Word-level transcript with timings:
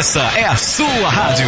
Essa 0.00 0.22
é 0.34 0.46
a 0.46 0.56
sua 0.56 1.10
rádio. 1.10 1.46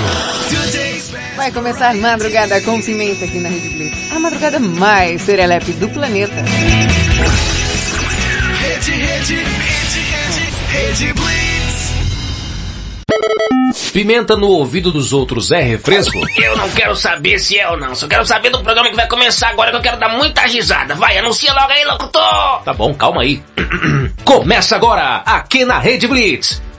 Vai 1.37 1.51
começar 1.53 1.95
Madrugada 1.95 2.61
com 2.61 2.83
Pimenta 2.83 3.25
aqui 3.25 3.39
na 3.39 3.49
Rede 3.49 3.71
Blitz. 3.71 4.13
A 4.13 4.19
madrugada 4.19 4.61
mais 4.61 5.23
serelepe 5.23 5.73
do 5.73 5.89
planeta. 5.89 6.35
Rede, 8.61 8.91
rede, 8.91 9.37
rede, 9.37 10.05
rede, 10.69 11.15
Blitz. 11.15 11.93
Pimenta 13.91 14.37
no 14.37 14.49
ouvido 14.49 14.93
dos 14.93 15.15
outros 15.15 15.51
é 15.51 15.63
refresco? 15.63 16.19
Eu 16.37 16.55
não 16.55 16.69
quero 16.73 16.95
saber 16.95 17.39
se 17.39 17.59
é 17.59 17.67
ou 17.71 17.79
não. 17.79 17.95
Só 17.95 18.07
quero 18.07 18.27
saber 18.27 18.51
do 18.51 18.63
programa 18.63 18.91
que 18.91 18.97
vai 18.97 19.09
começar 19.09 19.49
agora 19.49 19.71
que 19.71 19.79
eu 19.79 19.83
quero 19.83 19.97
dar 19.97 20.11
muita 20.11 20.43
risada. 20.43 20.95
Vai, 20.95 21.17
anuncia 21.17 21.55
logo 21.55 21.73
aí, 21.73 21.87
locutor! 21.87 22.63
Tá 22.67 22.75
bom, 22.75 22.93
calma 22.93 23.23
aí. 23.23 23.43
Começa 24.27 24.77
agora, 24.77 25.23
aqui 25.25 25.65
na 25.65 25.79
Rede 25.79 26.07
Blitz. 26.07 26.61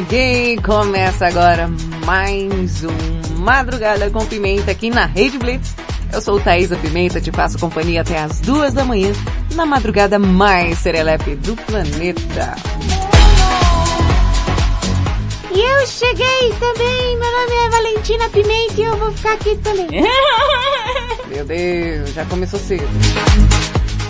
Cheguei! 0.00 0.56
Começa 0.56 1.26
agora 1.26 1.68
mais 2.06 2.82
um 2.84 3.36
Madrugada 3.36 4.08
com 4.08 4.24
Pimenta 4.24 4.70
aqui 4.70 4.88
na 4.88 5.04
Rede 5.04 5.38
Blitz. 5.38 5.74
Eu 6.10 6.22
sou 6.22 6.40
Thaisa 6.40 6.74
Pimenta, 6.76 7.20
te 7.20 7.30
faço 7.30 7.58
companhia 7.58 8.00
até 8.00 8.18
as 8.18 8.40
duas 8.40 8.72
da 8.72 8.82
manhã, 8.82 9.12
na 9.54 9.66
madrugada 9.66 10.18
mais 10.18 10.78
serelepe 10.78 11.34
do 11.34 11.54
planeta. 11.54 12.54
E 15.52 15.60
eu 15.60 15.86
cheguei 15.86 16.50
também, 16.58 17.18
meu 17.18 17.32
nome 17.32 17.52
é 17.52 17.68
Valentina 17.68 18.28
Pimenta 18.30 18.80
e 18.80 18.82
eu 18.82 18.96
vou 18.96 19.12
ficar 19.12 19.34
aqui 19.34 19.54
também. 19.56 20.02
Meu 21.28 21.44
Deus, 21.44 22.14
já 22.14 22.24
começou 22.24 22.58
cedo. 22.58 22.88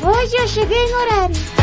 Hoje 0.02 0.36
eu 0.36 0.46
cheguei 0.46 0.86
no 0.92 0.98
horário. 0.98 1.59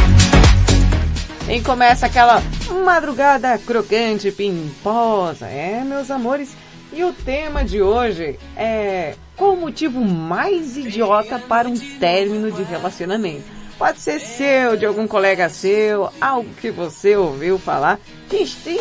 E 1.49 1.61
começa 1.61 2.05
aquela 2.05 2.43
madrugada 2.83 3.57
crocante, 3.57 4.31
pimposa. 4.31 5.47
É, 5.47 5.81
meus 5.81 6.11
amores. 6.11 6.49
E 6.91 7.03
o 7.05 7.13
tema 7.13 7.63
de 7.63 7.81
hoje 7.81 8.37
é 8.55 9.15
qual 9.35 9.53
o 9.53 9.57
motivo 9.57 10.03
mais 10.03 10.75
idiota 10.75 11.39
para 11.39 11.69
um 11.69 11.77
término 11.99 12.51
de 12.51 12.63
relacionamento? 12.63 13.45
Pode 13.77 14.01
ser 14.01 14.19
seu, 14.19 14.75
de 14.75 14.85
algum 14.85 15.07
colega 15.07 15.47
seu, 15.47 16.09
algo 16.19 16.49
que 16.59 16.69
você 16.69 17.15
ouviu 17.15 17.57
falar. 17.57 17.97
Gente, 18.29 18.55
tem 18.57 18.79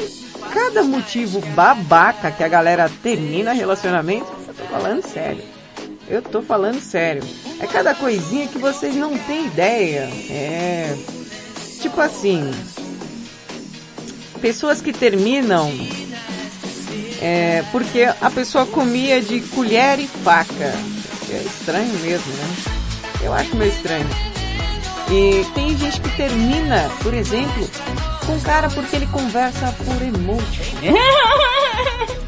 cada 0.52 0.82
motivo 0.82 1.40
babaca 1.54 2.32
que 2.32 2.42
a 2.42 2.48
galera 2.48 2.90
termina 3.00 3.52
relacionamento. 3.52 4.26
Eu 4.48 4.54
tô 4.54 4.64
falando 4.64 5.02
sério. 5.02 5.44
Eu 6.08 6.22
tô 6.22 6.42
falando 6.42 6.80
sério. 6.80 7.22
É 7.60 7.66
cada 7.66 7.94
coisinha 7.94 8.48
que 8.48 8.58
vocês 8.58 8.96
não 8.96 9.16
têm 9.18 9.46
ideia. 9.46 10.08
É. 10.30 10.96
Tipo 11.80 12.00
assim. 12.00 12.50
Pessoas 14.40 14.80
que 14.80 14.92
terminam. 14.92 15.72
É, 17.20 17.64
porque 17.72 18.04
a 18.20 18.30
pessoa 18.30 18.66
comia 18.66 19.20
de 19.20 19.40
colher 19.40 19.98
e 19.98 20.06
faca. 20.06 20.74
É 21.30 21.42
estranho 21.44 21.92
mesmo, 22.00 22.32
né? 22.32 22.56
Eu 23.22 23.32
acho 23.32 23.56
meio 23.56 23.70
estranho. 23.72 24.06
E 25.10 25.44
tem 25.54 25.76
gente 25.76 26.00
que 26.00 26.16
termina, 26.16 26.90
por 27.02 27.14
exemplo, 27.14 27.68
com 28.26 28.40
cara 28.40 28.68
porque 28.68 28.96
ele 28.96 29.06
conversa 29.06 29.74
por 29.84 30.02
emoji. 30.02 30.76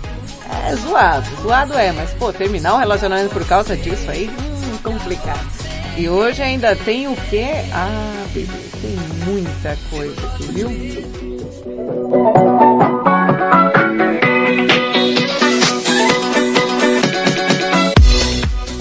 É 0.66 0.74
zoado, 0.76 1.26
zoado 1.42 1.78
é, 1.78 1.92
mas 1.92 2.10
pô, 2.10 2.32
terminar 2.32 2.74
um 2.74 2.78
relacionamento 2.78 3.30
por 3.30 3.46
causa 3.46 3.76
disso 3.76 4.10
aí, 4.10 4.28
hum, 4.28 4.78
complicado. 4.82 5.46
E 5.98 6.08
hoje 6.08 6.40
ainda 6.40 6.76
tem 6.76 7.08
o 7.08 7.16
quê? 7.28 7.48
Ah, 7.72 8.24
bebê, 8.32 8.46
tem 8.80 8.96
muita 9.26 9.76
coisa 9.90 10.14
aqui, 10.28 10.44
viu? 10.44 10.68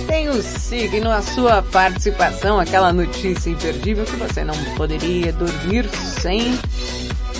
Tem 0.05 0.29
o 0.29 0.43
signo, 0.43 1.09
a 1.09 1.23
sua 1.23 1.63
participação, 1.63 2.59
aquela 2.59 2.93
notícia 2.93 3.49
imperdível 3.49 4.05
que 4.05 4.15
você 4.17 4.43
não 4.43 4.53
poderia 4.75 5.33
dormir 5.33 5.89
sem. 5.89 6.55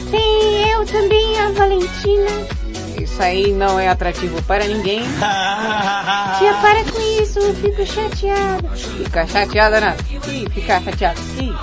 Tem 0.09 0.71
eu 0.71 0.87
também, 0.87 1.39
a 1.39 1.51
Valentina. 1.51 2.66
Isso 3.01 3.21
aí 3.21 3.51
não 3.51 3.79
é 3.79 3.87
atrativo 3.87 4.41
para 4.43 4.65
ninguém. 4.65 5.01
Tia, 6.37 6.53
para 6.61 6.83
com 6.91 7.21
isso, 7.21 7.39
eu 7.39 7.53
fico 7.55 7.85
chateada. 7.85 8.69
Fica 8.75 9.27
chateada, 9.27 9.79
né? 9.79 9.97
Ih, 10.27 10.49
ficar 10.49 10.81
chateada. 10.81 11.19
Ih, 11.39 11.53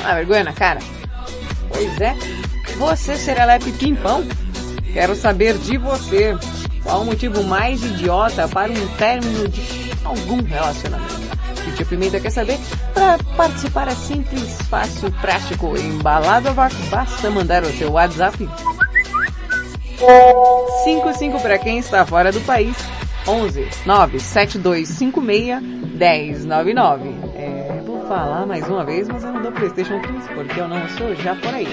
uma 0.00 0.14
vergonha 0.14 0.44
na 0.44 0.52
cara. 0.52 0.80
Pois 1.68 2.00
é. 2.00 2.14
Você, 2.76 3.16
Serelepe 3.16 3.72
Pimpão? 3.72 4.26
Quero 4.92 5.14
saber 5.14 5.56
de 5.58 5.78
você. 5.78 6.36
Qual 6.82 7.02
o 7.02 7.04
motivo 7.04 7.42
mais 7.44 7.82
idiota 7.82 8.46
para 8.48 8.70
um 8.70 8.86
término 8.96 9.48
de 9.48 9.92
algum 10.04 10.42
relacionamento? 10.42 11.24
Tia 11.76 11.86
Pimenta 11.86 12.20
quer 12.20 12.30
saber? 12.30 12.58
Para 12.92 13.18
participar 13.36 13.88
é 13.88 13.94
simples, 13.94 14.56
fácil, 14.68 15.10
prático, 15.20 15.76
embalado 15.76 16.48
a 16.48 16.52
vácuo. 16.52 16.78
Basta 16.90 17.30
mandar 17.30 17.64
o 17.64 17.72
seu 17.72 17.92
WhatsApp 17.92 18.48
55 20.84 21.40
para 21.40 21.58
quem 21.58 21.78
está 21.78 22.04
fora 22.04 22.30
do 22.30 22.40
país. 22.42 22.76
11 23.26 23.66
97256 23.86 26.44
1099. 26.44 27.08
É, 27.36 27.80
vou 27.84 28.06
falar 28.06 28.46
mais 28.46 28.68
uma 28.68 28.84
vez, 28.84 29.08
mas 29.08 29.24
eu 29.24 29.32
não 29.32 29.42
dou 29.42 29.50
PlayStation 29.52 29.98
15 30.00 30.28
porque 30.34 30.60
eu 30.60 30.68
não 30.68 30.86
sou 30.90 31.14
japonês. 31.14 31.68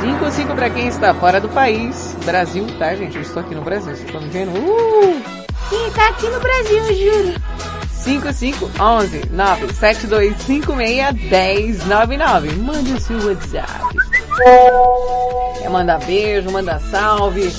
55 0.00 0.54
para 0.54 0.70
quem 0.70 0.86
está 0.86 1.12
fora 1.14 1.40
do 1.40 1.48
país. 1.48 2.16
Brasil, 2.24 2.64
tá, 2.78 2.94
gente? 2.94 3.16
Eu 3.16 3.22
estou 3.22 3.42
aqui 3.42 3.52
no 3.54 3.62
Brasil, 3.62 3.92
vocês 3.94 4.06
estão 4.06 4.20
me 4.20 4.28
vendo? 4.28 4.50
Uh! 4.50 5.20
Sim, 5.68 5.90
tá 5.94 6.08
aqui 6.10 6.28
no 6.28 6.38
Brasil, 6.40 6.84
juro. 6.94 7.34
5511 7.90 9.22
97256 9.30 11.84
1099. 11.84 12.52
Mande 12.56 12.92
o 12.92 13.00
seu 13.00 13.16
WhatsApp. 13.26 13.96
Quer 14.36 15.70
mandar 15.70 15.98
beijo, 16.00 16.50
mandar 16.50 16.80
salve. 16.80 17.52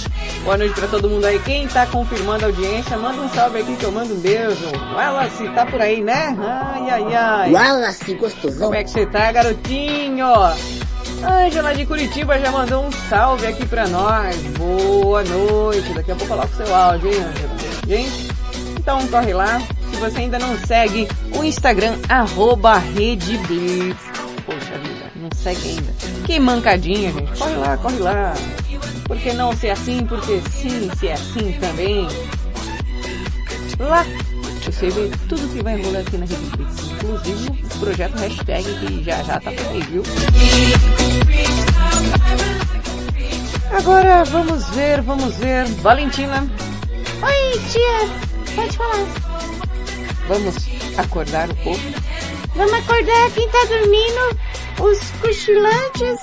Boa 0.43 0.57
noite 0.57 0.75
pra 0.75 0.87
todo 0.87 1.09
mundo 1.09 1.25
aí. 1.25 1.39
Quem 1.39 1.67
tá 1.67 1.85
confirmando 1.87 2.45
a 2.45 2.47
audiência, 2.47 2.97
manda 2.97 3.21
um 3.21 3.29
salve 3.29 3.59
aqui 3.59 3.75
que 3.75 3.83
eu 3.83 3.91
mando 3.91 4.13
um 4.13 4.19
beijo. 4.19 4.71
Wallace, 4.93 5.47
tá 5.49 5.65
por 5.65 5.81
aí, 5.81 6.03
né? 6.03 6.35
Ai, 6.39 6.89
ai, 6.89 7.15
ai. 7.15 7.51
Wallace, 7.51 8.13
gostosão. 8.15 8.67
Como 8.67 8.75
é 8.75 8.83
que 8.83 8.89
você 8.89 9.05
tá, 9.05 9.31
garotinho? 9.31 10.27
Ângela 11.23 11.73
de 11.73 11.85
Curitiba 11.85 12.37
já 12.39 12.51
mandou 12.51 12.85
um 12.85 12.91
salve 13.09 13.47
aqui 13.47 13.65
pra 13.65 13.87
nós. 13.87 14.35
Boa 14.57 15.23
noite. 15.23 15.93
Daqui 15.93 16.11
a 16.11 16.15
pouco 16.15 16.33
eu 16.33 16.37
coloco 16.37 16.55
seu 16.55 16.75
áudio, 16.75 17.09
hein, 17.09 17.19
Ângela? 17.19 17.55
Gente, 17.87 18.31
então 18.77 19.07
corre 19.07 19.33
lá. 19.33 19.59
Se 19.91 19.95
você 19.97 20.19
ainda 20.19 20.37
não 20.37 20.57
segue 20.59 21.07
o 21.33 21.43
Instagram, 21.43 21.95
arroba 22.09 22.77
Rede 22.77 23.37
Blitz. 23.39 23.97
Poxa 24.45 24.77
vida, 24.77 24.94
não 25.25 25.37
segue 25.37 25.69
ainda. 25.69 25.93
Que 26.25 26.39
mancadinha, 26.39 27.11
gente. 27.11 27.37
Corre 27.37 27.55
lá, 27.55 27.77
corre 27.77 27.99
lá. 27.99 28.33
Por 29.05 29.17
que 29.17 29.33
não 29.33 29.55
ser 29.55 29.71
assim? 29.71 30.05
Porque 30.05 30.41
sim, 30.51 30.89
ser 30.99 31.11
assim 31.11 31.51
também. 31.59 32.07
Lá 33.79 34.05
você 34.65 34.89
vê 34.89 35.11
tudo 35.29 35.47
que 35.53 35.63
vai 35.63 35.81
rolar 35.81 35.99
aqui 35.99 36.17
na 36.17 36.25
Rede 36.25 36.45
Blitz. 36.57 36.91
Inclusive 36.91 37.49
o 37.49 37.79
projeto 37.79 38.15
hashtag 38.17 38.63
que 38.79 39.03
já 39.03 39.23
já 39.23 39.39
tá 39.39 39.51
por 39.51 39.67
aí, 39.67 39.81
viu? 39.83 40.03
Agora 43.71 44.23
vamos 44.25 44.65
ver, 44.69 45.01
vamos 45.01 45.35
ver. 45.35 45.65
Valentina, 45.81 46.47
Oi, 47.21 47.59
tia. 47.71 48.55
Pode 48.55 48.77
falar. 48.77 49.05
vamos 50.27 50.55
acordar 50.97 51.49
o 51.49 51.55
povo. 51.57 52.14
Vamos 52.55 52.73
acordar 52.73 53.31
quem 53.31 53.49
tá 53.49 53.65
dormindo, 53.65 54.39
os 54.79 55.11
cochilantes, 55.21 56.19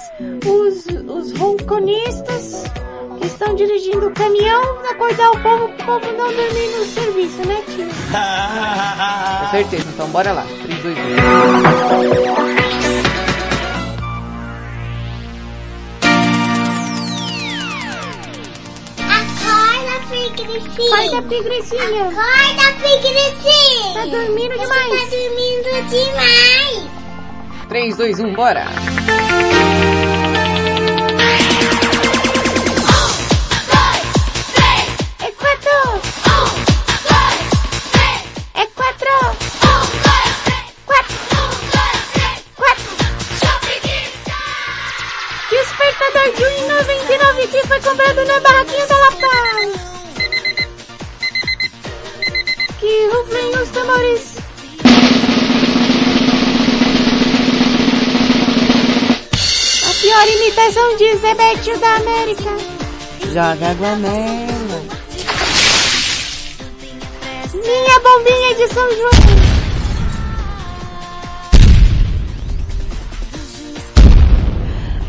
os, 0.47 0.87
os 0.87 1.39
ronconistas 1.39 2.65
que 3.21 3.27
estão 3.27 3.55
dirigindo 3.55 4.09
o 4.09 4.15
caminhão, 4.15 4.63
acordar 4.91 5.31
o 5.31 5.43
povo, 5.43 5.65
o 5.67 5.73
povo 5.85 6.13
não 6.17 6.33
dormir 6.33 6.69
no 6.77 6.85
serviço, 6.87 7.47
né, 7.47 7.63
tia? 7.67 7.87
Com 9.41 9.51
certeza, 9.51 9.85
então 9.93 10.09
bora 10.09 10.33
lá. 10.33 10.47
3, 10.65 10.83
2, 10.83 10.99
1. 12.39 12.42
Pigrecinha. 20.43 20.95
Acorda, 20.95 21.23
pigrecinha. 21.23 22.03
Acorda, 22.09 22.67
pigrecinha. 22.83 23.95
Tá 23.95 24.05
dormindo 24.07 24.59
demais. 24.59 24.89
Você 24.89 24.99
tá 24.99 25.17
dormindo 25.17 25.71
demais. 25.89 26.91
3, 27.69 27.97
2, 27.97 28.21
1, 28.21 28.35
bora! 28.35 28.67
É 35.21 35.31
quatro. 35.31 35.71
É 38.55 38.67
quatro. 38.67 39.11
Quatro. 40.87 41.17
Quatro. 42.57 42.91
Despertador 45.51 46.29
de 46.35 46.43
1,99 46.43 47.49
que 47.49 47.61
foi 47.67 47.81
comprado 47.81 48.25
na 48.25 48.41
barraquinha 48.41 48.87
da 48.87 48.97
Lapa. 48.99 49.82
Que 52.83 53.07
rufem 53.07 53.63
os 53.63 53.69
tambores. 53.69 54.37
A 59.89 59.95
pior 60.01 60.29
imitação 60.29 60.97
de 60.97 61.17
Zebetio 61.19 61.79
da 61.79 61.95
América. 61.95 62.51
Joga 63.27 63.71
água 63.71 63.95
nela. 63.95 64.83
Minha 67.55 68.01
bombinha 68.01 68.55
de 68.57 68.75
São 68.75 68.97
João. 68.97 69.11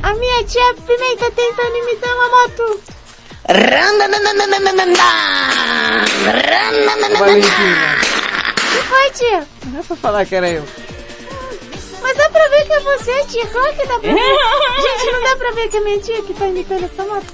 A 0.04 0.14
minha 0.14 0.44
tia 0.44 0.76
Pimenta 0.76 1.32
tentando 1.32 1.76
imitar 1.78 2.14
uma 2.14 2.30
moto. 2.30 2.80
Que 8.72 8.82
foi, 8.84 9.12
tia? 9.12 9.48
Não 9.66 9.80
é 9.80 9.84
pra 9.84 9.96
falar 9.98 10.26
que 10.26 10.36
era 10.36 10.50
eu. 10.50 10.64
Mas 12.02 12.18
dá 12.18 12.30
pra 12.30 12.48
ver 12.48 12.66
que 12.66 12.74
é 12.74 12.80
você, 12.80 13.26
tia. 13.26 13.46
Claro 13.48 13.74
que 13.76 13.86
dá 13.88 14.00
pra 14.00 14.14
ver. 14.14 14.20
Gente, 14.82 15.12
não 15.12 15.24
dá 15.24 15.36
pra 15.36 15.52
ver 15.52 15.70
que 15.70 15.78
é 15.78 15.80
minha 15.82 16.00
tia 16.00 16.22
que 16.22 16.34
tá 16.34 16.48
imitando 16.48 16.86
essa 16.86 17.04
moto. 17.04 17.26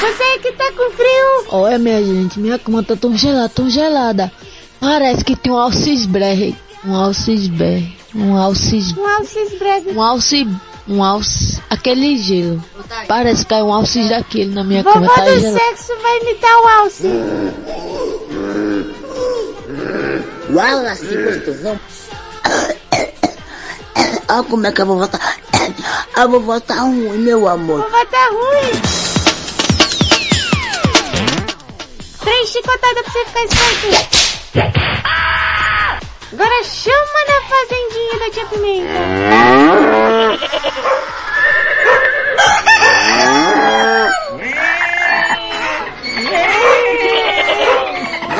Você 0.00 0.38
que 0.38 0.52
tá 0.52 0.72
com 0.72 0.90
frio. 0.92 1.44
Olha, 1.50 1.78
minha 1.78 2.02
gente, 2.02 2.40
minha 2.40 2.58
cama 2.58 2.82
tá 2.82 2.96
tão 2.96 3.16
gelada, 3.16 3.48
tão 3.48 3.70
gelada. 3.70 4.32
Parece 4.80 5.24
que 5.24 5.36
tem 5.36 5.52
um 5.52 5.58
alcisberre. 5.58 6.56
Um 6.84 6.94
alcisberre. 6.94 7.99
Um 8.14 8.36
alcis... 8.36 8.92
Um 8.96 9.06
alces 9.06 9.58
breve. 9.58 9.90
Um 9.92 10.02
alce... 10.02 10.46
Um 10.88 11.02
alce... 11.02 11.60
Aquele 11.70 12.16
gelo. 12.18 12.62
Parece 13.06 13.44
que 13.44 13.50
caiu 13.50 13.66
um 13.66 13.72
alce 13.72 14.08
daquele 14.08 14.54
na 14.54 14.64
minha 14.64 14.82
Vovó 14.82 14.94
cama. 14.94 15.14
Tá 15.14 15.24
do 15.24 15.40
gelado. 15.40 15.58
sexo 15.58 15.92
vai 16.02 16.18
imitar 16.18 16.58
o 16.58 16.68
alce. 16.68 17.08
Wallace, 20.52 21.16
gostosão. 21.16 21.80
Olha 24.28 24.42
como 24.44 24.66
é 24.66 24.72
que 24.72 24.82
a 24.82 24.84
vovó 24.84 25.06
tá. 25.06 25.18
A 26.14 26.26
vovó 26.26 26.60
tá 26.60 26.80
ruim, 26.80 27.18
meu 27.18 27.48
amor. 27.48 27.82
Vovó 27.82 28.04
tá 28.06 28.28
ruim. 28.30 28.72
Três 32.20 32.48
chicotadas 32.50 33.02
pra 33.02 33.12
você 33.12 33.24
ficar 33.26 33.44
esperto. 33.44 34.20
Agora 36.32 36.62
chama 36.64 37.24
na 37.28 37.40
fazendinha 37.48 38.18
da 38.20 38.30
tia 38.30 38.46
Pimenta. 38.46 40.00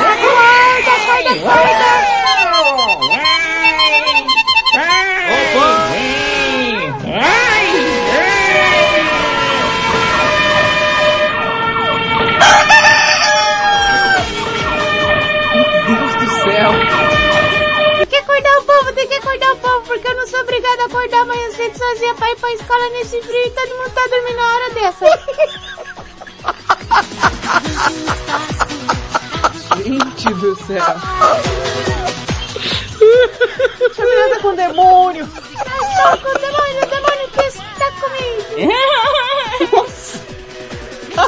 Acorda, 0.01 0.91
acorda, 0.95 1.31
acorda. 5.53 5.90
Tem 19.01 19.07
que 19.07 19.15
acordar 19.15 19.53
o 19.53 19.57
povo, 19.57 19.81
porque 19.87 20.07
eu 20.07 20.15
não 20.15 20.27
sou 20.27 20.39
obrigada 20.41 20.83
a 20.83 20.85
acordar 20.85 21.21
amanhã 21.21 21.49
cedo 21.51 21.75
sozinha 21.75 22.13
pra 22.13 22.31
ir 22.31 22.35
pra 22.35 22.53
escola 22.53 22.89
nesse 22.89 23.19
frio 23.21 23.47
e 23.47 23.49
todo 23.49 23.77
mundo 23.77 23.89
tá 23.89 24.07
dormindo 24.07 24.35
na 24.35 24.53
hora 24.53 24.69
dessa. 24.75 25.05
Gente 29.83 30.33
do 30.35 30.55
céu. 30.65 30.83
A 33.97 34.05
menina 34.05 34.29
tá 34.29 34.39
com 34.41 34.55
demônio. 34.55 35.27
Não, 35.27 36.17
com 36.17 36.29
o 36.29 36.39
demônio, 36.39 36.83
o 36.83 36.85
demônio 36.85 37.27
que 37.33 37.41
está 37.41 37.91
comigo. 37.93 38.71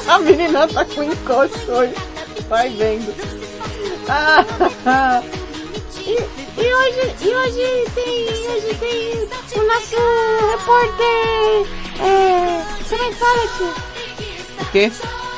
A 0.07 0.19
menina 0.19 0.67
tá 0.67 0.85
com 0.85 1.01
encosto 1.03 1.71
hoje. 1.71 1.95
Vai 2.47 2.69
vendo. 2.69 3.15
Ah, 4.07 4.45
E, 6.05 6.42
e 6.63 6.73
hoje, 6.73 7.15
e 7.21 7.35
hoje 7.35 7.91
tem, 7.93 8.25
hoje 8.49 8.73
tem 8.79 9.61
o 9.61 9.67
nosso 9.67 9.97
repórter, 10.51 11.67
é, 11.99 12.63
como 12.89 13.03
é 13.03 13.07
que 13.09 13.15
fala, 13.15 13.47
tio? 13.57 13.73
o 14.61 14.65
quê? 14.71 14.91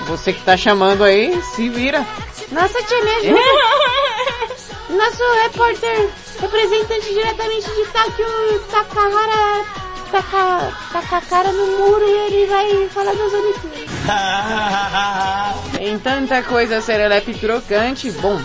Você 0.08 0.34
que 0.34 0.42
tá 0.44 0.56
chamando 0.56 1.04
aí, 1.04 1.42
se 1.42 1.68
vira. 1.70 2.06
Nossa, 2.52 2.84
tia, 2.84 3.04
me 3.04 3.12
ajuda. 3.12 3.40
Nosso 4.90 5.24
repórter, 5.44 6.10
representante 6.40 7.10
diretamente 7.14 7.70
de 7.72 7.86
Takio 7.92 8.60
Takahara, 8.72 9.66
Taka, 10.12 10.72
Taka 10.94 11.18
a 11.18 11.22
cara 11.22 11.52
no 11.52 11.66
muro 11.78 12.06
e 12.08 12.18
ele 12.28 12.46
vai 12.46 12.88
falar 12.90 13.16
das 13.16 13.34
Olimpíadas. 13.34 13.90
Tem 15.76 16.00
tanta 16.00 16.44
coisa 16.44 16.80
serelepe 16.82 17.34
crocante. 17.34 18.12
Bom, 18.12 18.40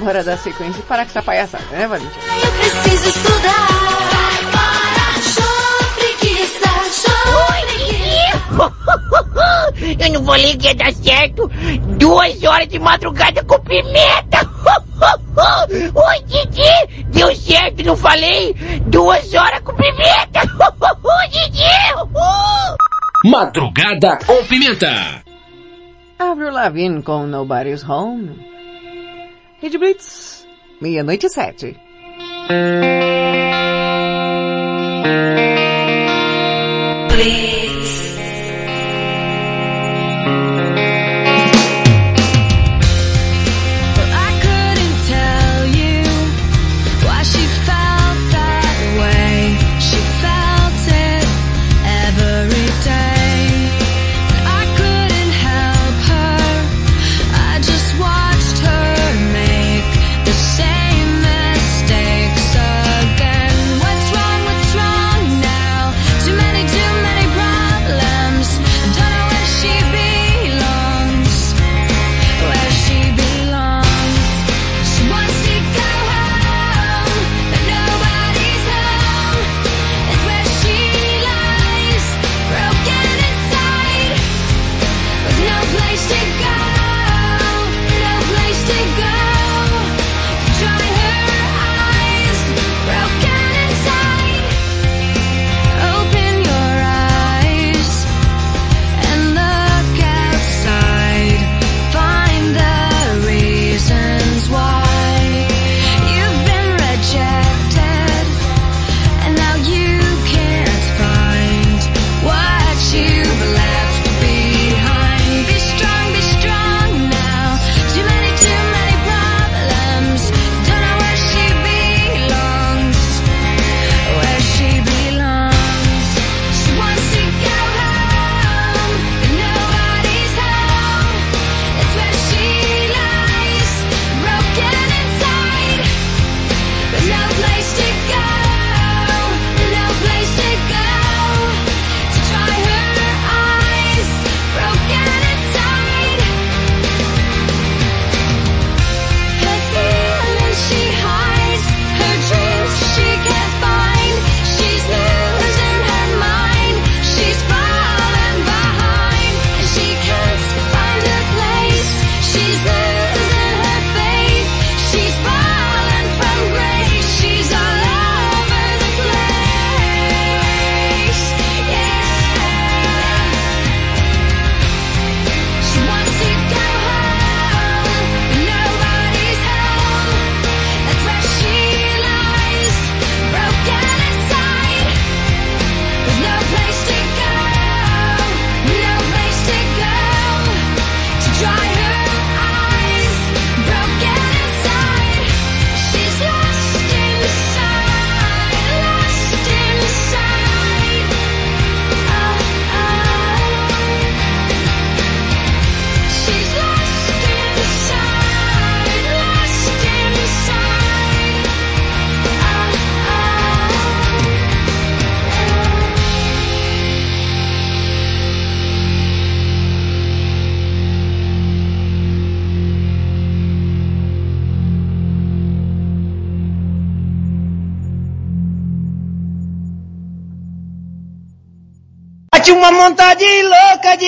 bora 0.00 0.24
dar 0.24 0.36
sequência 0.38 0.80
e 0.80 0.82
parar 0.82 1.04
com 1.04 1.10
essa 1.10 1.22
palhaçada, 1.22 1.64
né, 1.70 1.86
Valentina? 1.86 2.12
Eu 2.42 2.52
preciso 2.52 3.08
estudar. 3.08 3.68
Vai 4.10 4.42
embora, 4.42 5.06
show, 5.22 5.94
preguiça, 5.94 6.70
show, 6.90 7.44
preguiça. 9.76 10.04
Eu 10.04 10.12
não 10.12 10.24
falei 10.24 10.56
que 10.56 10.66
ia 10.66 10.74
dar 10.74 10.92
certo. 10.92 11.50
Duas 11.98 12.42
horas 12.42 12.68
de 12.68 12.78
madrugada 12.78 13.44
com 13.44 13.60
pimenta. 13.60 14.40
Oi, 15.94 16.22
Didi. 16.26 17.04
Deu 17.10 17.34
certo, 17.36 17.82
não 17.84 17.96
falei? 17.96 18.54
Duas 18.86 19.32
horas 19.34 19.60
com 19.60 19.74
pimenta. 19.74 20.40
Didi. 21.30 21.60
Madrugada 23.24 24.18
com 24.26 24.44
Pimenta. 24.46 25.22
Avril 26.18 26.50
Lavigne 26.50 27.02
com 27.02 27.26
Nobody's 27.26 27.86
Home. 27.88 28.49
Rede 29.60 29.76
Blitz, 29.76 30.46
meia-noite 30.80 31.26
e 31.26 31.28
sete. 31.28 31.76
I 37.22 37.49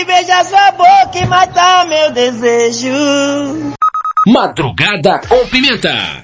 de 0.03 0.05
beijar 0.05 0.45
sua 0.45 0.73
boca 0.73 1.19
e 1.19 1.27
matar 1.27 1.87
meu 1.87 2.11
desejo. 2.11 2.93
Madrugada 4.27 5.21
com 5.29 5.47
Pimenta. 5.49 6.23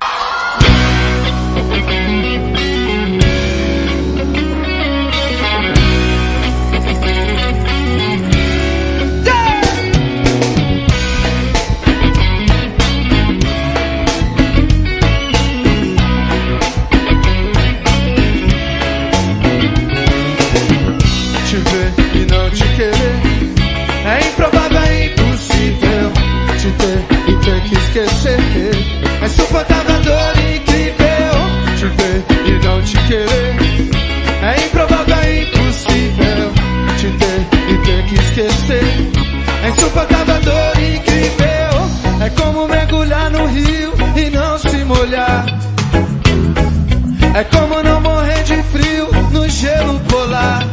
É 47.38 47.44
como 47.44 47.80
não 47.84 48.00
morrer 48.00 48.42
de 48.42 48.60
frio 48.64 49.06
no 49.30 49.48
gelo 49.48 50.00
polar. 50.08 50.66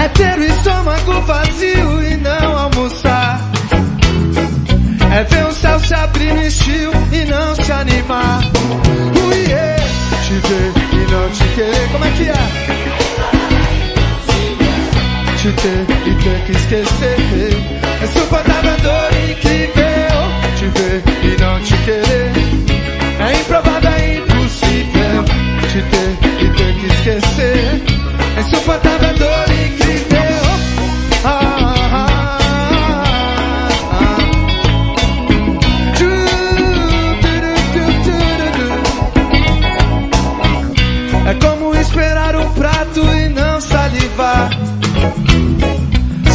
É 0.00 0.08
ter 0.10 0.38
o 0.38 0.44
estômago 0.44 1.20
vazio 1.22 2.04
e 2.04 2.16
não 2.18 2.56
almoçar. 2.56 3.40
É 5.12 5.24
ver 5.24 5.44
o 5.44 5.52
céu 5.52 5.80
se 5.80 5.92
abrir 5.92 6.32
no 6.34 6.42
estio 6.46 6.92
e 7.10 7.24
não 7.24 7.52
se 7.56 7.72
animar. 7.72 8.44
Ui. 9.26 9.44
Te 10.24 10.34
ver 10.46 10.72
e 10.92 11.10
não 11.10 11.30
te 11.30 11.44
querer, 11.56 11.88
como 11.90 12.04
é 12.04 12.10
que 12.12 12.28
é? 12.28 12.34
Te 15.36 15.52
ter 15.62 15.84
e 16.06 16.14
ter 16.22 16.44
que 16.46 16.52
esquecer. 16.52 17.18
É 18.02 18.06
suportável 18.06 18.70
a 18.70 18.76
dor 18.76 19.10
incrível. 19.30 20.16
Te 20.56 20.66
ver 20.78 21.02
e 21.24 21.42
não 21.42 21.60
te 21.60 21.76
querer. 21.78 22.25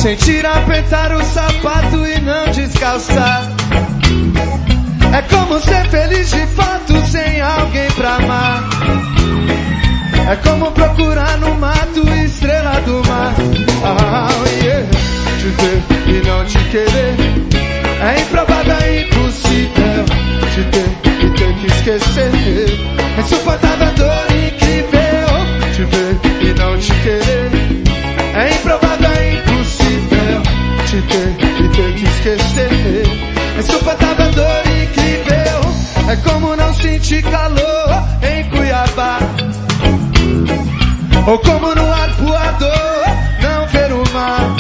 Sentir 0.02 0.44
apertar 0.44 1.14
o 1.14 1.24
sapato 1.24 2.08
e 2.08 2.20
não 2.22 2.52
descalçar. 2.52 3.52
É 5.16 5.22
como 5.30 5.60
ser 5.60 5.88
feliz 5.90 6.32
de 6.32 6.44
fato 6.48 7.00
sem 7.06 7.40
alguém 7.40 7.88
pra 7.92 8.16
amar. 8.16 8.64
É 10.28 10.36
como 10.38 10.72
procurar 10.72 11.38
no 11.38 11.54
mato 11.54 12.02
estrela 12.26 12.82
do 12.82 13.08
mar. 13.08 13.36
Ah, 13.86 14.28
yeah. 14.64 14.90
Te 15.40 15.48
ver 15.50 15.84
e 16.08 16.28
não 16.28 16.46
te 16.46 16.58
querer. 16.72 17.16
É 18.02 18.22
improvável, 18.22 18.74
é 18.82 19.02
impossível. 19.02 20.06
Te 20.56 20.64
ter 20.64 21.28
e 21.28 21.30
ter 21.30 21.54
que 21.60 21.68
esquecer. 21.68 22.32
É 23.18 23.22
insuportável, 23.22 23.88
a 23.88 23.92
dor 23.92 24.36
incrível. 24.36 25.74
Te 25.76 25.84
ver 25.84 26.20
e 26.42 26.60
não 26.60 26.76
te 26.80 26.92
querer. 27.04 27.41
Te 30.92 31.02
ter 31.04 31.30
e 31.40 31.70
ter 31.70 31.96
que 31.96 32.04
esquecer. 32.04 33.08
Insuportável, 33.58 34.30
dor 34.34 34.62
incrível. 34.68 36.12
É 36.12 36.16
como 36.18 36.54
não 36.54 36.74
sentir 36.74 37.24
calor 37.24 38.04
em 38.22 38.44
Cuiabá. 38.50 39.20
Ou 41.28 41.40
como 41.40 41.74
no 41.74 41.94
arpoador 41.94 43.06
não 43.42 43.68
ver 43.68 43.94
o 43.94 44.04
mar. 44.12 44.54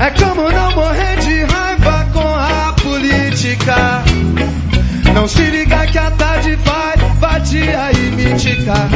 É 0.00 0.10
como 0.10 0.50
não 0.50 0.72
morrer 0.72 1.16
de 1.20 1.44
raiva 1.44 2.04
com 2.12 2.26
a 2.26 2.74
política. 2.82 4.02
Não 5.14 5.28
se 5.28 5.42
ligar 5.42 5.86
que 5.86 5.98
a 5.98 6.10
tarde 6.10 6.56
vai 6.56 6.96
vadiar 7.20 7.92
e 7.94 8.10
miticar. 8.10 8.88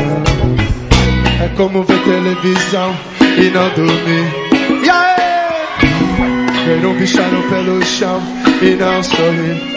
É 1.41 1.49
como 1.57 1.85
ver 1.85 2.03
televisão 2.03 2.97
e 3.21 3.49
não 3.50 3.69
dormir. 3.76 4.46
Ver 6.76 6.87
um 6.87 6.95
bichano 6.95 7.42
pelo 7.49 7.83
chão 7.87 8.21
e 8.61 8.75
não 8.75 9.02
sorrir. 9.02 9.75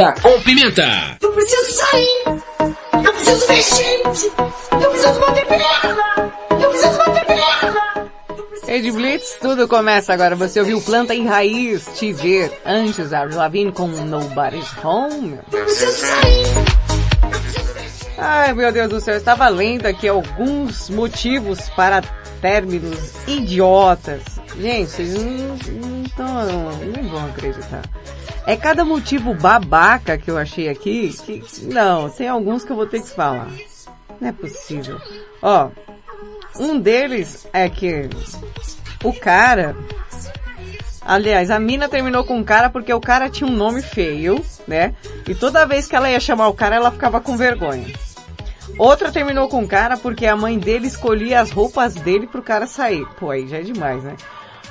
Madrugada 0.00 0.20
com 0.22 0.40
Pimenta. 0.40 1.18
Eu 1.20 1.32
preciso 1.32 1.72
sair. 1.74 2.24
Eu 3.04 3.12
preciso 3.12 3.46
ver 3.46 3.62
gente. 3.62 4.32
Eu 4.82 4.90
preciso 4.90 5.20
bater 5.20 5.46
perna. 5.46 6.32
Eu 6.50 6.70
preciso 6.70 6.98
bater 6.98 7.26
perna. 7.26 8.10
Rede 8.66 8.92
Blitz, 8.92 9.36
tudo 9.42 9.68
começa 9.68 10.14
agora. 10.14 10.34
Você 10.36 10.60
ouviu 10.60 10.80
Planta 10.80 11.14
em 11.14 11.26
Raiz, 11.26 11.86
Te 11.96 12.12
Ver, 12.14 12.50
antes 12.64 13.12
a 13.12 13.24
Lavigne 13.24 13.72
com 13.72 13.88
Nobody's 13.88 14.72
Home. 14.82 15.38
Eu 15.52 15.64
preciso 15.64 15.92
sair. 15.92 16.46
Ai, 18.16 18.54
meu 18.54 18.72
Deus 18.72 18.88
do 18.88 19.00
céu, 19.00 19.14
eu 19.14 19.18
estava 19.18 19.48
lendo 19.48 19.84
aqui 19.86 20.08
alguns 20.08 20.88
motivos 20.88 21.68
para 21.70 22.00
términos 22.40 23.12
idiotas. 23.26 24.22
Gente, 24.58 24.90
vocês 24.90 25.14
não, 25.14 25.56
não, 25.76 26.02
tão- 26.16 27.02
não 27.02 27.08
vão 27.10 27.26
acreditar. 27.26 27.82
É 28.46 28.56
cada 28.56 28.84
motivo 28.84 29.34
babaca 29.34 30.16
que 30.16 30.30
eu 30.30 30.38
achei 30.38 30.68
aqui 30.68 31.12
que, 31.24 31.42
não, 31.66 32.08
tem 32.08 32.28
alguns 32.28 32.64
que 32.64 32.72
eu 32.72 32.76
vou 32.76 32.86
ter 32.86 33.00
que 33.00 33.10
falar. 33.10 33.48
Não 34.20 34.28
é 34.28 34.32
possível. 34.32 35.00
Ó, 35.42 35.70
um 36.58 36.78
deles 36.78 37.46
é 37.52 37.68
que 37.68 38.08
o 39.04 39.12
cara, 39.12 39.76
aliás, 41.00 41.50
a 41.50 41.60
mina 41.60 41.88
terminou 41.88 42.24
com 42.24 42.40
o 42.40 42.44
cara 42.44 42.68
porque 42.68 42.92
o 42.92 43.00
cara 43.00 43.30
tinha 43.30 43.48
um 43.48 43.54
nome 43.54 43.82
feio, 43.82 44.44
né? 44.66 44.94
E 45.28 45.34
toda 45.34 45.66
vez 45.66 45.86
que 45.86 45.94
ela 45.94 46.10
ia 46.10 46.20
chamar 46.20 46.48
o 46.48 46.54
cara, 46.54 46.76
ela 46.76 46.90
ficava 46.90 47.20
com 47.20 47.36
vergonha. 47.36 47.86
Outra 48.78 49.12
terminou 49.12 49.48
com 49.48 49.62
o 49.62 49.68
cara 49.68 49.96
porque 49.96 50.26
a 50.26 50.36
mãe 50.36 50.58
dele 50.58 50.86
escolhia 50.86 51.40
as 51.40 51.50
roupas 51.50 51.94
dele 51.94 52.26
pro 52.26 52.42
cara 52.42 52.66
sair. 52.66 53.06
Pô, 53.18 53.30
aí 53.30 53.46
já 53.46 53.58
é 53.58 53.62
demais, 53.62 54.02
né? 54.02 54.16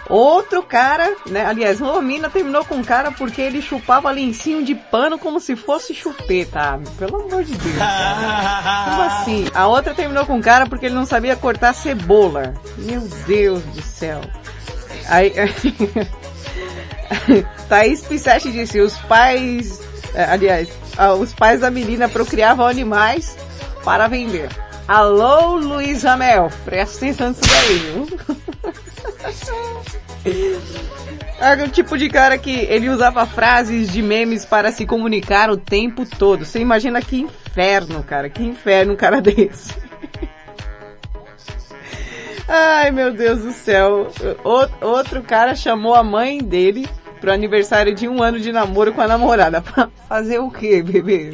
Outro 0.10 0.64
cara, 0.64 1.16
né? 1.28 1.46
Aliás, 1.46 1.80
uma 1.80 2.02
mina 2.02 2.32
terminou 2.32 2.66
com 2.66 2.76
um 2.76 2.84
cara 2.84 3.12
porque 3.12 3.40
ele 3.40 3.62
chupava 3.62 4.10
lencinho 4.10 4.66
de 4.66 4.74
pano 4.74 5.20
como 5.20 5.40
se 5.40 5.56
fosse 5.56 5.94
chupeta. 5.94 6.60
Ah, 6.60 6.80
pelo 6.98 7.22
amor 7.22 7.44
de 7.44 7.54
Deus. 7.56 7.78
Cara. 7.78 8.90
Como 8.90 9.02
assim? 9.04 9.46
A 9.54 9.68
outra 9.68 9.94
terminou 9.94 10.26
com 10.26 10.34
um 10.34 10.42
cara 10.42 10.66
porque 10.66 10.88
ele 10.88 10.96
não 10.96 11.06
sabia 11.06 11.36
cortar 11.36 11.74
cebola. 11.74 12.56
Meu 12.80 13.02
Deus 13.28 13.62
do 13.62 13.84
céu. 13.84 14.20
Aí, 15.08 15.32
Thaís 17.70 18.02
Pissetti 18.02 18.52
disse, 18.52 18.82
os 18.82 18.98
pais, 18.98 19.80
eh, 20.16 20.24
aliás, 20.24 20.70
os 21.20 21.34
pais 21.34 21.62
da 21.62 21.70
menina 21.70 22.10
procriavam 22.10 22.66
animais 22.66 23.38
para 23.84 24.08
vender. 24.08 24.50
Alô, 24.88 25.58
Luiz 25.58 26.02
Ramel, 26.02 26.50
presta 26.66 26.98
atenção 26.98 27.30
nisso 27.30 27.42
daí, 27.42 27.78
viu? 27.78 28.08
É 31.40 31.64
o 31.64 31.70
tipo 31.70 31.98
de 31.98 32.10
cara 32.10 32.38
que 32.38 32.52
ele 32.52 32.90
usava 32.90 33.26
frases 33.26 33.92
de 33.92 34.02
memes 34.02 34.44
para 34.44 34.72
se 34.72 34.86
comunicar 34.86 35.50
o 35.50 35.58
tempo 35.58 36.06
todo. 36.06 36.46
Você 36.46 36.60
imagina 36.60 37.02
que 37.02 37.22
inferno, 37.22 38.04
cara, 38.04 38.30
que 38.30 38.44
inferno 38.44 38.94
um 38.94 38.98
cara 38.98 39.20
desse. 39.22 39.74
Ai, 42.48 42.92
meu 42.92 43.14
Deus 43.14 43.40
do 43.42 43.52
céu. 43.52 44.12
Outro 44.82 45.22
cara 45.22 45.56
chamou 45.56 45.96
a 45.96 46.04
mãe 46.04 46.40
dele 46.40 46.90
pro 47.22 47.32
aniversário 47.32 47.94
de 47.94 48.08
um 48.08 48.22
ano 48.24 48.40
de 48.40 48.52
namoro 48.52 48.92
com 48.94 49.02
a 49.02 49.08
namorada. 49.08 49.62
Pra 49.64 49.90
fazer 50.08 50.40
o 50.40 50.50
quê, 50.50 50.82
bebê? 50.82 51.30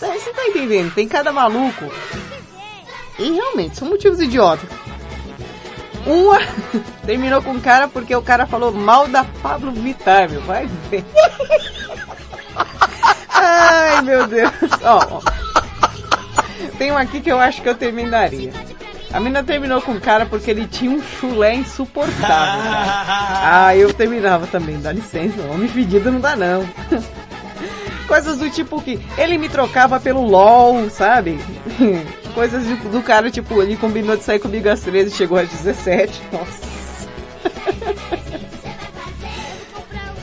Tá, 0.00 0.06
você 0.06 0.32
tá 0.32 0.46
entendendo? 0.46 0.94
Tem 0.94 1.06
cada 1.08 1.32
maluco. 1.32 1.84
E 3.18 3.32
realmente, 3.32 3.76
são 3.76 3.88
motivos 3.88 4.20
idiotas. 4.20 4.68
Uma 6.06 6.38
terminou 7.04 7.42
com 7.42 7.52
o 7.52 7.60
cara 7.60 7.88
porque 7.88 8.14
o 8.14 8.22
cara 8.22 8.46
falou 8.46 8.72
mal 8.72 9.08
da 9.08 9.24
Pablo 9.42 9.72
Vittar, 9.72 10.30
meu. 10.30 10.40
Vai 10.42 10.68
ver. 10.88 11.04
Ai, 13.28 14.02
meu 14.02 14.26
Deus. 14.26 14.52
Ó. 14.82 15.20
Tem 16.78 16.92
um 16.92 16.96
aqui 16.96 17.20
que 17.20 17.30
eu 17.30 17.38
acho 17.38 17.60
que 17.60 17.68
eu 17.68 17.74
terminaria. 17.74 18.52
A 19.12 19.18
menina 19.18 19.42
terminou 19.42 19.80
com 19.80 19.92
o 19.92 20.00
cara 20.00 20.26
porque 20.26 20.50
ele 20.50 20.66
tinha 20.66 20.90
um 20.90 21.02
chulé 21.02 21.54
insuportável. 21.54 22.20
Cara. 22.20 23.36
Ah, 23.48 23.76
eu 23.76 23.92
terminava 23.94 24.46
também, 24.46 24.80
dá 24.80 24.92
licença, 24.92 25.40
homem 25.52 25.68
fedido 25.68 26.10
não 26.10 26.20
dá 26.20 26.34
não. 26.34 26.68
Coisas 28.06 28.38
do 28.38 28.50
tipo 28.50 28.80
que 28.82 29.00
ele 29.16 29.38
me 29.38 29.48
trocava 29.48 30.00
pelo 30.00 30.22
LOL, 30.22 30.90
sabe? 30.90 31.38
Coisas 32.36 32.66
do, 32.66 33.02
cara, 33.02 33.30
tipo, 33.30 33.62
ele 33.62 33.78
combinou 33.78 34.14
de 34.14 34.22
sair 34.22 34.38
comigo 34.38 34.68
às 34.68 34.80
13 34.80 35.10
e 35.10 35.16
chegou 35.16 35.38
às 35.38 35.48
17. 35.48 36.20
Nossa. 36.30 36.66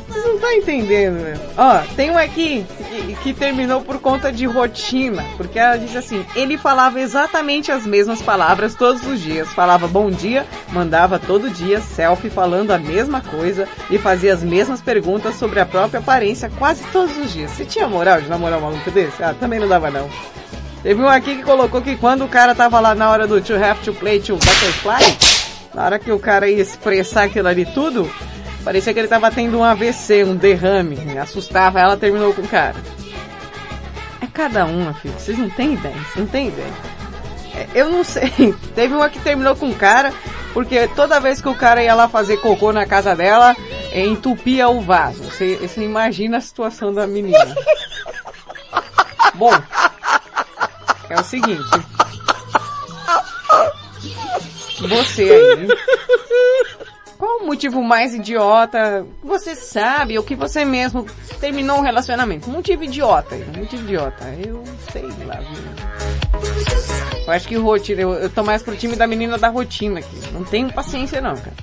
Vocês 0.08 0.24
não 0.24 0.36
estão 0.36 0.52
entendendo, 0.52 1.16
né? 1.16 1.34
Ó, 1.58 1.80
tem 1.96 2.12
um 2.12 2.18
aqui 2.20 2.64
que, 2.88 3.16
que, 3.16 3.34
terminou 3.34 3.82
por 3.82 3.98
conta 4.00 4.32
de 4.32 4.46
rotina, 4.46 5.26
porque 5.38 5.58
ela 5.58 5.76
disse 5.76 5.98
assim, 5.98 6.24
ele 6.36 6.56
falava 6.56 7.02
exatamente 7.02 7.72
as 7.72 7.84
mesmas 7.84 8.22
palavras 8.22 8.76
todos 8.76 9.04
os 9.08 9.20
dias, 9.20 9.52
falava 9.52 9.88
bom 9.88 10.12
dia, 10.12 10.46
mandava 10.72 11.18
todo 11.18 11.50
dia 11.50 11.82
selfie 11.82 12.30
falando 12.30 12.70
a 12.70 12.78
mesma 12.78 13.22
coisa 13.22 13.68
e 13.90 13.98
fazia 13.98 14.36
as 14.36 14.44
mesmas 14.44 14.82
perguntas 14.82 15.34
sobre 15.34 15.60
a 15.60 15.66
própria 15.66 16.00
aparência 16.00 16.52
quase 16.60 16.84
todos 16.92 17.18
os 17.18 17.34
dias. 17.34 17.50
Você 17.50 17.66
tinha 17.66 17.88
moral 17.88 18.22
de 18.22 18.30
namorar 18.30 18.60
um 18.60 18.62
maluco 18.62 18.92
desse? 18.92 19.24
Ah, 19.24 19.34
também 19.34 19.60
não 19.60 19.68
dava 19.68 19.90
não. 19.90 20.08
Teve 20.84 21.02
um 21.02 21.08
aqui 21.08 21.38
que 21.38 21.44
colocou 21.44 21.82
que 21.82 21.96
quando 21.96 22.26
o 22.26 22.28
cara 22.28 22.54
tava 22.54 22.80
lá 22.80 22.94
na 22.94 23.10
hora 23.10 23.26
do 23.26 23.42
to 23.42 23.56
have 23.56 23.80
to 23.82 23.94
play 23.94 24.20
to 24.20 24.36
butterfly, 24.36 25.18
na 25.74 25.86
hora 25.86 25.98
que 25.98 26.12
o 26.12 26.20
cara 26.20 26.48
ia 26.50 26.62
expressar 26.62 27.24
aquilo 27.24 27.48
ali 27.48 27.66
tudo, 27.66 28.08
Parecia 28.64 28.94
que 28.94 29.00
ele 29.00 29.10
tava 29.10 29.30
tendo 29.30 29.60
um 29.60 29.64
AVC, 29.64 30.24
um 30.24 30.36
derrame. 30.36 30.98
Assustava 31.18 31.82
ela, 31.82 31.98
terminou 31.98 32.34
com 32.34 32.42
o 32.42 32.48
cara. 32.48 32.76
É 34.22 34.28
cada 34.28 34.66
uma, 34.66 34.94
filho. 34.94 35.14
Vocês 35.16 35.38
não 35.38 35.50
têm 35.50 35.74
ideia. 35.74 35.96
Vocês 35.96 36.18
não 36.18 36.28
têm 36.28 36.48
ideia. 36.48 36.74
É, 37.56 37.68
eu 37.76 37.90
não 37.90 38.04
sei. 38.06 38.32
Teve 38.74 38.94
uma 38.94 39.10
que 39.10 39.20
terminou 39.20 39.56
com 39.56 39.70
o 39.70 39.76
cara, 39.76 40.14
porque 40.54 40.88
toda 40.96 41.20
vez 41.20 41.42
que 41.42 41.50
o 41.50 41.56
cara 41.56 41.84
ia 41.84 41.94
lá 41.94 42.08
fazer 42.08 42.38
cocô 42.38 42.72
na 42.72 42.86
casa 42.86 43.14
dela, 43.14 43.54
entupia 43.94 44.70
o 44.70 44.80
vaso. 44.80 45.24
Você, 45.24 45.58
você 45.58 45.84
imagina 45.84 46.38
a 46.38 46.42
situação 46.42 46.94
da 46.94 47.06
menina. 47.06 47.54
Bom, 49.36 49.52
é 51.10 51.20
o 51.20 51.24
seguinte. 51.24 51.64
Você 54.80 55.24
aí 55.24 55.68
qual 57.24 57.40
o 57.40 57.46
motivo 57.46 57.82
mais 57.82 58.14
idiota? 58.14 59.08
Você 59.24 59.56
sabe, 59.56 60.18
ou 60.18 60.26
que 60.26 60.36
você 60.36 60.66
mesmo 60.66 61.06
terminou 61.40 61.78
um 61.78 61.82
relacionamento? 61.82 62.50
Motivo 62.50 62.84
idiota, 62.84 63.38
motivo 63.58 63.82
idiota. 63.84 64.26
Eu 64.46 64.62
sei 64.92 65.08
lá, 65.26 65.36
viu? 65.36 67.24
Eu 67.26 67.32
acho 67.32 67.48
que 67.48 67.56
rotina, 67.56 68.02
eu, 68.02 68.14
eu 68.16 68.30
tô 68.30 68.44
mais 68.44 68.62
pro 68.62 68.76
time 68.76 68.98
da 68.98 69.08
menina 69.08 69.38
da 69.38 69.48
rotina 69.48 70.00
aqui. 70.00 70.18
Não 70.34 70.44
tenho 70.44 70.74
paciência 70.74 71.22
não, 71.22 71.34
cara. 71.38 71.56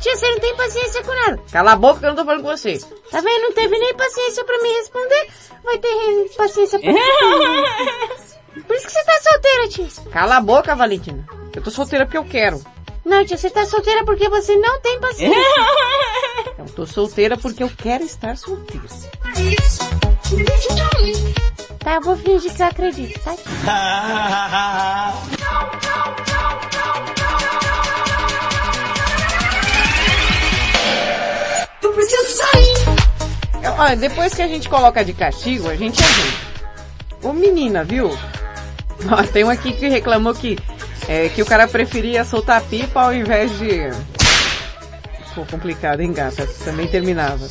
Tia, 0.00 0.16
você 0.16 0.28
não 0.30 0.38
tem 0.40 0.56
paciência 0.56 1.02
com 1.02 1.14
nada. 1.14 1.42
Cala 1.52 1.72
a 1.72 1.76
boca 1.76 2.00
que 2.00 2.06
eu 2.06 2.08
não 2.08 2.16
tô 2.16 2.24
falando 2.24 2.42
com 2.42 2.56
você. 2.56 2.78
Tá 3.10 3.20
vendo? 3.20 3.42
Não 3.42 3.52
teve 3.52 3.78
nem 3.78 3.94
paciência 3.94 4.44
pra 4.44 4.62
me 4.62 4.68
responder. 4.70 5.28
Vai 5.62 5.78
ter 5.78 6.30
paciência 6.38 6.78
pra 6.80 6.90
Por 8.60 8.76
isso 8.76 8.86
que 8.86 8.92
você 8.92 9.04
tá 9.04 9.12
solteira, 9.22 9.68
tia. 9.68 10.10
Cala 10.10 10.36
a 10.36 10.40
boca, 10.40 10.76
Valentina. 10.76 11.26
Eu 11.54 11.62
tô 11.62 11.70
solteira 11.70 12.04
porque 12.04 12.18
eu 12.18 12.24
quero. 12.24 12.62
Não, 13.04 13.24
tia, 13.24 13.36
você 13.36 13.50
tá 13.50 13.64
solteira 13.66 14.04
porque 14.04 14.28
você 14.28 14.56
não 14.56 14.80
tem 14.80 15.00
paciência. 15.00 15.38
Eu 16.58 16.66
tô 16.66 16.86
solteira 16.86 17.36
porque 17.36 17.62
eu 17.62 17.70
quero 17.76 18.04
estar 18.04 18.36
solteira. 18.36 18.86
Tá, 21.80 21.94
eu 21.94 22.00
vou 22.02 22.16
fingir 22.16 22.54
que 22.54 22.62
eu 22.62 22.66
acredito, 22.66 23.18
tá? 23.20 23.34
Eu 31.82 31.92
preciso 31.92 32.36
sair. 32.36 32.74
Olha, 33.78 33.96
depois 33.96 34.32
que 34.34 34.42
a 34.42 34.48
gente 34.48 34.68
coloca 34.68 35.04
de 35.04 35.12
castigo, 35.12 35.68
a 35.68 35.74
gente 35.74 36.00
ajuda. 36.02 36.51
Ô 37.22 37.32
menina, 37.32 37.84
viu? 37.84 38.10
Ó, 39.10 39.22
tem 39.24 39.44
um 39.44 39.50
aqui 39.50 39.72
que 39.72 39.88
reclamou 39.88 40.34
que 40.34 40.58
é 41.08 41.28
que 41.28 41.42
o 41.42 41.46
cara 41.46 41.66
preferia 41.66 42.24
soltar 42.24 42.62
pipa 42.62 43.02
ao 43.02 43.14
invés 43.14 43.56
de... 43.58 43.90
Ficou 45.28 45.46
complicado, 45.46 46.00
hein, 46.00 46.12
gata? 46.12 46.46
Também 46.64 46.86
terminava. 46.86 47.48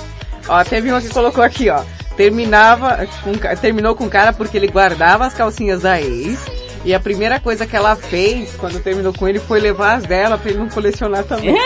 Ó, 0.47 0.63
teve 0.63 0.91
uma 0.91 1.01
que 1.01 1.10
colocou 1.10 1.43
aqui, 1.43 1.69
ó. 1.69 1.84
Terminava, 2.15 3.07
com, 3.23 3.31
terminou 3.55 3.95
com 3.95 4.05
o 4.05 4.10
cara 4.10 4.31
porque 4.34 4.57
ele 4.57 4.67
guardava 4.67 5.25
as 5.25 5.34
calcinhas 5.34 5.81
da 5.81 5.99
ex. 5.99 6.39
E 6.84 6.93
a 6.93 6.99
primeira 6.99 7.39
coisa 7.39 7.65
que 7.65 7.75
ela 7.75 7.95
fez 7.95 8.55
quando 8.55 8.81
terminou 8.81 9.13
com 9.13 9.27
ele 9.27 9.39
foi 9.39 9.60
levar 9.60 9.95
as 9.95 10.03
dela 10.03 10.38
pra 10.38 10.49
ele 10.49 10.60
não 10.60 10.69
colecionar 10.69 11.23
também. 11.23 11.55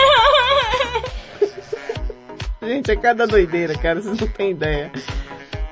Gente, 2.61 2.91
é 2.91 2.95
cada 2.95 3.27
doideira, 3.27 3.77
cara, 3.77 4.01
vocês 4.01 4.19
não 4.19 4.27
têm 4.27 4.51
ideia. 4.51 4.91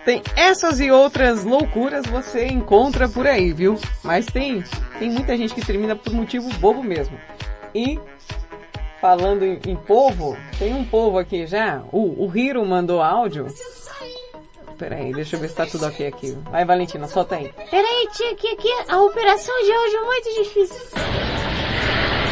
Tem 0.06 0.22
essas 0.36 0.80
e 0.82 0.92
outras 0.92 1.44
loucuras 1.44 2.06
você 2.06 2.46
encontra 2.48 3.08
por 3.08 3.26
aí, 3.26 3.54
viu? 3.54 3.80
Mas 4.04 4.26
tem, 4.26 4.64
tem 5.00 5.10
muita 5.10 5.38
gente 5.38 5.54
que 5.54 5.66
termina 5.66 5.96
por 5.96 6.14
motivo 6.14 6.50
bobo 6.56 6.84
mesmo. 6.84 7.18
E 7.74 7.98
falando 9.00 9.44
em, 9.44 9.60
em 9.66 9.76
povo, 9.76 10.38
tem 10.60 10.74
um 10.74 10.84
povo 10.84 11.18
aqui 11.18 11.48
já. 11.48 11.84
O, 11.92 12.26
o 12.26 12.38
Hiro 12.38 12.66
mandou 12.66 13.02
áudio. 13.02 13.48
Peraí, 14.78 15.14
deixa 15.14 15.38
eu 15.38 15.40
ver 15.40 15.50
se 15.50 15.56
tá 15.56 15.66
tudo 15.66 15.86
ok 15.86 16.08
aqui. 16.08 16.38
Vai, 16.52 16.66
Valentina, 16.66 17.08
solta 17.08 17.36
aí. 17.36 17.54
Peraí, 17.70 18.08
tia, 18.12 18.32
aqui, 18.32 18.48
aqui, 18.50 18.70
a 18.90 19.02
operação 19.02 19.56
de 19.64 19.72
áudio 19.72 19.98
é 19.98 20.04
muito 20.04 20.44
difícil. 20.44 21.00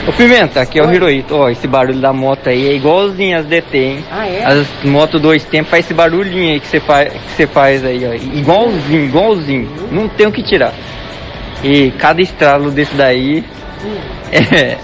Ô 0.07 0.13
Pimenta, 0.13 0.61
aqui 0.61 0.79
é 0.79 0.83
o 0.83 0.91
Hirohito. 0.91 1.35
Ó, 1.35 1.47
esse 1.49 1.67
barulho 1.67 2.01
da 2.01 2.11
moto 2.11 2.49
aí 2.49 2.69
é 2.69 2.73
igualzinho 2.73 3.37
as 3.37 3.45
DT, 3.45 3.77
hein? 3.77 4.03
Ah, 4.09 4.27
é? 4.27 4.43
As 4.43 4.67
motos 4.83 5.21
dois 5.21 5.43
tempos 5.43 5.69
faz 5.69 5.85
esse 5.85 5.93
barulhinho 5.93 6.53
aí 6.53 6.59
que 6.59 6.65
você 6.67 6.79
faz, 6.79 7.13
que 7.13 7.31
você 7.31 7.45
faz 7.45 7.85
aí, 7.85 8.03
ó. 8.07 8.13
Igualzinho, 8.13 9.05
igualzinho. 9.05 9.69
Não 9.91 10.09
tem 10.09 10.25
o 10.25 10.31
que 10.31 10.41
tirar. 10.41 10.73
E 11.63 11.91
cada 11.91 12.19
estralo 12.19 12.71
desse 12.71 12.95
daí 12.95 13.45
hum. 13.83 13.99
é, 14.31 14.79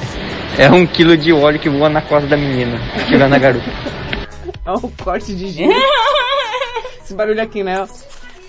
é 0.66 0.70
um 0.70 0.86
quilo 0.86 1.18
de 1.18 1.34
óleo 1.34 1.60
que 1.60 1.70
voa 1.70 1.90
na 1.90 2.02
costa 2.02 2.28
da 2.28 2.38
menina, 2.38 2.80
chegando 3.10 3.32
na 3.32 3.40
garota. 3.40 3.66
Olha 4.68 4.78
o 4.78 4.92
corte 5.04 5.34
de 5.34 5.50
gelo. 5.50 5.74
esse 7.04 7.16
barulho 7.16 7.42
aqui, 7.42 7.64
né? 7.64 7.84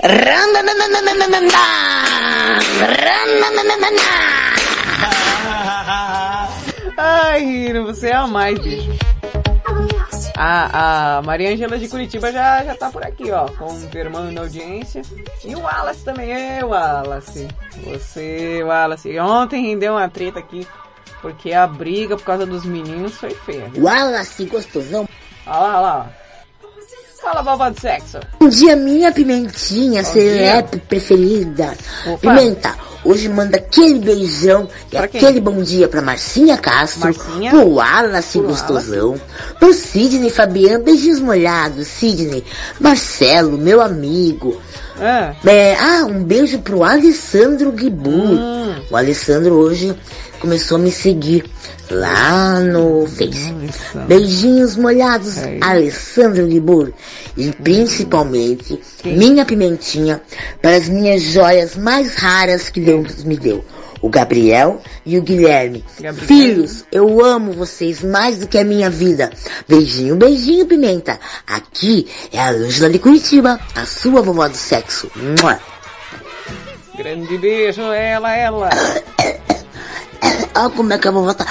Ai, 6.98 7.44
Hiro, 7.44 7.84
você 7.84 8.08
é 8.08 8.14
a 8.14 8.26
mais, 8.26 8.58
bicho. 8.58 8.90
A, 10.36 11.18
a 11.18 11.22
Maria 11.22 11.52
Angela 11.52 11.78
de 11.78 11.88
Curitiba 11.88 12.30
já, 12.32 12.64
já 12.64 12.74
tá 12.74 12.90
por 12.90 13.04
aqui, 13.04 13.30
ó, 13.30 13.48
confirmando 13.48 14.30
na 14.32 14.40
audiência. 14.42 15.02
E 15.44 15.54
o 15.54 15.60
Wallace 15.60 16.04
também, 16.04 16.30
é, 16.32 16.64
Wallace. 16.64 17.48
Você, 17.84 18.62
Wallace. 18.64 19.18
Ontem 19.18 19.66
rendeu 19.66 19.94
uma 19.94 20.08
treta 20.08 20.38
aqui 20.38 20.66
Porque 21.20 21.52
a 21.52 21.66
briga 21.66 22.16
por 22.16 22.24
causa 22.24 22.46
dos 22.46 22.64
meninos 22.64 23.16
foi 23.16 23.30
feia. 23.30 23.68
viu? 23.68 23.84
Wallace 23.84 24.44
gostosão. 24.46 25.08
Olha 25.46 25.58
lá, 25.58 25.68
olha 25.68 25.80
lá. 25.80 26.12
Fala, 27.20 27.42
vovó 27.42 27.68
do 27.70 27.80
sexo. 27.80 28.18
Bom 28.38 28.48
dia, 28.48 28.76
minha 28.76 29.10
pimentinha, 29.12 30.02
Bom 30.02 30.08
celebre 30.12 30.80
preferida. 30.88 31.74
Opa. 32.06 32.18
Pimenta, 32.18 32.74
hoje 33.04 33.28
manda 33.28 33.56
aquele 33.56 33.98
beijão 33.98 34.68
e 34.86 34.96
Pra 34.96 35.08
quem? 35.08 35.20
aquele 35.20 35.40
bom 35.40 35.60
dia 35.62 35.88
pra 35.88 36.00
Marcinha 36.00 36.56
Castro, 36.56 37.00
Marcinha. 37.00 37.50
pro 37.50 37.68
Wallace 37.74 38.38
Pro 38.38 38.48
gostosão, 38.48 39.20
pro 39.58 39.72
Sidney 39.74 40.30
Fabiano, 40.30 40.84
beijinhos 40.84 41.18
molhados, 41.20 41.88
Sidney, 41.88 42.44
Marcelo, 42.80 43.58
meu 43.58 43.80
amigo. 43.80 44.60
Ah, 45.00 45.34
É, 45.44 45.76
ah, 45.76 46.04
um 46.06 46.22
beijo 46.24 46.60
pro 46.60 46.82
Alessandro 46.84 47.72
Guibur. 47.72 48.12
Hum. 48.12 48.74
O 48.90 48.96
Alessandro 48.96 49.54
hoje 49.54 49.94
começou 50.40 50.76
a 50.76 50.80
me 50.80 50.90
seguir 50.92 51.44
lá 51.90 52.60
no 52.60 53.06
Face. 53.06 53.52
Beijinhos 54.06 54.76
molhados, 54.76 55.38
É. 55.38 55.58
Alessandro 55.60 56.46
Libur. 56.46 56.92
E 57.36 57.50
principalmente, 57.52 58.80
Quem? 59.02 59.16
minha 59.16 59.44
pimentinha 59.44 60.20
para 60.60 60.76
as 60.76 60.88
minhas 60.88 61.22
joias 61.22 61.76
mais 61.76 62.14
raras 62.16 62.68
que 62.68 62.80
Deus 62.80 63.24
me 63.24 63.36
deu. 63.36 63.64
O 64.00 64.08
Gabriel 64.08 64.80
e 65.04 65.18
o 65.18 65.22
Guilherme. 65.22 65.84
Gabriel. 66.00 66.26
Filhos, 66.26 66.84
eu 66.92 67.24
amo 67.24 67.52
vocês 67.52 68.00
mais 68.02 68.38
do 68.38 68.46
que 68.46 68.56
a 68.56 68.62
minha 68.64 68.88
vida. 68.88 69.28
Beijinho, 69.68 70.14
beijinho, 70.14 70.66
pimenta. 70.66 71.18
Aqui 71.44 72.06
é 72.32 72.38
a 72.38 72.50
Ângela 72.50 72.88
de 72.90 73.00
Curitiba, 73.00 73.58
a 73.74 73.84
sua 73.84 74.22
vovó 74.22 74.46
do 74.46 74.56
sexo. 74.56 75.10
Mua. 75.16 75.58
grande 76.96 77.38
beijo, 77.38 77.82
ela, 77.82 78.36
ela. 78.36 78.70
Olha 80.54 80.70
como 80.70 80.92
é 80.92 80.98
que 80.98 81.08
a 81.08 81.10
vovó 81.10 81.32
tá. 81.32 81.46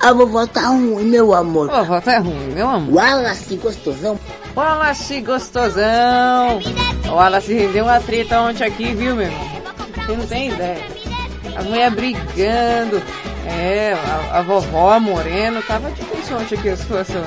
A 0.00 0.12
vovó 0.12 0.46
tá 0.46 0.68
ruim, 0.68 1.04
meu 1.04 1.34
amor. 1.34 1.70
Vovó 1.70 2.00
tá 2.00 2.18
ruim, 2.18 2.52
meu 2.52 2.68
amor. 2.68 2.94
Wallace 2.94 3.56
gostosão. 3.56 4.18
Wallace 4.56 5.20
gostosão. 5.20 6.60
O 7.08 7.14
Wallace 7.14 7.54
rendeu 7.54 7.84
uma 7.84 8.00
treta 8.00 8.40
ontem 8.40 8.64
aqui, 8.64 8.94
viu, 8.94 9.14
meu 9.14 9.26
irmão? 9.26 9.48
Você 9.94 10.16
não 10.16 10.26
tem 10.26 10.48
ideia. 10.50 10.86
As 11.56 11.64
mulheres 11.64 11.94
brigando. 11.94 13.02
É, 13.46 13.94
a, 13.94 14.38
a 14.38 14.42
vovó, 14.42 14.92
a 14.92 15.00
Moreno, 15.00 15.62
tava 15.62 15.90
difícil 15.90 16.36
ontem 16.36 16.58
aqui 16.58 16.68
a 16.68 16.76
situação. 16.76 17.22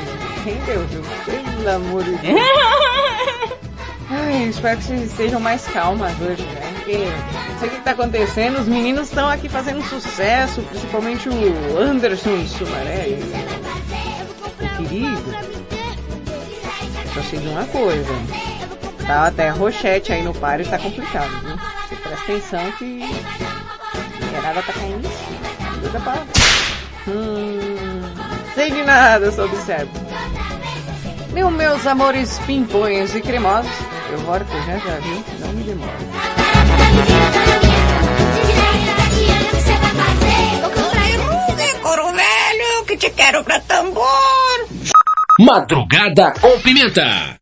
Rendeu, 0.46 0.86
viu? 0.88 1.02
Pelo 1.26 1.70
amor 1.70 2.04
de 2.04 2.12
Deus. 2.18 2.40
Ai, 4.14 4.50
espero 4.50 4.78
que 4.78 4.84
vocês 4.84 5.04
estejam 5.04 5.40
mais 5.40 5.66
calmas 5.68 6.12
hoje, 6.20 6.44
né? 6.44 6.74
Porque 6.76 6.98
não 7.50 7.60
sei 7.60 7.70
o 7.70 7.72
que 7.72 7.80
tá 7.80 7.92
acontecendo. 7.92 8.60
Os 8.60 8.68
meninos 8.68 9.08
estão 9.08 9.30
aqui 9.30 9.48
fazendo 9.48 9.82
sucesso, 9.84 10.62
principalmente 10.64 11.30
o 11.30 11.78
Anderson 11.78 12.46
Sumaré. 12.46 13.18
O 14.60 14.78
querido. 14.78 15.36
Só 17.14 17.22
sei 17.24 17.40
de 17.40 17.48
uma 17.48 17.64
coisa. 17.66 18.14
Tá 19.08 19.28
até 19.28 19.50
rochete 19.50 20.12
aí 20.12 20.24
no 20.24 20.34
páreo 20.34 20.68
tá 20.68 20.78
complicado, 20.78 21.30
viu? 21.42 21.56
Você 21.56 21.96
presta 21.96 22.24
atenção 22.24 22.72
que 22.74 23.04
a 23.04 24.26
mulherada 24.26 24.62
tá 24.62 24.74
caindo. 24.74 25.10
Ajuda 25.78 26.00
pra... 26.02 26.14
Hum... 27.08 28.02
Sei 28.56 28.70
de 28.70 28.84
nada, 28.84 29.32
só 29.32 29.46
observo. 29.46 29.92
Meu, 31.32 31.50
meus 31.50 31.88
amores 31.88 32.38
pimpões 32.40 33.16
e 33.16 33.22
cremosos, 33.22 33.72
eu 34.12 34.20
volto 34.20 34.46
já 34.66 34.78
já, 34.78 35.00
viu? 35.00 35.24
Não 35.40 35.54
me 35.54 35.64
demore. 35.64 35.92
Couro 41.82 42.12
velho, 42.12 42.86
que 42.88 42.98
te 42.98 43.10
quero 43.12 43.44
pra 43.44 43.60
tambor. 43.62 44.06
Madrugada 45.40 46.34
com 46.40 46.60
Pimenta. 46.60 47.41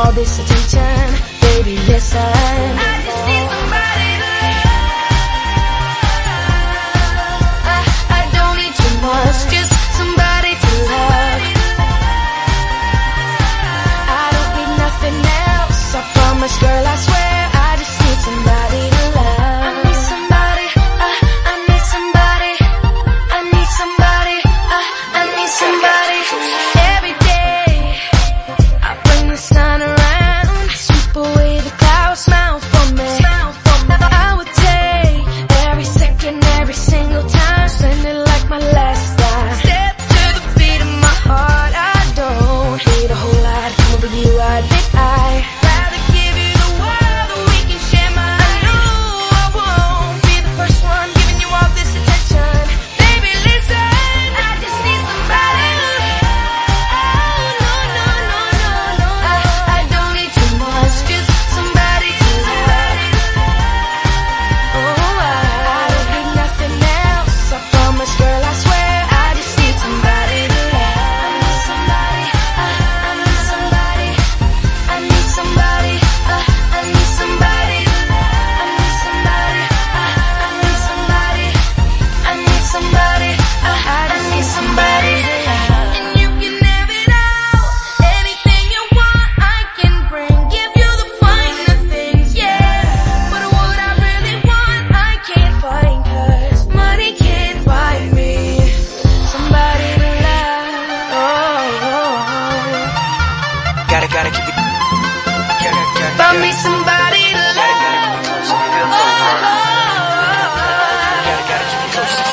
All 0.00 0.12
this 0.12 0.38
attention. 0.38 1.04
Baby, 1.40 1.76
listen. 1.86 2.20
I 2.20 3.02
just 3.04 3.22
need 3.26 3.46
somebody 3.50 3.99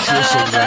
it 0.09 0.25
close. 0.25 0.53
It 0.53 0.66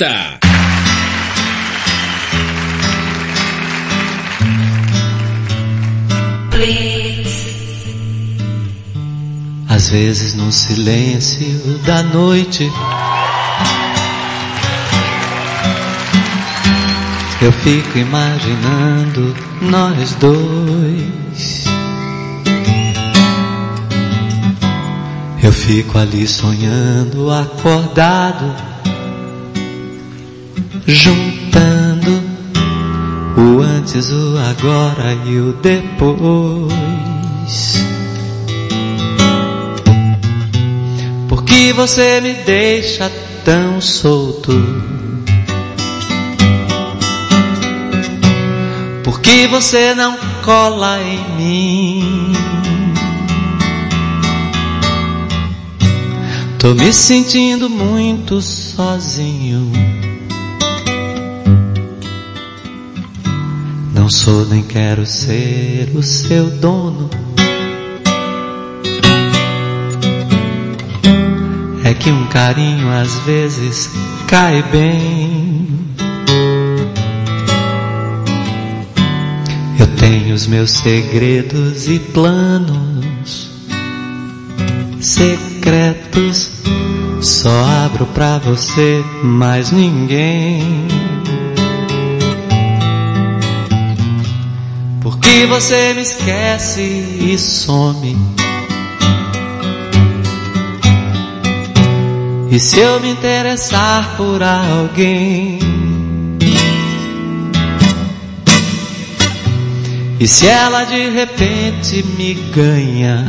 Pimenta. 0.00 0.40
Às 9.68 9.90
vezes 9.90 10.34
no 10.34 10.50
silêncio 10.50 11.78
da 11.84 12.02
noite 12.02 12.70
Eu 17.42 17.52
fico 17.52 17.98
imaginando 17.98 19.34
nós 19.62 20.14
dois. 20.14 21.64
Eu 25.42 25.52
fico 25.52 25.98
ali 25.98 26.26
sonhando, 26.26 27.30
acordado, 27.30 28.69
juntando 30.90 32.22
o 33.36 33.60
antes, 33.60 34.10
o 34.10 34.36
agora 34.38 35.14
e 35.26 35.38
o 35.38 35.52
depois. 35.54 36.70
Por 41.28 41.44
que 41.44 41.72
você 41.72 42.20
me 42.20 42.34
deixa 42.34 43.10
tão 43.44 43.80
solto? 43.80 44.52
Por 49.04 49.20
que 49.20 49.46
você 49.46 49.94
não 49.94 50.18
cola 50.44 50.98
em 51.00 51.36
mim? 51.36 52.32
Tô 56.58 56.74
me 56.74 56.92
sentindo 56.92 57.70
muito 57.70 58.42
sozinho. 58.42 59.72
Sou 64.10 64.44
nem 64.44 64.60
quero 64.64 65.06
ser 65.06 65.88
o 65.94 66.02
seu 66.02 66.50
dono. 66.50 67.08
É 71.84 71.94
que 71.94 72.10
um 72.10 72.26
carinho 72.26 72.90
às 72.90 73.14
vezes 73.20 73.88
cai 74.26 74.64
bem. 74.72 75.68
Eu 79.78 79.86
tenho 79.96 80.34
os 80.34 80.48
meus 80.48 80.72
segredos 80.72 81.88
e 81.88 82.00
planos 82.00 83.48
secretos. 85.00 86.50
Só 87.20 87.64
abro 87.84 88.06
pra 88.06 88.38
você, 88.38 89.04
mais 89.22 89.70
ninguém. 89.70 90.89
Porque 95.40 95.54
você 95.54 95.94
me 95.94 96.02
esquece 96.02 96.82
e 96.82 97.38
some. 97.38 98.14
E 102.50 102.60
se 102.60 102.78
eu 102.78 103.00
me 103.00 103.08
interessar 103.08 104.16
por 104.18 104.42
alguém? 104.42 105.58
E 110.20 110.28
se 110.28 110.46
ela 110.46 110.84
de 110.84 111.08
repente 111.08 112.04
me 112.18 112.34
ganha? 112.54 113.24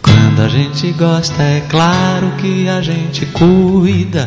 Quando 0.00 0.40
a 0.40 0.48
gente 0.48 0.90
gosta, 0.92 1.42
é 1.42 1.60
claro 1.68 2.32
que 2.38 2.66
a 2.66 2.80
gente 2.80 3.26
cuida. 3.26 4.26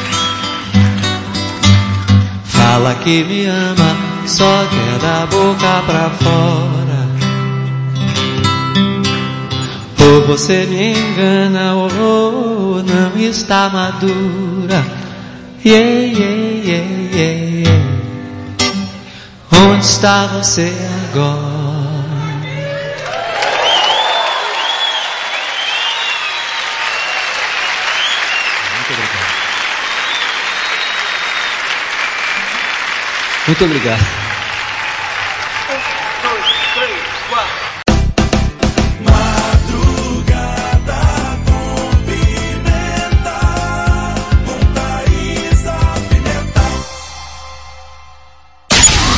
Fala 2.61 2.93
que 2.93 3.23
me 3.23 3.47
ama, 3.47 3.97
só 4.27 4.65
quer 4.69 4.99
da 4.99 5.25
boca 5.25 5.81
pra 5.87 6.11
fora. 6.11 7.01
Ou 9.99 10.27
você 10.27 10.67
me 10.67 10.93
engana, 10.93 11.73
ou 11.73 12.83
não 12.83 13.17
está 13.17 13.67
madura. 13.67 14.85
Yeah, 15.65 16.05
yeah, 16.05 16.63
yeah, 16.63 16.87
yeah. 17.15 17.81
Onde 19.51 19.83
está 19.83 20.27
você 20.27 20.71
agora? 21.09 21.50
Muito 33.51 33.65
obrigado. 33.65 33.99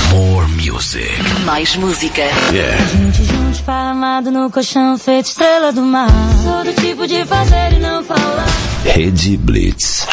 More 0.10 0.48
music. 0.48 1.06
Mais 1.46 1.76
música. 1.76 2.22
Yeah. 2.52 2.84
Gente 2.88 3.24
juntos, 3.26 3.62
parado 3.62 4.32
no 4.32 4.50
colchão, 4.50 4.98
feito 4.98 5.28
estrela 5.28 5.72
do 5.72 5.84
mar. 5.84 6.10
Sou 6.44 6.64
do 6.64 6.82
tipo 6.82 7.06
de 7.06 7.24
fazer 7.24 7.74
e 7.74 7.80
não 7.80 8.04
falar. 8.04 8.48
Rede 8.84 9.38
Blitz. 9.38 10.08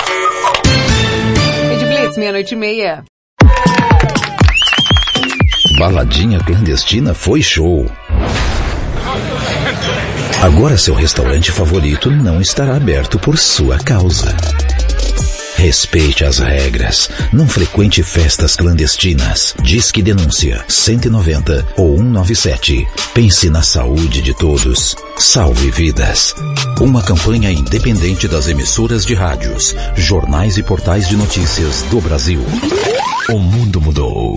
Rede 1.70 1.87
Blitz, 1.87 2.18
meia-noite 2.18 2.52
e 2.52 2.59
meia. 2.59 3.04
Baladinha 5.78 6.40
clandestina 6.40 7.14
foi 7.14 7.40
show. 7.42 7.87
Agora 10.42 10.76
seu 10.76 10.94
restaurante 10.94 11.52
favorito 11.52 12.11
não 12.11 12.40
estará 12.40 12.76
aberto 12.76 13.18
por 13.18 13.38
sua 13.38 13.78
causa. 13.78 14.37
Respeite 15.56 16.24
as 16.24 16.38
regras. 16.38 17.11
Não 17.33 17.46
frequente 17.46 18.02
festas 18.02 18.56
clandestinas. 18.56 19.54
Disque 19.62 20.02
denúncia 20.02 20.64
190 20.66 21.66
ou 21.76 21.96
197. 21.98 22.88
Pense 23.14 23.50
na 23.50 23.62
saúde 23.62 24.22
de 24.22 24.35
todos. 24.35 24.96
Salve 25.18 25.70
vidas. 25.70 26.35
Uma 26.80 27.02
campanha 27.02 27.50
independente 27.52 28.26
das 28.26 28.48
emissoras 28.48 29.04
de 29.04 29.14
rádios, 29.14 29.76
jornais 29.94 30.56
e 30.56 30.62
portais 30.62 31.09
de 31.09 31.16
notícias 31.16 31.83
do 31.90 32.00
Brasil. 32.00 32.42
O 33.28 33.38
mundo 33.38 33.80
mudou. 33.80 34.37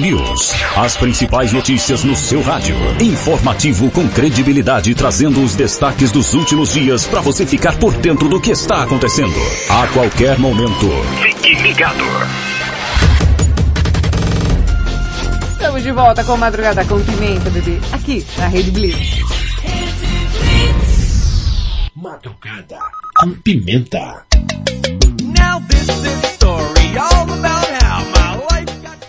News. 0.00 0.52
As 0.76 0.96
principais 0.96 1.52
notícias 1.52 2.04
no 2.04 2.14
seu 2.14 2.40
rádio. 2.40 2.76
Informativo 3.00 3.90
com 3.90 4.08
credibilidade, 4.08 4.94
trazendo 4.94 5.42
os 5.42 5.54
destaques 5.54 6.12
dos 6.12 6.34
últimos 6.34 6.72
dias 6.72 7.06
para 7.06 7.20
você 7.20 7.44
ficar 7.44 7.76
por 7.76 7.92
dentro 7.94 8.28
do 8.28 8.40
que 8.40 8.50
está 8.50 8.82
acontecendo. 8.82 9.38
A 9.68 9.86
qualquer 9.88 10.38
momento. 10.38 10.88
Fique 11.22 11.54
ligado. 11.62 12.04
Estamos 15.52 15.82
de 15.82 15.92
volta 15.92 16.24
com 16.24 16.36
Madrugada 16.36 16.84
com 16.84 17.00
Pimenta, 17.00 17.50
bebê. 17.50 17.78
Aqui, 17.92 18.24
na 18.38 18.46
Rede 18.46 18.70
Blitz. 18.70 19.18
Madrugada 21.94 22.78
com 23.18 23.32
pimenta. 23.42 24.24
Now 25.20 25.60
this 25.68 26.07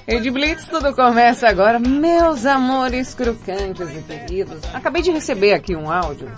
got 0.10 0.16
Rede 0.16 0.32
Blitz, 0.32 0.66
tudo 0.66 0.94
começa 0.94 1.48
agora. 1.48 1.80
Meus 1.80 2.46
amores 2.46 3.14
crocantes 3.14 3.88
e 3.90 4.02
queridos. 4.02 4.60
Acabei 4.74 5.02
de 5.02 5.12
receber 5.12 5.54
aqui 5.54 5.76
um 5.76 5.92
áudio 5.92 6.30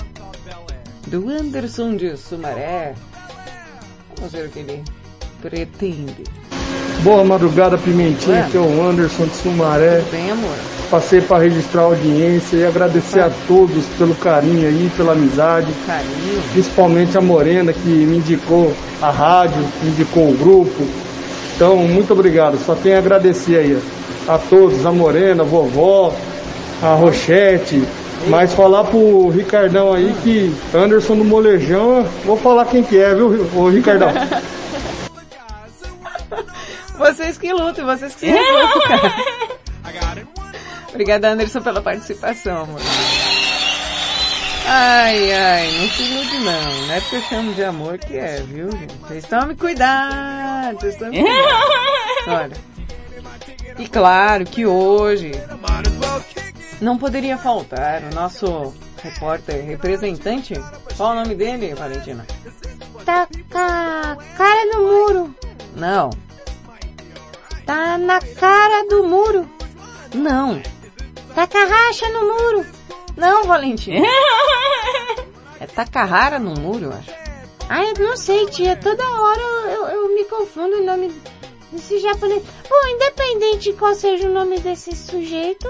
do 1.07 1.29
Anderson 1.29 1.95
de 1.95 2.17
Sumaré. 2.17 2.93
Vamos 4.17 4.34
ver 4.34 4.47
o 4.47 4.49
que 4.49 4.60
ele 4.60 4.84
pretende. 5.41 6.23
Boa 7.01 7.23
madrugada, 7.23 7.77
Pimentinha. 7.77 8.36
Ué? 8.36 8.41
Aqui 8.41 8.57
é 8.57 8.60
o 8.60 8.84
Anderson 8.84 9.25
de 9.25 9.36
Sumaré. 9.36 10.01
Bem, 10.12 10.31
amor. 10.31 10.55
Passei 10.89 11.21
para 11.21 11.43
registrar 11.43 11.81
a 11.81 11.86
audiência 11.86 12.57
e 12.57 12.65
agradecer 12.65 13.21
a 13.21 13.31
todos 13.47 13.86
pelo 13.97 14.13
carinho 14.15 14.67
aí, 14.67 14.91
pela 14.97 15.13
amizade. 15.13 15.71
Carinho. 15.88 16.43
Principalmente 16.51 17.17
a 17.17 17.21
Morena 17.21 17.71
que 17.71 17.88
me 17.88 18.17
indicou 18.17 18.75
a 19.01 19.10
rádio, 19.10 19.57
me 19.81 19.89
indicou 19.89 20.29
o 20.29 20.38
grupo. 20.38 21.11
Então, 21.62 21.78
muito 21.78 22.12
obrigado. 22.12 22.58
Só 22.65 22.74
tenho 22.74 22.95
a 22.95 22.97
agradecer 22.97 23.56
aí 23.56 23.80
a 24.28 24.39
todos, 24.39 24.84
a 24.84 24.91
Morena, 24.91 25.43
a 25.43 25.45
vovó, 25.45 26.12
a 26.82 26.95
Rochete. 26.95 27.84
Mas 28.26 28.52
falar 28.52 28.86
pro 28.86 29.30
Ricardão 29.30 29.93
aí 29.93 30.12
que 30.24 30.52
Anderson 30.76 31.17
do 31.17 31.24
Molejão, 31.24 32.02
vou 32.26 32.36
falar 32.36 32.65
quem 32.65 32.82
que 32.82 32.97
é, 32.97 33.13
viu, 33.13 33.47
ô 33.56 33.69
Ricardão? 33.69 34.10
Vocês 36.97 37.38
que 37.38 37.54
lutem, 37.54 37.86
vocês 37.86 38.15
que 38.15 38.28
se 38.28 38.34
cara. 38.88 39.13
Obrigada, 40.89 41.30
Anderson, 41.30 41.62
pela 41.62 41.82
participação, 41.82 42.63
amor. 42.63 42.82
Ai, 44.65 45.34
ai, 45.34 45.71
não 45.71 45.89
se 45.89 46.04
ilude 46.04 46.39
não. 46.39 46.88
Não 46.88 46.93
é 46.93 47.02
porque 47.02 47.15
eu 47.15 47.21
chamo 47.24 47.54
de 47.54 47.63
amor 47.63 47.97
que 47.97 48.17
é, 48.17 48.41
viu, 48.41 48.71
gente? 48.71 48.95
Vocês 48.95 49.24
estão 49.24 49.47
me 49.47 49.56
cuidar, 49.56 50.74
vocês 50.76 50.93
estão 50.93 51.10
me 51.10 51.21
cuidar. 51.21 51.62
Olha. 52.28 52.58
E 53.78 53.88
claro 53.88 54.45
que 54.45 54.66
hoje 54.66 55.32
não 56.80 56.97
poderia 56.97 57.38
faltar 57.38 58.03
o 58.03 58.16
nosso 58.16 58.74
repórter 59.01 59.64
representante. 59.66 60.53
Qual 60.95 61.12
o 61.12 61.16
nome 61.16 61.36
dele, 61.36 61.74
Valentina? 61.74 62.26
Tá 63.05 63.28
com 63.51 63.57
a 63.57 64.18
cara 64.38 64.66
no 64.74 64.84
muro. 64.84 65.36
Não. 65.76 66.09
Tá 67.66 67.97
na 67.97 68.20
cara 68.20 68.88
do 68.88 69.03
muro. 69.07 69.49
Não. 70.14 70.62
Tá 71.34 71.47
com 71.47 71.57
a 71.57 71.66
racha 71.66 72.07
no 72.09 72.22
muro. 72.22 72.66
Não, 73.16 73.43
Valentina. 73.43 74.07
É 75.59 75.68
Takahara 75.68 76.39
no 76.39 76.59
muro, 76.59 76.86
eu 76.86 76.93
acho. 76.93 77.12
Ai, 77.70 77.91
eu 77.91 78.03
não 78.03 78.18
sei, 78.18 78.47
tia. 78.47 78.76
Toda 78.76 79.03
hora 79.03 79.41
eu, 79.72 79.88
eu, 79.88 80.16
me 80.16 80.26
confundo 80.26 80.78
o 80.78 80.84
nome 80.84 81.14
desse 81.72 81.99
japonês. 81.99 82.43
Bom, 82.68 82.88
independente 82.95 83.72
de 83.72 83.74
qual 83.74 83.93
seja 83.93 84.28
o 84.28 84.34
nome 84.34 84.59
desse 84.59 84.95
sujeito, 84.95 85.68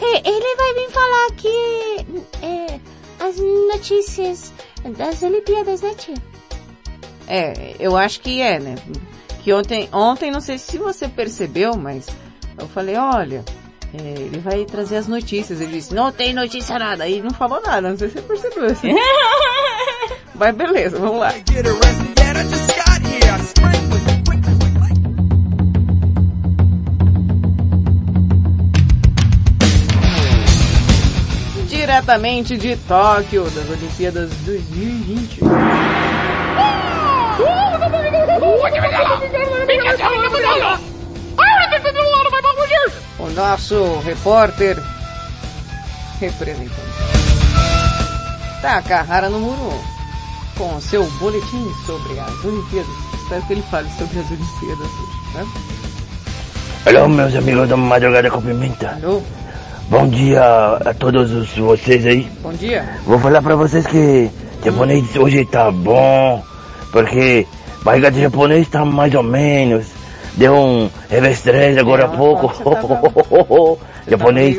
ele 0.00 0.56
vai 0.56 0.74
vir 0.74 0.90
falar 0.90 1.26
aqui 1.26 2.06
é, 2.42 2.80
as 3.22 3.36
notícias 3.36 4.52
das 4.96 5.22
Olimpíadas, 5.22 5.82
né, 5.82 5.94
tia? 5.94 6.14
É, 7.28 7.76
eu 7.78 7.96
acho 7.96 8.20
que 8.20 8.40
é, 8.40 8.58
né? 8.58 8.74
Que 9.42 9.52
ontem, 9.52 9.88
ontem, 9.92 10.30
não 10.30 10.40
sei 10.40 10.58
se 10.58 10.78
você 10.78 11.08
percebeu, 11.08 11.76
mas 11.76 12.08
eu 12.58 12.66
falei, 12.68 12.96
olha, 12.96 13.44
é, 13.92 14.20
ele 14.20 14.38
vai 14.38 14.64
trazer 14.64 14.96
as 14.96 15.08
notícias. 15.08 15.60
Ele 15.60 15.72
disse, 15.72 15.94
não 15.94 16.12
tem 16.12 16.32
notícia 16.32 16.78
nada. 16.78 17.04
Aí 17.04 17.20
não 17.20 17.30
falou 17.30 17.60
nada, 17.60 17.90
não 17.90 17.98
sei 17.98 18.08
se 18.08 18.20
você 18.20 18.22
percebeu. 18.22 18.66
Assim. 18.66 18.94
mas 20.34 20.54
beleza, 20.54 20.98
vamos 20.98 21.20
lá. 21.20 21.32
Diretamente 31.66 32.56
de 32.56 32.76
Tóquio, 32.76 33.44
das 33.50 33.68
Olimpíadas 33.70 34.30
2020. 34.44 35.40
O 43.22 43.30
nosso 43.30 44.00
repórter 44.04 44.76
representante. 46.20 46.70
Takahara 48.62 49.28
no 49.28 49.40
muro 49.40 49.72
com 50.56 50.74
o 50.76 50.80
seu 50.80 51.04
boletim 51.18 51.70
sobre 51.86 52.18
as 52.18 52.44
Olimpíadas. 52.44 52.90
Espero 53.22 53.42
que 53.46 53.52
ele 53.54 53.62
fale 53.70 53.88
sobre 53.98 54.18
as 54.18 54.26
Olimpíadas 54.30 54.86
hoje, 54.86 55.34
né? 55.34 55.46
Alô, 56.86 57.08
meus 57.08 57.34
amigos 57.34 57.68
da 57.68 57.76
Madrugada 57.76 58.30
com 58.30 58.40
Pimenta. 58.40 58.98
Alô, 59.02 59.22
Bom 59.88 60.06
dia 60.08 60.42
a 60.86 60.94
todos 60.94 61.32
os- 61.32 61.56
vocês 61.56 62.06
aí. 62.06 62.30
bom 62.42 62.52
dia. 62.52 62.88
Vou 63.04 63.18
falar 63.18 63.42
pra 63.42 63.56
vocês 63.56 63.84
que 63.86 64.30
japonês 64.64 65.16
hoje 65.16 65.44
tá 65.46 65.68
bom, 65.70 66.44
porque 66.92 67.44
barriga 67.82 68.08
de 68.10 68.20
japonês 68.22 68.68
tá 68.68 68.84
mais 68.84 69.12
ou 69.14 69.22
menos. 69.24 69.86
Deu 70.34 70.54
um 70.54 70.90
revestrez 71.08 71.76
agora 71.76 72.06
há 72.06 72.08
pouco. 72.08 72.52
japonês 74.08 74.58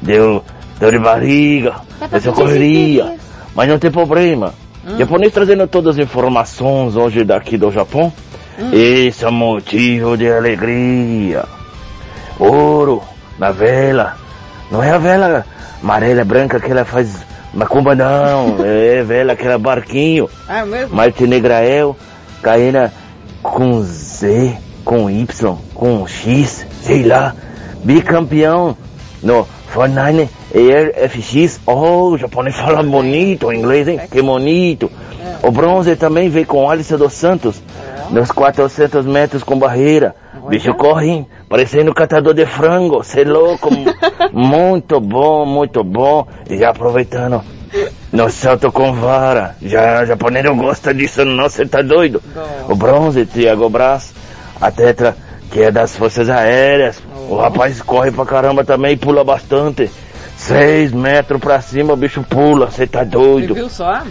deu 0.00 0.42
dor 0.80 0.92
de 0.92 0.98
barriga, 0.98 1.74
essa 2.00 2.10
pedir 2.10 2.32
correria. 2.32 3.16
Mas 3.54 3.68
não 3.68 3.78
tem 3.78 3.90
problema. 3.90 4.54
Japonês 4.98 5.32
trazendo 5.32 5.66
todas 5.66 5.96
as 5.96 6.02
informações 6.02 6.96
hoje 6.96 7.24
daqui 7.24 7.56
do 7.56 7.70
Japão. 7.70 8.12
Esse 8.72 9.24
é 9.24 9.30
motivo 9.30 10.16
de 10.16 10.30
alegria. 10.30 11.44
Ouro 12.38 13.02
na 13.38 13.50
vela. 13.50 14.16
Não 14.70 14.82
é 14.82 14.90
a 14.90 14.98
vela 14.98 15.44
amarela, 15.82 16.24
branca 16.24 16.60
que 16.60 16.70
ela 16.70 16.84
faz 16.84 17.24
macumba, 17.52 17.94
não. 17.94 18.56
É 18.64 19.02
vela, 19.02 19.32
aquela 19.32 19.58
barquinho. 19.58 20.28
Ah, 20.48 20.58
é 20.58 20.64
mesmo? 20.64 20.94
Marte 20.94 21.26
Negrael, 21.26 21.96
Caína 22.40 22.92
com 23.42 23.82
Z, 23.82 24.56
com 24.84 25.10
Y, 25.10 25.56
com 25.74 26.06
X, 26.06 26.66
sei 26.82 27.04
lá. 27.04 27.34
Bicampeão 27.84 28.76
no 29.22 29.44
Fortnite 29.68 30.30
Air 30.54 30.94
FX. 31.10 31.60
Oh, 31.66 32.10
o 32.10 32.18
japonês 32.18 32.56
fala 32.56 32.82
bonito 32.82 33.48
o 33.48 33.52
inglês, 33.52 33.88
hein? 33.88 34.00
Que 34.10 34.22
bonito. 34.22 34.90
O 35.42 35.50
bronze 35.50 35.96
também 35.96 36.28
veio 36.28 36.46
com 36.46 36.70
Alice 36.70 36.96
dos 36.96 37.12
Santos. 37.12 37.62
Nos 38.10 38.30
400 38.30 39.06
metros 39.06 39.42
com 39.42 39.58
barreira. 39.58 40.14
Bicho 40.48 40.74
corre, 40.74 41.08
hein? 41.08 41.26
parecendo 41.52 41.92
catador 41.92 42.32
de 42.32 42.46
frango. 42.46 43.02
Cê 43.02 43.20
é 43.20 43.24
louco. 43.24 43.68
muito 44.32 44.98
bom, 44.98 45.44
muito 45.44 45.84
bom. 45.84 46.26
E 46.48 46.56
já 46.56 46.70
aproveitando. 46.70 47.42
No 48.10 48.30
salto 48.30 48.72
com 48.72 48.92
vara. 48.94 49.54
Já 49.60 50.04
japonês 50.06 50.44
não 50.46 50.56
gosta 50.56 50.94
disso, 50.94 51.24
não, 51.26 51.44
você 51.44 51.66
tá 51.66 51.82
doido? 51.82 52.22
O 52.68 52.74
bronze, 52.74 53.26
Thiago 53.26 53.68
Braz. 53.68 54.14
A 54.62 54.70
tetra, 54.70 55.16
que 55.50 55.60
é 55.60 55.70
das 55.72 55.96
forças 55.96 56.30
aéreas. 56.30 57.02
O 57.28 57.36
rapaz 57.36 57.82
corre 57.82 58.12
pra 58.12 58.24
caramba 58.24 58.64
também, 58.64 58.96
pula 58.96 59.24
bastante. 59.24 59.90
Seis 60.36 60.92
metros 60.92 61.40
pra 61.40 61.60
cima, 61.60 61.92
o 61.92 61.96
bicho 61.96 62.22
pula, 62.22 62.70
você 62.70 62.86
tá 62.86 63.00
Você 63.00 63.06
doido? 63.10 63.54
viu 63.54 63.68
só? 63.68 64.02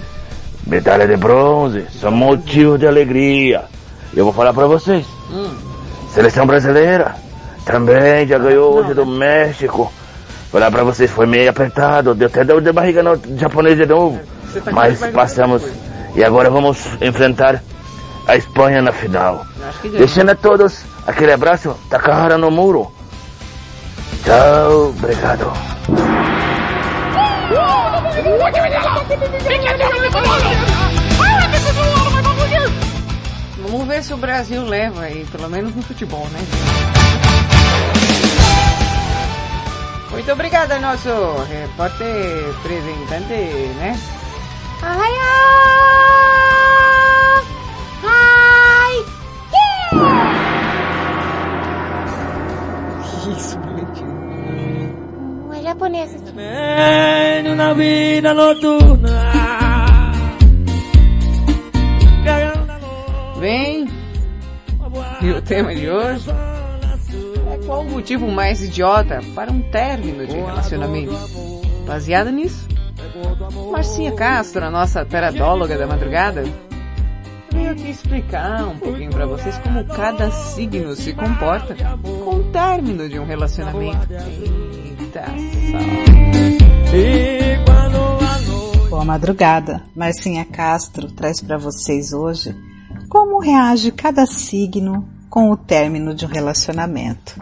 Medalha 0.68 1.08
de 1.08 1.16
bronze, 1.18 1.86
são 2.00 2.12
motivo 2.12 2.78
de 2.78 2.86
alegria. 2.86 3.64
Eu 4.14 4.26
vou 4.26 4.34
falar 4.34 4.54
pra 4.54 4.68
vocês. 4.68 5.06
Hum. 5.32 5.50
Seleção 6.14 6.46
brasileira 6.46 7.16
também 7.66 8.28
já 8.28 8.38
ganhou 8.38 8.76
hoje 8.76 8.94
do 8.94 9.06
México. 9.06 9.92
Falar 10.52 10.70
pra 10.70 10.84
vocês, 10.84 11.10
foi 11.10 11.26
meio 11.26 11.50
apertado, 11.50 12.14
deu 12.14 12.28
até 12.28 12.44
dor 12.44 12.62
de 12.62 12.72
barriga 12.74 13.02
no 13.02 13.18
japonês 13.38 13.78
de 13.78 13.86
novo. 13.86 14.20
Você 14.46 14.60
tá 14.60 14.72
Mas 14.72 15.00
passamos 15.08 15.64
e 16.14 16.22
agora 16.24 16.50
vamos 16.50 16.86
enfrentar 17.02 17.64
a 18.28 18.36
Espanha 18.36 18.82
na 18.82 18.92
final. 18.92 19.46
Deixando 19.84 20.32
a 20.32 20.36
todos 20.36 20.84
aquele 21.06 21.32
abraço, 21.32 21.76
Takahara 21.90 22.38
no 22.38 22.52
muro. 22.52 22.92
Tchau, 24.24 24.90
obrigado. 24.90 25.52
Vamos 33.68 33.88
ver 33.88 34.04
se 34.04 34.14
o 34.14 34.18
Brasil 34.18 34.64
leva 34.64 35.02
aí, 35.02 35.26
pelo 35.32 35.50
menos 35.50 35.76
no 35.76 35.82
futebol, 35.82 36.28
né? 36.32 36.40
Muito 40.12 40.32
obrigada, 40.32 40.78
nosso 40.80 41.10
repórter 41.50 42.46
representante, 42.64 43.34
né? 43.80 43.98
Ai, 44.82 45.12
isso, 53.38 53.60
Valentina? 53.60 54.12
Uma 55.46 55.62
japonesa. 55.62 56.18
Venho 56.34 57.56
na 57.56 57.74
vida 57.74 58.34
noturna 58.34 59.52
bem? 63.42 63.88
E 65.22 65.32
o 65.32 65.42
tema 65.42 65.74
de 65.74 65.90
hoje 65.90 66.30
é 66.30 67.66
qual 67.66 67.82
o 67.82 67.90
motivo 67.90 68.28
mais 68.28 68.62
idiota 68.64 69.20
para 69.36 69.52
um 69.52 69.62
término 69.72 70.26
de 70.28 70.36
relacionamento? 70.36 71.14
Baseada 71.88 72.32
nisso, 72.32 72.68
Marcinha 73.72 74.12
Castro, 74.14 74.64
a 74.64 74.70
nossa 74.70 75.04
peradóloga 75.04 75.78
da 75.78 75.88
madrugada, 75.88 76.44
veio 77.52 77.72
aqui 77.72 77.90
explicar 77.90 78.68
um 78.68 78.78
pouquinho 78.78 79.12
para 79.12 79.26
vocês 79.26 79.58
como 79.60 79.84
cada 79.86 80.32
signo 80.32 80.96
se 80.96 81.14
comporta 81.14 81.76
com 82.24 82.36
o 82.36 82.52
término 82.52 83.08
de 83.08 83.20
um 83.20 83.26
relacionamento. 83.26 84.08
Eita, 86.94 87.52
Boa 88.90 89.06
madrugada. 89.06 89.84
Marcinha 89.96 90.46
Castro 90.46 91.12
traz 91.12 91.42
para 91.42 91.58
vocês 91.58 92.14
hoje 92.14 92.56
como 93.10 93.40
reage 93.40 93.92
cada 93.92 94.26
signo 94.26 95.08
com 95.30 95.52
o 95.52 95.58
término 95.58 96.14
de 96.14 96.26
um 96.26 96.30
relacionamento. 96.30 97.42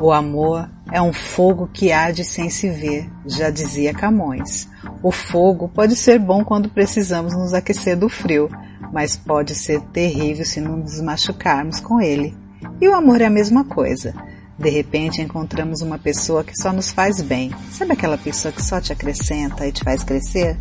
O 0.00 0.12
amor 0.12 0.68
é 0.92 1.02
um 1.02 1.12
fogo 1.12 1.68
que 1.72 1.90
arde 1.90 2.24
sem 2.24 2.48
se 2.50 2.70
ver, 2.70 3.10
já 3.26 3.50
dizia 3.50 3.92
Camões. 3.92 4.68
O 5.02 5.10
fogo 5.10 5.68
pode 5.68 5.96
ser 5.96 6.18
bom 6.18 6.44
quando 6.44 6.68
precisamos 6.68 7.34
nos 7.34 7.52
aquecer 7.52 7.96
do 7.96 8.08
frio, 8.08 8.48
mas 8.92 9.16
pode 9.16 9.54
ser 9.54 9.80
terrível 9.92 10.44
se 10.44 10.60
não 10.60 10.76
nos 10.76 11.00
machucarmos 11.00 11.80
com 11.80 12.00
ele. 12.00 12.36
E 12.80 12.88
o 12.88 12.94
amor 12.94 13.20
é 13.20 13.26
a 13.26 13.30
mesma 13.30 13.64
coisa. 13.64 14.14
De 14.58 14.70
repente 14.70 15.22
encontramos 15.22 15.82
uma 15.82 15.98
pessoa 15.98 16.42
que 16.42 16.56
só 16.56 16.72
nos 16.72 16.90
faz 16.90 17.20
bem. 17.20 17.52
Sabe 17.70 17.92
aquela 17.92 18.18
pessoa 18.18 18.50
que 18.50 18.62
só 18.62 18.80
te 18.80 18.92
acrescenta 18.92 19.66
e 19.66 19.72
te 19.72 19.84
faz 19.84 20.02
crescer? 20.02 20.56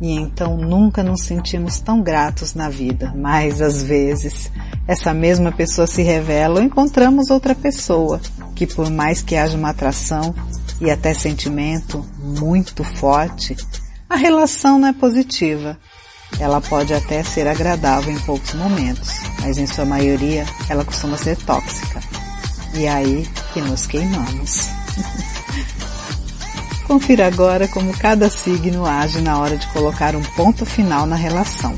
E 0.00 0.12
então 0.12 0.56
nunca 0.56 1.02
nos 1.02 1.22
sentimos 1.22 1.80
tão 1.80 2.00
gratos 2.00 2.54
na 2.54 2.68
vida, 2.68 3.12
mas 3.16 3.60
às 3.60 3.82
vezes 3.82 4.50
essa 4.86 5.12
mesma 5.12 5.50
pessoa 5.50 5.88
se 5.88 6.02
revela 6.02 6.60
ou 6.60 6.62
encontramos 6.64 7.30
outra 7.30 7.54
pessoa 7.54 8.20
que 8.54 8.66
por 8.66 8.90
mais 8.90 9.22
que 9.22 9.36
haja 9.36 9.56
uma 9.56 9.70
atração 9.70 10.34
e 10.80 10.90
até 10.90 11.14
sentimento 11.14 12.04
muito 12.18 12.82
forte, 12.82 13.56
a 14.08 14.16
relação 14.16 14.78
não 14.78 14.88
é 14.88 14.92
positiva. 14.92 15.78
Ela 16.38 16.60
pode 16.60 16.94
até 16.94 17.22
ser 17.22 17.48
agradável 17.48 18.12
em 18.12 18.18
poucos 18.20 18.54
momentos, 18.54 19.08
mas 19.40 19.58
em 19.58 19.66
sua 19.66 19.84
maioria 19.84 20.46
ela 20.68 20.84
costuma 20.84 21.16
ser 21.16 21.36
tóxica. 21.36 22.00
E 22.74 22.84
é 22.84 22.92
aí 22.92 23.28
que 23.52 23.60
nos 23.60 23.86
queimamos. 23.86 24.68
Confira 26.86 27.26
agora 27.26 27.68
como 27.68 27.96
cada 27.98 28.30
signo 28.30 28.86
age 28.86 29.20
na 29.20 29.38
hora 29.38 29.56
de 29.56 29.66
colocar 29.68 30.16
um 30.16 30.22
ponto 30.22 30.64
final 30.64 31.06
na 31.06 31.16
relação. 31.16 31.74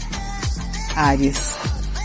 Ares. 0.95 1.55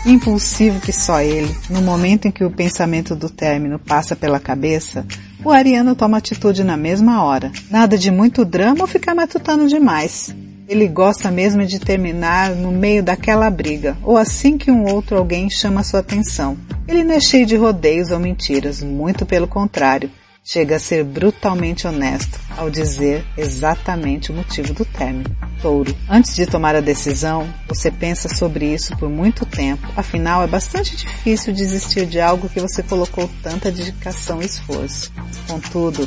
Impulsivo 0.04 0.80
que 0.80 0.92
só 0.92 1.20
ele, 1.20 1.54
no 1.68 1.82
momento 1.82 2.26
em 2.26 2.30
que 2.30 2.44
o 2.44 2.50
pensamento 2.50 3.14
do 3.14 3.28
término 3.28 3.78
passa 3.78 4.16
pela 4.16 4.40
cabeça, 4.40 5.04
o 5.44 5.50
ariano 5.50 5.94
toma 5.94 6.18
atitude 6.18 6.64
na 6.64 6.76
mesma 6.76 7.22
hora. 7.22 7.52
Nada 7.70 7.96
de 7.96 8.10
muito 8.10 8.44
drama 8.44 8.82
ou 8.82 8.86
ficar 8.86 9.14
matutando 9.14 9.68
demais. 9.68 10.34
Ele 10.68 10.88
gosta 10.88 11.30
mesmo 11.30 11.64
de 11.64 11.78
terminar 11.78 12.50
no 12.50 12.72
meio 12.72 13.02
daquela 13.02 13.48
briga, 13.48 13.96
ou 14.02 14.16
assim 14.16 14.58
que 14.58 14.70
um 14.70 14.84
outro 14.84 15.16
alguém 15.16 15.48
chama 15.48 15.84
sua 15.84 16.00
atenção. 16.00 16.56
Ele 16.88 17.04
não 17.04 17.14
é 17.14 17.20
cheio 17.20 17.46
de 17.46 17.56
rodeios 17.56 18.10
ou 18.10 18.18
mentiras, 18.18 18.82
muito 18.82 19.24
pelo 19.24 19.46
contrário 19.46 20.10
chega 20.46 20.76
a 20.76 20.78
ser 20.78 21.02
brutalmente 21.02 21.88
honesto 21.88 22.38
ao 22.56 22.70
dizer 22.70 23.26
exatamente 23.36 24.30
o 24.30 24.34
motivo 24.34 24.72
do 24.72 24.84
término. 24.84 25.36
Touro, 25.60 25.94
antes 26.08 26.36
de 26.36 26.46
tomar 26.46 26.76
a 26.76 26.80
decisão, 26.80 27.52
você 27.66 27.90
pensa 27.90 28.28
sobre 28.28 28.72
isso 28.72 28.96
por 28.96 29.10
muito 29.10 29.44
tempo, 29.44 29.84
afinal 29.96 30.44
é 30.44 30.46
bastante 30.46 30.96
difícil 30.96 31.52
desistir 31.52 32.06
de 32.06 32.20
algo 32.20 32.48
que 32.48 32.60
você 32.60 32.80
colocou 32.80 33.28
tanta 33.42 33.72
dedicação 33.72 34.40
e 34.40 34.46
esforço. 34.46 35.12
Contudo, 35.48 36.06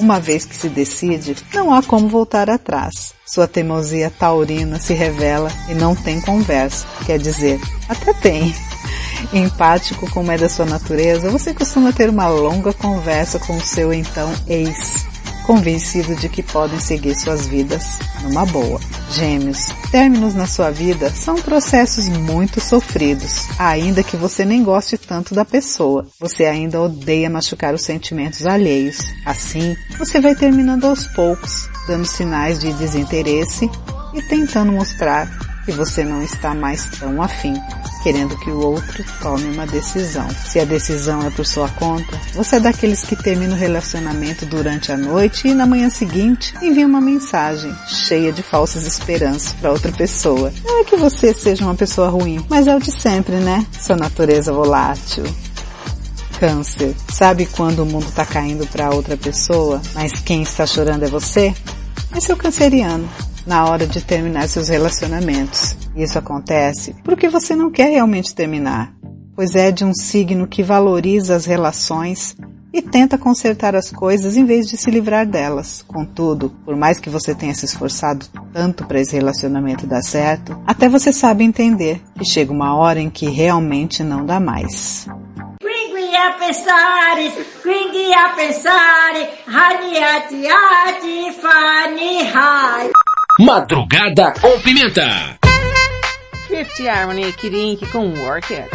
uma 0.00 0.18
vez 0.18 0.44
que 0.44 0.56
se 0.56 0.68
decide, 0.68 1.36
não 1.54 1.72
há 1.72 1.82
como 1.82 2.08
voltar 2.08 2.50
atrás. 2.50 3.14
Sua 3.26 3.46
teimosia 3.46 4.10
taurina 4.10 4.78
se 4.78 4.94
revela 4.94 5.50
e 5.68 5.74
não 5.74 5.94
tem 5.94 6.20
conversa. 6.20 6.86
Quer 7.06 7.18
dizer, 7.18 7.60
até 7.88 8.12
tem, 8.14 8.54
empático 9.32 10.10
como 10.10 10.32
é 10.32 10.38
da 10.38 10.48
sua 10.48 10.66
natureza, 10.66 11.30
você 11.30 11.54
costuma 11.54 11.92
ter 11.92 12.08
uma 12.08 12.28
longa 12.28 12.72
conversa 12.72 13.38
com 13.38 13.56
o 13.56 13.60
seu 13.60 13.92
então 13.92 14.32
ex, 14.48 15.06
convencido 15.40 16.14
de 16.16 16.28
que 16.28 16.42
podem 16.42 16.78
seguir 16.78 17.14
suas 17.14 17.46
vidas 17.46 17.98
numa 18.22 18.46
boa. 18.46 18.80
Gêmeos, 19.10 19.66
términos 19.90 20.34
na 20.34 20.46
sua 20.46 20.70
vida 20.70 21.10
são 21.10 21.36
processos 21.36 22.08
muito 22.08 22.60
sofridos, 22.60 23.46
ainda 23.58 24.02
que 24.02 24.16
você 24.16 24.44
nem 24.44 24.62
goste 24.62 24.96
tanto 24.96 25.34
da 25.34 25.44
pessoa. 25.44 26.06
Você 26.18 26.44
ainda 26.44 26.80
odeia 26.80 27.28
machucar 27.28 27.74
os 27.74 27.82
sentimentos 27.82 28.46
alheios. 28.46 28.98
Assim, 29.26 29.76
você 29.98 30.20
vai 30.20 30.34
terminando 30.34 30.84
aos 30.84 31.06
poucos, 31.08 31.68
dando 31.86 32.04
sinais 32.04 32.60
de 32.60 32.72
desinteresse 32.74 33.68
e 34.14 34.22
tentando 34.22 34.72
mostrar 34.72 35.49
que 35.64 35.72
você 35.72 36.04
não 36.04 36.22
está 36.22 36.54
mais 36.54 36.84
tão 36.98 37.22
afim, 37.22 37.54
querendo 38.02 38.36
que 38.38 38.50
o 38.50 38.60
outro 38.60 39.04
tome 39.20 39.44
uma 39.44 39.66
decisão. 39.66 40.28
Se 40.30 40.58
a 40.58 40.64
decisão 40.64 41.26
é 41.26 41.30
por 41.30 41.46
sua 41.46 41.68
conta, 41.68 42.18
você 42.34 42.56
é 42.56 42.60
daqueles 42.60 43.02
que 43.02 43.16
termina 43.16 43.54
o 43.54 43.58
relacionamento 43.58 44.46
durante 44.46 44.90
a 44.90 44.96
noite 44.96 45.48
e 45.48 45.54
na 45.54 45.66
manhã 45.66 45.90
seguinte 45.90 46.54
envia 46.62 46.86
uma 46.86 47.00
mensagem 47.00 47.74
cheia 47.86 48.32
de 48.32 48.42
falsas 48.42 48.86
esperanças 48.86 49.52
para 49.52 49.72
outra 49.72 49.92
pessoa. 49.92 50.52
Não 50.64 50.80
é 50.80 50.84
que 50.84 50.96
você 50.96 51.34
seja 51.34 51.64
uma 51.64 51.74
pessoa 51.74 52.08
ruim, 52.08 52.44
mas 52.48 52.66
é 52.66 52.74
o 52.74 52.80
de 52.80 52.90
sempre, 52.90 53.36
né? 53.36 53.66
Sua 53.80 53.96
natureza 53.96 54.52
volátil. 54.52 55.24
Câncer. 56.38 56.94
Sabe 57.12 57.44
quando 57.44 57.80
o 57.80 57.86
mundo 57.86 58.08
está 58.08 58.24
caindo 58.24 58.66
para 58.66 58.90
outra 58.90 59.14
pessoa, 59.14 59.82
mas 59.94 60.20
quem 60.20 60.42
está 60.42 60.66
chorando 60.66 61.04
é 61.04 61.08
você? 61.08 61.54
É 62.12 62.32
o 62.32 62.36
canceriano 62.36 63.08
na 63.46 63.64
hora 63.66 63.86
de 63.86 64.00
terminar 64.00 64.48
seus 64.48 64.68
relacionamentos. 64.68 65.76
Isso 65.94 66.18
acontece 66.18 66.94
porque 67.04 67.28
você 67.28 67.54
não 67.54 67.70
quer 67.70 67.90
realmente 67.90 68.34
terminar, 68.34 68.92
pois 69.34 69.54
é 69.54 69.70
de 69.70 69.84
um 69.84 69.94
signo 69.94 70.46
que 70.46 70.62
valoriza 70.62 71.34
as 71.34 71.44
relações 71.44 72.36
e 72.72 72.80
tenta 72.80 73.18
consertar 73.18 73.74
as 73.74 73.90
coisas 73.90 74.36
em 74.36 74.44
vez 74.44 74.68
de 74.68 74.76
se 74.76 74.90
livrar 74.90 75.26
delas. 75.26 75.82
Contudo, 75.82 76.50
por 76.64 76.76
mais 76.76 77.00
que 77.00 77.10
você 77.10 77.34
tenha 77.34 77.54
se 77.54 77.64
esforçado 77.64 78.26
tanto 78.52 78.86
para 78.86 79.00
esse 79.00 79.16
relacionamento 79.16 79.86
dar 79.86 80.02
certo, 80.02 80.56
até 80.66 80.88
você 80.88 81.12
sabe 81.12 81.44
entender 81.44 82.00
que 82.16 82.24
chega 82.24 82.52
uma 82.52 82.76
hora 82.76 83.00
em 83.00 83.10
que 83.10 83.28
realmente 83.28 84.02
não 84.02 84.24
dá 84.24 84.38
mais. 84.38 85.06
Madrugada 93.40 94.34
com 94.38 94.60
Pimenta. 94.60 95.38
Fifth 96.46 96.86
Harmony 96.86 97.32
Kirink 97.32 97.86
com 97.86 98.12
Work 98.18 98.52
It. 98.52 98.68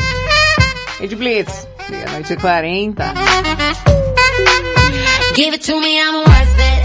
Ed 0.99 1.15
Blitz, 1.15 1.67
meia-noite 1.87 2.33
e 2.33 2.35
40. 2.35 3.13
Give 5.35 5.53
it 5.53 5.63
to 5.71 5.79
me, 5.79 5.99
I'm 5.99 6.15
worth 6.15 6.59
it. 6.59 6.84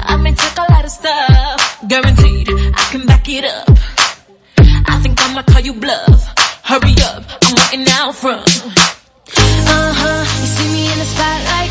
I 0.00 0.16
may 0.16 0.32
take 0.32 0.56
a 0.56 0.72
lot 0.72 0.84
of 0.84 0.90
stuff, 0.90 1.84
guaranteed 1.88 2.48
I 2.50 2.88
can 2.90 3.06
back 3.06 3.28
it 3.28 3.44
up. 3.44 3.68
I 4.58 4.98
think 5.02 5.20
I'ma 5.22 5.42
call 5.42 5.60
you 5.60 5.74
bluff. 5.74 6.20
Hurry 6.64 6.94
up, 7.02 7.24
I'm 7.44 7.54
waiting 7.56 7.86
out 7.92 8.14
front. 8.14 8.48
Uh 8.66 9.92
huh, 10.00 10.24
you 10.40 10.46
see 10.46 10.68
me 10.72 10.92
in 10.92 10.98
the 10.98 11.04
spotlight, 11.04 11.70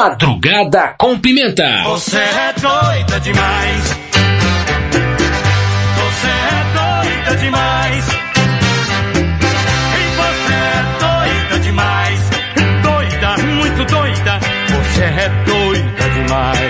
Madrugada 0.00 0.94
com 0.96 1.18
Pimenta. 1.18 1.82
Você 1.84 2.16
é 2.16 2.54
doida 2.58 3.20
demais. 3.20 3.84
Você 5.98 6.26
é 6.26 6.64
doida 6.72 7.36
demais. 7.36 8.08
E 9.92 10.04
você 10.16 10.54
é 10.54 10.80
doida 11.04 11.58
demais. 11.62 12.20
Doida, 12.82 13.36
muito 13.42 13.84
doida. 13.92 14.40
Você 14.70 15.04
é 15.04 15.28
doida 15.44 16.08
demais. 16.14 16.69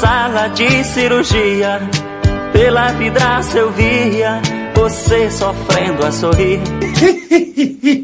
Sala 0.00 0.48
de 0.48 0.84
cirurgia. 0.84 1.80
Pela 2.52 2.92
vidraça 2.92 3.58
eu 3.58 3.70
via 3.72 4.40
você 4.74 5.30
sofrendo 5.30 6.04
a 6.04 6.12
sorrir. 6.12 6.60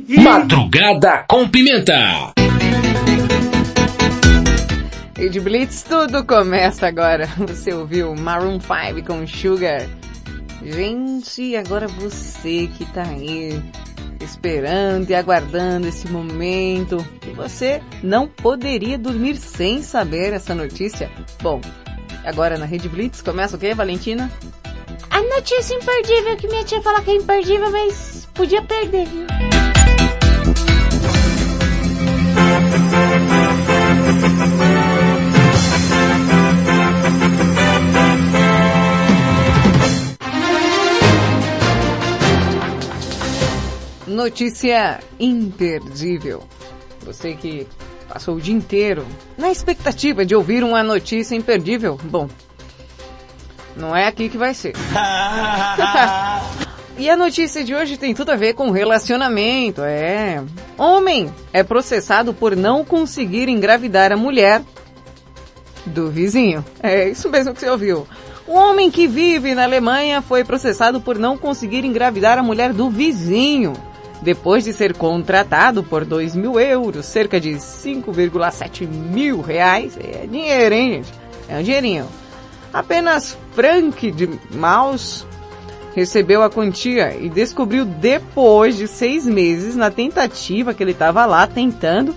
Madrugada 0.22 1.24
com 1.28 1.48
Pimenta. 1.48 2.32
Rede 5.16 5.40
Blitz, 5.40 5.82
tudo 5.82 6.24
começa 6.24 6.86
agora. 6.86 7.28
Você 7.36 7.72
ouviu 7.72 8.14
Maroon 8.14 8.58
5 8.58 9.06
com 9.06 9.26
Sugar. 9.26 9.86
Gente, 10.64 11.56
agora 11.56 11.88
você 11.88 12.68
que 12.68 12.84
tá 12.92 13.02
aí 13.02 13.62
esperando 14.20 15.10
e 15.10 15.14
aguardando 15.14 15.88
esse 15.88 16.08
momento 16.08 17.04
que 17.20 17.30
você 17.30 17.82
não 18.02 18.28
poderia 18.28 18.96
dormir 18.96 19.36
sem 19.36 19.82
saber 19.82 20.32
essa 20.32 20.54
notícia. 20.54 21.10
Bom, 21.42 21.60
agora 22.24 22.56
na 22.56 22.64
Rede 22.64 22.88
Blitz 22.88 23.20
começa 23.20 23.56
o 23.56 23.58
quê, 23.58 23.74
Valentina? 23.74 24.30
A 25.10 25.20
notícia 25.20 25.74
imperdível 25.74 26.36
que 26.36 26.48
minha 26.48 26.64
tia 26.64 26.80
fala 26.80 27.02
que 27.02 27.10
é 27.10 27.16
imperdível, 27.16 27.70
mas 27.70 28.28
podia 28.32 28.62
perder, 28.62 29.06
viu? 29.06 29.26
Notícia 44.12 45.00
imperdível. 45.18 46.44
Você 47.00 47.34
que 47.34 47.66
passou 48.06 48.36
o 48.36 48.40
dia 48.40 48.54
inteiro 48.54 49.06
na 49.38 49.50
expectativa 49.50 50.24
de 50.24 50.34
ouvir 50.34 50.62
uma 50.62 50.82
notícia 50.82 51.34
imperdível. 51.34 51.98
Bom, 52.04 52.28
não 53.74 53.96
é 53.96 54.06
aqui 54.06 54.28
que 54.28 54.36
vai 54.36 54.52
ser. 54.52 54.74
e 56.98 57.08
a 57.08 57.16
notícia 57.16 57.64
de 57.64 57.74
hoje 57.74 57.96
tem 57.96 58.14
tudo 58.14 58.32
a 58.32 58.36
ver 58.36 58.52
com 58.52 58.70
relacionamento, 58.70 59.80
é. 59.82 60.44
Homem 60.76 61.32
é 61.50 61.62
processado 61.62 62.34
por 62.34 62.54
não 62.54 62.84
conseguir 62.84 63.48
engravidar 63.48 64.12
a 64.12 64.16
mulher 64.16 64.62
do 65.86 66.10
vizinho. 66.10 66.62
É 66.82 67.08
isso 67.08 67.30
mesmo 67.30 67.54
que 67.54 67.60
você 67.60 67.70
ouviu. 67.70 68.06
Um 68.46 68.56
homem 68.56 68.90
que 68.90 69.06
vive 69.06 69.54
na 69.54 69.64
Alemanha 69.64 70.20
foi 70.20 70.44
processado 70.44 71.00
por 71.00 71.18
não 71.18 71.38
conseguir 71.38 71.82
engravidar 71.82 72.38
a 72.38 72.42
mulher 72.42 72.74
do 72.74 72.90
vizinho. 72.90 73.72
Depois 74.22 74.64
de 74.64 74.72
ser 74.72 74.94
contratado 74.94 75.82
por 75.82 76.04
2 76.04 76.36
mil 76.36 76.58
euros, 76.58 77.06
cerca 77.06 77.40
de 77.40 77.50
5,7 77.50 78.86
mil 78.86 79.40
reais, 79.40 79.98
é 79.98 80.26
dinheiro, 80.26 80.74
hein, 80.74 80.92
gente? 80.92 81.12
É 81.48 81.58
um 81.58 81.62
dinheirinho. 81.62 82.08
Apenas 82.72 83.36
Frank 83.54 84.10
de 84.12 84.30
Maus 84.50 85.26
recebeu 85.94 86.42
a 86.42 86.48
quantia 86.48 87.16
e 87.16 87.28
descobriu 87.28 87.84
depois 87.84 88.76
de 88.76 88.88
seis 88.88 89.26
meses, 89.26 89.76
na 89.76 89.90
tentativa 89.90 90.72
que 90.72 90.82
ele 90.82 90.92
estava 90.92 91.26
lá 91.26 91.46
tentando, 91.46 92.14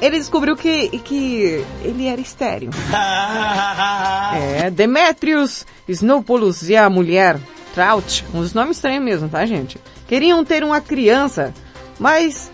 ele 0.00 0.18
descobriu 0.18 0.56
que, 0.56 0.88
que 0.98 1.64
ele 1.82 2.06
era 2.06 2.20
estéreo. 2.20 2.70
é, 4.62 4.70
Demetrius 4.70 5.66
Snowpolus 5.88 6.68
e 6.68 6.76
a 6.76 6.90
mulher 6.90 7.38
Trout, 7.74 8.24
uns 8.34 8.52
nomes 8.52 8.76
estranhos 8.76 9.04
mesmo, 9.04 9.28
tá 9.28 9.46
gente? 9.46 9.78
Queriam 10.10 10.44
ter 10.44 10.64
uma 10.64 10.80
criança, 10.80 11.54
mas 11.96 12.50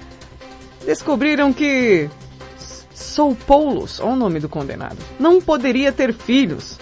descobriram 0.85 1.55
que 1.55 2.07
Soupoulos, 2.93 3.99
olha 3.99 4.11
o 4.11 4.17
nome 4.17 4.41
do 4.41 4.47
condenado, 4.47 4.99
não 5.19 5.41
poderia 5.41 5.91
ter 5.91 6.13
filhos. 6.13 6.79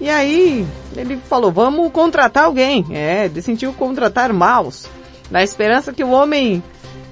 E 0.00 0.08
aí, 0.08 0.64
ele 0.96 1.16
falou, 1.28 1.50
vamos 1.50 1.90
contratar 1.90 2.44
alguém. 2.44 2.86
É, 2.92 3.28
decidiu 3.28 3.72
contratar 3.72 4.32
Maus, 4.32 4.86
na 5.28 5.42
esperança 5.42 5.92
que 5.92 6.04
o 6.04 6.10
homem 6.10 6.62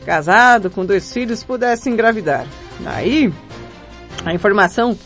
casado 0.06 0.70
com 0.70 0.86
dois 0.86 1.12
filhos 1.12 1.42
pudesse 1.42 1.90
engravidar. 1.90 2.46
Aí, 2.86 3.34
a 4.24 4.32
informação 4.32 4.96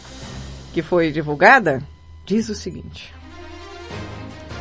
que 0.75 0.83
foi 0.83 1.11
divulgada 1.11 1.83
diz 2.27 2.51
o 2.51 2.55
seguinte. 2.55 3.15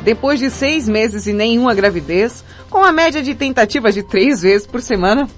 Depois 0.04 0.38
de 0.38 0.49
seis 0.49 0.88
meses 0.88 1.28
e 1.28 1.34
nenhuma 1.34 1.74
gravidez, 1.74 2.43
com 2.74 2.84
a 2.84 2.91
média 2.91 3.21
de 3.21 3.36
tentativas 3.36 3.93
de 3.93 4.01
três 4.01 4.41
vezes 4.41 4.65
por 4.65 4.82
semana, 4.82 5.30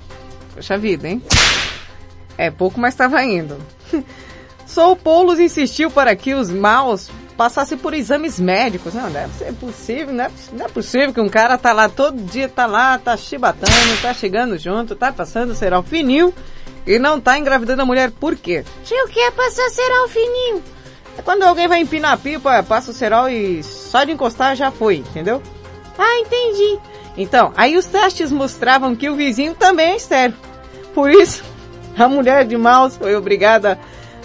poxa 0.54 0.78
vida, 0.78 1.10
hein? 1.10 1.22
É 2.38 2.50
pouco, 2.50 2.80
mas 2.80 2.94
estava 2.94 3.22
indo. 3.26 3.58
Sou 4.66 4.96
Poulos 4.96 5.38
insistiu 5.38 5.92
para 5.92 6.16
que 6.16 6.34
os 6.34 6.50
maus 6.50 7.12
passassem 7.36 7.78
por 7.78 7.94
exames 7.94 8.40
médicos. 8.40 8.94
Não, 8.94 9.12
deve 9.12 9.34
ser 9.34 9.54
possível, 9.54 10.14
não 10.14 10.24
é, 10.24 10.32
não 10.54 10.66
é 10.66 10.70
possível 10.70 11.14
que 11.14 11.20
um 11.20 11.28
cara 11.28 11.58
tá 11.58 11.74
lá 11.74 11.90
todo 11.90 12.16
dia, 12.24 12.48
tá 12.48 12.66
lá, 12.66 12.98
tá 12.98 13.18
chibatando, 13.18 14.02
tá 14.02 14.14
chegando 14.14 14.58
junto, 14.58 14.96
tá 14.96 15.12
passando 15.12 15.54
será 15.54 15.78
o 15.78 15.84
fininho 15.84 16.34
e 16.88 16.98
não 16.98 17.20
tá 17.20 17.38
engravidando 17.38 17.82
a 17.82 17.86
mulher. 17.86 18.12
Por 18.12 18.38
quê? 18.38 18.64
Tio, 18.86 19.04
o 19.04 19.10
que 19.10 19.20
é 19.20 19.32
passar 19.32 19.70
será 19.72 20.06
o 20.06 20.08
fininho? 20.08 20.64
É 21.18 21.22
quando 21.22 21.44
alguém 21.44 21.68
vai 21.68 21.82
empinar 21.82 22.14
a 22.14 22.18
pipa, 22.18 22.64
passa 22.64 22.92
o 22.92 22.94
cerol 22.94 23.28
e 23.28 23.62
só 23.62 24.06
de 24.06 24.14
encostar 24.14 24.56
já 24.56 24.72
foi, 24.72 24.96
entendeu? 24.96 25.44
Ah, 25.98 26.20
entendi. 26.20 26.80
Então, 27.18 27.52
aí 27.56 27.78
os 27.78 27.86
testes 27.86 28.32
mostravam 28.32 28.96
que 28.96 29.10
o 29.10 29.16
vizinho 29.16 29.54
também 29.56 29.92
é 29.92 29.96
estéreo. 29.96 30.36
Por 30.94 31.10
isso, 31.10 31.44
a 31.98 32.08
mulher 32.08 32.46
de 32.46 32.58
Maus 32.58 32.98
foi 32.98 33.16
obrigada 33.16 33.80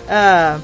a 0.09 0.59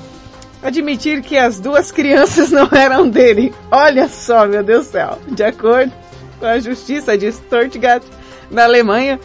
admitir 0.62 1.22
que 1.22 1.37
as 1.39 1.61
duas 1.61 1.93
crianças 1.93 2.51
não 2.53 2.68
eram 2.72 3.09
dele. 3.09 3.55
Olha 3.70 4.09
só, 4.09 4.47
meu 4.47 4.62
Deus 4.62 4.87
do 4.87 4.93
céu. 4.93 5.18
De 5.29 5.45
acordo 5.45 5.93
com 6.39 6.47
a 6.47 6.59
justiça 6.59 7.16
de 7.16 7.31
Stuttgart, 7.33 8.03
na 8.51 8.64
Alemanha, 8.64 9.18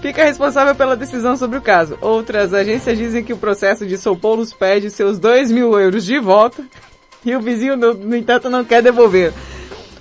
fica 0.00 0.24
responsável 0.24 0.74
pela 0.74 0.96
decisão 0.96 1.36
sobre 1.36 1.58
o 1.58 1.62
caso. 1.62 1.98
Outras 2.00 2.52
agências 2.52 2.98
dizem 2.98 3.24
que 3.24 3.32
o 3.32 3.38
processo 3.38 3.86
de 3.86 3.96
São 3.96 4.16
Paulo 4.16 4.46
pede 4.58 4.90
seus 4.90 5.18
2 5.18 5.50
mil 5.50 5.78
euros 5.78 6.04
de 6.04 6.18
volta 6.18 6.64
e 7.24 7.34
o 7.34 7.40
vizinho, 7.40 7.76
no, 7.76 7.94
no 7.94 8.16
entanto, 8.16 8.50
não 8.50 8.64
quer 8.64 8.82
devolver. 8.82 9.32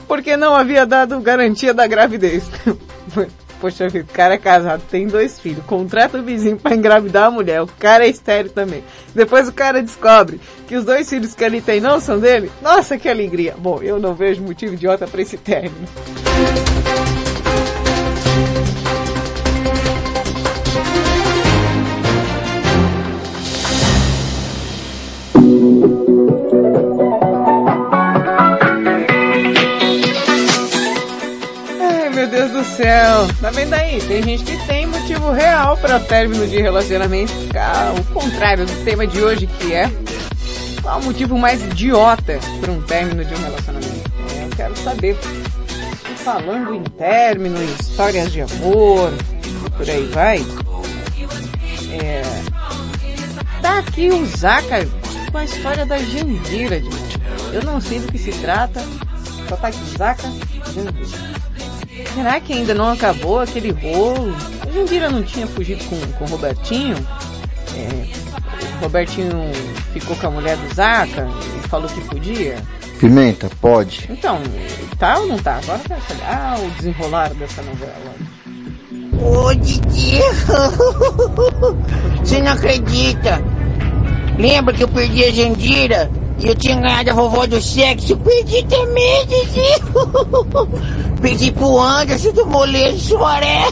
Porque 0.08 0.38
não 0.38 0.56
havia 0.56 0.86
dado 0.86 1.20
garantia 1.20 1.74
da 1.74 1.86
gravidez. 1.86 2.50
Poxa 3.60 3.90
vida, 3.90 4.06
o 4.08 4.14
cara 4.14 4.36
é 4.36 4.38
casado, 4.38 4.84
tem 4.90 5.08
dois 5.08 5.40
filhos, 5.40 5.66
contrata 5.66 6.20
o 6.20 6.24
vizinho 6.24 6.58
para 6.58 6.76
engravidar 6.76 7.26
a 7.26 7.32
mulher, 7.32 7.60
o 7.64 7.68
cara 7.68 8.06
é 8.06 8.10
estéreo 8.10 8.52
também. 8.52 8.84
Depois 9.16 9.48
o 9.48 9.52
cara 9.52 9.82
descobre 9.82 10.40
que 10.68 10.76
os 10.76 10.86
dois 10.86 11.10
filhos 11.10 11.34
que 11.34 11.44
ele 11.44 11.60
tem 11.60 11.82
não 11.82 12.00
são 12.00 12.20
dele. 12.20 12.52
Nossa, 12.62 13.00
que 13.00 13.10
alegria. 13.10 13.56
Bom, 13.58 13.82
eu 13.82 14.00
não 14.00 14.14
vejo 14.14 14.44
motivo 14.44 14.76
idiota 14.76 15.08
para 15.08 15.22
esse 15.24 15.38
término. 15.38 15.88
Meu 32.28 32.30
Deus 32.30 32.52
do 32.52 32.64
céu. 32.64 33.28
Tá 33.42 33.50
vendo 33.50 33.74
aí? 33.74 34.02
Tem 34.02 34.22
gente 34.22 34.44
que 34.44 34.68
tem 34.68 34.86
motivo 34.86 35.32
real 35.32 35.78
para 35.78 36.00
término 36.00 36.46
de 36.48 36.62
relacionamento. 36.62 37.34
Ah, 37.56 37.94
o 37.98 38.04
contrário 38.14 38.66
do 38.66 38.84
tema 38.84 39.08
de 39.08 39.22
hoje 39.22 39.48
que 39.48 39.74
é 39.74 39.90
qual 40.82 41.00
o 41.00 41.06
motivo 41.06 41.38
mais 41.38 41.62
idiota 41.62 42.40
para 42.60 42.72
um 42.72 42.82
término 42.82 43.24
de 43.24 43.34
um 43.34 43.38
relacionamento? 43.38 44.12
É, 44.36 44.44
eu 44.44 44.50
quero 44.56 44.76
saber. 44.78 45.18
Falando 46.18 46.76
em 46.76 46.84
término, 46.84 47.62
em 47.62 47.74
histórias 47.80 48.32
de 48.32 48.42
amor, 48.42 49.14
por 49.78 49.90
aí 49.90 50.06
vai. 50.08 50.46
É, 51.92 52.22
tá 53.62 53.80
aqui 53.80 54.10
o 54.10 54.26
Zaka 54.26 54.86
com 55.32 55.38
a 55.38 55.46
história 55.46 55.86
da 55.86 55.98
Jandira, 55.98 56.80
gente. 56.80 57.22
Eu 57.54 57.64
não 57.64 57.80
sei 57.80 58.00
do 58.00 58.12
que 58.12 58.18
se 58.18 58.32
trata, 58.32 58.82
só 59.48 59.56
tá 59.56 59.70
aqui 59.70 59.98
Zaka, 59.98 60.24
Jandira. 60.74 61.37
Será 62.18 62.40
que 62.40 62.52
ainda 62.52 62.74
não 62.74 62.90
acabou 62.90 63.42
aquele 63.42 63.70
rolo? 63.70 64.36
A 64.68 64.72
Jandira 64.72 65.08
não 65.08 65.22
tinha 65.22 65.46
fugido 65.46 65.84
com, 65.86 66.00
com 66.14 66.26
o 66.26 66.28
Robertinho? 66.30 66.98
É, 67.76 68.08
o 68.78 68.82
Robertinho 68.82 69.52
ficou 69.94 70.16
com 70.16 70.26
a 70.26 70.32
mulher 70.32 70.58
do 70.58 70.74
Zaca 70.74 71.28
e 71.64 71.68
falou 71.68 71.88
que 71.88 72.02
podia? 72.02 72.56
Pimenta, 73.00 73.52
pode. 73.62 74.08
Então, 74.10 74.42
tá 74.98 75.20
ou 75.20 75.28
não 75.28 75.38
tá? 75.38 75.58
Agora 75.58 75.80
vai 75.88 76.02
saber. 76.02 76.24
Ah, 76.24 76.56
o 76.60 76.72
desenrolar 76.72 77.36
dessa 77.36 77.62
novela. 77.62 78.16
Ô, 79.22 79.54
Didi! 79.54 80.18
Você 82.26 82.42
não 82.42 82.52
acredita? 82.54 83.40
Lembra 84.40 84.74
que 84.74 84.84
eu 84.84 84.88
perdi 84.88 85.24
a 85.24 85.32
Jandira? 85.32 86.10
E 86.40 86.48
eu 86.48 86.56
tinha 86.56 86.76
ganhado 86.76 87.10
a 87.10 87.14
vovó 87.14 87.48
do 87.48 87.62
sexo? 87.62 88.14
Eu 88.14 88.18
perdi 88.18 88.64
também, 88.64 89.26
Didi! 89.26 89.62
perdi 91.22 91.52
pro 91.52 91.80
Anderson 91.80 92.32
do 92.32 92.46
Molejo 92.46 93.00
Suaré! 93.00 93.64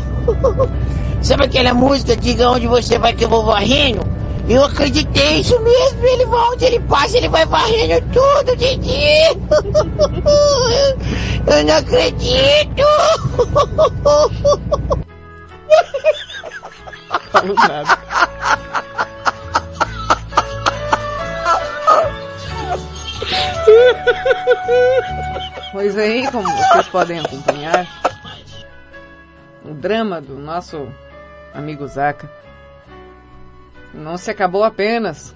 Sabe 1.22 1.46
aquela 1.46 1.74
música, 1.74 2.16
diga 2.16 2.50
onde 2.50 2.68
você 2.68 2.98
vai 3.00 3.14
que 3.14 3.26
eu 3.26 3.30
vou 3.30 3.46
varrendo? 3.46 4.02
Eu 4.48 4.64
acreditei, 4.64 5.40
isso 5.40 5.60
mesmo. 5.62 6.06
Ele 6.06 6.26
onde 6.26 6.66
ele 6.66 6.80
passa, 6.82 7.18
ele 7.18 7.30
vai 7.30 7.46
varrendo 7.48 8.06
tudo, 8.14 8.56
Didi. 8.56 8.94
Eu 11.48 11.64
não 11.64 11.78
acredito. 11.78 12.84
Falo 17.32 17.56
nada. 17.56 18.85
Pois 25.72 25.98
aí, 25.98 26.30
como 26.32 26.50
vocês 26.50 26.88
podem 26.88 27.20
acompanhar, 27.20 27.86
o 29.64 29.74
drama 29.74 30.22
do 30.22 30.38
nosso 30.38 30.88
amigo 31.54 31.88
Zaca 31.88 32.30
não 33.94 34.18
se 34.18 34.30
acabou 34.30 34.64
apenas 34.64 35.36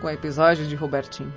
com 0.00 0.06
o 0.06 0.10
episódio 0.10 0.66
de 0.66 0.74
Robertinho. 0.74 1.32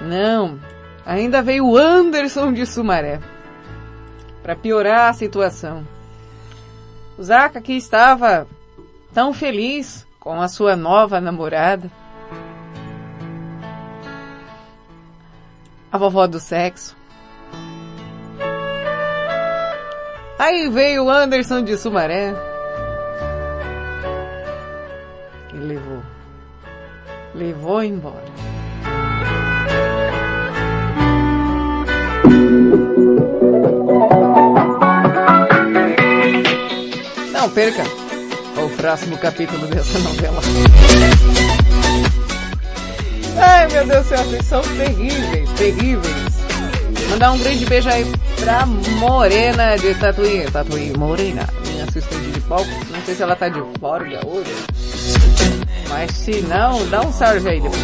Não, 0.00 0.58
ainda 1.04 1.42
veio 1.42 1.66
o 1.66 1.76
Anderson 1.76 2.52
de 2.52 2.64
Sumaré 2.64 3.20
para 4.42 4.56
piorar 4.56 5.10
a 5.10 5.12
situação. 5.12 5.86
O 7.18 7.22
Zaca 7.22 7.60
que 7.60 7.74
estava 7.74 8.46
tão 9.12 9.32
feliz 9.32 10.06
com 10.18 10.40
a 10.40 10.48
sua 10.48 10.76
nova 10.76 11.20
namorada, 11.20 11.90
a 15.92 15.98
vovó 15.98 16.26
do 16.26 16.38
sexo. 16.38 16.96
Aí 20.38 20.68
veio 20.70 21.04
o 21.04 21.10
Anderson 21.10 21.62
de 21.62 21.76
Sumaré 21.76 22.34
e 25.52 25.56
levou. 25.58 26.02
Levou 27.34 27.82
embora. 27.82 28.24
Não 37.32 37.50
perca 37.50 37.82
o 38.56 38.76
próximo 38.76 39.18
capítulo 39.18 39.66
dessa 39.66 39.98
novela. 39.98 40.40
Ai 43.36 43.68
meu 43.68 43.86
Deus 43.86 44.06
do 44.06 44.08
céu, 44.08 44.24
vocês 44.24 44.46
são 44.46 44.62
terríveis, 44.62 45.50
terríveis. 45.52 46.40
Mandar 47.10 47.32
um 47.32 47.38
grande 47.38 47.66
beijo 47.66 47.88
aí 47.88 48.06
pra 48.38 48.64
Morena 48.66 49.76
de 49.76 49.94
Tatuí. 49.94 50.46
Tatuí, 50.50 50.92
Morena, 50.96 51.48
minha 51.66 51.84
assistente 51.84 52.30
de 52.30 52.40
palco. 52.42 52.70
Não 52.90 53.00
sei 53.04 53.14
se 53.14 53.22
ela 53.22 53.34
tá 53.34 53.48
de 53.48 53.60
folga 53.80 54.20
hoje. 54.26 54.54
Mas 55.88 56.10
se 56.12 56.40
não, 56.42 56.86
dá 56.88 57.00
um 57.02 57.12
salve 57.12 57.48
aí 57.48 57.60
depois. 57.60 57.82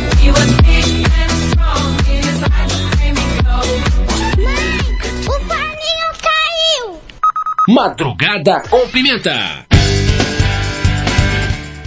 O 5.26 5.32
forninho 5.32 6.12
caiu! 6.22 7.01
Madrugada 7.68 8.62
com 8.70 8.86
pimenta. 8.88 9.66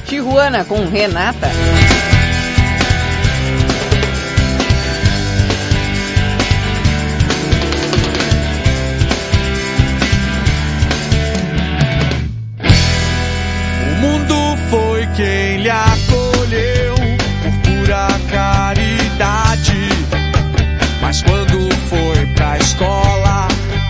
Tijuana 0.06 0.66
com 0.66 0.86
Renata. 0.90 1.48
Mas 21.10 21.24
quando 21.24 21.76
foi 21.88 22.24
pra 22.36 22.56
escola, 22.60 23.48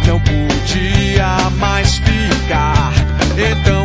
não 0.08 0.22
podia 0.22 1.50
mais 1.58 1.98
ficar. 1.98 2.94
Então 3.36 3.79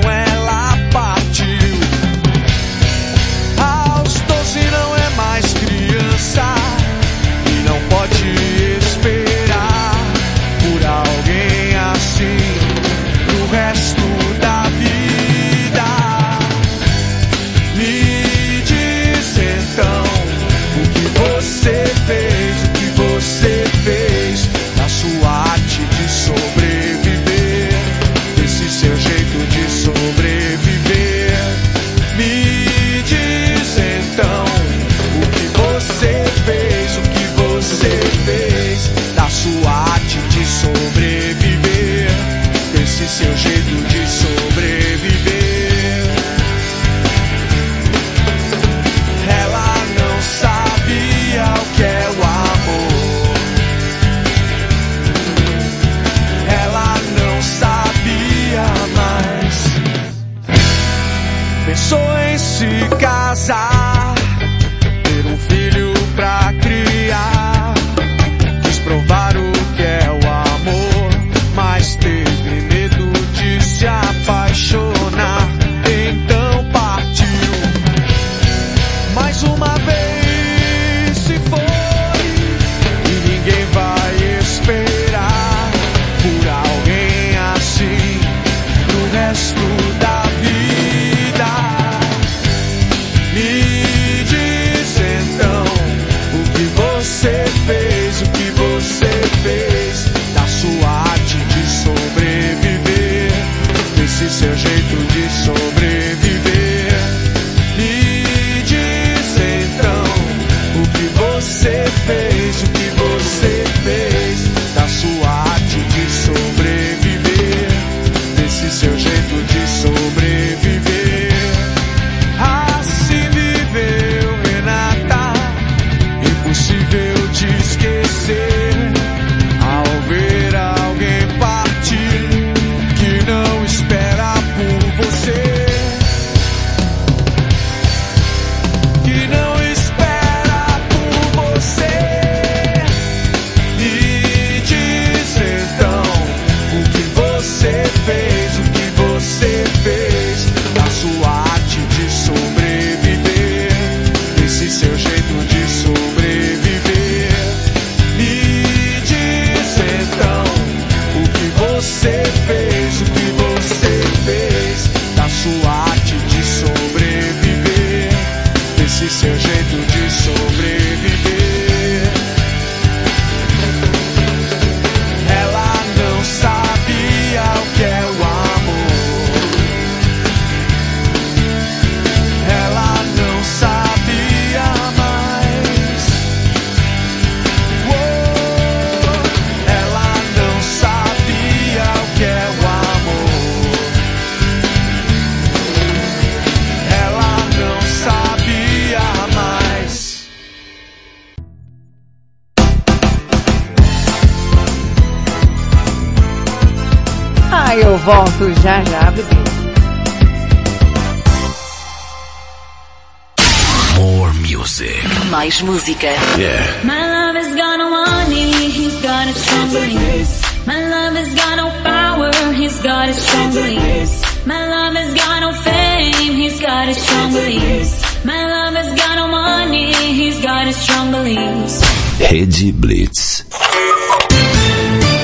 Música. 216.04 216.38
Yeah. 216.38 216.84
My 216.84 217.00
love 217.08 217.36
has 217.36 217.56
got 217.56 217.76
no 217.78 217.90
money, 217.90 218.52
he's 218.70 219.00
got 219.00 219.26
his 219.26 219.36
strong 219.36 219.68
beliefs. 219.70 220.66
My 220.66 220.80
love 220.88 221.14
has 221.14 221.34
got 221.34 221.56
no 221.56 221.68
power, 221.82 222.52
he's 222.52 222.82
got 222.82 223.08
his 223.08 223.16
strong 223.16 223.52
beliefs. 223.52 224.46
My 224.46 224.68
love 224.68 224.94
has 224.94 225.14
got 225.14 225.40
no 225.40 225.52
fame, 225.52 226.34
he's 226.36 226.60
got 226.60 226.88
his 226.88 226.98
strong 226.98 227.32
beliefs. 227.32 228.24
My 228.24 228.46
love 228.46 228.74
has 228.74 228.94
got 228.98 229.16
no 229.16 229.28
money, 229.28 229.92
he's 229.92 230.40
got 230.40 230.66
his 230.66 230.76
strong 230.76 231.10
beliefs. 231.10 231.80
Rede 232.20 232.72
Blitz. 232.72 233.44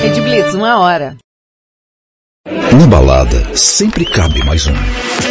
Rede 0.01 0.21
Blitz, 0.21 0.53
uma 0.55 0.77
hora. 0.77 1.17
Na 2.45 2.87
balada, 2.87 3.55
sempre 3.55 4.05
cabe 4.05 4.43
mais 4.43 4.65
um. 4.65 5.30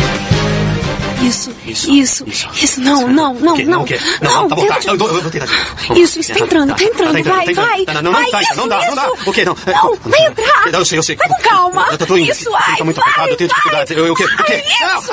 Isso, 1.21 1.51
isso, 1.65 2.25
isso, 2.61 2.81
não, 2.81 3.07
não, 3.07 3.33
não, 3.35 3.55
quê? 3.55 3.63
não. 3.63 3.71
Não, 3.71 3.81
o 3.83 3.85
quê? 3.85 3.99
Não, 4.21 4.47
tá 4.49 4.55
bom, 4.55 4.65
tá. 4.67 4.75
Eu, 4.85 4.97
de- 4.97 5.03
eu, 5.03 5.07
eu 5.15 5.21
vou 5.21 5.31
tentar 5.31 5.45
de 5.45 5.51
novo. 5.53 6.01
Isso, 6.01 6.19
isso, 6.19 6.33
tá 6.33 6.39
entrando, 6.39 6.75
tá 6.75 6.83
entrando, 6.83 7.23
vai, 7.23 7.45
tá 7.53 7.61
vai, 7.61 7.81
entrando. 7.81 8.03
Não, 8.03 8.11
não, 8.11 8.21
vai, 8.21 8.23
não, 8.23 8.31
tá, 8.31 8.55
não 8.55 8.67
dá, 8.67 8.79
isso, 8.79 8.89
não 8.89 8.95
dá, 8.95 9.05
não 9.05 9.13
dá. 9.15 9.15
isso. 9.19 9.29
O 9.29 9.33
quê? 9.33 9.45
Não, 9.45 9.57
é, 9.65 9.71
Não, 9.73 9.95
vai 10.05 10.25
entrar. 10.27 10.67
Eu 10.73 10.85
sei, 10.85 10.97
eu 10.99 11.03
sei. 11.03 11.15
Vai 11.15 11.27
com 11.29 11.35
calma. 11.43 11.87
Eu 11.91 11.97
tô, 11.97 12.17
indo. 12.17 12.31
Isso, 12.31 12.49
ai, 12.55 12.77
Tá 12.77 12.83
muito 12.83 12.99
vai, 12.99 13.09
apertado, 13.09 13.29
eu 13.29 13.37
tenho 13.37 13.49
vai. 13.49 13.57
dificuldades. 13.57 13.97
Eu, 13.97 14.05
eu, 14.07 14.13
o 14.13 14.15
quê? 14.15 14.23
O 14.25 14.43
quê? 14.43 14.63
Não, 14.81 14.99
isso. 14.99 15.11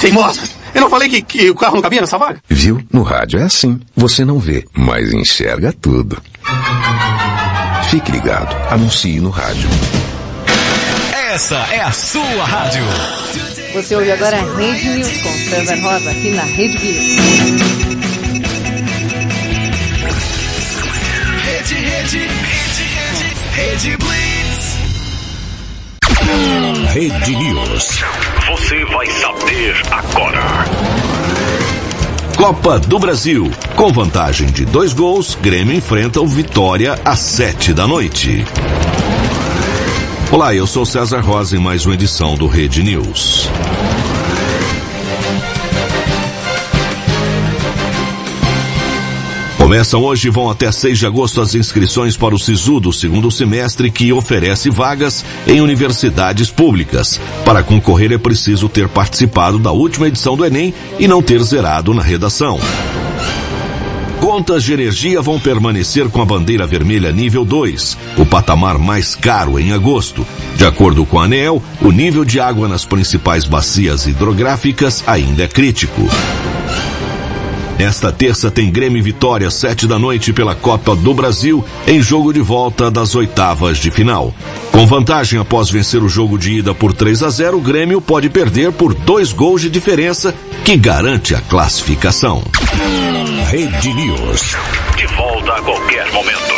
Teimosa! 0.00 0.40
Eu 0.74 0.80
não 0.82 0.90
falei 0.90 1.08
que, 1.08 1.22
que 1.22 1.50
o 1.50 1.54
carro 1.54 1.74
não 1.76 1.82
cabia 1.82 2.00
nessa 2.02 2.18
vaga? 2.18 2.38
Viu? 2.48 2.82
No 2.92 3.02
rádio 3.02 3.40
é 3.40 3.44
assim. 3.44 3.80
Você 3.96 4.24
não 4.24 4.38
vê, 4.38 4.64
mas 4.74 5.12
enxerga 5.12 5.72
tudo. 5.80 6.20
Fique 7.90 8.12
ligado. 8.12 8.54
Anuncie 8.70 9.18
no 9.20 9.30
rádio. 9.30 9.68
Essa 11.32 11.56
é 11.70 11.80
a 11.80 11.92
sua 11.92 12.44
rádio. 12.44 12.82
Você 13.76 13.94
ouve 13.94 14.10
agora 14.10 14.38
a 14.38 14.56
Rede 14.56 14.88
News 14.88 15.22
com 15.22 15.28
César 15.50 15.76
Rosa 15.82 16.10
aqui 16.10 16.30
na 16.30 16.44
Rede 16.44 16.78
Blitz. 16.78 17.16
Rede, 21.44 21.74
rede, 21.74 22.18
rede, 22.18 22.82
rede, 22.94 23.34
rede 23.52 23.96
Blitz. 23.98 24.76
Rede 26.94 27.36
News. 27.36 28.00
Você 28.48 28.82
vai 28.86 29.06
saber 29.10 29.76
agora. 29.90 30.64
Copa 32.34 32.78
do 32.78 32.98
Brasil. 32.98 33.50
Com 33.76 33.92
vantagem 33.92 34.46
de 34.46 34.64
dois 34.64 34.94
gols, 34.94 35.36
Grêmio 35.42 35.76
enfrenta 35.76 36.18
o 36.22 36.26
Vitória 36.26 36.98
às 37.04 37.18
sete 37.18 37.74
da 37.74 37.86
noite. 37.86 38.42
Olá, 40.30 40.52
eu 40.52 40.66
sou 40.66 40.84
César 40.84 41.20
Rosa 41.20 41.56
em 41.56 41.60
mais 41.60 41.86
uma 41.86 41.94
edição 41.94 42.34
do 42.34 42.48
Rede 42.48 42.82
News. 42.82 43.48
Começam 49.56 50.02
hoje 50.02 50.26
e 50.26 50.30
vão 50.30 50.50
até 50.50 50.70
6 50.70 50.98
de 50.98 51.06
agosto 51.06 51.40
as 51.40 51.54
inscrições 51.54 52.16
para 52.16 52.34
o 52.34 52.38
SISU 52.38 52.80
do 52.80 52.92
segundo 52.92 53.30
semestre 53.30 53.88
que 53.88 54.12
oferece 54.12 54.68
vagas 54.68 55.24
em 55.46 55.60
universidades 55.60 56.50
públicas. 56.50 57.20
Para 57.44 57.62
concorrer 57.62 58.10
é 58.12 58.18
preciso 58.18 58.68
ter 58.68 58.88
participado 58.88 59.60
da 59.60 59.70
última 59.70 60.08
edição 60.08 60.36
do 60.36 60.44
Enem 60.44 60.74
e 60.98 61.06
não 61.06 61.22
ter 61.22 61.40
zerado 61.42 61.94
na 61.94 62.02
redação. 62.02 62.58
Contas 64.20 64.64
de 64.64 64.72
energia 64.72 65.20
vão 65.20 65.38
permanecer 65.38 66.08
com 66.08 66.20
a 66.20 66.24
bandeira 66.24 66.66
vermelha 66.66 67.12
nível 67.12 67.44
2, 67.44 67.96
o 68.18 68.26
patamar 68.26 68.78
mais 68.78 69.14
caro 69.14 69.58
em 69.58 69.72
agosto. 69.72 70.26
De 70.56 70.64
acordo 70.64 71.04
com 71.04 71.20
a 71.20 71.24
ANEEL, 71.24 71.62
o 71.80 71.90
nível 71.90 72.24
de 72.24 72.40
água 72.40 72.66
nas 72.68 72.84
principais 72.84 73.44
bacias 73.44 74.06
hidrográficas 74.06 75.04
ainda 75.06 75.44
é 75.44 75.48
crítico. 75.48 76.08
Nesta 77.78 78.10
terça 78.10 78.50
tem 78.50 78.70
Grêmio 78.70 79.02
Vitória, 79.02 79.50
sete 79.50 79.86
da 79.86 79.98
noite 79.98 80.32
pela 80.32 80.54
Copa 80.54 80.96
do 80.96 81.12
Brasil, 81.12 81.62
em 81.86 82.00
jogo 82.00 82.32
de 82.32 82.40
volta 82.40 82.90
das 82.90 83.14
oitavas 83.14 83.76
de 83.76 83.90
final. 83.90 84.32
Com 84.72 84.86
vantagem 84.86 85.38
após 85.38 85.70
vencer 85.70 86.02
o 86.02 86.08
jogo 86.08 86.38
de 86.38 86.54
ida 86.54 86.74
por 86.74 86.94
3 86.94 87.22
a 87.22 87.28
0, 87.28 87.58
o 87.58 87.60
Grêmio 87.60 88.00
pode 88.00 88.30
perder 88.30 88.72
por 88.72 88.94
dois 88.94 89.30
gols 89.30 89.60
de 89.60 89.68
diferença, 89.68 90.34
que 90.64 90.74
garante 90.76 91.34
a 91.34 91.40
classificação. 91.42 92.42
Rede 93.48 93.94
News. 93.94 94.56
De 94.96 95.06
volta 95.14 95.52
a 95.54 95.62
qualquer 95.62 96.10
momento. 96.12 96.52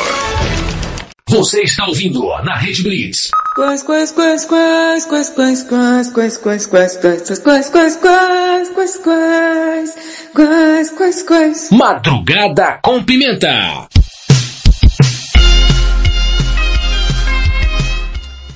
Você 1.28 1.61
está 1.61 1.86
ouvindo 1.86 2.26
na 2.43 2.57
Rede 2.57 2.82
Blitz. 2.82 3.30
Quais, 3.55 3.82
quais, 3.82 4.11
quais, 4.11 4.45
quais, 4.47 5.05
quais, 5.05 5.28
quais, 5.28 5.62
quais, 5.62 5.99
quais, 5.99 6.39
quais, 6.39 6.66
quais, 6.66 6.97
quais, 6.97 7.39
quais, 7.39 7.68
quais, 7.68 7.68
quais, 7.68 7.99
quais, 7.99 8.70
quais, 8.70 8.99
quais, 9.05 9.95
quais, 10.34 10.91
quais, 10.91 11.22
quais. 11.24 11.70
Madrugada 11.70 12.80
com 12.82 13.03
pimenta. 13.03 13.86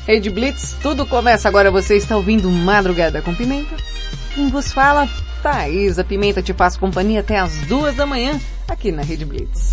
Rede 0.06 0.30
Blitz, 0.30 0.74
tudo 0.82 1.04
começa 1.04 1.48
agora. 1.48 1.70
Você 1.70 1.98
está 1.98 2.16
ouvindo 2.16 2.50
Madrugada 2.50 3.20
com 3.20 3.34
Pimenta. 3.34 3.76
Quem 4.34 4.48
vos 4.48 4.72
fala? 4.72 5.06
Thaís, 5.42 5.98
a 5.98 6.04
Pimenta 6.04 6.40
te 6.40 6.54
faz 6.54 6.76
companhia 6.76 7.18
até 7.18 7.36
as 7.36 7.52
duas 7.66 7.96
da 7.96 8.06
manhã, 8.06 8.40
aqui 8.68 8.92
na 8.92 9.02
Rede 9.02 9.24
Blitz. 9.24 9.70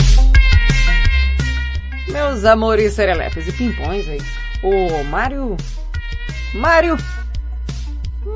Meus 2.08 2.44
amores 2.44 2.94
serelepes 2.94 3.48
e 3.48 3.52
pimpões 3.52 4.10
aí. 4.10 4.20
O 4.64 5.04
Mário... 5.04 5.56
Mário... 6.56 6.98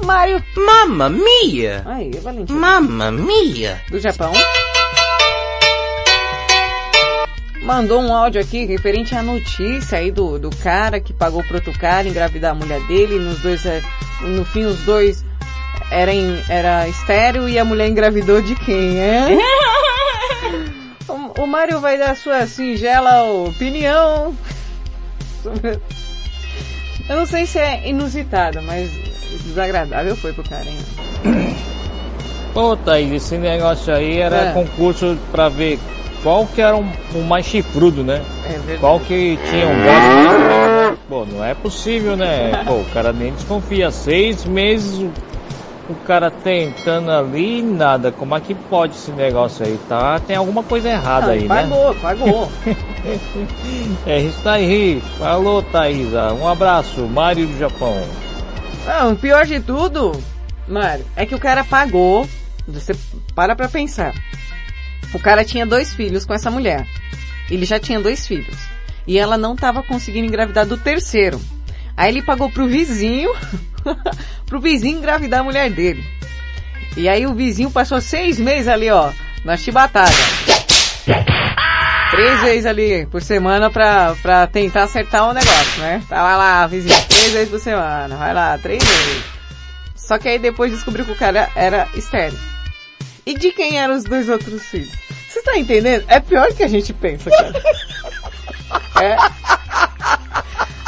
Mário... 0.06 0.44
Mamma 0.56 1.10
mia! 1.10 1.82
Aí, 1.88 2.12
Valentim. 2.22 2.54
Mamma 2.54 3.12
mia! 3.12 3.82
Do 3.90 4.00
Japão. 4.00 4.32
Mandou 7.64 8.00
um 8.00 8.14
áudio 8.14 8.42
aqui 8.42 8.66
referente 8.66 9.16
à 9.16 9.24
notícia 9.24 9.98
aí 9.98 10.12
do, 10.12 10.38
do 10.38 10.50
cara 10.58 11.00
que 11.00 11.14
pagou 11.14 11.42
pro 11.44 11.56
outro 11.56 11.74
cara 11.74 12.08
engravidar 12.08 12.52
a 12.52 12.56
mulher 12.56 12.80
dele. 12.88 13.18
Nos 13.18 13.40
dois, 13.40 13.66
é, 13.66 13.82
no 14.22 14.46
fim, 14.46 14.66
os 14.66 14.80
dois 14.84 15.26
era, 15.92 16.14
em, 16.14 16.42
era 16.50 16.88
estéreo 16.88 17.48
e 17.48 17.58
a 17.60 17.66
mulher 17.66 17.88
engravidou 17.90 18.42
de 18.42 18.56
quem, 18.56 19.00
é? 19.00 19.28
o, 21.08 21.42
o 21.44 21.48
Mário 21.48 21.80
vai 21.80 21.98
dar 21.98 22.16
sua 22.16 22.46
singela 22.48 23.24
opinião. 23.24 24.36
sobre- 25.42 25.80
Eu 27.10 27.18
não 27.18 27.26
sei 27.26 27.46
se 27.46 27.60
é 27.60 27.88
inusitado, 27.88 28.62
mas 28.62 28.90
desagradável 29.44 30.16
foi 30.16 30.32
pro 30.34 30.44
cara, 30.48 30.66
hein? 30.66 30.78
Pô, 32.54 32.76
Thaís, 32.78 33.12
esse 33.12 33.38
negócio 33.38 33.94
aí 33.94 34.20
era 34.20 34.50
É. 34.50 34.52
concurso 34.54 35.18
pra 35.32 35.50
ver 35.50 35.80
qual 36.22 36.46
que 36.46 36.62
era 36.62 36.76
o 36.78 36.86
um, 37.16 37.22
mais 37.24 37.46
chifrudo, 37.46 38.04
né? 38.04 38.22
É 38.46 38.50
verdade. 38.54 38.80
Qual 38.80 39.00
que 39.00 39.38
tinha 39.50 39.68
um 39.68 39.76
bode. 39.76 40.98
Pô, 41.10 41.26
não 41.26 41.44
é 41.44 41.54
possível, 41.56 42.16
né? 42.16 42.64
Pô, 42.66 42.76
o 42.76 42.86
cara 42.94 43.12
nem 43.12 43.34
desconfia. 43.34 43.90
Seis 43.92 44.46
meses 44.46 45.10
o, 45.90 45.96
cara 46.06 46.32
tentando 46.32 47.12
ali 47.12 47.60
e 47.60 47.62
nada. 47.62 48.12
Como 48.12 48.36
é 48.36 48.40
que 48.40 48.54
pode 48.54 48.96
esse 48.96 49.12
negócio 49.12 49.66
aí? 49.66 49.80
Tá? 49.90 50.20
Tem 50.20 50.36
alguma 50.36 50.64
coisa 50.64 50.90
errada 50.90 51.28
Não, 51.28 51.34
aí, 51.34 51.42
né? 51.42 51.48
pagou, 51.48 51.96
pagou. 51.96 52.52
É 54.08 54.20
isso 54.22 54.48
aí. 54.48 55.02
Falou, 55.18 55.62
Thaisa. 55.62 56.34
Um 56.34 56.48
abraço. 56.48 57.02
Mário 57.02 57.46
do 57.46 57.58
Japão. 57.58 58.02
Não, 58.86 59.14
o 59.14 59.16
pior 59.16 59.46
de 59.46 59.60
tudo, 59.60 60.12
Mário, 60.68 61.06
é 61.16 61.26
que 61.26 61.36
o 61.36 61.40
cara 61.40 61.64
pagou. 61.64 62.28
Você 62.68 62.96
para 63.36 63.56
pra 63.56 63.68
pensar. 63.68 64.14
O 65.14 65.20
cara 65.20 65.44
tinha 65.44 65.66
dois 65.66 65.94
filhos 65.94 66.26
com 66.26 66.34
essa 66.34 66.50
mulher. 66.50 66.88
Ele 67.50 67.66
já 67.66 67.80
tinha 67.80 68.00
dois 68.00 68.26
filhos. 68.26 68.58
E 69.06 69.20
ela 69.20 69.38
não 69.38 69.56
tava 69.56 69.84
conseguindo 69.84 70.28
engravidar 70.28 70.66
do 70.66 70.78
terceiro. 70.78 71.40
Aí 71.96 72.10
ele 72.10 72.22
pagou 72.22 72.50
pro 72.50 72.68
vizinho 72.68 73.32
pro 74.46 74.60
vizinho 74.60 74.98
engravidar 74.98 75.42
a 75.42 75.44
mulher 75.44 75.70
dele. 75.70 76.04
E 76.96 77.10
aí 77.10 77.26
o 77.26 77.34
vizinho 77.34 77.72
passou 77.72 78.00
seis 78.00 78.40
meses 78.40 78.68
ali, 78.68 78.90
ó, 78.90 79.12
na 79.44 79.58
chibatada. 79.58 80.12
Três 82.12 82.42
vezes 82.42 82.66
ali 82.68 83.08
por 83.08 83.22
semana 83.24 83.72
pra, 83.72 84.16
pra 84.22 84.46
tentar 84.46 84.84
acertar 84.84 85.28
o 85.28 85.34
negócio, 85.34 85.82
né? 85.82 86.04
Tava 86.08 86.38
lá, 86.38 86.68
vizinho, 86.68 86.96
três 87.10 87.32
vezes 87.32 87.50
por 87.50 87.60
semana, 87.60 88.16
vai 88.16 88.34
lá, 88.34 88.58
três 88.60 88.84
vezes. 88.84 89.24
Só 89.96 90.20
que 90.20 90.30
aí 90.30 90.38
depois 90.38 90.72
descobriu 90.72 91.06
que 91.06 91.12
o 91.12 91.18
cara 91.18 91.50
era 91.56 91.88
estéreo. 91.96 92.38
E 93.26 93.34
de 93.34 93.52
quem 93.52 93.80
eram 93.80 93.96
os 93.96 94.04
dois 94.04 94.30
outros 94.30 94.64
filhos? 94.64 94.92
Você 95.28 95.42
tá 95.42 95.58
entendendo? 95.58 96.04
É 96.08 96.20
pior 96.20 96.54
que 96.54 96.62
a 96.62 96.68
gente 96.68 96.94
pensa, 96.94 97.30
cara. 97.30 97.54
É. 99.02 99.16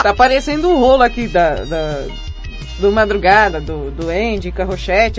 Tá 0.02 0.14
parecendo 0.14 0.70
um 0.70 0.80
rolo 0.80 1.04
aqui 1.04 1.28
da, 1.28 1.56
da, 1.66 2.08
do 2.80 2.92
Madrugada, 2.92 3.60
do, 3.62 3.92
do 3.92 4.10
Andy, 4.10 4.52
com 4.52 4.62
a 4.62 4.66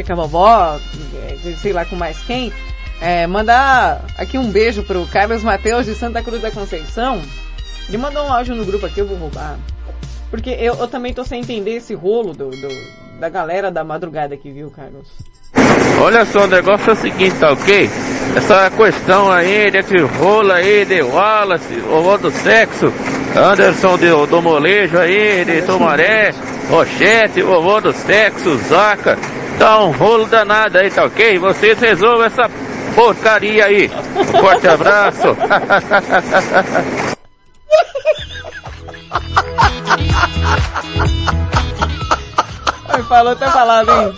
com 0.04 0.12
a 0.12 0.16
vovó, 0.16 0.78
eh, 1.14 1.54
sei 1.60 1.72
lá 1.72 1.84
com 1.84 1.96
mais 1.96 2.18
quem. 2.22 2.52
É, 3.00 3.26
mandar 3.26 4.04
aqui 4.16 4.38
um 4.38 4.50
beijo 4.50 4.82
pro 4.82 5.04
Carlos 5.06 5.42
Mateus 5.42 5.84
de 5.86 5.94
Santa 5.94 6.22
Cruz 6.22 6.40
da 6.40 6.50
Conceição. 6.50 7.20
Ele 7.88 7.98
mandou 7.98 8.24
um 8.24 8.32
áudio 8.32 8.54
no 8.54 8.64
grupo 8.64 8.86
aqui, 8.86 9.00
eu 9.00 9.06
vou 9.06 9.16
roubar. 9.18 9.58
Porque 10.30 10.50
eu, 10.50 10.74
eu 10.74 10.88
também 10.88 11.12
tô 11.14 11.22
sem 11.24 11.40
entender 11.40 11.72
esse 11.76 11.94
rolo 11.94 12.32
do, 12.32 12.50
do- 12.50 13.05
da 13.18 13.28
galera 13.28 13.70
da 13.70 13.84
madrugada 13.84 14.34
aqui, 14.34 14.50
viu, 14.50 14.70
Carlos? 14.70 15.06
Olha 16.00 16.24
só, 16.26 16.44
o 16.44 16.46
negócio 16.46 16.90
é 16.90 16.92
o 16.92 16.96
seguinte, 16.96 17.36
tá 17.38 17.52
ok? 17.52 17.88
Essa 18.36 18.70
questão 18.70 19.30
aí 19.30 19.70
desse 19.70 19.96
rolo 20.18 20.52
aí 20.52 20.84
de 20.84 21.00
Wallace, 21.02 21.74
vovó 21.76 22.18
do 22.18 22.30
sexo, 22.30 22.92
Anderson 23.34 23.96
de, 23.96 24.10
do 24.26 24.42
molejo 24.42 24.98
aí, 24.98 25.44
de 25.44 25.62
Tomaré, 25.62 26.34
Rochete, 26.68 27.40
vovó 27.42 27.80
do 27.80 27.92
sexo, 27.92 28.58
Zaca, 28.68 29.16
tá 29.58 29.82
um 29.82 29.92
rolo 29.92 30.26
danado 30.26 30.76
aí, 30.78 30.90
tá 30.90 31.04
ok? 31.04 31.38
Vocês 31.38 31.80
resolvam 31.80 32.26
essa 32.26 32.50
porcaria 32.94 33.64
aí. 33.64 33.90
Um 34.16 34.24
forte 34.24 34.68
abraço. 34.68 35.34
Ai, 42.96 43.02
falou 43.02 43.32
até 43.32 43.50
falado, 43.50 43.90
hein? 43.90 44.14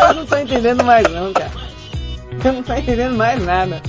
Eu 0.00 0.14
não 0.14 0.26
tô 0.26 0.36
entendendo 0.36 0.82
mais 0.82 1.06
não, 1.08 1.32
cara. 1.32 1.52
Eu 2.44 2.52
não 2.54 2.62
tô 2.64 2.74
entendendo 2.74 3.16
mais 3.16 3.40
nada. 3.44 3.80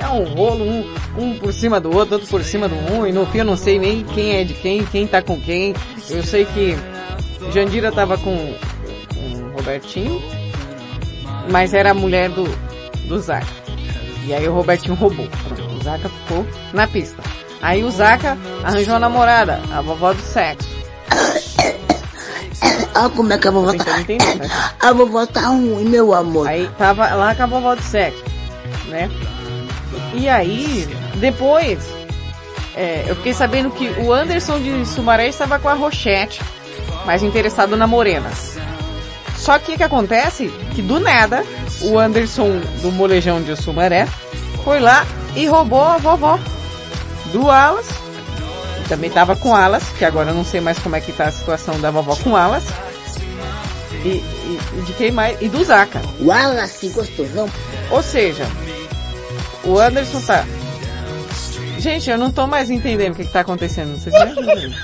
É 0.00 0.08
um 0.08 0.24
rolo, 0.24 0.64
um, 0.64 0.94
um 1.16 1.38
por 1.38 1.52
cima 1.52 1.80
do 1.80 1.94
outro, 1.94 2.14
outro 2.14 2.28
por 2.28 2.42
cima 2.42 2.68
do 2.68 2.74
um, 2.92 3.06
e 3.06 3.12
no 3.12 3.24
fim 3.26 3.38
eu 3.38 3.44
não 3.44 3.56
sei 3.56 3.78
nem 3.78 4.02
quem 4.02 4.34
é 4.34 4.42
de 4.42 4.54
quem, 4.54 4.84
quem 4.84 5.06
tá 5.06 5.22
com 5.22 5.40
quem. 5.40 5.74
Eu 6.10 6.24
sei 6.24 6.44
que 6.44 6.76
Jandira 7.52 7.92
tava 7.92 8.18
com, 8.18 8.52
com 9.14 9.44
o 9.44 9.52
Robertinho, 9.56 10.20
mas 11.48 11.72
era 11.72 11.92
a 11.92 11.94
mulher 11.94 12.30
do, 12.30 12.44
do 13.06 13.20
Zaca. 13.20 13.46
E 14.26 14.34
aí 14.34 14.48
o 14.48 14.54
Robertinho 14.54 14.96
roubou. 14.96 15.28
Pronto, 15.28 15.74
o 15.76 15.84
Zaca 15.84 16.08
ficou 16.08 16.44
na 16.72 16.88
pista. 16.88 17.22
Aí 17.64 17.82
o 17.82 17.90
Zaca 17.90 18.36
arranjou 18.62 18.94
a 18.94 18.98
namorada, 18.98 19.58
a 19.72 19.80
vovó 19.80 20.12
do 20.12 20.20
sexo. 20.20 20.68
Olha 22.94 23.08
como 23.08 23.32
é 23.32 23.38
que 23.38 23.48
a 23.48 23.50
vovó 23.50 23.72
tá. 23.72 23.84
A 24.86 24.92
vovó 24.92 25.24
tá 25.24 25.46
ruim, 25.46 25.86
meu 25.86 26.12
amor. 26.12 26.46
Aí 26.46 26.68
tava 26.76 27.14
lá 27.14 27.34
com 27.34 27.42
a 27.42 27.46
vovó 27.46 27.74
do 27.74 27.80
sexo, 27.80 28.22
né? 28.88 29.10
E 30.12 30.28
aí, 30.28 30.86
depois, 31.14 31.78
é, 32.76 33.06
eu 33.08 33.16
fiquei 33.16 33.32
sabendo 33.32 33.70
que 33.70 33.88
o 33.98 34.12
Anderson 34.12 34.60
de 34.60 34.84
Sumaré 34.84 35.28
estava 35.28 35.58
com 35.58 35.70
a 35.70 35.74
Rochette, 35.74 36.42
mais 37.06 37.22
interessado 37.22 37.78
na 37.78 37.86
Morena. 37.86 38.30
Só 39.36 39.58
que 39.58 39.72
o 39.72 39.76
que 39.78 39.82
acontece? 39.82 40.48
Que 40.74 40.82
do 40.82 41.00
nada, 41.00 41.42
o 41.80 41.98
Anderson 41.98 42.60
do 42.82 42.92
molejão 42.92 43.42
de 43.42 43.56
Sumaré 43.56 44.06
foi 44.62 44.80
lá 44.80 45.06
e 45.34 45.46
roubou 45.46 45.82
a 45.82 45.96
vovó 45.96 46.38
do 47.34 47.50
Alas. 47.50 47.86
Também 48.88 49.10
tava 49.10 49.34
com 49.34 49.54
Alas, 49.54 49.82
que 49.98 50.04
agora 50.04 50.30
eu 50.30 50.34
não 50.34 50.44
sei 50.44 50.60
mais 50.60 50.78
como 50.78 50.94
é 50.94 51.00
que 51.00 51.12
tá 51.12 51.24
a 51.24 51.32
situação 51.32 51.80
da 51.80 51.90
vovó 51.90 52.14
com 52.16 52.36
Alas. 52.36 52.62
E, 54.04 54.08
e- 54.08 54.60
e 54.78 54.82
de 54.82 54.92
quem 54.92 55.10
mais? 55.10 55.36
E 55.42 55.48
do 55.48 55.64
Zaca. 55.64 56.00
O 56.20 56.30
Alas, 56.30 56.78
gostosão. 56.94 57.50
Ou 57.90 58.02
seja, 58.02 58.46
o 59.64 59.78
Anderson 59.78 60.20
tá. 60.20 60.44
Gente, 61.78 62.08
eu 62.08 62.16
não 62.18 62.30
tô 62.30 62.46
mais 62.46 62.70
entendendo 62.70 63.12
o 63.12 63.16
que, 63.16 63.24
que 63.24 63.32
tá 63.32 63.40
acontecendo. 63.40 63.96
Vocês 63.98 64.14
me 64.14 64.22
ajudem. 64.22 64.74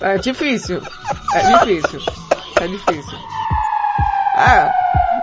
É 0.00 0.18
difícil. 0.18 0.82
É 1.34 1.58
difícil. 1.58 2.00
É 2.60 2.66
difícil. 2.66 3.18
Ah, 4.36 4.70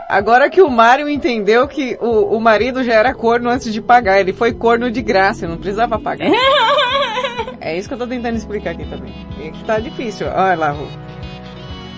agora 0.07 0.49
que 0.49 0.61
o 0.61 0.69
Mário 0.69 1.09
entendeu 1.09 1.67
que 1.67 1.97
o, 1.99 2.35
o 2.37 2.39
marido 2.39 2.83
já 2.83 2.93
era 2.93 3.13
corno 3.13 3.49
antes 3.49 3.73
de 3.73 3.81
pagar. 3.81 4.19
Ele 4.19 4.31
foi 4.31 4.53
corno 4.53 4.89
de 4.89 5.01
graça, 5.01 5.47
não 5.47 5.57
precisava 5.57 5.99
pagar. 5.99 6.29
É 7.63 7.77
isso 7.77 7.87
que 7.87 7.93
eu 7.93 7.97
tô 7.99 8.07
tentando 8.07 8.35
explicar 8.35 8.71
aqui 8.71 8.85
também. 8.85 9.13
É 9.39 9.51
que 9.51 9.63
tá 9.63 9.77
difícil. 9.77 10.25
Olha 10.27 10.55
lá, 10.55 10.71
Ru. 10.71 10.87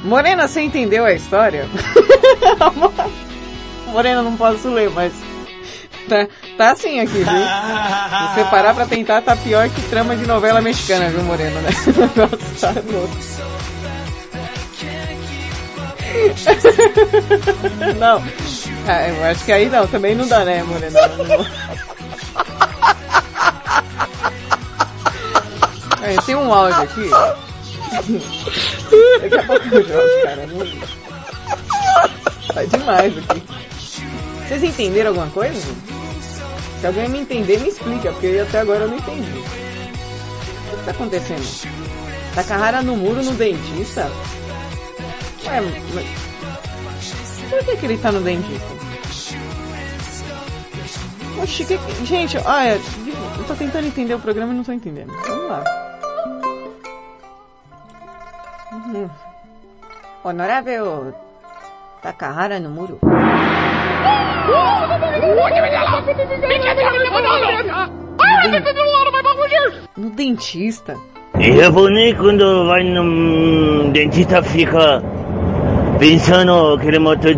Morena, 0.03 0.45
você 0.45 0.59
entendeu 0.59 1.05
a 1.05 1.14
história? 1.14 1.66
Morena, 3.88 4.22
não 4.22 4.35
posso 4.35 4.69
ler, 4.69 4.90
mas 4.90 5.14
tá, 6.10 6.27
tá 6.57 6.72
assim 6.72 6.99
aqui, 6.99 7.14
viu? 7.14 7.23
Se 7.26 8.34
você 8.34 8.44
parar 8.49 8.73
pra 8.73 8.85
tentar, 8.85 9.22
tá 9.22 9.38
pior 9.38 9.69
que 9.69 9.81
trama 9.84 10.18
de 10.18 10.27
novela 10.27 10.61
mexicana, 10.61 11.10
viu, 11.10 11.23
Morena, 11.23 11.61
né? 11.61 11.69
O 11.88 12.02
negócio 12.02 12.60
tá 12.60 12.73
louco. 12.91 13.62
Não, 17.99 18.23
ah, 18.88 19.07
eu 19.07 19.23
acho 19.26 19.45
que 19.45 19.52
aí 19.52 19.69
não, 19.69 19.88
também 19.88 20.14
não 20.14 20.27
dá, 20.27 20.44
né, 20.44 20.61
Morena? 20.64 20.99
É, 26.02 26.22
tem 26.26 26.35
um 26.35 26.53
áudio 26.53 26.81
aqui. 26.81 27.10
Daqui 29.22 29.35
a 29.38 29.44
pouco 29.44 29.68
eu 29.72 29.88
jogo, 29.88 30.10
cara. 30.23 30.48
Tá 32.53 32.64
demais 32.65 33.18
aqui. 33.18 33.44
Vocês 34.48 34.64
entenderam 34.64 35.11
alguma 35.11 35.30
coisa? 35.30 35.61
Se 36.81 36.88
alguém 36.88 37.07
me 37.07 37.19
entender, 37.19 37.61
me 37.61 37.69
explica, 37.69 38.11
porque 38.11 38.44
até 38.45 38.60
agora 38.60 38.81
eu 38.81 38.90
não 38.90 38.98
entendi. 38.98 39.31
O 40.73 40.77
que 40.77 40.84
tá 40.84 40.91
acontecendo? 40.91 41.73
Tá 42.35 42.44
carrara 42.44 42.81
no 42.81 42.98
muro 42.98 43.23
no 43.23 43.31
dentista? 43.31 44.11
Ué, 45.48 45.61
mas... 45.61 46.34
Por 47.49 47.65
que, 47.65 47.78
que 47.78 47.86
ele 47.86 47.98
tá 47.98 48.11
no 48.11 48.22
dentista? 48.22 48.68
Oxi, 51.41 51.65
que... 51.65 52.06
gente, 52.06 52.38
olha, 52.38 52.80
eu 53.38 53.44
tô 53.48 53.53
tentando 53.53 53.88
entender 53.88 54.14
o 54.14 54.20
programa 54.20 54.53
e 54.53 54.56
não 54.56 54.64
tô 54.64 54.72
entendendo. 54.72 55.11
Vamos 55.28 55.49
lá. 55.49 55.64
Uhum. 58.72 59.10
Honorável 60.24 61.14
Takahara 62.02 62.60
no 62.60 62.70
muro. 62.70 62.99
No 69.98 70.10
dentista. 70.11 70.98
E 71.40 71.57
japonês 71.57 72.18
quando 72.18 72.68
vai 72.68 72.84
no 72.84 73.91
dentista 73.91 74.41
fica 74.44 75.02
pensando 76.03 76.73
aquele 76.73 76.99
motor. 76.99 77.34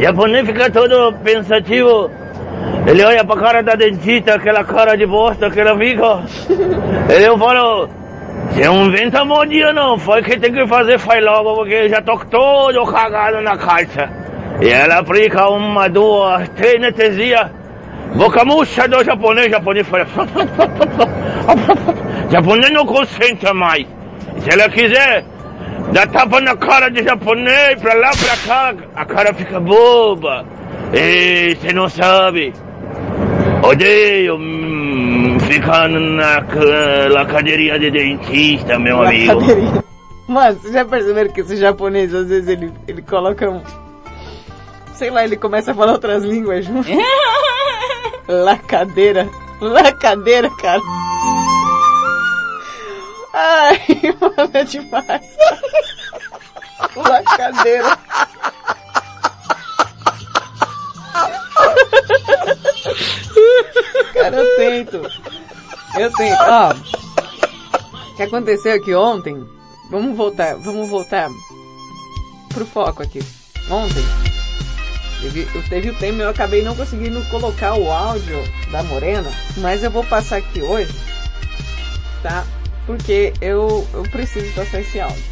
Japonês 0.00 0.46
fica 0.46 0.70
todo 0.70 1.12
pensativo. 1.22 2.10
Ele 2.86 3.04
olha 3.04 3.22
pra 3.24 3.36
cara 3.36 3.62
da 3.62 3.74
dentista, 3.74 4.36
aquela 4.36 4.64
cara 4.64 4.96
de 4.96 5.04
bosta 5.04 5.50
que 5.50 5.60
ela 5.60 5.76
fica. 5.76 6.22
Ele 7.10 7.26
eu 7.26 7.36
falo, 7.36 7.90
você 8.50 8.64
não 8.64 8.86
inventa 8.86 9.22
bom 9.22 9.44
dia 9.44 9.70
não, 9.74 9.98
foi 9.98 10.22
que 10.22 10.38
tem 10.38 10.50
que 10.50 10.66
fazer, 10.66 10.98
faz 10.98 11.22
logo, 11.22 11.56
porque 11.56 11.90
já 11.90 12.00
tô 12.00 12.18
todo 12.20 12.86
cagado 12.90 13.42
na 13.42 13.58
calça. 13.58 14.08
E 14.62 14.68
ela 14.70 15.00
aplica 15.00 15.46
uma, 15.50 15.88
duas, 15.88 16.48
três 16.50 16.76
anestesias. 16.76 17.50
Boca 18.14 18.46
murcha 18.46 18.88
do 18.88 19.04
japonês, 19.04 19.50
japonês 19.50 19.86
fala. 19.86 20.06
japonês 22.30 22.72
não 22.72 22.86
concentra 22.86 23.52
mais. 23.52 23.86
Se 24.38 24.50
ela 24.50 24.70
quiser 24.70 25.24
dar 25.92 26.06
tapa 26.08 26.40
na 26.40 26.56
cara 26.56 26.88
de 26.90 27.02
japonês, 27.02 27.80
pra 27.80 27.94
lá, 27.94 28.10
pra 28.10 28.36
cá, 28.46 28.74
a 28.94 29.04
cara 29.04 29.32
fica 29.34 29.58
boba. 29.60 30.44
E 30.92 31.54
você 31.56 31.72
não 31.72 31.88
sabe. 31.88 32.52
Odeio 33.62 34.36
hum, 34.36 35.36
ficar 35.40 35.88
naquela 35.88 37.26
cadeirinha 37.26 37.78
de 37.78 37.90
dentista, 37.90 38.78
meu 38.78 38.98
Na 39.02 39.08
amigo. 39.08 39.40
cadeirinha. 39.40 39.84
Mano, 40.28 40.58
vocês 40.60 40.72
já 40.74 40.84
perceberam 40.84 41.30
que 41.32 41.40
esse 41.40 41.56
japonês, 41.56 42.14
às 42.14 42.28
vezes, 42.28 42.48
ele, 42.48 42.70
ele 42.86 43.02
coloca 43.02 43.48
um, 43.48 43.62
sei 44.94 45.10
lá, 45.10 45.24
ele 45.24 45.36
começa 45.36 45.70
a 45.72 45.74
falar 45.74 45.92
outras 45.92 46.22
línguas 46.22 46.64
junto. 46.66 46.86
Lacadeira. 48.28 49.28
Lacadeira, 49.60 50.50
cara. 50.60 50.80
Ai, 53.40 53.78
mano, 54.20 54.50
é 54.52 54.64
demais. 54.64 55.36
Lacadeira. 56.96 57.98
Cara, 64.12 64.36
eu 64.36 64.56
tento. 64.56 65.02
Eu 65.96 66.12
tento. 66.14 66.42
Ó, 66.48 66.72
o 68.10 68.16
que 68.16 68.22
aconteceu 68.24 68.74
aqui 68.74 68.92
ontem? 68.92 69.48
Vamos 69.88 70.16
voltar, 70.16 70.56
vamos 70.56 70.90
voltar 70.90 71.28
pro 72.48 72.66
foco 72.66 73.04
aqui. 73.04 73.20
Ontem, 73.70 74.04
teve, 75.20 75.48
eu 75.54 75.62
teve 75.68 75.90
o 75.90 75.94
tema 75.94 76.24
eu 76.24 76.30
acabei 76.30 76.64
não 76.64 76.74
conseguindo 76.74 77.22
colocar 77.30 77.74
o 77.74 77.88
áudio 77.88 78.42
da 78.72 78.82
Morena, 78.82 79.30
mas 79.58 79.84
eu 79.84 79.92
vou 79.92 80.02
passar 80.02 80.38
aqui 80.38 80.60
hoje, 80.60 80.92
tá? 82.20 82.44
Porque 82.88 83.34
eu, 83.42 83.86
eu 83.92 84.02
preciso 84.04 84.50
passar 84.54 84.80
esse 84.80 84.98
áudio. 84.98 85.22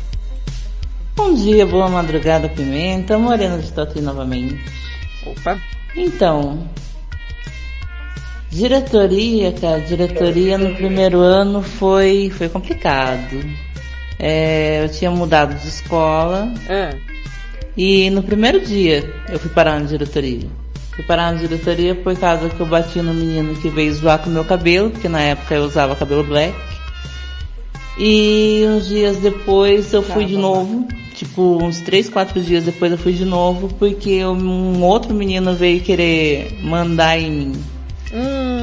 Bom 1.17 1.33
dia, 1.33 1.65
boa 1.65 1.89
madrugada, 1.89 2.51
Pimenta. 2.51 3.17
Morena 3.17 3.57
de 3.57 3.73
Tatuí 3.73 4.03
novamente. 4.03 4.63
Opa. 5.25 5.59
Então, 5.97 6.69
diretoria, 8.51 9.53
cara, 9.53 9.81
diretoria 9.81 10.59
no 10.59 10.77
primeiro 10.77 11.21
ano 11.21 11.63
foi, 11.63 12.29
foi 12.29 12.51
complicado. 12.51 13.43
É, 14.19 14.85
eu 14.85 14.91
tinha 14.91 15.11
mudado 15.11 15.55
de 15.55 15.67
escola. 15.67 16.53
E 17.75 18.11
no 18.11 18.23
primeiro 18.23 18.61
dia 18.61 19.11
eu 19.31 19.39
fui 19.39 19.51
parar 19.51 19.81
na 19.81 19.87
diretoria. 19.87 20.47
Fui 20.95 21.05
parar 21.05 21.33
na 21.33 21.39
diretoria 21.39 21.95
por 21.95 22.15
causa 22.19 22.51
que 22.51 22.61
eu 22.61 22.67
bati 22.67 23.01
no 23.01 23.15
menino 23.15 23.59
que 23.63 23.71
veio 23.71 23.95
zoar 23.95 24.19
com 24.19 24.29
o 24.29 24.33
meu 24.33 24.45
cabelo, 24.45 24.91
porque 24.91 25.09
na 25.09 25.23
época 25.23 25.55
eu 25.55 25.65
usava 25.65 25.97
cabelo 25.97 26.23
black. 26.23 26.55
E 27.99 28.65
uns 28.69 28.89
dias 28.89 29.17
depois 29.17 29.93
eu 29.93 30.03
fui 30.03 30.27
de 30.27 30.37
novo, 30.37 30.87
tipo 31.15 31.59
uns 31.63 31.81
3, 31.81 32.11
4 32.11 32.41
dias 32.43 32.65
depois 32.65 32.93
eu 32.93 32.99
fui 32.99 33.13
de 33.13 33.25
novo, 33.25 33.69
porque 33.79 34.25
um 34.25 34.83
outro 34.85 35.15
menino 35.15 35.55
veio 35.55 35.81
querer 35.81 36.59
mandar 36.63 37.19
em 37.19 37.31
mim. 37.31 37.53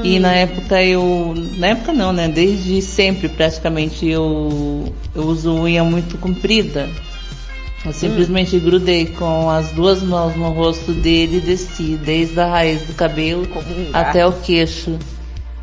E 0.04 0.20
na 0.20 0.34
época 0.34 0.84
eu. 0.84 1.34
Na 1.58 1.68
época 1.68 1.94
não, 1.94 2.14
né? 2.14 2.28
Desde 2.28 2.82
sempre 2.82 3.28
praticamente 3.30 4.08
eu, 4.08 4.94
eu 5.16 5.24
uso 5.24 5.54
unha 5.54 5.84
muito 5.84 6.18
comprida. 6.18 6.90
Eu 7.86 7.92
simplesmente 7.92 8.58
grudei 8.60 9.08
com 9.08 9.50
as 9.50 9.72
duas 9.72 10.02
mãos 10.02 10.36
no 10.38 10.50
rosto 10.52 10.94
dele 10.94 11.38
e 11.38 11.42
desci, 11.42 12.00
desde 12.02 12.40
a 12.40 12.46
raiz 12.48 12.84
do 12.84 12.94
cabelo 12.94 13.46
até 13.92 14.26
o 14.26 14.32
queixo, 14.32 14.98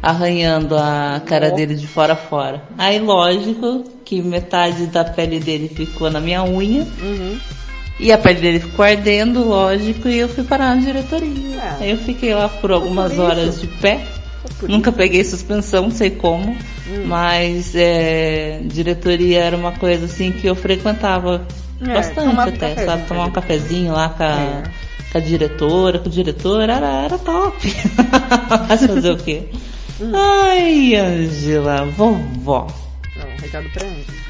arranhando 0.03 0.77
a 0.77 1.21
cara 1.27 1.51
dele 1.51 1.75
de 1.75 1.87
fora 1.87 2.15
a 2.15 2.17
fora. 2.17 2.63
Aí 2.79 2.99
lógico 2.99 3.85
que 4.05 4.23
metade 4.23 4.87
da 4.87 5.05
pele 5.05 5.39
dele 5.39 5.69
ficou 5.69 6.11
na 6.11 6.21
minha 6.21 6.43
unha. 6.43 6.87
E 7.99 8.11
a 8.11 8.17
pele 8.19 8.41
dele 8.41 8.61
ficou 8.61 8.83
ardendo, 8.85 9.45
lógico, 9.47 10.09
e 10.09 10.19
eu 10.19 10.29
fui 10.29 10.43
parar 10.43 10.75
na 10.75 10.81
diretoria. 10.83 11.77
Aí 11.79 11.91
eu 11.91 11.99
fiquei 11.99 12.35
lá 12.35 12.49
por 12.49 12.73
algumas 12.73 13.13
isso. 13.13 13.21
horas 13.23 13.61
de 13.61 13.67
pé. 13.67 14.01
Nunca 14.63 14.91
peguei 14.91 15.23
suspensão, 15.23 15.85
não 15.85 15.91
sei 15.91 16.11
como. 16.11 16.53
Hum. 16.89 17.05
Mas 17.07 17.75
é, 17.75 18.61
diretoria 18.65 19.41
era 19.45 19.57
uma 19.57 19.73
coisa 19.73 20.07
assim 20.07 20.33
que 20.33 20.47
eu 20.47 20.55
frequentava 20.55 21.47
É, 21.81 21.93
bastante 21.93 22.41
até, 22.41 22.75
sabe? 22.87 23.07
Tomar 23.07 23.27
um 23.27 23.31
cafezinho 23.31 23.93
lá 23.93 24.09
com 24.09 24.23
a, 24.23 24.27
É. 24.41 24.63
com 25.13 25.19
a 25.19 25.21
diretora, 25.21 25.99
com 25.99 26.09
o 26.09 26.13
diretor, 26.13 26.63
era, 26.63 27.05
era 27.05 27.19
top. 27.19 27.75
Mas 28.67 28.87
fazer 28.87 29.11
o 29.11 29.17
quê? 29.19 29.43
Hum. 30.01 30.13
Ai, 30.15 30.95
Angela, 30.95 31.85
vovó. 31.85 32.67
Não, 33.17 33.29
um 33.29 33.37
recado 33.37 33.69
pra 33.71 33.87
Angela. 33.87 34.21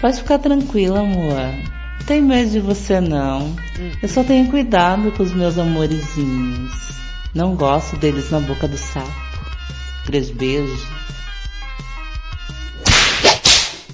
Pode 0.00 0.16
ficar 0.16 0.38
tranquila, 0.38 1.00
amor. 1.00 1.34
Não 1.34 2.06
tem 2.06 2.22
medo 2.22 2.50
de 2.50 2.60
você 2.60 3.00
não. 3.00 3.48
Hum. 3.78 3.92
Eu 4.02 4.08
só 4.08 4.24
tenho 4.24 4.50
cuidado 4.50 5.12
com 5.12 5.22
os 5.22 5.32
meus 5.32 5.58
amorizinhos. 5.58 6.72
Não 7.34 7.54
gosto 7.54 7.96
deles 7.96 8.30
na 8.30 8.40
boca 8.40 8.66
do 8.66 8.76
sapo. 8.76 9.12
Aqueles 10.02 10.30
beijos. 10.30 10.82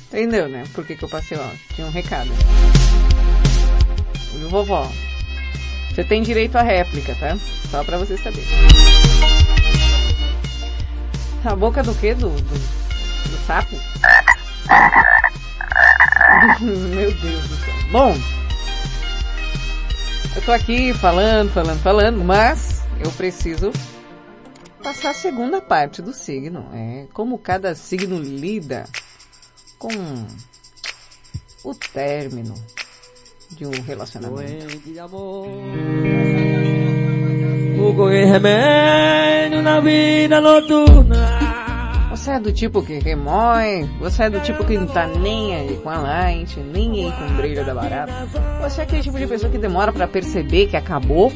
Entendeu, 0.08 0.48
né? 0.48 0.64
Por 0.72 0.86
que, 0.86 0.96
que 0.96 1.04
eu 1.04 1.08
passei 1.08 1.36
lá? 1.36 1.52
Tinha 1.74 1.86
um 1.86 1.90
recado. 1.90 2.30
Viu, 4.34 4.48
vovó? 4.48 4.90
Você 5.90 6.04
tem 6.04 6.22
direito 6.22 6.56
à 6.56 6.62
réplica, 6.62 7.14
tá? 7.16 7.36
Só 7.70 7.84
pra 7.84 7.98
você 7.98 8.16
saber. 8.16 8.44
A 11.44 11.56
boca 11.56 11.82
do 11.82 11.94
quê? 11.94 12.14
Do, 12.14 12.30
do, 12.30 12.40
do 12.40 13.36
sapo? 13.46 13.76
Meu 16.60 17.12
Deus 17.14 17.48
do 17.48 17.56
céu. 17.56 17.74
Bom, 17.90 18.14
eu 20.36 20.42
tô 20.42 20.52
aqui 20.52 20.92
falando, 20.94 21.50
falando, 21.52 21.80
falando, 21.80 22.24
mas 22.24 22.84
eu 23.00 23.10
preciso 23.12 23.72
passar 24.82 25.10
a 25.10 25.14
segunda 25.14 25.60
parte 25.60 26.02
do 26.02 26.12
signo. 26.12 26.68
É 26.72 27.06
como 27.12 27.38
cada 27.38 27.74
signo 27.74 28.20
lida 28.20 28.84
com 29.78 29.88
o 31.64 31.74
término 31.74 32.54
de 33.50 33.66
um 33.66 33.82
relacionamento. 33.82 34.80
E 38.12 38.24
remédio 38.24 39.62
na 39.62 39.80
vida 39.80 40.40
noturna. 40.40 41.27
Você 42.28 42.34
é 42.34 42.40
do 42.40 42.52
tipo 42.52 42.82
que 42.82 42.98
remói, 42.98 43.88
você 43.98 44.24
é 44.24 44.28
do 44.28 44.38
tipo 44.40 44.62
que 44.62 44.76
não 44.76 44.86
tá 44.86 45.06
nem 45.06 45.54
aí 45.54 45.80
com 45.82 45.88
a 45.88 45.96
light, 45.96 46.60
nem 46.60 47.06
aí 47.06 47.12
com 47.12 47.24
o 47.24 47.36
brilho 47.38 47.64
da 47.64 47.74
barata. 47.74 48.12
Você 48.60 48.82
é 48.82 48.84
aquele 48.84 49.02
tipo 49.02 49.18
de 49.18 49.26
pessoa 49.26 49.50
que 49.50 49.56
demora 49.56 49.90
pra 49.94 50.06
perceber 50.06 50.66
que 50.66 50.76
acabou. 50.76 51.32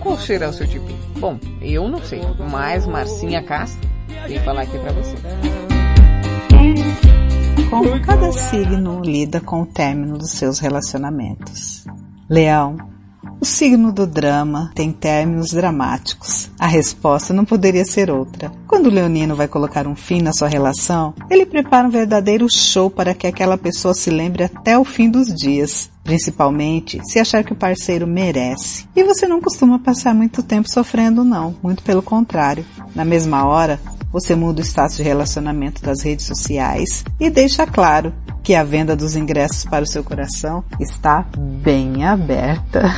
Qual 0.00 0.16
será 0.16 0.48
o 0.48 0.54
seu 0.54 0.66
tipo? 0.66 0.86
Bom, 1.18 1.38
eu 1.60 1.86
não 1.86 2.02
sei, 2.02 2.22
mas 2.50 2.86
Marcinha 2.86 3.42
Castro 3.42 3.86
que 4.26 4.38
falar 4.38 4.62
aqui 4.62 4.78
pra 4.78 4.92
você. 4.92 5.14
Como 7.68 8.00
cada 8.00 8.32
signo 8.32 9.02
lida 9.02 9.38
com 9.38 9.60
o 9.60 9.66
término 9.66 10.16
dos 10.16 10.30
seus 10.30 10.58
relacionamentos. 10.60 11.84
Leão. 12.26 12.89
O 13.40 13.44
signo 13.44 13.92
do 13.92 14.06
drama 14.06 14.70
tem 14.74 14.92
términos 14.92 15.50
dramáticos. 15.50 16.50
A 16.58 16.66
resposta 16.66 17.34
não 17.34 17.44
poderia 17.44 17.84
ser 17.84 18.10
outra. 18.10 18.52
Quando 18.66 18.86
o 18.86 18.90
leonino 18.90 19.34
vai 19.34 19.48
colocar 19.48 19.86
um 19.86 19.94
fim 19.94 20.20
na 20.20 20.32
sua 20.32 20.48
relação, 20.48 21.14
ele 21.30 21.46
prepara 21.46 21.86
um 21.86 21.90
verdadeiro 21.90 22.46
show 22.50 22.90
para 22.90 23.14
que 23.14 23.26
aquela 23.26 23.58
pessoa 23.58 23.94
se 23.94 24.10
lembre 24.10 24.44
até 24.44 24.78
o 24.78 24.84
fim 24.84 25.10
dos 25.10 25.34
dias. 25.34 25.90
Principalmente 26.02 27.00
se 27.04 27.18
achar 27.18 27.44
que 27.44 27.52
o 27.52 27.56
parceiro 27.56 28.06
merece. 28.06 28.88
E 28.96 29.04
você 29.04 29.26
não 29.26 29.40
costuma 29.40 29.78
passar 29.78 30.14
muito 30.14 30.42
tempo 30.42 30.70
sofrendo, 30.70 31.22
não. 31.22 31.54
Muito 31.62 31.82
pelo 31.82 32.02
contrário. 32.02 32.64
Na 32.94 33.04
mesma 33.04 33.46
hora, 33.46 33.78
você 34.12 34.34
muda 34.34 34.60
o 34.60 34.64
status 34.64 34.96
de 34.96 35.02
relacionamento 35.02 35.82
das 35.82 36.02
redes 36.02 36.26
sociais 36.26 37.04
e 37.18 37.30
deixa 37.30 37.66
claro 37.66 38.12
que 38.42 38.54
a 38.54 38.64
venda 38.64 38.96
dos 38.96 39.16
ingressos 39.16 39.64
para 39.64 39.84
o 39.84 39.86
seu 39.86 40.02
coração 40.02 40.64
está 40.78 41.24
bem 41.36 42.04
aberta. 42.04 42.94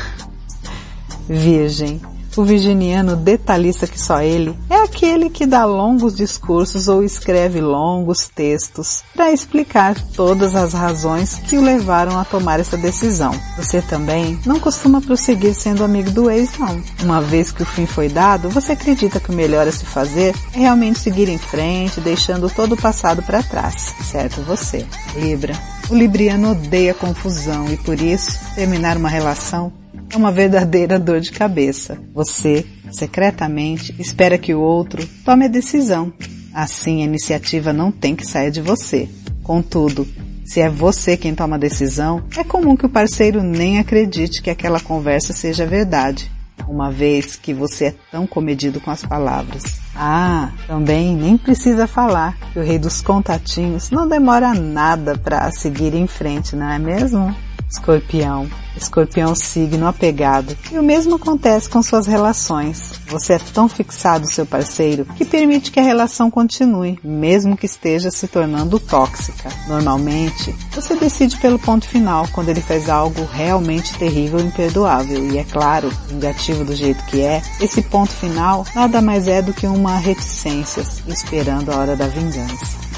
Virgem. 1.29 2.01
O 2.37 2.45
virginiano 2.45 3.15
detalhista 3.15 3.87
que 3.87 4.01
só 4.01 4.21
ele 4.23 4.59
é 4.71 4.77
aquele 4.77 5.29
que 5.29 5.47
dá 5.47 5.65
longos 5.65 6.17
discursos 6.17 6.89
ou 6.89 7.03
escreve 7.03 7.61
longos 7.61 8.29
textos 8.35 9.03
para 9.15 9.33
explicar 9.33 10.01
todas 10.15 10.55
as 10.55 10.73
razões 10.73 11.35
que 11.49 11.57
o 11.57 11.63
levaram 11.63 12.19
a 12.19 12.25
tomar 12.25 12.59
essa 12.59 12.77
decisão. 12.77 13.33
Você 13.57 13.83
também 13.83 14.39
não 14.47 14.59
costuma 14.59 15.01
prosseguir 15.01 15.55
sendo 15.55 15.85
amigo 15.85 16.11
do 16.11 16.31
ex, 16.31 16.59
não. 16.59 16.83
Uma 17.03 17.21
vez 17.21 17.53
que 17.53 17.63
o 17.63 17.67
fim 17.67 17.87
foi 17.87 18.09
dado, 18.09 18.49
você 18.49 18.73
acredita 18.73 19.21
que 19.21 19.31
o 19.31 19.35
melhor 19.35 19.69
a 19.69 19.73
se 19.73 19.85
fazer 19.85 20.35
é 20.55 20.59
realmente 20.59 21.01
seguir 21.01 21.29
em 21.29 21.39
frente, 21.39 22.01
deixando 22.01 22.49
todo 22.49 22.73
o 22.73 22.81
passado 22.81 23.23
para 23.23 23.43
trás. 23.43 23.95
Certo 24.03 24.41
você. 24.43 24.87
Libra. 25.15 25.72
O 25.91 25.95
libriano 25.95 26.53
odeia 26.53 26.95
confusão 26.95 27.71
e 27.71 27.77
por 27.77 28.01
isso, 28.01 28.39
terminar 28.55 28.97
uma 28.97 29.09
relação 29.09 29.73
é 30.11 30.17
uma 30.17 30.33
verdadeira 30.33 30.99
dor 30.99 31.21
de 31.21 31.31
cabeça. 31.31 31.99
Você, 32.15 32.67
secretamente, 32.91 33.95
espera 33.99 34.39
que 34.39 34.55
o 34.55 34.61
outro 34.61 35.07
tome 35.25 35.47
a 35.47 35.49
decisão. 35.49 36.13
Assim, 36.53 37.03
a 37.03 37.07
iniciativa 37.07 37.73
não 37.73 37.91
tem 37.91 38.15
que 38.15 38.27
sair 38.27 38.51
de 38.51 38.61
você. 38.61 39.09
Contudo, 39.43 40.07
se 40.45 40.61
é 40.61 40.69
você 40.69 41.17
quem 41.17 41.35
toma 41.35 41.57
a 41.57 41.59
decisão, 41.59 42.23
é 42.37 42.45
comum 42.45 42.77
que 42.77 42.87
o 42.87 42.91
parceiro 42.91 43.43
nem 43.43 43.79
acredite 43.79 44.43
que 44.43 44.51
aquela 44.51 44.81
conversa 44.81 45.33
seja 45.33 45.65
verdade, 45.65 46.31
uma 46.67 46.91
vez 46.91 47.37
que 47.37 47.53
você 47.53 47.87
é 47.87 47.95
tão 48.11 48.27
comedido 48.27 48.81
com 48.81 48.91
as 48.91 49.05
palavras. 49.05 49.81
Ah, 49.95 50.51
também 50.67 51.15
nem 51.15 51.37
precisa 51.37 51.87
falar 51.87 52.37
que 52.53 52.59
o 52.59 52.63
rei 52.63 52.79
dos 52.79 53.01
contatinhos 53.03 53.91
não 53.91 54.09
demora 54.09 54.55
nada 54.55 55.17
para 55.19 55.51
seguir 55.53 55.95
em 55.95 56.07
frente, 56.07 56.57
não 56.57 56.69
é 56.71 56.79
mesmo? 56.79 57.35
Escorpião. 57.73 58.49
Escorpião 58.77 59.35
signo 59.35 59.87
apegado. 59.87 60.57
E 60.71 60.79
o 60.79 60.83
mesmo 60.83 61.17
acontece 61.17 61.71
com 61.71 61.83
suas 61.83 62.07
relações. 62.07 62.93
Você 63.09 63.35
é 63.35 63.39
tão 63.39 63.67
fixado 63.67 64.31
seu 64.31 64.45
parceiro 64.45 65.07
que 65.17 65.25
permite 65.25 65.71
que 65.71 65.81
a 65.81 65.83
relação 65.83 66.31
continue, 66.31 66.99
mesmo 67.03 67.57
que 67.57 67.65
esteja 67.65 68.11
se 68.11 68.29
tornando 68.29 68.79
tóxica. 68.79 69.49
Normalmente, 69.69 70.55
você 70.71 70.95
decide 70.95 71.39
pelo 71.39 71.59
ponto 71.59 71.89
final 71.89 72.29
quando 72.33 72.51
ele 72.51 72.61
faz 72.61 72.91
algo 72.91 73.25
realmente 73.25 73.97
terrível 73.99 74.39
e 74.39 74.45
imperdoável. 74.45 75.33
E 75.33 75.39
é 75.39 75.45
claro, 75.45 75.91
vingativo 76.09 76.65
do 76.65 76.77
jeito 76.77 77.05
que 77.07 77.23
é, 77.23 77.43
esse 77.59 77.81
ponto 77.81 78.13
final 78.13 78.67
nada 78.75 79.01
mais 79.01 79.27
é 79.27 79.41
do 79.41 79.55
que 79.55 79.67
uma 79.67 79.97
reticência 79.97 80.83
esperando 81.09 81.71
a 81.71 81.77
hora 81.77 81.97
da 81.97 82.07
vingança. 82.07 82.92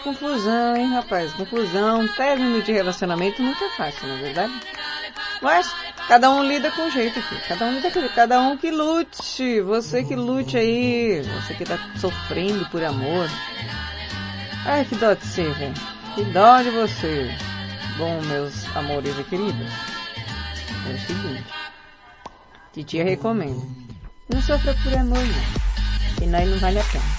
Confusão, 0.00 0.76
hein, 0.76 0.88
rapaz? 0.92 1.32
Confusão, 1.34 2.06
término 2.08 2.62
de 2.62 2.72
relacionamento 2.72 3.42
nunca 3.42 3.64
é 3.64 3.70
fácil, 3.70 4.06
na 4.08 4.14
é 4.14 4.22
verdade? 4.22 4.52
Mas 5.42 5.74
cada 6.08 6.30
um 6.30 6.42
lida 6.42 6.70
com 6.70 6.90
jeito 6.90 7.18
aqui. 7.18 7.36
Cada 7.48 7.66
um 7.66 7.74
lida 7.74 7.90
com 7.90 8.00
jeito. 8.00 8.14
Cada 8.14 8.40
um 8.40 8.56
que 8.56 8.70
lute. 8.70 9.60
Você 9.60 10.04
que 10.04 10.16
lute 10.16 10.56
aí. 10.56 11.22
Você 11.22 11.54
que 11.54 11.64
tá 11.64 11.78
sofrendo 11.96 12.68
por 12.70 12.82
amor. 12.82 13.28
Ai, 14.64 14.84
que 14.84 14.96
dó 14.96 15.14
de 15.14 15.24
você, 15.24 15.44
velho. 15.50 15.74
Que 16.14 16.24
dó 16.24 16.62
de 16.62 16.70
você. 16.70 17.30
Bom, 17.98 18.20
meus 18.22 18.64
amores 18.76 19.18
e 19.18 19.24
queridos. 19.24 19.72
É 20.88 20.92
o 20.92 20.98
seguinte. 21.00 21.44
Titia 22.72 23.04
recomenda. 23.04 23.62
Não 24.32 24.42
sofra 24.42 24.74
por 24.82 24.92
amor, 24.94 25.18
não. 25.18 26.16
Senão 26.18 26.46
não 26.46 26.58
vale 26.58 26.78
a 26.80 26.84
pena. 26.84 27.15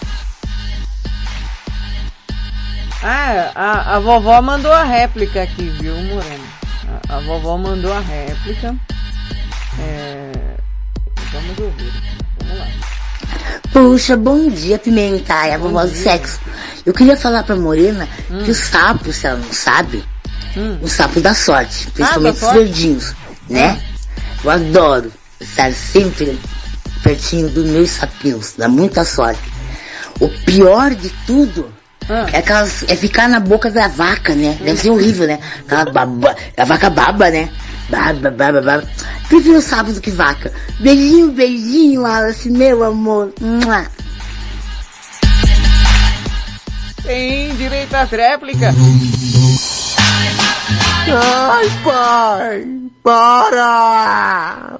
Ah, 3.03 3.51
a, 3.53 3.95
a 3.95 3.99
vovó 3.99 4.41
mandou 4.41 4.71
a 4.71 4.83
réplica 4.83 5.43
aqui, 5.43 5.69
viu, 5.81 5.95
Moreno? 5.95 6.43
A, 7.09 7.17
a 7.17 7.19
vovó 7.19 7.57
mandou 7.57 7.93
a 7.93 7.99
réplica. 7.99 8.75
É... 9.79 10.31
Vamos 11.31 11.59
ouvir. 11.59 11.93
Vamos 12.39 12.57
lá. 12.57 12.67
Puxa, 13.71 14.17
bom 14.17 14.49
dia, 14.49 14.79
Pimenta, 14.79 15.45
é 15.45 15.53
a 15.53 15.57
vovó 15.57 15.83
do 15.83 15.93
sexo. 15.93 16.39
Eu 16.85 16.93
queria 16.93 17.15
falar 17.15 17.43
pra 17.43 17.55
Morena 17.55 18.07
hum. 18.31 18.43
que 18.43 18.51
os 18.51 18.57
sapos, 18.57 19.17
se 19.17 19.27
ela 19.27 19.37
não 19.37 19.53
sabe, 19.53 20.03
hum. 20.55 20.79
os 20.81 20.91
sapos 20.93 21.21
da 21.21 21.35
sorte, 21.35 21.87
principalmente 21.91 22.43
ah, 22.43 22.47
os 22.47 22.53
verdinhos, 22.53 23.13
né? 23.47 23.79
Ah. 23.79 23.97
Eu 24.43 24.49
adoro 24.49 25.11
estar 25.39 25.71
sempre 25.73 26.39
pertinho 27.03 27.49
dos 27.49 27.65
meus 27.65 27.91
sapinhos, 27.91 28.53
dá 28.57 28.67
muita 28.67 29.05
sorte. 29.05 29.41
O 30.19 30.29
pior 30.45 30.95
de 30.95 31.09
tudo 31.27 31.71
ah. 32.09 32.25
É, 32.31 32.38
aquelas, 32.38 32.84
é 32.88 32.95
ficar 32.95 33.27
na 33.27 33.39
boca 33.39 33.69
da 33.69 33.88
vaca, 33.88 34.34
né? 34.34 34.57
Deve 34.61 34.79
ser 34.79 34.89
horrível, 34.89 35.27
né? 35.27 35.39
Aquela 35.65 35.91
baba, 35.91 36.35
a 36.55 36.65
vaca 36.65 36.89
baba, 36.89 37.29
né? 37.29 37.49
Baba, 37.89 38.31
baba, 38.31 38.61
baba. 38.61 38.88
Prefiro 39.27 39.61
sábado 39.61 39.93
do 39.93 40.01
que 40.01 40.11
vaca. 40.11 40.51
Beijinho, 40.79 41.31
beijinho, 41.31 42.05
Alice, 42.05 42.49
meu 42.49 42.84
amor. 42.84 43.34
Mua. 43.41 43.85
Tem 47.03 47.55
direito 47.55 47.93
à 47.93 48.03
réplica. 48.03 48.73
Ai, 51.09 51.69
pai, 51.84 52.67
para! 53.01 54.77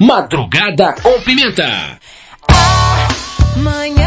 Madrugada 0.00 0.94
com 1.02 1.20
pimenta. 1.20 1.98
Amanhã 3.54 3.99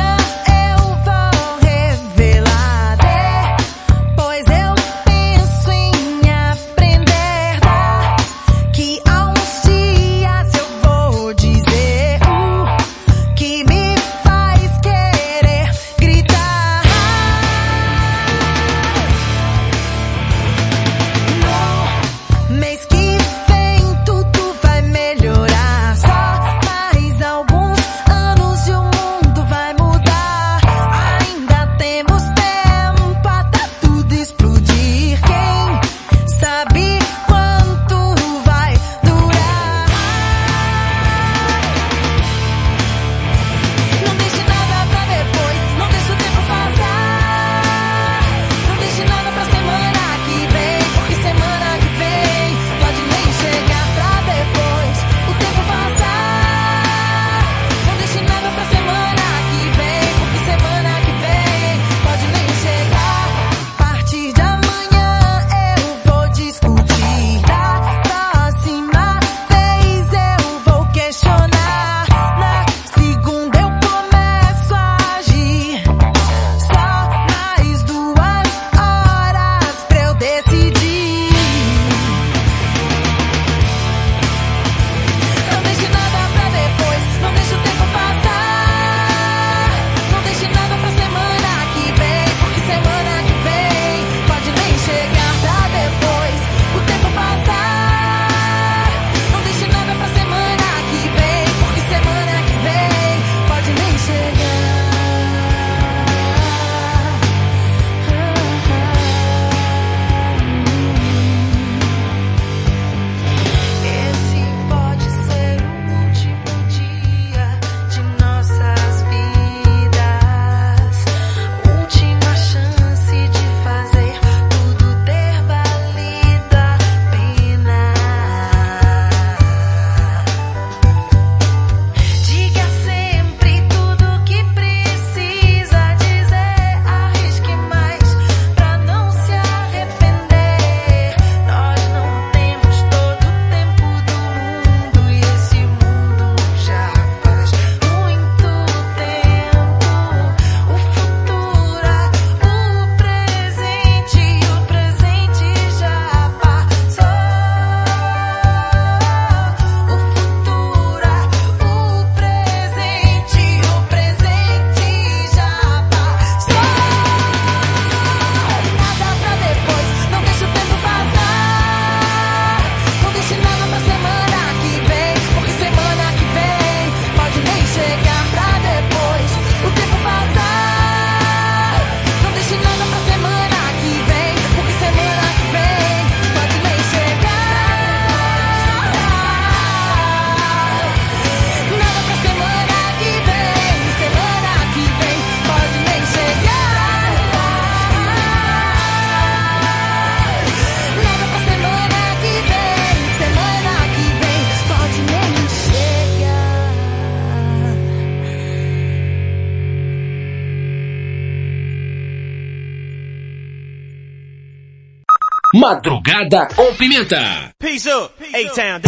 Madrugada 215.64 216.46
com 216.54 216.76
Pimenta. 216.76 217.56
Peace 217.58 217.88
up, 217.88 218.12
A-Town. 218.20 218.82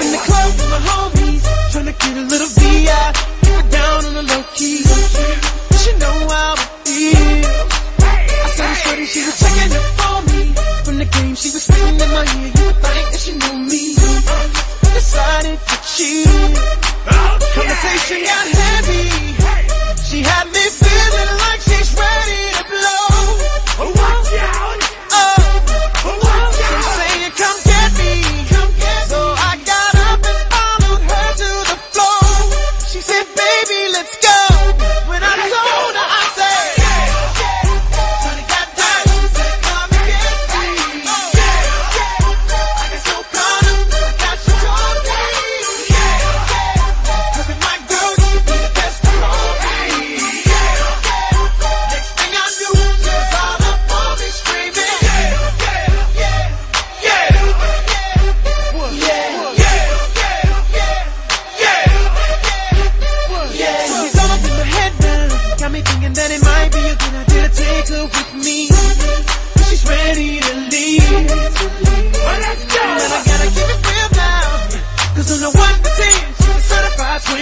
In 0.00 0.10
the 0.10 0.18
club 0.26 0.50
with 0.58 0.70
my 0.70 0.80
homies, 0.88 1.44
tryna 1.70 1.94
get 2.00 2.16
a 2.16 2.20
little 2.22 2.48
VI, 2.48 3.12
keep 3.42 3.54
it 3.60 3.70
down 3.70 4.06
on 4.06 4.14
the 4.14 4.22
low 4.24 4.42
key. 4.56 4.82
She 5.78 5.92
know 5.98 6.26
how 6.28 6.54
I 6.54 6.64
feel. 6.84 7.41
The 8.56 8.74
shorty, 8.74 9.06
she 9.06 9.20
was 9.24 9.38
checking 9.40 9.72
up 9.76 9.86
for 9.98 10.18
me. 10.30 10.52
From 10.84 10.98
the 10.98 11.04
game, 11.06 11.34
she 11.34 11.48
was 11.50 11.62
spitting 11.62 12.00
in 12.00 12.10
my 12.10 12.24
ear. 12.36 12.50
You 12.56 12.64
would 12.66 12.78
think 12.84 13.06
that 13.12 13.20
she 13.24 13.32
knew 13.32 13.56
me. 13.70 13.94
Decided 14.92 15.58
to 15.58 15.76
cheat. 15.92 16.26
Oh, 16.28 17.38
Conversation 17.54 18.20
got 18.28 18.46
heavy. 18.60 19.04
She 20.08 20.18
had 20.22 20.46
me 20.52 20.64
feeling 20.80 21.41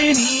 any 0.01 0.40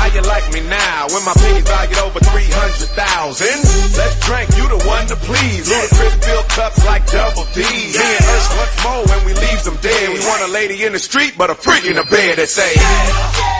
How 0.00 0.08
you 0.08 0.22
like 0.22 0.48
me 0.56 0.60
now 0.64 1.12
when 1.12 1.22
my 1.28 1.34
pennies 1.36 1.68
valued 1.68 1.98
over 1.98 2.20
300,000? 2.20 3.46
Let's 4.00 4.16
drink, 4.24 4.48
you 4.56 4.64
the 4.72 4.80
one 4.88 5.06
to 5.12 5.16
please. 5.16 5.68
Ludacris 5.68 6.24
fill 6.24 6.42
cups 6.44 6.84
like 6.86 7.04
double 7.12 7.44
D. 7.52 7.60
Me 7.60 7.92
and 7.92 8.24
Ursh 8.24 8.48
once 8.56 8.76
more 8.80 9.04
when 9.12 9.20
we 9.26 9.32
leave 9.34 9.62
them 9.62 9.76
dead. 9.84 10.08
We 10.08 10.20
want 10.20 10.42
a 10.42 10.48
lady 10.48 10.84
in 10.84 10.94
the 10.94 10.98
street, 10.98 11.34
but 11.36 11.50
a 11.50 11.54
freak 11.54 11.84
in 11.84 11.96
the 11.96 12.06
bed 12.08 12.38
that 12.38 12.48
say, 12.48 12.72
Take 12.72 13.59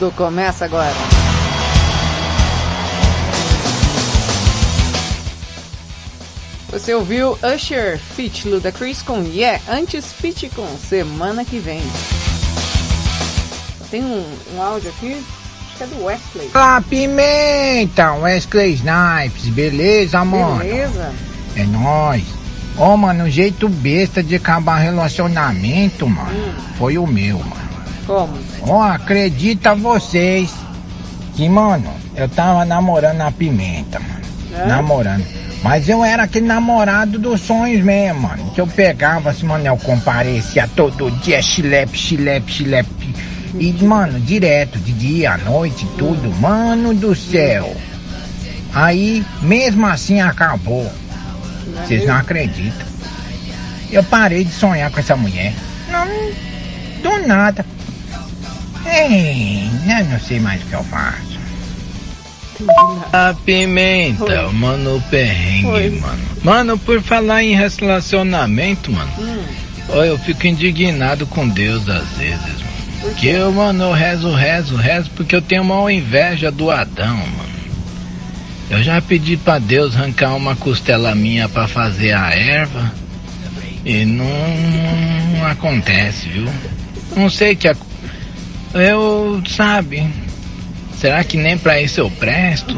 tudo 0.00 0.12
começa 0.12 0.64
agora. 0.64 0.94
Você 6.70 6.94
ouviu 6.94 7.36
Usher, 7.42 7.98
Fit 7.98 8.48
Ludacris 8.48 9.02
com 9.02 9.22
Yeah, 9.22 9.62
antes 9.68 10.10
Fit 10.10 10.48
com 10.56 10.66
Semana 10.78 11.44
que 11.44 11.58
Vem. 11.58 11.82
Tem 13.90 14.02
um, 14.02 14.24
um 14.54 14.62
áudio 14.62 14.88
aqui, 14.88 15.12
acho 15.12 15.76
que 15.76 15.84
é 15.84 15.86
do 15.88 16.04
Wesley. 16.04 16.48
Fala 16.48 16.80
Pimenta, 16.80 18.14
Wesley 18.14 18.74
Snipes, 18.74 19.48
beleza, 19.48 20.24
mano? 20.24 20.60
Beleza. 20.60 21.12
É 21.56 21.64
nóis. 21.64 22.24
Ô, 22.78 22.96
mano, 22.96 23.24
o 23.24 23.30
jeito 23.30 23.68
besta 23.68 24.22
de 24.22 24.36
acabar 24.36 24.78
relacionamento, 24.78 26.08
mano, 26.08 26.54
foi 26.78 26.96
o 26.96 27.06
meu, 27.06 27.38
mano. 27.40 27.59
Como? 28.10 28.36
Ó, 28.62 28.82
acredita 28.82 29.72
vocês 29.72 30.52
que, 31.36 31.48
mano, 31.48 31.88
eu 32.16 32.28
tava 32.28 32.64
namorando 32.64 33.20
a 33.20 33.30
Pimenta, 33.30 34.00
mano. 34.00 34.20
É? 34.52 34.66
Namorando. 34.66 35.24
Mas 35.62 35.88
eu 35.88 36.04
era 36.04 36.24
aquele 36.24 36.44
namorado 36.44 37.20
dos 37.20 37.40
sonhos 37.40 37.84
mesmo, 37.84 38.22
mano. 38.22 38.50
Que 38.50 38.60
eu 38.60 38.66
pegava 38.66 39.30
assim, 39.30 39.46
mano, 39.46 39.64
eu 39.64 39.76
comparecia 39.76 40.68
todo 40.74 41.08
dia, 41.20 41.40
chilepe, 41.40 41.96
chilepe, 41.96 42.52
chilepe. 42.52 43.14
E, 43.54 43.72
mano, 43.84 44.18
direto, 44.18 44.76
de 44.80 44.92
dia, 44.92 45.34
à 45.34 45.38
noite, 45.38 45.86
tudo. 45.96 46.34
Mano 46.40 46.92
do 46.92 47.14
céu. 47.14 47.76
Aí, 48.74 49.24
mesmo 49.40 49.86
assim, 49.86 50.20
acabou. 50.20 50.90
Vocês 51.86 52.04
não 52.08 52.16
acreditam. 52.16 52.86
Eu 53.88 54.02
parei 54.02 54.44
de 54.44 54.52
sonhar 54.52 54.90
com 54.90 54.98
essa 54.98 55.14
mulher. 55.14 55.54
Não, 55.92 56.06
do 57.02 57.26
nada. 57.28 57.64
Ei, 58.86 59.68
eu 59.98 60.04
não 60.06 60.20
sei 60.20 60.40
mais 60.40 60.62
o 60.62 60.66
que 60.66 60.72
eu 60.74 60.84
faço. 60.84 61.40
A 63.12 63.34
pimenta, 63.44 64.48
mano, 64.52 65.02
perrengue, 65.10 65.66
mano. 66.00 66.18
Mano, 66.42 66.78
por 66.78 67.00
falar 67.02 67.42
em 67.42 67.54
relacionamento, 67.54 68.92
mano. 68.92 69.10
Ó, 69.88 70.02
eu 70.04 70.18
fico 70.18 70.46
indignado 70.46 71.26
com 71.26 71.48
Deus 71.48 71.88
às 71.88 72.06
vezes, 72.18 72.38
mano. 72.38 72.70
Porque 73.00 73.28
eu, 73.28 73.50
mano, 73.52 73.84
eu 73.84 73.92
rezo, 73.92 74.32
rezo, 74.34 74.76
rezo, 74.76 75.10
porque 75.16 75.34
eu 75.34 75.40
tenho 75.40 75.62
uma 75.62 75.90
inveja 75.92 76.50
do 76.50 76.70
Adão, 76.70 77.16
mano. 77.16 77.50
Eu 78.68 78.82
já 78.82 79.00
pedi 79.00 79.36
pra 79.38 79.58
Deus 79.58 79.96
arrancar 79.96 80.34
uma 80.34 80.54
costela 80.54 81.14
minha 81.14 81.48
pra 81.48 81.66
fazer 81.66 82.12
a 82.12 82.30
erva. 82.30 82.92
E 83.84 84.04
não, 84.04 84.26
não 85.38 85.46
acontece, 85.46 86.28
viu? 86.28 86.46
Não 87.16 87.30
sei 87.30 87.56
que. 87.56 87.66
ac- 87.68 87.80
Eu, 88.72 89.42
sabe. 89.48 90.08
Será 90.94 91.24
que 91.24 91.36
nem 91.36 91.58
pra 91.58 91.80
isso 91.80 92.00
eu 92.00 92.10
presto? 92.10 92.76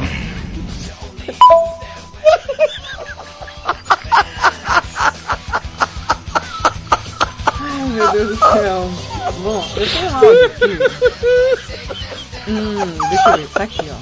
Ai, 7.61 7.89
meu 7.91 8.13
Deus 8.13 8.29
do 8.29 8.37
céu. 8.37 8.91
Bom, 9.43 9.65
eu 9.77 9.87
um 10.11 10.17
áudio 10.17 10.47
aqui. 10.47 10.79
Hum, 12.49 12.99
deixa 13.11 13.31
eu 13.31 13.37
ver, 13.37 13.49
tá 13.49 13.63
aqui, 13.65 13.91
ó. 13.91 13.97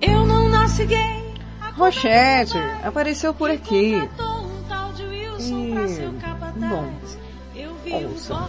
Eu 0.00 0.26
não 0.26 0.48
nasci 0.48 0.86
gay. 0.86 1.22
Rochette 1.76 2.58
apareceu 2.84 3.34
por 3.34 3.50
aqui. 3.50 4.08
E, 7.54 7.90
bom, 7.90 8.04
ouça. 8.06 8.48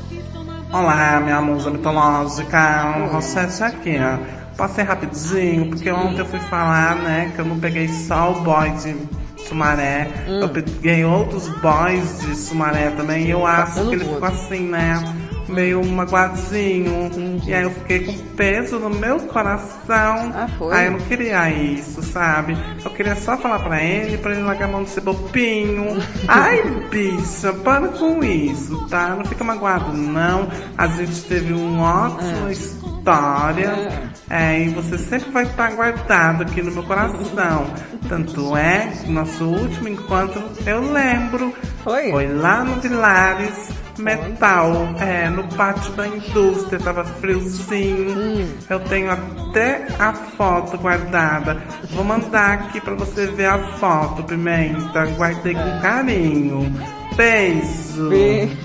Olá, 0.72 1.20
minha 1.20 1.42
musa 1.42 1.70
mitológica, 1.70 3.08
Rossete 3.12 3.64
aqui, 3.64 3.98
ó. 4.00 4.18
Posso 4.56 4.76
ser 4.76 4.84
rapidinho, 4.84 5.70
porque 5.70 5.92
ontem 5.92 6.20
eu 6.20 6.26
fui 6.26 6.40
falar, 6.40 6.96
né, 6.96 7.32
que 7.36 7.42
eu 7.42 7.46
não 7.46 7.60
peguei 7.60 7.88
só 7.90 8.32
o 8.32 8.42
boy 8.42 8.70
de 8.70 8.96
Sumaré, 9.36 10.08
eu 10.28 10.48
peguei 10.48 11.04
outros 11.04 11.50
boys 11.50 12.22
de 12.22 12.36
Sumaré 12.36 12.92
também, 12.92 13.26
e 13.26 13.32
eu 13.32 13.46
acho 13.46 13.74
que 13.90 13.96
ele 13.96 14.06
ficou 14.06 14.30
assim, 14.30 14.70
né, 14.70 15.04
meio 15.48 15.86
magoadinho, 15.86 17.42
e 17.46 17.54
aí 17.54 17.64
eu 17.64 17.72
fiquei 17.72 18.06
com 18.06 18.14
peso 18.36 18.80
no 18.80 18.90
meu 18.90 19.20
coração, 19.22 20.34
aí 20.72 20.86
eu 20.86 20.92
não 20.94 21.00
queria 21.00 21.50
isso, 21.50 22.02
sabe? 22.02 22.58
Eu 22.84 22.92
queria 22.92 23.16
só 23.16 23.38
falar 23.38 23.60
pra 23.60 23.84
ele, 23.84 24.18
pra 24.18 24.32
ele 24.32 24.42
largar 24.42 24.66
a 24.66 24.72
mão 24.72 24.84
de 24.84 24.90
ser 24.90 25.02
bobinho. 25.02 25.98
Ai, 26.28 26.62
bicha, 26.90 27.54
para 27.54 27.88
com 27.90 28.24
isso, 28.24 28.88
tá? 28.88 29.10
Não 29.10 29.26
fica 29.26 29.44
magoado, 29.44 29.94
não. 29.94 30.48
A 30.78 30.88
gente 30.88 31.22
teve 31.24 31.54
uma 31.54 32.08
ótima 32.08 32.52
história, 32.52 34.12
é, 34.30 34.62
e 34.62 34.70
você 34.70 34.98
sempre 34.98 35.32
vai 35.32 35.44
estar 35.44 35.72
guardado 35.72 36.44
aqui 36.44 36.62
no 36.62 36.72
meu 36.72 36.84
coração. 36.84 37.68
Tanto 38.08 38.56
é 38.56 38.92
que 39.04 39.12
nosso 39.12 39.46
último 39.46 39.88
encontro, 39.88 40.44
eu 40.66 40.92
lembro, 40.92 41.54
foi 41.84 42.28
lá 42.28 42.64
no 42.64 42.80
Vilares, 42.82 43.83
metal, 43.98 44.74
é, 45.00 45.30
no 45.30 45.44
pátio 45.56 45.92
da 45.94 46.08
indústria, 46.08 46.80
tava 46.80 47.04
friozinho. 47.04 48.48
Eu 48.70 48.80
tenho 48.82 49.12
até 49.12 49.88
a 50.00 50.14
foto 50.14 50.78
guardada. 50.78 51.62
Vou 51.92 52.04
mandar 52.04 52.54
aqui 52.54 52.82
pra 52.82 52.96
você 52.96 53.28
ver 53.28 53.48
a 53.48 53.60
foto, 53.78 54.24
Pimenta. 54.24 55.06
Guardei 55.18 55.54
com 55.54 55.80
carinho. 55.82 56.74
Beijo. 57.16 58.10
Beijo. 58.10 58.58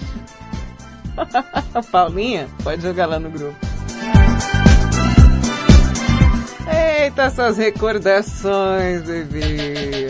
Palminha, 1.91 2.49
pode 2.63 2.83
jogar 2.83 3.07
lá 3.07 3.19
no 3.19 3.31
grupo. 3.31 3.57
Eita, 6.71 7.23
essas 7.23 7.57
recordações, 7.57 9.03
bebê. 9.03 10.09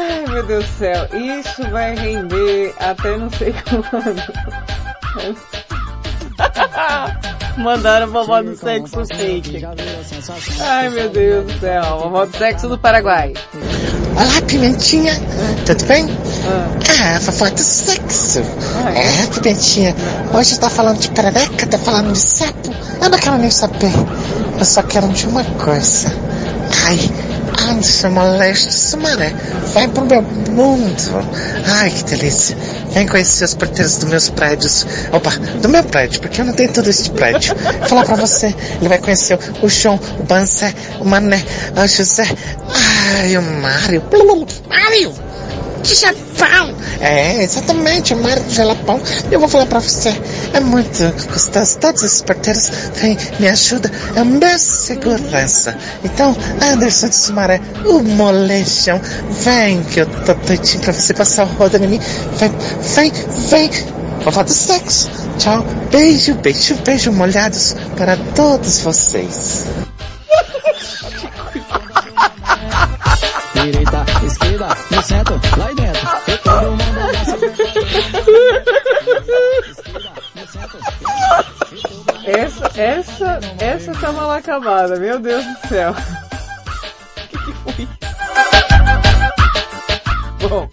Ai, 0.00 0.24
meu 0.26 0.42
Deus 0.46 0.64
do 0.64 0.78
céu. 0.78 1.06
Isso 1.12 1.70
vai 1.70 1.94
render 1.94 2.74
até 2.78 3.18
não 3.18 3.30
sei 3.30 3.54
quando. 3.68 4.22
Mandaram 7.58 8.10
vovó 8.10 8.42
do 8.42 8.56
sexo 8.56 9.04
fake. 9.04 9.62
Ai, 10.60 10.88
meu 10.88 11.10
Deus 11.10 11.52
do 11.52 11.60
céu. 11.60 11.98
Vovó 11.98 12.24
do 12.24 12.34
sexo 12.34 12.68
do 12.68 12.78
Paraguai. 12.78 13.34
Olá, 14.14 14.40
Pimentinha. 14.46 15.12
Tudo 15.66 15.84
bem? 15.84 16.08
Ah, 17.02 17.18
vovó 17.20 17.50
do 17.50 17.60
sexo. 17.60 18.40
É, 18.96 19.26
Pimentinha. 19.34 19.94
Hoje 20.32 20.58
tá 20.58 20.70
falando 20.70 20.98
de 20.98 21.10
perereca, 21.10 21.66
tá 21.66 21.76
falando 21.78 22.12
de 22.12 22.18
sapo. 22.18 22.74
Eu 23.02 23.10
não 23.10 23.18
quero 23.18 23.36
nem 23.36 23.50
saber. 23.50 23.92
Eu 24.58 24.64
só 24.64 24.82
quero 24.82 25.08
de 25.08 25.26
uma 25.26 25.44
coisa. 25.44 26.08
Ai, 26.86 26.98
Anderson 27.68 28.10
moleste 28.10 28.72
Sumaré. 28.72 29.32
Vai 29.72 29.88
pro 29.88 30.04
meu 30.04 30.22
mundo. 30.22 31.26
Ai, 31.66 31.90
que 31.90 32.04
delícia. 32.04 32.56
Vem 32.92 33.06
conhecer 33.06 33.44
os 33.44 33.54
porteiros 33.54 33.96
dos 33.96 34.08
meus 34.08 34.30
prédios. 34.30 34.86
Opa, 35.12 35.30
do 35.60 35.68
meu 35.68 35.84
prédio, 35.84 36.20
porque 36.20 36.40
eu 36.40 36.44
não 36.44 36.52
tenho 36.52 36.72
tudo 36.72 36.90
esse 36.90 37.10
prédio. 37.10 37.54
Vou 37.54 37.88
falar 37.88 38.04
pra 38.04 38.16
você. 38.16 38.54
Ele 38.80 38.88
vai 38.88 38.98
conhecer 38.98 39.38
o 39.62 39.68
João, 39.68 39.98
o 40.18 40.22
Banzé, 40.22 40.74
o 41.00 41.04
Mané, 41.04 41.42
o 41.76 41.86
José. 41.86 42.26
Ai, 43.18 43.36
o 43.36 43.42
Mário. 43.42 44.02
Mário! 44.68 45.29
De 45.82 45.94
Japão! 45.94 46.74
É, 47.00 47.42
exatamente, 47.42 48.12
o 48.12 48.18
Mário 48.18 48.42
de 48.44 48.54
Jalapão. 48.54 49.00
Eu 49.30 49.40
vou 49.40 49.48
falar 49.48 49.66
pra 49.66 49.80
você, 49.80 50.14
é 50.52 50.60
muito 50.60 51.02
gostoso. 51.32 51.78
Todos 51.78 52.02
esses 52.02 52.22
porteiros 52.22 52.70
vêm, 52.94 53.16
me 53.38 53.48
ajudam, 53.48 53.90
é 54.14 54.22
meu 54.22 54.58
segurança. 54.58 55.76
Então, 56.04 56.36
Anderson 56.62 57.08
de 57.08 57.16
Sumaré, 57.16 57.60
o 57.86 58.00
molejão, 58.00 59.00
vem 59.42 59.82
que 59.84 60.00
eu 60.00 60.06
tô 60.06 60.34
doidinho 60.34 60.80
pra 60.80 60.92
você 60.92 61.14
passar 61.14 61.44
o 61.44 61.48
roda 61.54 61.78
em 61.78 61.86
mim. 61.86 62.00
Vem, 62.38 62.52
vem, 62.94 63.12
vem. 63.48 63.70
Vovó 64.24 64.42
do 64.42 64.52
sexo. 64.52 65.10
Tchau. 65.38 65.64
Beijo, 65.90 66.34
beijo, 66.34 66.74
beijo 66.84 67.10
molhados 67.10 67.74
para 67.96 68.16
todos 68.34 68.80
vocês. 68.80 69.64
Direita, 73.62 74.06
esquerda, 74.24 74.68
no 74.90 75.02
centro, 75.02 75.40
lá 75.58 75.70
e 75.70 75.74
dentro. 75.74 76.08
E 76.28 76.36
todo 76.38 76.70
mundo 76.70 77.00
Essa, 82.24 82.70
essa, 82.80 83.40
essa 83.58 83.92
tá 83.92 84.12
mal 84.12 84.30
acabada, 84.30 84.96
meu 84.96 85.18
Deus 85.18 85.44
do 85.44 85.68
céu. 85.68 85.92
O 85.92 87.28
que, 87.28 87.38
que 87.38 87.52
foi? 87.52 87.88
Bom, 90.48 90.68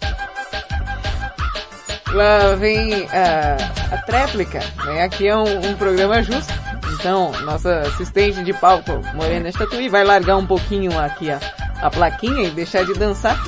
lá 2.12 2.54
vem 2.56 3.06
a, 3.10 3.56
a 3.94 3.98
tréplica, 3.98 4.60
né? 4.84 5.02
Aqui 5.02 5.28
é 5.28 5.36
um, 5.36 5.70
um 5.70 5.74
programa 5.74 6.22
justo. 6.22 6.52
Então, 6.94 7.32
nossa 7.42 7.80
assistente 7.80 8.42
de 8.42 8.52
palco, 8.54 9.00
Morena 9.14 9.48
Estatuí, 9.48 9.88
vai 9.88 10.04
largar 10.04 10.36
um 10.36 10.46
pouquinho 10.46 10.98
aqui 10.98 11.30
a, 11.30 11.38
a 11.80 11.90
plaquinha 11.90 12.48
e 12.48 12.50
deixar 12.50 12.84
de 12.84 12.94
dançar 12.94 13.38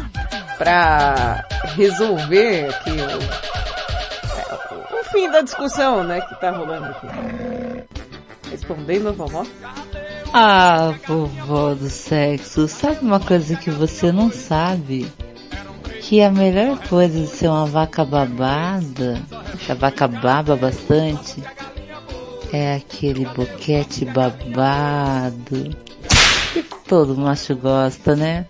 pra 0.58 1.44
resolver 1.74 2.68
aqui 2.68 2.90
o, 2.90 5.00
o 5.00 5.04
fim 5.04 5.30
da 5.30 5.40
discussão, 5.40 6.04
né, 6.04 6.20
que 6.20 6.40
tá 6.40 6.50
rolando 6.50 6.86
aqui. 6.86 7.06
Respondendo 8.50 9.08
a 9.08 9.12
vovó? 9.12 9.46
Ah, 10.32 10.94
vovó 11.06 11.74
do 11.74 11.88
sexo, 11.88 12.68
sabe 12.68 12.98
uma 13.02 13.20
coisa 13.20 13.56
que 13.56 13.70
você 13.70 14.12
não 14.12 14.30
sabe? 14.30 15.10
Que 16.02 16.22
a 16.22 16.30
melhor 16.30 16.78
coisa 16.88 17.20
de 17.20 17.26
ser 17.26 17.48
uma 17.48 17.66
vaca 17.66 18.04
babada, 18.04 19.20
que 19.58 19.72
a 19.72 19.74
vaca 19.74 20.06
baba 20.06 20.56
bastante, 20.56 21.42
é 22.52 22.74
aquele 22.74 23.24
boquete 23.26 24.04
babado 24.04 25.74
todo 26.90 27.16
macho 27.16 27.54
gosta, 27.54 28.16
né? 28.16 28.46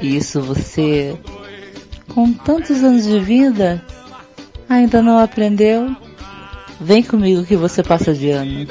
E 0.00 0.16
isso 0.16 0.40
você, 0.40 1.14
com 2.14 2.32
tantos 2.32 2.82
anos 2.82 3.04
de 3.04 3.20
vida, 3.20 3.84
ainda 4.66 5.02
não 5.02 5.18
aprendeu? 5.18 5.94
Vem 6.80 7.02
comigo 7.02 7.44
que 7.44 7.56
você 7.56 7.82
passa 7.82 8.14
de 8.14 8.30
ano. 8.30 8.66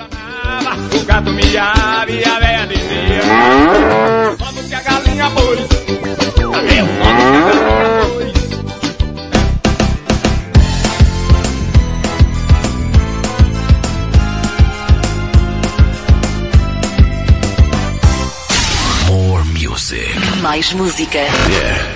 Mais 20.43 20.73
música. 20.73 21.19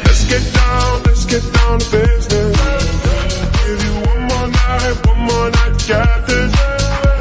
Let's 0.06 0.24
get 0.24 0.42
down, 0.54 1.04
let's 1.06 1.26
get 1.26 1.44
down 1.52 1.80
to 1.80 1.86
business. 1.92 2.58
Give 3.66 3.84
you 3.84 3.94
one 4.08 4.22
more 4.22 4.48
night, 4.48 5.06
one 5.06 5.20
more 5.20 5.52
night, 5.52 5.88
got 5.88 6.26
this. 6.26 6.52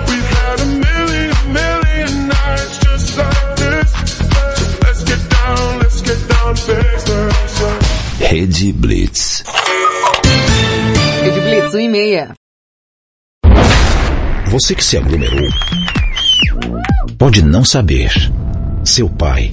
We've 0.09 0.31
had 0.39 0.61
a 0.61 0.67
million, 0.67 1.35
million 1.53 2.29
nights 2.29 2.79
just 2.79 3.19
like 3.19 3.57
this. 3.57 3.91
So 4.07 4.79
let's 4.87 5.03
get 5.03 5.29
down, 5.29 5.79
let's 5.81 6.01
get 6.01 6.29
down 6.29 6.55
to 6.55 6.67
business. 6.75 7.61
Rede 8.21 8.73
Blitz. 8.73 9.43
Rede 11.23 11.41
Blitz, 11.41 11.75
1 11.75 11.81
e 11.81 11.89
meia. 11.89 12.35
Você 14.53 14.77
que 14.77 14.85
se 14.85 14.97
aglomerou 14.97 15.51
pode 17.19 17.43
não 17.43 17.65
saber. 17.65 18.13
Seu 18.85 19.11
pai 19.11 19.53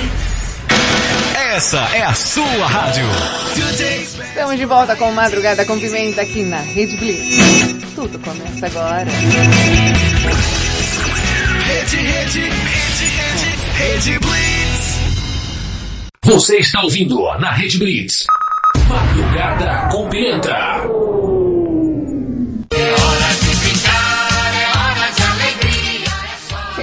Essa 1.51 1.79
é 1.93 2.01
a 2.01 2.13
sua 2.13 2.65
rádio. 2.65 3.03
Estamos 4.23 4.57
de 4.57 4.65
volta 4.65 4.95
com 4.95 5.11
Madrugada 5.11 5.65
com 5.65 5.77
Pimenta 5.77 6.21
aqui 6.21 6.43
na 6.43 6.59
Rede 6.61 6.95
Blitz. 6.95 7.93
Tudo 7.93 8.17
começa 8.19 8.67
agora. 8.67 9.05
Rede, 11.65 11.97
rede, 11.97 12.39
rede, 12.39 13.05
rede, 13.17 14.13
rede 14.13 14.19
Blitz. 14.19 14.99
Você 16.23 16.55
está 16.59 16.83
ouvindo 16.83 17.21
na 17.39 17.51
Rede 17.51 17.77
Blitz. 17.79 18.25
Madrugada 18.87 19.89
com 19.91 20.07
Pimenta. 20.07 21.10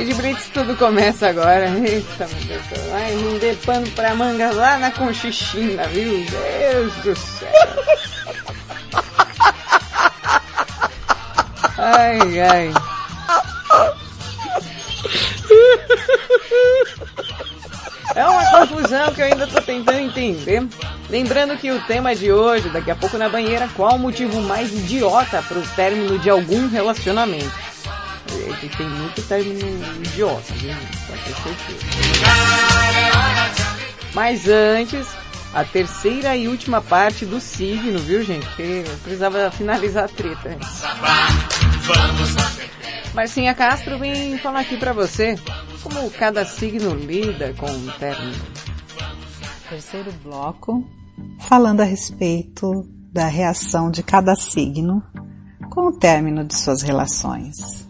Rede 0.09 0.23
Blitz, 0.23 0.49
tudo 0.55 0.75
começa 0.75 1.29
agora. 1.29 1.69
Eita, 1.69 2.27
meu 2.27 2.45
Deus. 2.47 2.63
Vai 2.91 3.57
pano 3.67 3.87
pra 3.91 4.15
manga 4.15 4.51
lá 4.53 4.79
na 4.79 4.91
Conchichina, 4.91 5.85
viu? 5.89 6.25
Deus 6.25 6.95
do 7.05 7.15
céu. 7.15 7.49
Ai, 11.77 12.41
ai. 12.41 12.73
É 18.15 18.25
uma 18.25 18.61
confusão 18.61 19.13
que 19.13 19.21
eu 19.21 19.27
ainda 19.27 19.47
tô 19.47 19.61
tentando 19.61 19.99
entender. 19.99 20.67
Lembrando 21.11 21.59
que 21.59 21.71
o 21.71 21.81
tema 21.83 22.17
de 22.17 22.33
hoje, 22.33 22.71
daqui 22.71 22.91
a 22.91 22.97
pouco 22.97 23.19
na 23.19 23.29
banheira, 23.29 23.69
qual 23.77 23.97
o 23.97 23.99
motivo 23.99 24.41
mais 24.41 24.73
idiota 24.73 25.43
pro 25.43 25.61
término 25.77 26.19
de 26.19 26.31
algum 26.31 26.67
relacionamento? 26.67 27.68
Tem 28.77 28.89
muito 28.89 29.23
término 29.23 29.61
idiota, 30.05 30.53
viu? 30.55 30.75
Pra 31.07 31.17
ter 31.17 31.35
certeza. 31.35 31.87
Mas 34.15 34.49
antes, 34.49 35.07
a 35.55 35.65
terceira 35.65 36.37
e 36.37 36.49
última 36.49 36.81
parte 36.81 37.25
do 37.25 37.41
signo, 37.41 37.99
viu 37.99 38.23
gente? 38.23 38.47
Eu 38.59 38.85
precisava 39.03 39.51
finalizar 39.51 40.05
a 40.05 40.09
treta. 40.09 40.57
Marcinha 43.15 43.55
Castro 43.55 43.99
vem 43.99 44.39
falar 44.39 44.61
aqui 44.61 44.77
pra 44.77 44.93
você 44.93 45.37
como 45.83 46.11
cada 46.11 46.45
signo 46.45 46.95
lida 46.95 47.55
com 47.55 47.67
o 47.67 47.93
término. 47.99 48.35
Terceiro 49.69 50.13
bloco, 50.23 50.85
falando 51.41 51.81
a 51.81 51.85
respeito 51.85 52.87
da 53.13 53.27
reação 53.27 53.91
de 53.91 54.03
cada 54.03 54.35
signo 54.37 55.03
com 55.71 55.89
o 55.89 55.99
término 55.99 56.45
de 56.45 56.57
suas 56.57 56.83
relações. 56.83 57.88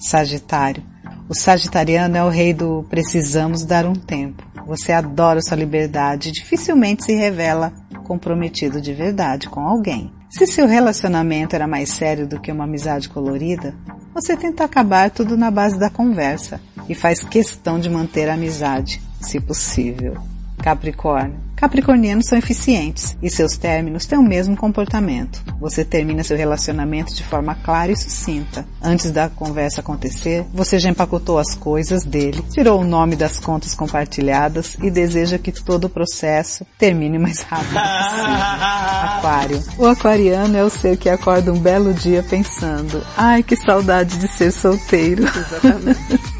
Sagitário. 0.00 0.82
O 1.28 1.34
sagitariano 1.34 2.16
é 2.16 2.24
o 2.24 2.28
rei 2.28 2.54
do 2.54 2.84
precisamos 2.88 3.64
dar 3.64 3.86
um 3.86 3.94
tempo. 3.94 4.42
Você 4.66 4.92
adora 4.92 5.42
sua 5.42 5.56
liberdade 5.56 6.30
e 6.30 6.32
dificilmente 6.32 7.04
se 7.04 7.14
revela 7.14 7.72
comprometido 8.04 8.80
de 8.80 8.92
verdade 8.92 9.48
com 9.48 9.60
alguém. 9.60 10.12
Se 10.30 10.46
seu 10.46 10.66
relacionamento 10.66 11.54
era 11.54 11.66
mais 11.66 11.90
sério 11.90 12.26
do 12.26 12.40
que 12.40 12.50
uma 12.50 12.64
amizade 12.64 13.08
colorida, 13.08 13.74
você 14.14 14.36
tenta 14.36 14.64
acabar 14.64 15.10
tudo 15.10 15.36
na 15.36 15.50
base 15.50 15.78
da 15.78 15.90
conversa 15.90 16.60
e 16.88 16.94
faz 16.94 17.22
questão 17.22 17.78
de 17.78 17.90
manter 17.90 18.28
a 18.28 18.34
amizade, 18.34 19.00
se 19.20 19.38
possível. 19.38 20.14
Capricórnio. 20.62 21.50
Capricornianos 21.60 22.24
são 22.26 22.38
eficientes 22.38 23.14
e 23.22 23.28
seus 23.28 23.58
términos 23.58 24.06
têm 24.06 24.18
o 24.18 24.22
mesmo 24.22 24.56
comportamento. 24.56 25.42
Você 25.60 25.84
termina 25.84 26.24
seu 26.24 26.34
relacionamento 26.34 27.14
de 27.14 27.22
forma 27.22 27.54
clara 27.54 27.92
e 27.92 27.96
sucinta. 27.96 28.66
Antes 28.80 29.10
da 29.10 29.28
conversa 29.28 29.82
acontecer, 29.82 30.46
você 30.54 30.78
já 30.78 30.88
empacotou 30.88 31.38
as 31.38 31.54
coisas 31.54 32.02
dele, 32.02 32.42
tirou 32.50 32.80
o 32.80 32.84
nome 32.84 33.14
das 33.14 33.38
contas 33.38 33.74
compartilhadas 33.74 34.78
e 34.82 34.90
deseja 34.90 35.36
que 35.36 35.52
todo 35.52 35.84
o 35.84 35.90
processo 35.90 36.66
termine 36.78 37.18
o 37.18 37.20
mais 37.20 37.42
rápido 37.42 37.74
possível. 37.74 38.30
Aquário. 39.18 39.62
O 39.76 39.86
aquariano 39.86 40.56
é 40.56 40.64
o 40.64 40.70
ser 40.70 40.96
que 40.96 41.10
acorda 41.10 41.52
um 41.52 41.58
belo 41.58 41.92
dia 41.92 42.22
pensando, 42.22 43.04
ai 43.18 43.42
que 43.42 43.54
saudade 43.54 44.16
de 44.18 44.28
ser 44.28 44.50
solteiro. 44.50 45.24
Exatamente. 45.24 46.39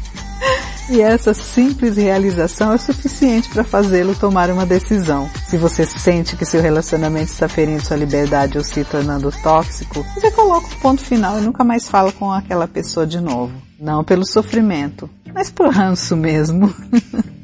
E 0.91 0.99
essa 0.99 1.33
simples 1.33 1.95
realização 1.95 2.73
é 2.73 2.77
suficiente 2.77 3.47
para 3.47 3.63
fazê-lo 3.63 4.13
tomar 4.13 4.49
uma 4.49 4.65
decisão. 4.65 5.29
Se 5.47 5.57
você 5.57 5.85
sente 5.85 6.35
que 6.35 6.43
seu 6.43 6.61
relacionamento 6.61 7.31
está 7.31 7.47
ferindo 7.47 7.81
sua 7.81 7.95
liberdade 7.95 8.57
ou 8.57 8.63
se 8.63 8.83
tornando 8.83 9.31
tóxico, 9.41 10.05
você 10.13 10.29
coloca 10.31 10.67
o 10.67 10.79
ponto 10.81 11.01
final 11.01 11.39
e 11.39 11.43
nunca 11.43 11.63
mais 11.63 11.87
fala 11.87 12.11
com 12.11 12.29
aquela 12.29 12.67
pessoa 12.67 13.07
de 13.07 13.21
novo. 13.21 13.53
Não 13.79 14.03
pelo 14.03 14.25
sofrimento, 14.25 15.09
mas 15.33 15.49
por 15.49 15.69
ranço 15.69 16.17
mesmo. 16.17 16.73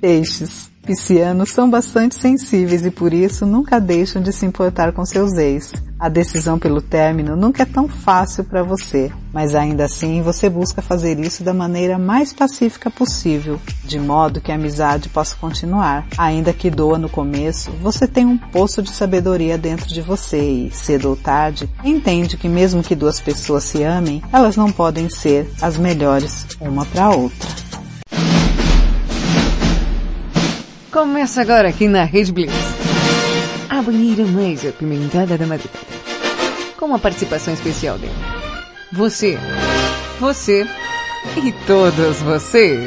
Peixes. 0.00 0.70
Piscianos 0.88 1.50
são 1.50 1.68
bastante 1.68 2.14
sensíveis 2.14 2.86
e 2.86 2.90
por 2.90 3.12
isso 3.12 3.44
nunca 3.44 3.78
deixam 3.78 4.22
de 4.22 4.32
se 4.32 4.46
importar 4.46 4.90
com 4.92 5.04
seus 5.04 5.34
ex. 5.34 5.70
A 5.98 6.08
decisão 6.08 6.58
pelo 6.58 6.80
término 6.80 7.36
nunca 7.36 7.64
é 7.64 7.66
tão 7.66 7.86
fácil 7.86 8.42
para 8.42 8.62
você, 8.62 9.12
mas 9.30 9.54
ainda 9.54 9.84
assim 9.84 10.22
você 10.22 10.48
busca 10.48 10.80
fazer 10.80 11.20
isso 11.20 11.44
da 11.44 11.52
maneira 11.52 11.98
mais 11.98 12.32
pacífica 12.32 12.90
possível, 12.90 13.60
de 13.84 14.00
modo 14.00 14.40
que 14.40 14.50
a 14.50 14.54
amizade 14.54 15.10
possa 15.10 15.36
continuar. 15.36 16.06
Ainda 16.16 16.54
que 16.54 16.70
doa 16.70 16.96
no 16.96 17.10
começo, 17.10 17.70
você 17.82 18.06
tem 18.06 18.24
um 18.24 18.38
poço 18.38 18.80
de 18.80 18.90
sabedoria 18.90 19.58
dentro 19.58 19.88
de 19.88 20.00
você 20.00 20.40
e, 20.40 20.70
cedo 20.70 21.10
ou 21.10 21.16
tarde, 21.16 21.68
entende 21.84 22.38
que 22.38 22.48
mesmo 22.48 22.82
que 22.82 22.94
duas 22.94 23.20
pessoas 23.20 23.64
se 23.64 23.82
amem, 23.82 24.22
elas 24.32 24.56
não 24.56 24.72
podem 24.72 25.10
ser 25.10 25.50
as 25.60 25.76
melhores 25.76 26.46
uma 26.58 26.86
para 26.86 27.10
outra. 27.10 27.67
Começa 30.98 31.42
agora 31.42 31.68
aqui 31.68 31.86
na 31.86 32.02
Rede 32.02 32.32
Blitz. 32.32 32.52
a 33.68 33.80
banheira 33.80 34.24
mais 34.24 34.66
apimentada 34.66 35.38
da 35.38 35.46
madrugada. 35.46 35.86
Com 36.76 36.86
uma 36.86 36.98
participação 36.98 37.54
especial 37.54 37.96
dele. 37.96 38.12
Você, 38.90 39.38
você 40.18 40.66
e 41.36 41.52
todos 41.68 42.20
você. 42.20 42.84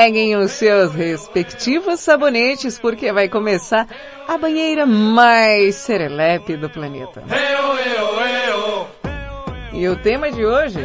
Peguem 0.00 0.34
os 0.34 0.52
seus 0.52 0.94
respectivos 0.94 2.00
sabonetes 2.00 2.78
porque 2.78 3.12
vai 3.12 3.28
começar 3.28 3.86
a 4.26 4.38
banheira 4.38 4.86
mais 4.86 5.74
serelepe 5.74 6.56
do 6.56 6.70
planeta. 6.70 7.22
E 9.74 9.86
o 9.86 9.96
tema 9.96 10.32
de 10.32 10.42
hoje? 10.42 10.78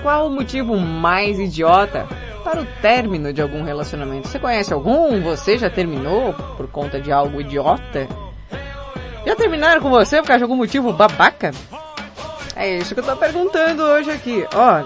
Qual 0.00 0.28
o 0.28 0.30
motivo 0.30 0.76
mais 0.76 1.40
idiota 1.40 2.06
para 2.44 2.60
o 2.60 2.66
término 2.80 3.32
de 3.32 3.42
algum 3.42 3.64
relacionamento? 3.64 4.28
Você 4.28 4.38
conhece 4.38 4.72
algum? 4.72 5.20
Você 5.20 5.58
já 5.58 5.68
terminou 5.68 6.32
por 6.56 6.68
conta 6.68 7.00
de 7.00 7.10
algo 7.10 7.40
idiota? 7.40 8.06
Já 9.26 9.34
terminaram 9.34 9.82
com 9.82 9.90
você 9.90 10.18
por 10.18 10.28
causa 10.28 10.38
de 10.38 10.44
algum 10.44 10.56
motivo 10.56 10.92
babaca? 10.92 11.50
É 12.54 12.76
isso 12.76 12.94
que 12.94 13.00
eu 13.00 13.04
tô 13.04 13.16
perguntando 13.16 13.82
hoje 13.82 14.08
aqui. 14.08 14.46
Ó, 14.54 14.84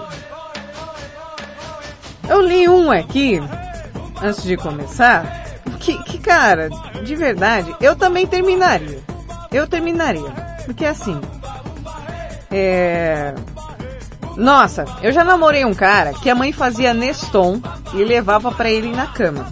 eu 2.29 2.41
li 2.41 2.67
um 2.67 2.91
aqui, 2.91 3.41
antes 4.21 4.43
de 4.43 4.57
começar, 4.57 5.45
que, 5.79 6.01
que 6.03 6.17
cara, 6.17 6.69
de 7.03 7.15
verdade, 7.15 7.75
eu 7.79 7.95
também 7.95 8.25
terminaria. 8.25 8.99
Eu 9.51 9.67
terminaria. 9.67 10.29
Porque 10.65 10.85
assim, 10.85 11.19
é... 12.51 13.33
Nossa, 14.35 14.85
eu 15.01 15.11
já 15.11 15.23
namorei 15.23 15.63
um 15.63 15.73
cara 15.73 16.13
que 16.13 16.29
a 16.29 16.35
mãe 16.35 16.51
fazia 16.51 16.93
Neston 16.93 17.61
e 17.93 18.03
levava 18.03 18.51
para 18.51 18.69
ele 18.69 18.91
na 18.91 19.07
cama. 19.07 19.47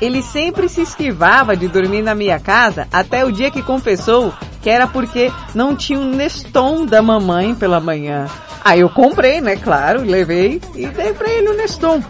Ele 0.00 0.22
sempre 0.22 0.68
se 0.68 0.82
esquivava 0.82 1.56
de 1.56 1.68
dormir 1.68 2.02
na 2.02 2.14
minha 2.14 2.38
casa 2.38 2.88
até 2.92 3.24
o 3.24 3.32
dia 3.32 3.50
que 3.50 3.62
confessou 3.62 4.32
que 4.64 4.70
era 4.70 4.86
porque 4.86 5.30
não 5.54 5.76
tinha 5.76 6.00
um 6.00 6.14
Neston 6.14 6.86
da 6.86 7.02
mamãe 7.02 7.54
pela 7.54 7.78
manhã. 7.80 8.26
Aí 8.64 8.80
eu 8.80 8.88
comprei, 8.88 9.38
né, 9.38 9.56
claro, 9.56 10.00
levei 10.00 10.58
e 10.74 10.86
dei 10.86 11.12
pra 11.12 11.28
ele 11.28 11.50
o 11.50 11.54
Neston. 11.54 12.02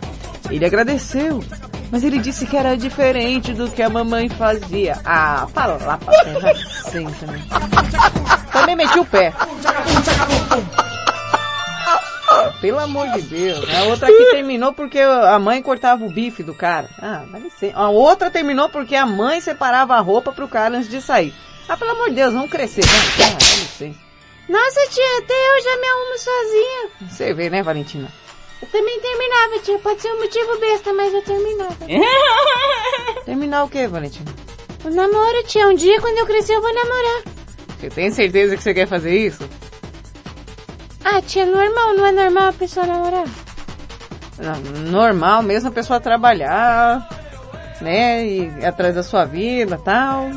Ele 0.48 0.64
agradeceu, 0.64 1.42
mas 1.90 2.04
ele 2.04 2.20
disse 2.20 2.46
que 2.46 2.56
era 2.56 2.76
diferente 2.76 3.52
do 3.52 3.68
que 3.68 3.82
a 3.82 3.90
mamãe 3.90 4.28
fazia. 4.28 5.00
Ah, 5.04 5.48
fala 5.52 5.84
lá 5.84 5.98
terra 5.98 6.54
sempre, 6.88 7.26
né? 7.26 7.42
Também 8.52 8.76
meti 8.76 9.00
o 9.00 9.04
pé. 9.04 9.32
Pelo 12.60 12.78
amor 12.78 13.08
de 13.08 13.22
Deus. 13.22 13.66
A 13.74 13.82
outra 13.86 14.06
que 14.06 14.30
terminou 14.30 14.72
porque 14.72 15.00
a 15.00 15.40
mãe 15.40 15.60
cortava 15.60 16.04
o 16.04 16.08
bife 16.08 16.44
do 16.44 16.54
cara. 16.54 16.88
Ah, 17.02 17.24
vai 17.28 17.42
ser. 17.58 17.72
A 17.74 17.88
outra 17.88 18.30
terminou 18.30 18.68
porque 18.68 18.94
a 18.94 19.04
mãe 19.04 19.40
separava 19.40 19.96
a 19.96 20.00
roupa 20.00 20.30
pro 20.30 20.46
cara 20.46 20.76
antes 20.76 20.88
de 20.88 21.00
sair. 21.00 21.34
Ah, 21.68 21.76
pelo 21.76 21.92
amor 21.92 22.10
de 22.10 22.16
Deus, 22.16 22.32
vamos 22.34 22.50
crescer. 22.50 22.82
Vamos, 22.84 23.20
ah, 23.20 23.30
dá 23.32 23.56
licença. 23.56 24.04
Nossa, 24.48 24.80
tia, 24.90 25.18
até 25.18 25.32
eu 25.34 25.62
já 25.62 25.76
me 25.78 25.86
arrumo 25.86 26.18
sozinha. 26.18 27.10
Você 27.10 27.32
vê, 27.32 27.48
né, 27.48 27.62
Valentina? 27.62 28.12
Eu 28.60 28.68
também 28.68 29.00
terminava, 29.00 29.58
tia. 29.62 29.78
Pode 29.78 30.02
ser 30.02 30.12
um 30.12 30.20
motivo 30.20 30.58
besta, 30.60 30.92
mas 30.92 31.14
eu 31.14 31.22
terminava. 31.22 31.76
Terminar 33.24 33.64
o 33.64 33.68
quê, 33.68 33.86
Valentina? 33.86 34.30
O 34.84 34.90
namoro, 34.90 35.42
tia. 35.44 35.66
Um 35.66 35.74
dia, 35.74 35.98
quando 36.00 36.18
eu 36.18 36.26
crescer, 36.26 36.54
eu 36.54 36.60
vou 36.60 36.74
namorar. 36.74 37.22
Você 37.78 37.88
tem 37.88 38.10
certeza 38.10 38.56
que 38.56 38.62
você 38.62 38.74
quer 38.74 38.86
fazer 38.86 39.18
isso? 39.18 39.48
Ah, 41.02 41.22
tia, 41.22 41.46
normal. 41.46 41.94
Não 41.94 42.06
é 42.06 42.12
normal 42.12 42.48
a 42.48 42.52
pessoa 42.52 42.86
namorar? 42.86 43.26
Não, 44.38 44.60
normal 44.90 45.42
mesmo 45.42 45.68
a 45.70 45.72
pessoa 45.72 46.00
trabalhar, 46.00 47.08
né? 47.80 48.26
E 48.26 48.64
atrás 48.64 48.94
da 48.94 49.02
sua 49.02 49.24
vida 49.24 49.78
tal. 49.82 50.28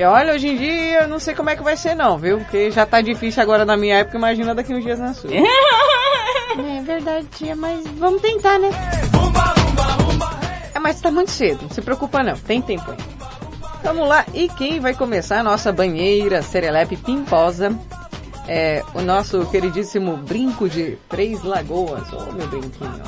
E 0.00 0.02
olha, 0.02 0.32
hoje 0.32 0.48
em 0.48 0.56
dia 0.56 1.02
eu 1.02 1.08
não 1.08 1.18
sei 1.18 1.34
como 1.34 1.50
é 1.50 1.56
que 1.56 1.62
vai 1.62 1.76
ser 1.76 1.94
não, 1.94 2.16
viu? 2.16 2.38
Porque 2.38 2.70
já 2.70 2.86
tá 2.86 3.02
difícil 3.02 3.42
agora 3.42 3.66
na 3.66 3.76
minha 3.76 3.96
época, 3.96 4.16
imagina 4.16 4.54
daqui 4.54 4.72
uns 4.72 4.82
dias 4.82 4.98
na 4.98 5.12
sua. 5.12 5.28
é 5.36 6.82
verdade, 6.82 7.26
tia, 7.36 7.54
mas 7.54 7.86
vamos 7.98 8.22
tentar, 8.22 8.58
né? 8.58 8.70
É, 10.74 10.78
mas 10.78 10.98
tá 11.02 11.10
muito 11.10 11.30
cedo, 11.30 11.64
não 11.64 11.68
se 11.68 11.82
preocupa 11.82 12.22
não, 12.22 12.34
tem 12.34 12.62
tempo 12.62 12.90
aí. 12.90 12.96
Vamos 13.84 14.08
lá, 14.08 14.24
e 14.32 14.48
quem 14.48 14.80
vai 14.80 14.94
começar 14.94 15.40
a 15.40 15.42
nossa 15.42 15.70
banheira 15.70 16.40
serelepe 16.40 16.96
pimposa 16.96 17.78
é 18.48 18.82
o 18.94 19.02
nosso 19.02 19.44
queridíssimo 19.50 20.16
brinco 20.16 20.66
de 20.66 20.96
Três 21.10 21.44
Lagoas. 21.44 22.10
Ô, 22.10 22.24
oh, 22.26 22.32
meu 22.32 22.48
brinquinho. 22.48 23.02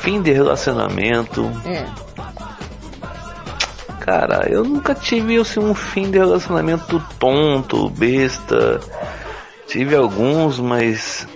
Fim 0.00 0.22
de 0.22 0.32
relacionamento. 0.32 1.44
É. 1.66 1.84
Cara, 4.02 4.48
eu 4.50 4.64
nunca 4.64 4.96
tive 4.96 5.36
assim, 5.38 5.60
um 5.60 5.74
fim 5.74 6.10
de 6.10 6.18
relacionamento 6.18 7.00
tonto, 7.20 7.88
besta. 7.88 8.80
Tive 9.68 9.94
alguns, 9.94 10.58
mas 10.58 11.28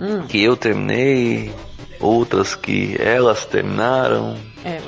hum. 0.00 0.22
que 0.26 0.42
eu 0.42 0.56
terminei, 0.56 1.54
outras 2.00 2.56
que 2.56 2.96
elas 3.00 3.46
terminaram. 3.46 4.36
Elas. 4.64 4.82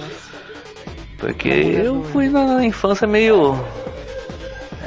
Porque 1.19 1.48
eu 1.48 2.02
fui 2.12 2.28
na 2.28 2.65
infância 2.65 3.07
meio 3.07 3.57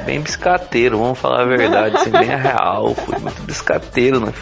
bem 0.04 0.20
biscateiro, 0.20 0.98
vamos 0.98 1.18
falar 1.18 1.44
a 1.44 1.46
verdade, 1.46 1.96
assim, 1.96 2.10
bem 2.10 2.28
real, 2.36 2.94
fui 2.94 3.18
muito 3.20 3.40
biscateiro, 3.42 4.20
né? 4.20 4.34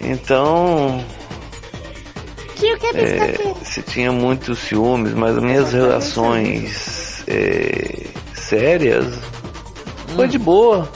Então, 0.00 1.00
Tio, 2.58 2.76
que 2.78 2.86
é, 2.86 3.54
se 3.62 3.82
tinha 3.82 4.10
muitos 4.10 4.58
ciúmes, 4.58 5.12
mas 5.14 5.36
as 5.36 5.42
minhas 5.42 5.72
relações 5.72 7.24
é, 7.28 8.06
sérias 8.34 9.20
foi 10.16 10.26
de 10.26 10.38
boa. 10.38 10.88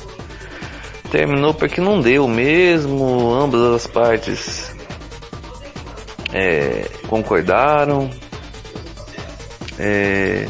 Terminou 1.10 1.54
porque 1.54 1.80
não 1.80 2.00
deu 2.00 2.26
mesmo, 2.26 3.32
ambas 3.32 3.60
as 3.74 3.86
partes 3.86 4.74
é, 6.32 6.88
concordaram. 7.06 8.10
É, 9.78 10.48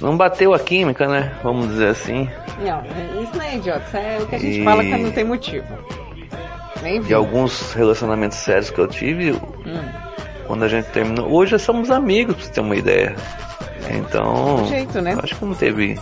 não 0.00 0.16
bateu 0.16 0.54
a 0.54 0.58
química, 0.58 1.06
né? 1.06 1.36
Vamos 1.42 1.68
dizer 1.68 1.88
assim. 1.88 2.28
Não, 2.58 2.82
isso 3.22 3.36
não 3.36 3.44
é 3.44 3.56
idiota, 3.56 3.84
isso 3.86 3.96
é 3.96 4.18
o 4.20 4.26
que 4.26 4.34
a 4.34 4.38
gente 4.38 4.60
e... 4.60 4.64
fala 4.64 4.82
que 4.82 4.96
não 4.96 5.12
tem 5.12 5.24
motivo. 5.24 5.66
Nem 6.88 7.02
de 7.02 7.12
alguns 7.12 7.74
relacionamentos 7.74 8.38
sérios 8.38 8.70
que 8.70 8.78
eu 8.78 8.88
tive, 8.88 9.32
hum. 9.32 9.88
quando 10.46 10.64
a 10.64 10.68
gente 10.68 10.86
terminou. 10.86 11.30
Hoje 11.30 11.50
já 11.50 11.58
somos 11.58 11.90
amigos, 11.90 12.34
pra 12.34 12.44
você 12.44 12.50
ter 12.50 12.60
uma 12.62 12.76
ideia. 12.76 13.14
Então. 13.90 14.64
jeito, 14.66 14.98
né? 15.02 15.14
Acho 15.22 15.36
que 15.36 15.44
não 15.44 15.54
teve. 15.54 16.00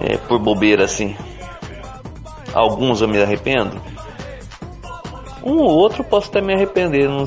É, 0.00 0.16
por 0.16 0.38
bobeira 0.38 0.84
assim. 0.84 1.14
Alguns 2.54 3.02
eu 3.02 3.08
me 3.08 3.20
arrependo. 3.20 3.78
Um 5.44 5.58
ou 5.58 5.70
outro 5.70 6.02
posso 6.02 6.30
até 6.30 6.40
me 6.40 6.54
arrepender. 6.54 7.06
Não, 7.06 7.26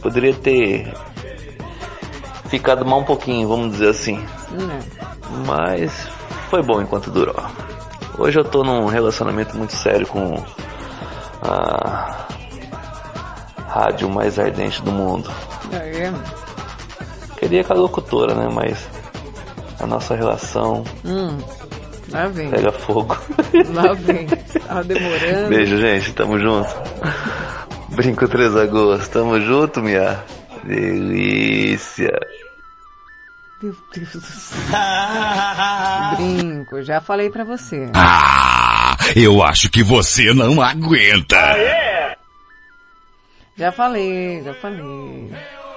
poderia 0.00 0.32
ter 0.32 0.90
ficado 2.46 2.86
mal 2.86 3.00
um 3.00 3.04
pouquinho, 3.04 3.46
vamos 3.46 3.72
dizer 3.72 3.90
assim. 3.90 4.16
Hum. 4.50 5.44
Mas 5.46 6.08
foi 6.48 6.62
bom 6.62 6.80
enquanto 6.80 7.10
durou. 7.10 7.36
Hoje 8.18 8.38
eu 8.38 8.44
tô 8.44 8.64
num 8.64 8.86
relacionamento 8.86 9.56
muito 9.56 9.74
sério 9.74 10.06
com 10.06 10.42
a 11.42 12.26
rádio 13.68 14.08
mais 14.10 14.38
ardente 14.38 14.82
do 14.82 14.92
mundo. 14.92 15.30
É. 15.72 16.12
Queria 17.38 17.64
com 17.64 17.72
a 17.72 17.76
locutora, 17.76 18.34
né? 18.34 18.48
Mas 18.52 18.88
a 19.78 19.86
nossa 19.86 20.14
relação 20.14 20.84
hum, 21.04 21.38
lá 22.10 22.26
vem. 22.28 22.50
pega 22.50 22.72
fogo. 22.72 23.16
Lá 23.72 23.94
vem. 23.94 24.26
Tava 24.26 24.84
demorando. 24.84 25.48
Beijo, 25.48 25.78
gente. 25.78 26.12
Tamo 26.12 26.38
junto. 26.38 26.68
Brinco 27.90 28.28
3 28.28 28.52
de 28.52 28.60
agosto. 28.60 29.10
Tamo 29.10 29.40
junto, 29.40 29.80
minha 29.80 30.22
delícia. 30.64 32.12
Meu 33.62 33.76
Deus 33.94 34.12
do 34.12 34.20
céu. 34.20 34.58
Brinco, 36.16 36.82
já 36.82 37.00
falei 37.00 37.30
pra 37.30 37.44
você. 37.44 37.90
Ah, 37.94 38.59
eu 39.16 39.42
acho 39.42 39.70
que 39.70 39.82
você 39.82 40.32
não 40.32 40.60
aguenta. 40.60 41.36
Já 43.56 43.70
falei, 43.72 44.42
já 44.42 44.54
falei. 44.54 45.30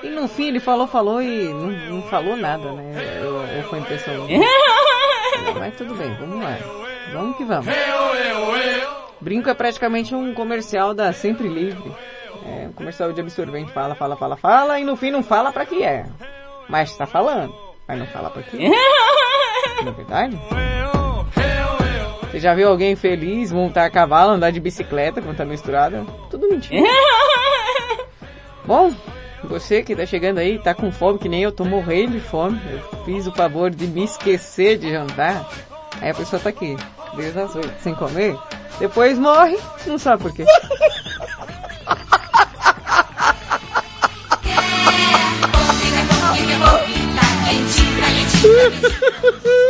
E 0.03 0.09
no 0.09 0.27
fim 0.27 0.47
ele 0.47 0.59
falou, 0.59 0.87
falou 0.87 1.21
e 1.21 1.45
não, 1.45 1.67
não 1.95 2.01
falou 2.03 2.35
nada, 2.35 2.71
né? 2.73 3.19
Eu, 3.21 3.41
eu 3.43 3.63
foi 3.69 3.79
impressão. 3.79 4.27
Mas 5.59 5.75
tudo 5.75 5.95
bem, 5.95 6.13
vamos 6.15 6.43
lá. 6.43 6.57
Vamos 7.13 7.37
que 7.37 7.45
vamos. 7.45 7.67
Brinco 9.19 9.49
é 9.49 9.53
praticamente 9.53 10.13
um 10.13 10.33
comercial 10.33 10.93
da 10.93 11.13
Sempre 11.13 11.47
Livre. 11.47 11.91
É 12.45 12.67
um 12.67 12.73
comercial 12.73 13.13
de 13.13 13.21
absorvente. 13.21 13.71
Fala, 13.71 13.95
fala, 13.95 14.17
fala, 14.17 14.35
fala 14.35 14.79
e 14.79 14.83
no 14.83 14.95
fim 14.95 15.11
não 15.11 15.23
fala 15.23 15.51
pra 15.51 15.65
que 15.65 15.83
é. 15.83 16.05
Mas 16.67 16.95
tá 16.97 17.05
falando. 17.05 17.53
Mas 17.87 17.99
não 17.99 18.07
fala 18.07 18.29
pra 18.29 18.43
quê? 18.43 18.57
Não 19.83 19.91
é 19.91 19.95
verdade? 19.95 20.39
Você 22.33 22.39
já 22.39 22.55
viu 22.55 22.67
alguém 22.67 22.95
feliz 22.95 23.51
montar 23.51 23.85
a 23.85 23.91
cavalo, 23.91 24.31
andar 24.31 24.49
de 24.49 24.59
bicicleta 24.59 25.21
quando 25.21 25.37
tá 25.37 25.45
misturada? 25.45 26.03
Tudo 26.31 26.49
mentira. 26.49 26.81
Bom, 28.65 28.91
você 29.43 29.83
que 29.83 29.95
tá 29.95 30.03
chegando 30.03 30.39
aí, 30.39 30.57
tá 30.57 30.73
com 30.73 30.91
fome, 30.91 31.19
que 31.19 31.29
nem 31.29 31.43
eu, 31.43 31.51
tô 31.51 31.63
morrendo 31.63 32.13
de 32.13 32.19
fome. 32.19 32.59
Eu 32.71 33.05
fiz 33.05 33.27
o 33.27 33.31
favor 33.31 33.69
de 33.69 33.85
me 33.85 34.05
esquecer 34.05 34.79
de 34.79 34.89
jantar. 34.89 35.47
Aí 36.01 36.09
a 36.09 36.13
pessoa 36.15 36.41
tá 36.41 36.49
aqui, 36.49 36.75
desde 37.15 37.39
as 37.39 37.53
oito, 37.53 37.71
sem 37.79 37.93
comer. 37.93 38.35
Depois 38.79 39.19
morre, 39.19 39.59
não 39.85 39.99
sabe 39.99 40.23
por 40.23 40.33
quê. 40.33 40.43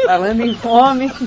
Falando 0.07 0.45
em 0.45 0.55
fome. 0.55 1.11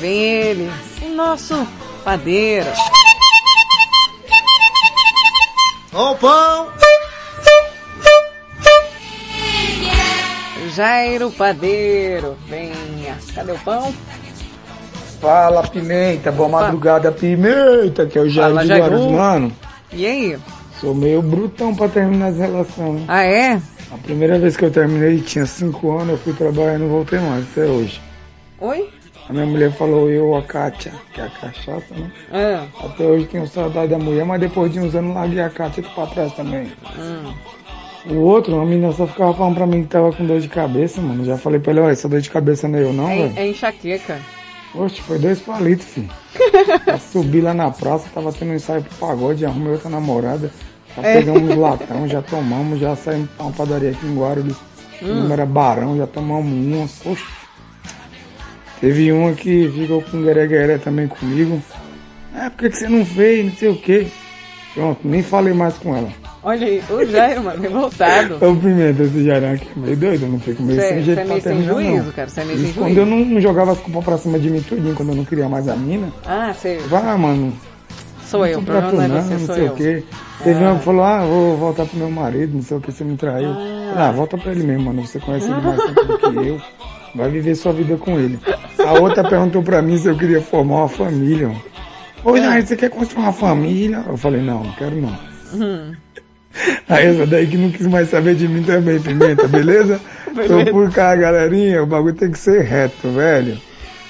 Vem 0.00 0.22
ele, 0.22 0.70
o 1.02 1.08
nosso 1.14 1.66
padeiro. 2.04 2.68
Ó 5.92 6.12
o 6.12 6.16
pão! 6.16 6.68
Jairo 10.74 11.32
Padeiro, 11.32 12.36
venha. 12.46 13.18
Cadê 13.34 13.50
o 13.50 13.58
pão? 13.58 13.92
Fala, 15.20 15.66
Pimenta. 15.66 16.30
Boa 16.30 16.48
madrugada, 16.48 17.10
Pimenta, 17.10 18.06
que 18.06 18.16
é 18.16 18.20
o 18.20 18.28
Jair 18.28 18.54
Fala, 18.54 18.64
de. 18.64 18.72
Guarulhos, 18.72 19.10
mano. 19.10 19.52
E 19.92 20.06
aí? 20.06 20.38
Sou 20.80 20.94
meio 20.94 21.20
brutão 21.20 21.74
pra 21.74 21.88
terminar 21.88 22.28
as 22.28 22.36
relações. 22.36 23.02
Ah, 23.08 23.24
é? 23.24 23.60
A 23.90 23.98
primeira 23.98 24.38
vez 24.38 24.56
que 24.56 24.64
eu 24.64 24.70
terminei 24.70 25.20
tinha 25.20 25.46
5 25.46 25.90
anos, 25.98 26.10
eu 26.10 26.18
fui 26.18 26.32
trabalhar 26.32 26.74
e 26.76 26.78
não 26.78 26.88
voltei 26.88 27.18
mais, 27.18 27.44
até 27.50 27.62
hoje. 27.62 28.00
Oi? 28.60 28.88
A 29.28 29.32
minha 29.32 29.44
mulher 29.46 29.70
falou 29.72 30.08
eu, 30.08 30.34
a 30.36 30.42
Kátia, 30.42 30.92
que 31.12 31.20
é 31.20 31.24
a 31.24 31.28
cachaça, 31.28 31.94
né? 31.94 32.10
Ah, 32.32 32.64
Até 32.86 33.04
hoje 33.04 33.26
tenho 33.26 33.46
saudade 33.46 33.88
da 33.90 33.98
mulher, 33.98 34.24
mas 34.24 34.40
depois 34.40 34.72
de 34.72 34.80
uns 34.80 34.94
anos 34.94 35.14
larguei 35.14 35.40
a 35.42 35.50
Kátia 35.50 35.82
aqui 35.84 35.94
pra 35.94 36.06
trás 36.06 36.32
também. 36.32 36.70
hum. 36.98 37.32
O 38.10 38.14
outro, 38.22 38.58
a 38.58 38.64
menina 38.64 38.90
só 38.92 39.06
ficava 39.06 39.34
falando 39.34 39.54
pra 39.56 39.66
mim 39.66 39.82
que 39.82 39.88
tava 39.88 40.10
com 40.12 40.24
dor 40.24 40.40
de 40.40 40.48
cabeça, 40.48 41.00
mano. 41.02 41.24
Já 41.26 41.36
falei 41.36 41.60
pra 41.60 41.72
ele, 41.72 41.80
olha, 41.80 41.92
essa 41.92 42.08
dor 42.08 42.20
de 42.22 42.30
cabeça 42.30 42.66
não 42.66 42.78
é 42.78 42.82
eu 42.82 42.92
não, 42.92 43.10
É, 43.10 43.16
velho. 43.16 43.32
é 43.36 43.48
enxaqueca. 43.48 44.18
Oxe, 44.74 45.00
foi 45.02 45.18
dois 45.18 45.40
palitos, 45.40 45.86
filho. 45.86 46.08
Eu 46.86 46.98
subi 46.98 47.40
lá 47.40 47.52
na 47.52 47.70
praça, 47.70 48.08
tava 48.14 48.32
tendo 48.32 48.52
um 48.52 48.54
ensaio 48.54 48.82
pro 48.82 48.94
pagode, 49.08 49.44
arrumei 49.44 49.72
outra 49.72 49.90
namorada. 49.90 50.50
Já 50.96 51.02
É. 51.02 51.14
pegamos 51.18 51.54
latão, 51.56 52.06
já 52.08 52.22
tomamos, 52.22 52.78
já 52.78 52.94
saímos 52.96 53.28
pra 53.36 53.46
uma 53.46 53.52
padaria 53.52 53.90
aqui 53.90 54.06
em 54.06 54.16
Guarulhos. 54.18 54.56
O 55.02 55.04
Hum. 55.06 55.14
nome 55.22 55.32
era 55.32 55.44
Barão, 55.46 55.96
já 55.96 56.06
tomamos 56.06 56.50
umas. 56.52 56.92
Poxa. 57.02 57.24
Teve 58.80 59.10
uma 59.12 59.32
que 59.32 59.68
ficou 59.74 60.02
com 60.02 60.22
gueré 60.22 60.78
também 60.78 61.08
comigo. 61.08 61.60
É, 62.34 62.48
por 62.50 62.58
que, 62.58 62.70
que 62.70 62.76
você 62.76 62.88
não 62.88 63.04
fez? 63.04 63.44
Não 63.46 63.52
sei 63.52 63.68
o 63.70 63.76
quê. 63.76 64.06
Pronto, 64.74 65.00
nem 65.02 65.22
falei 65.22 65.52
mais 65.52 65.76
com 65.78 65.96
ela. 65.96 66.08
Olha 66.44 66.64
aí, 66.66 66.80
o 66.88 67.04
Jairo, 67.04 67.42
mano, 67.42 67.60
revoltado. 67.60 68.36
Ô 68.36 68.54
Pimenta, 68.54 69.02
esse 69.02 69.24
Jarão 69.24 69.52
aqui 69.54 69.66
é 69.76 69.80
meio 69.80 69.96
doido, 69.96 70.22
eu 70.24 70.28
não 70.28 70.38
fico 70.38 70.62
meio 70.62 70.80
Cê- 70.80 70.88
sem 70.88 70.96
cê 70.98 71.02
jeito 71.02 71.18
é 71.18 71.24
pra 71.24 71.28
meio 71.32 71.42
sem 71.42 71.52
terminar, 71.52 71.72
juízo, 71.74 72.04
não. 72.04 72.12
cara, 72.12 72.28
cê 72.28 72.40
é 72.40 72.44
meio 72.44 72.58
sem 72.58 72.72
quando 72.74 72.84
juízo. 72.86 73.00
eu 73.00 73.06
não, 73.06 73.24
não 73.24 73.40
jogava 73.40 73.72
as 73.72 73.78
culpas 73.80 74.04
pra 74.04 74.18
cima 74.18 74.38
de 74.38 74.48
mim 74.48 74.60
tudinho, 74.62 74.94
quando 74.94 75.08
eu 75.08 75.14
não 75.16 75.24
queria 75.24 75.48
mais 75.48 75.68
a 75.68 75.74
mina. 75.74 76.12
Ah, 76.24 76.54
sei. 76.54 76.78
Vai, 76.78 77.16
mano. 77.18 77.52
Sou 78.24 78.46
eu, 78.46 78.60
o 78.60 78.62
problema 78.62 79.08
não 79.08 79.16
é 79.18 79.22
você, 79.22 79.32
não 79.34 79.40
sou 79.46 79.54
sei 79.56 79.66
eu. 79.66 79.72
o 79.72 79.74
quê. 79.74 80.04
Teve 80.44 80.62
uma 80.62 80.78
que 80.78 80.84
falou, 80.84 81.02
ah, 81.02 81.24
vou 81.24 81.56
voltar 81.56 81.86
pro 81.86 81.98
meu 81.98 82.10
marido, 82.10 82.54
não 82.54 82.62
sei 82.62 82.76
o 82.76 82.80
que, 82.80 82.92
você 82.92 83.02
me 83.02 83.16
traiu. 83.16 83.52
Falei, 83.54 83.92
Ah, 83.96 84.12
volta 84.12 84.38
pra 84.38 84.52
ele 84.52 84.62
mesmo, 84.62 84.84
mano. 84.84 85.04
Você 85.04 85.18
conhece 85.18 85.50
ele 85.50 85.60
mais 85.60 85.82
tempo 85.82 86.04
do 86.04 86.18
que 86.18 86.46
eu. 86.48 86.60
Vai 87.14 87.28
viver 87.30 87.54
sua 87.54 87.72
vida 87.72 87.96
com 87.96 88.18
ele. 88.18 88.38
A 88.78 88.94
outra 88.94 89.28
perguntou 89.28 89.62
pra 89.62 89.82
mim 89.82 89.98
se 89.98 90.08
eu 90.08 90.16
queria 90.16 90.40
formar 90.40 90.76
uma 90.76 90.88
família. 90.88 91.50
Ô, 92.24 92.36
Jair, 92.36 92.66
você 92.66 92.76
quer 92.76 92.90
construir 92.90 93.24
uma 93.24 93.32
família? 93.32 94.04
Eu 94.06 94.16
falei, 94.16 94.42
não, 94.42 94.64
não 94.64 94.72
quero 94.72 94.96
não. 95.00 95.18
Hum. 95.54 95.94
Aí 96.88 97.06
essa 97.06 97.26
daí 97.26 97.46
que 97.46 97.56
não 97.56 97.70
quis 97.70 97.86
mais 97.86 98.08
saber 98.08 98.34
de 98.34 98.48
mim 98.48 98.62
também, 98.62 99.00
Pimenta, 99.00 99.46
beleza? 99.46 100.00
Beleza. 100.34 100.64
Tô 100.64 100.70
por 100.72 100.90
cá, 100.92 101.16
galerinha, 101.16 101.82
o 101.82 101.86
bagulho 101.86 102.14
tem 102.14 102.30
que 102.30 102.38
ser 102.38 102.62
reto, 102.62 103.08
velho. 103.10 103.58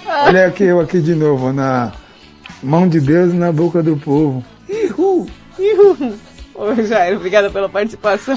Olha 0.07 0.47
aqui 0.47 0.65
eu 0.65 0.81
aqui 0.81 1.01
de 1.01 1.15
novo, 1.15 1.53
na 1.53 1.93
mão 2.62 2.89
de 2.89 3.01
Deus 3.01 3.33
e 3.33 3.37
na 3.37 3.53
boca 3.53 3.83
do 3.83 3.97
povo. 3.97 4.45
Ihu! 4.69 5.27
Ihu! 5.59 6.15
Ô, 6.55 6.75
Jairo, 6.83 7.16
obrigada 7.16 7.51
pela 7.51 7.69
participação. 7.69 8.37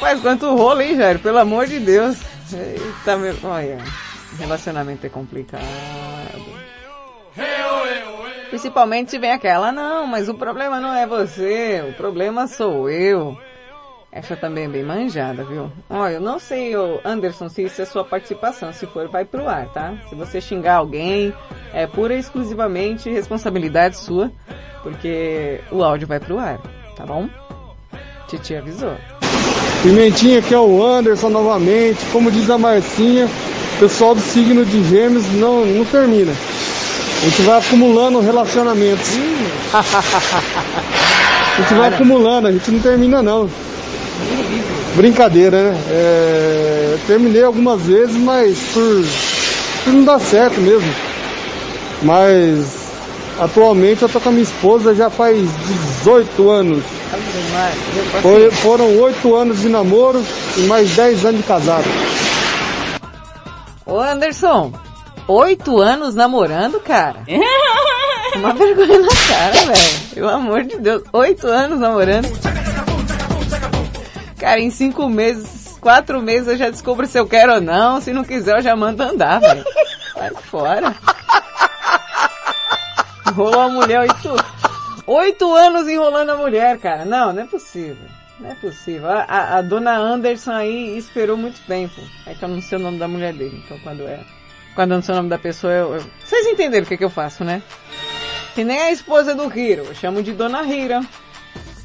Rapaz, 0.00 0.18
quanto 0.22 0.56
rolo, 0.56 0.80
hein, 0.80 0.96
Jairo? 0.96 1.18
Pelo 1.18 1.36
amor 1.36 1.66
de 1.66 1.78
Deus. 1.78 2.18
Eita, 2.54 3.18
meu... 3.18 3.36
Olha, 3.44 3.76
relacionamento 4.38 5.04
é 5.04 5.10
complicado. 5.10 5.62
Principalmente 8.48 9.10
se 9.10 9.18
vem 9.18 9.30
aquela, 9.30 9.70
não, 9.70 10.06
mas 10.06 10.26
o 10.30 10.34
problema 10.34 10.80
não 10.80 10.94
é 10.94 11.06
você, 11.06 11.84
o 11.86 11.92
problema 11.92 12.46
sou 12.46 12.88
eu. 12.88 13.36
Essa 14.10 14.34
também 14.34 14.64
é 14.64 14.68
bem 14.68 14.82
manjada, 14.82 15.44
viu? 15.44 15.70
Olha, 15.90 16.14
eu 16.14 16.20
não 16.20 16.38
sei, 16.38 16.72
Anderson, 17.04 17.50
se 17.50 17.64
isso 17.64 17.82
é 17.82 17.84
sua 17.84 18.02
participação. 18.02 18.72
Se 18.72 18.86
for, 18.86 19.06
vai 19.06 19.26
pro 19.26 19.46
ar, 19.46 19.68
tá? 19.68 19.92
Se 20.08 20.14
você 20.14 20.40
xingar 20.40 20.76
alguém, 20.76 21.34
é 21.74 21.86
pura 21.86 22.14
e 22.14 22.18
exclusivamente 22.18 23.10
responsabilidade 23.10 23.98
sua, 23.98 24.32
porque 24.82 25.60
o 25.70 25.84
áudio 25.84 26.08
vai 26.08 26.18
pro 26.18 26.38
ar, 26.38 26.58
tá 26.96 27.04
bom? 27.04 27.28
Titi 28.28 28.56
avisou. 28.56 28.96
Pimentinha, 29.82 30.42
que 30.42 30.54
é 30.54 30.58
o 30.58 30.84
Anderson 30.84 31.30
novamente. 31.30 31.98
Como 32.12 32.30
diz 32.30 32.50
a 32.50 32.58
Marcinha, 32.58 33.26
o 33.26 33.78
pessoal 33.80 34.14
do 34.14 34.20
signo 34.20 34.64
de 34.64 34.84
Gêmeos 34.84 35.24
não, 35.32 35.64
não 35.64 35.84
termina. 35.84 36.32
A 36.32 37.24
gente 37.24 37.42
vai 37.42 37.58
acumulando 37.58 38.20
relacionamentos. 38.20 39.10
a 39.72 41.60
gente 41.60 41.74
vai 41.74 41.88
acumulando, 41.88 42.48
a 42.48 42.52
gente 42.52 42.70
não 42.70 42.80
termina 42.80 43.22
não. 43.22 43.48
Brincadeira, 44.96 45.70
né? 45.70 45.80
É, 45.90 46.96
terminei 47.06 47.42
algumas 47.42 47.80
vezes, 47.82 48.16
mas 48.16 48.58
por, 48.72 49.04
por 49.84 49.92
não 49.92 50.04
dar 50.04 50.18
certo 50.18 50.60
mesmo. 50.60 50.92
Mas 52.02 52.79
atualmente 53.40 54.02
eu 54.02 54.08
tô 54.08 54.20
com 54.20 54.28
a 54.28 54.32
minha 54.32 54.42
esposa 54.44 54.94
já 54.94 55.10
faz 55.10 55.36
18 56.02 56.50
anos. 56.50 56.84
Foi- 58.22 58.50
foram 58.50 58.98
8 59.00 59.34
anos 59.34 59.60
de 59.60 59.68
namoro 59.68 60.24
e 60.56 60.60
mais 60.62 60.90
10 60.90 61.24
anos 61.24 61.40
de 61.40 61.46
casado. 61.46 61.84
Ô 63.86 63.98
Anderson, 64.00 64.72
oito 65.26 65.80
anos 65.80 66.14
namorando, 66.14 66.78
cara? 66.80 67.16
Uma 68.36 68.52
vergonha 68.54 69.00
na 69.00 69.08
cara, 69.08 69.66
velho. 69.66 70.00
Pelo 70.14 70.28
amor 70.28 70.62
de 70.62 70.78
Deus, 70.78 71.02
oito 71.12 71.48
anos 71.48 71.80
namorando. 71.80 72.28
Cara, 74.38 74.60
em 74.60 74.70
cinco 74.70 75.08
meses, 75.08 75.76
quatro 75.80 76.20
meses 76.22 76.46
eu 76.46 76.56
já 76.56 76.70
descubro 76.70 77.06
se 77.08 77.18
eu 77.18 77.26
quero 77.26 77.54
ou 77.54 77.60
não. 77.60 78.00
Se 78.00 78.12
não 78.12 78.22
quiser, 78.22 78.58
eu 78.58 78.62
já 78.62 78.76
mando 78.76 79.02
andar, 79.02 79.40
velho. 79.40 79.64
Sai 80.14 80.30
fora. 80.48 80.94
Enrolou 83.40 83.60
a 83.62 83.68
mulher 83.70 84.00
oito, 84.00 84.36
oito 85.06 85.54
anos 85.54 85.88
enrolando 85.88 86.28
a 86.30 86.36
mulher, 86.36 86.78
cara. 86.78 87.06
Não, 87.06 87.32
não 87.32 87.42
é 87.42 87.46
possível. 87.46 87.96
Não 88.38 88.50
é 88.50 88.54
possível. 88.56 89.08
A, 89.10 89.22
a- 89.24 89.56
a 89.58 89.62
dona 89.62 89.96
Anderson 89.96 90.52
aí 90.52 90.98
esperou 90.98 91.38
muito 91.38 91.58
tempo. 91.66 92.00
É 92.26 92.34
que 92.34 92.42
eu 92.44 92.48
não 92.50 92.60
sei 92.60 92.76
o 92.76 92.80
nome 92.82 92.98
da 92.98 93.08
mulher 93.08 93.32
dele. 93.32 93.62
Então 93.64 93.78
quando 93.80 94.02
é. 94.06 94.20
Quando 94.74 94.90
eu 94.90 94.96
não 94.98 95.02
sei 95.02 95.14
o 95.14 95.16
nome 95.16 95.30
da 95.30 95.38
pessoa, 95.38 95.72
eu. 95.72 95.94
eu- 95.94 96.04
Vocês 96.22 96.46
entenderam 96.48 96.84
o 96.84 96.88
que, 96.88 96.98
que 96.98 97.04
eu 97.04 97.08
faço, 97.08 97.42
né? 97.42 97.62
Que 98.54 98.62
nem 98.62 98.78
a 98.78 98.92
esposa 98.92 99.34
do 99.34 99.44
Hiro. 99.58 99.84
Eu 99.86 99.94
chamo 99.94 100.22
de 100.22 100.32
Dona 100.32 100.62
Hira. 100.62 101.00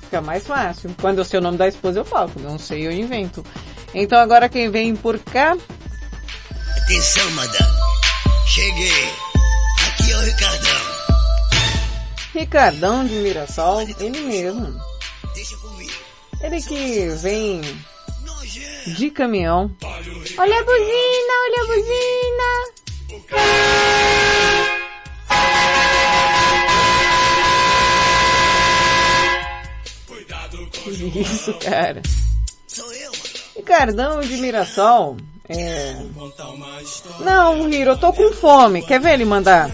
Fica 0.01 0.19
mais 0.21 0.45
fácil. 0.45 0.93
Quando 0.99 1.19
eu 1.19 1.25
sei 1.25 1.39
o 1.39 1.43
nome 1.43 1.57
da 1.57 1.69
esposa, 1.69 1.99
eu 2.01 2.05
falo. 2.05 2.31
Não 2.41 2.59
sei, 2.59 2.85
eu 2.85 2.91
invento. 2.91 3.45
Então 3.93 4.19
agora 4.19 4.49
quem 4.49 4.69
vem 4.69 4.93
por 4.93 5.17
cá. 5.19 5.55
Atenção, 6.83 7.31
madame. 7.31 7.73
Cheguei. 8.45 9.09
Aqui 9.87 10.11
é 10.11 10.17
o 10.17 10.19
Ricardão. 10.19 11.04
Ricardão 12.35 13.05
de 13.05 13.13
Mirassol, 13.13 13.79
ele 13.81 14.19
mesmo. 14.19 14.77
Ele 16.41 16.61
que 16.61 17.07
vem 17.21 17.61
de 18.97 19.09
caminhão. 19.09 19.73
Olha 20.37 20.59
a 20.59 20.63
buzina, 20.63 21.33
olha 21.45 21.63
a 21.63 21.67
buzina. 21.67 22.75
Isso, 31.15 31.53
cara? 31.53 32.01
Ricardão 33.55 34.19
de 34.19 34.35
Mirassol. 34.37 35.15
É. 35.47 35.95
Não, 37.21 37.69
Hiro, 37.69 37.91
eu 37.91 37.97
tô 37.97 38.11
com 38.11 38.33
fome. 38.33 38.81
Quer 38.85 38.99
ver 38.99 39.13
ele 39.13 39.23
mandar? 39.23 39.69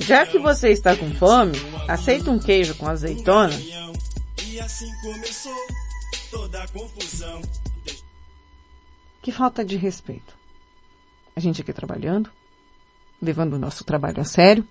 Já 0.00 0.26
que 0.26 0.38
você 0.38 0.70
está 0.70 0.96
com 0.96 1.12
fome, 1.14 1.56
aceita 1.86 2.30
um 2.30 2.38
queijo 2.38 2.74
com 2.74 2.86
azeitona? 2.86 3.54
Que 9.22 9.32
falta 9.32 9.64
de 9.64 9.76
respeito. 9.76 10.34
A 11.36 11.40
gente 11.40 11.60
aqui 11.60 11.72
trabalhando, 11.72 12.30
levando 13.20 13.54
o 13.54 13.58
nosso 13.58 13.84
trabalho 13.84 14.20
a 14.20 14.24
sério. 14.24 14.66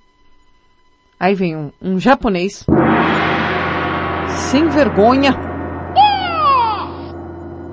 Aí 1.20 1.34
vem 1.34 1.56
um, 1.56 1.72
um 1.82 2.00
japonês, 2.00 2.66
sem 4.50 4.68
vergonha, 4.70 5.34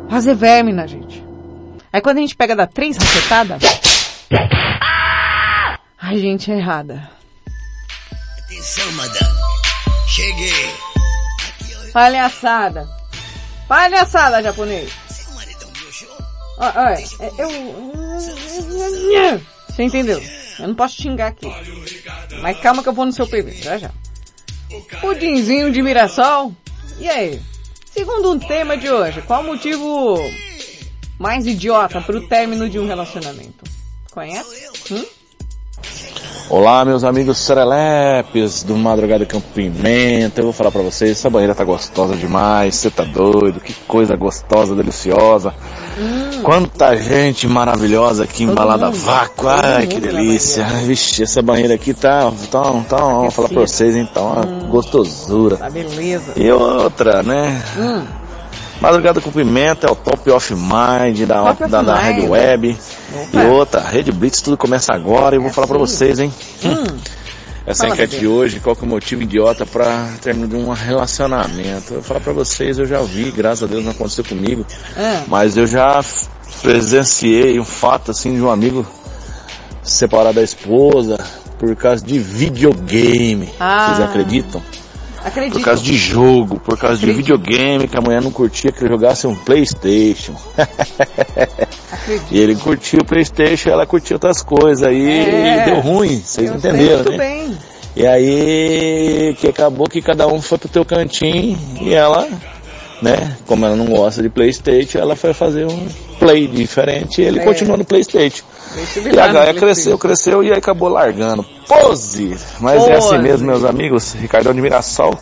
fazer 0.09 0.35
verme 0.35 0.73
na 0.73 0.87
gente. 0.87 1.25
Aí 1.93 2.01
quando 2.01 2.19
a 2.19 2.21
gente 2.21 2.37
pega 2.37 2.57
da 2.57 2.67
três 2.67 2.97
rachetadas, 2.97 3.63
a 5.99 6.17
gente 6.17 6.51
é 6.51 6.57
errada. 6.57 7.11
Atenção, 8.45 8.93
madame. 8.93 9.35
Cheguei. 10.07 10.75
Palhaçada. 11.93 12.89
Palhaçada, 13.67 14.43
japonês. 14.43 14.93
Ó, 16.59 16.67
ó, 16.67 16.89
é, 16.89 17.05
eu... 17.39 17.91
Você 19.69 19.83
entendeu? 19.83 20.23
Eu 20.59 20.69
não 20.69 20.75
posso 20.75 21.01
xingar 21.01 21.29
aqui. 21.29 21.47
Mas 22.41 22.61
calma 22.61 22.83
que 22.83 22.89
eu 22.89 22.93
vou 22.93 23.07
no 23.07 23.13
seu 23.13 23.27
PV, 23.27 23.53
já 23.53 23.79
já. 23.79 23.91
Pudinzinho 25.01 25.73
de 25.73 25.83
Mirassol. 25.83 26.55
E 26.99 27.09
aí? 27.09 27.43
Segundo 27.93 28.33
o 28.33 28.41
tema 28.41 28.77
de 28.77 28.91
hoje, 28.91 29.23
qual 29.23 29.43
o 29.43 29.47
motivo 29.47 30.19
mais 31.19 31.47
idiota 31.47 32.01
para 32.01 32.17
o 32.17 32.29
término 32.29 32.69
de 32.69 32.79
um 32.79 32.87
relacionamento? 32.87 33.65
Conhece? 34.11 34.69
Hum? 34.93 35.05
Olá, 36.51 36.85
meus 36.85 37.05
amigos 37.05 37.39
serelepes 37.39 38.63
do 38.63 38.77
Madrugada 38.77 39.25
Campo 39.25 39.47
Pimenta. 39.55 40.41
Eu 40.41 40.45
vou 40.45 40.53
falar 40.53 40.71
pra 40.71 40.83
vocês, 40.83 41.13
essa 41.13 41.31
banheira 41.31 41.55
tá 41.55 41.65
gostosa 41.65 42.15
demais, 42.15 42.75
você 42.75 42.91
tá 42.91 43.03
doido, 43.03 43.61
que 43.61 43.73
coisa 43.89 44.15
gostosa, 44.15 44.75
deliciosa. 44.75 45.55
Hum. 45.99 46.43
Quanta 46.43 46.95
gente 46.97 47.49
maravilhosa 47.49 48.25
aqui 48.25 48.45
embalada 48.45 48.91
vácuo, 48.91 49.49
ai 49.49 49.87
que 49.87 49.99
delícia. 49.99 50.65
Vixe, 50.85 51.23
essa 51.23 51.41
banheira 51.41 51.75
aqui 51.75 51.95
tá, 51.95 52.31
tá, 52.51 52.63
tá, 52.89 52.97
vou 52.99 53.31
falar 53.31 53.49
pra 53.49 53.61
vocês 53.63 53.97
então, 53.97 54.33
uma 54.33 54.45
gostosura. 54.69 55.57
Tá 55.57 55.71
beleza. 55.71 56.35
E 56.37 56.53
outra, 56.53 57.23
né? 57.23 57.63
Hum. 57.79 58.24
Madrugada 58.81 59.21
com 59.21 59.31
Pimenta 59.31 59.87
é 59.87 59.91
o 59.91 59.95
Top 59.97 60.31
of 60.31 60.55
Mind 60.55 61.21
da, 61.27 61.43
Top 61.55 61.69
da, 61.69 61.83
da. 61.83 61.95
Red 61.97 62.27
Web. 62.29 62.77
E 63.33 63.39
outra, 63.47 63.81
Red 63.81 64.05
Blitz, 64.13 64.41
tudo 64.41 64.57
começa 64.57 64.93
agora 64.93 65.35
e 65.35 65.39
eu 65.39 65.43
vou 65.43 65.51
falar 65.53 65.67
pra 65.67 65.79
vocês, 65.79 66.19
hein? 66.19 66.33
Hum. 66.65 66.97
Essa 67.67 67.85
Fala, 67.85 67.95
enquete 67.95 68.19
de 68.19 68.27
hoje, 68.27 68.61
qual 68.61 68.77
que 68.77 68.83
é 68.83 68.87
o 68.87 68.91
motivo 68.91 69.23
idiota 69.23 69.65
pra 69.65 70.11
término 70.21 70.47
de 70.47 70.55
um 70.55 70.71
relacionamento? 70.71 71.95
Eu 71.95 71.95
vou 71.95 72.03
falar 72.03 72.21
pra 72.21 72.33
vocês, 72.35 72.79
eu 72.79 72.85
já 72.85 73.01
vi, 73.01 73.31
graças 73.31 73.63
a 73.63 73.67
Deus 73.67 73.83
não 73.85 73.93
aconteceu 73.93 74.23
comigo, 74.23 74.67
Ah. 74.95 75.23
mas 75.29 75.57
eu 75.57 75.67
já 75.67 76.05
presenciei 76.61 77.59
um 77.59 77.65
fato 77.65 78.11
assim 78.11 78.35
de 78.35 78.43
um 78.43 78.51
amigo 78.51 78.87
se 79.83 79.97
separar 79.97 80.35
da 80.35 80.43
esposa 80.43 81.19
por 81.59 81.75
causa 81.75 82.05
de 82.05 82.19
videogame. 82.19 83.49
Ah. 83.59 83.95
Vocês 83.95 84.09
acreditam? 84.11 84.63
Acredito. 85.25 85.55
Por 85.55 85.65
causa 85.65 85.83
de 85.83 85.97
jogo, 85.97 86.61
por 86.61 86.79
causa 86.79 86.99
de 86.99 87.11
videogame, 87.13 87.89
que 87.89 87.97
a 87.97 88.01
mulher 88.01 88.21
não 88.21 88.31
curtia 88.31 88.71
que 88.71 88.81
ele 88.85 88.91
jogasse 88.91 89.27
um 89.27 89.35
Playstation. 89.35 90.35
e 92.31 92.39
ele 92.39 92.55
curtia 92.57 93.01
o 93.01 93.05
Playstation 93.05 93.71
ela 93.71 93.87
curtia 93.87 94.17
outras 94.17 94.43
coisas. 94.43 94.87
Aí 94.87 95.07
É. 95.29 95.65
deu 95.65 95.81
ruim, 95.81 96.21
vocês 96.21 96.49
Eu 96.51 96.57
entenderam, 96.57 96.97
muito 96.97 97.13
né? 97.13 97.19
bem. 97.19 97.59
E 97.97 98.07
aí 98.07 99.35
que 99.39 99.47
acabou 99.49 99.87
que 99.89 100.03
cada 100.03 100.27
um 100.27 100.43
foi 100.43 100.59
pro 100.59 100.69
teu 100.69 100.85
cantinho 100.85 101.57
e 101.81 101.95
ela, 101.95 102.27
né, 103.05 103.37
como 103.47 103.67
ela 103.67 103.77
não 103.77 103.85
gosta 103.87 104.23
de 104.23 104.29
Playstation, 104.31 104.99
ela 104.99 105.15
foi 105.15 105.35
fazer 105.35 105.67
um 105.67 105.89
play 106.19 106.47
diferente 106.47 107.21
e 107.21 107.25
ele 107.25 107.41
É. 107.41 107.45
continuou 107.45 107.77
no 107.77 107.85
Playstation. 107.85 108.43
E 108.75 109.09
a 109.11 109.13
Gaia 109.13 109.33
PlayStation. 109.33 109.61
cresceu, 109.61 109.99
cresceu 109.99 110.43
e 110.43 110.51
aí 110.51 110.59
acabou 110.59 110.89
largando. 110.89 111.45
Pose! 111.69 112.37
Mas 112.61 112.83
é 112.89 112.95
assim 112.97 113.09
Pose. 113.11 113.23
mesmo, 113.23 113.47
meus 113.47 113.65
amigos. 113.65 114.15
Ricardão 114.15 114.53
de 114.55 114.61
Mirassol. 114.61 115.17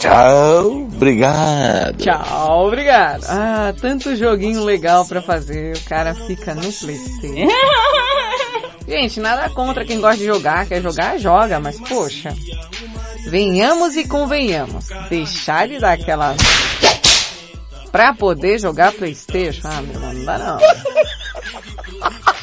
Tchau, 0.00 0.82
obrigado. 0.92 1.96
Tchau, 1.98 2.66
obrigado. 2.66 3.24
Ah, 3.28 3.72
tanto 3.80 4.14
joguinho 4.14 4.62
legal 4.64 5.04
pra 5.06 5.20
fazer, 5.22 5.76
o 5.76 5.80
cara 5.88 6.14
fica 6.14 6.54
no 6.54 6.60
Playstation. 6.62 7.48
Gente, 8.86 9.20
nada 9.20 9.48
contra 9.50 9.84
quem 9.84 10.00
gosta 10.00 10.16
de 10.18 10.24
jogar, 10.26 10.66
quer 10.66 10.80
jogar, 10.80 11.18
joga, 11.18 11.60
mas 11.60 11.78
poxa, 11.80 12.34
venhamos 13.28 13.96
e 13.96 14.04
convenhamos, 14.08 14.86
deixar 15.10 15.68
de 15.68 15.78
dar 15.78 15.92
aquela... 15.92 16.34
Pra 17.90 18.12
poder 18.12 18.58
jogar 18.58 18.92
Playstation, 18.92 19.66
ah, 19.66 19.82
meu 19.82 19.94
irmão, 19.94 20.12
não 20.12 20.24
dá 20.24 20.38
não. 20.38 20.58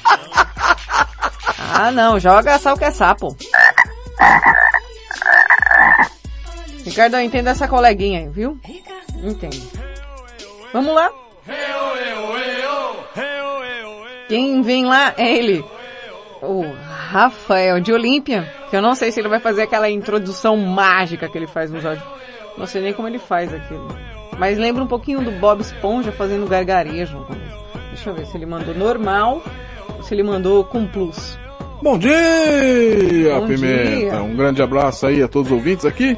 Ah, 1.77 1.91
não, 1.91 2.17
joga 2.17 2.57
só 2.57 2.73
o 2.73 2.77
que 2.77 2.85
é 2.85 2.91
sapo. 2.91 3.35
Ricardo, 6.85 7.19
entenda 7.19 7.51
essa 7.51 7.67
coleguinha 7.67 8.19
aí, 8.19 8.29
viu? 8.29 8.57
Entende. 9.21 9.61
Vamos 10.71 10.95
lá. 10.95 11.11
Quem 14.29 14.61
vem 14.61 14.85
lá 14.85 15.13
é 15.17 15.35
ele. 15.35 15.65
O 16.41 16.63
Rafael 16.87 17.81
de 17.81 17.91
Olímpia. 17.91 18.49
Que 18.69 18.77
eu 18.77 18.81
não 18.81 18.95
sei 18.95 19.11
se 19.11 19.19
ele 19.19 19.29
vai 19.29 19.39
fazer 19.39 19.63
aquela 19.63 19.89
introdução 19.89 20.55
mágica 20.55 21.27
que 21.27 21.37
ele 21.37 21.47
faz 21.47 21.69
nos 21.69 21.85
áudios. 21.85 22.07
Não 22.57 22.65
sei 22.65 22.81
nem 22.81 22.93
como 22.93 23.07
ele 23.07 23.19
faz 23.19 23.53
aquilo. 23.53 23.87
Mas 24.37 24.57
lembra 24.57 24.83
um 24.83 24.87
pouquinho 24.87 25.21
do 25.21 25.31
Bob 25.31 25.61
Esponja 25.61 26.11
fazendo 26.11 26.45
gargarejo. 26.47 27.25
Deixa 27.89 28.09
eu 28.09 28.13
ver 28.13 28.25
se 28.25 28.35
ele 28.37 28.45
mandou 28.45 28.75
normal 28.75 29.41
ou 29.95 30.03
se 30.03 30.13
ele 30.13 30.23
mandou 30.23 30.63
com 30.63 30.85
plus. 30.85 31.37
Bom 31.81 31.97
dia, 31.97 32.11
Bom 33.39 33.47
Pimenta. 33.47 33.95
dia. 33.97 34.23
Um 34.23 34.35
grande 34.35 34.61
abraço 34.61 35.05
aí 35.05 35.21
a 35.21 35.27
todos 35.27 35.51
os 35.51 35.57
ouvintes 35.57 35.85
aqui. 35.85 36.17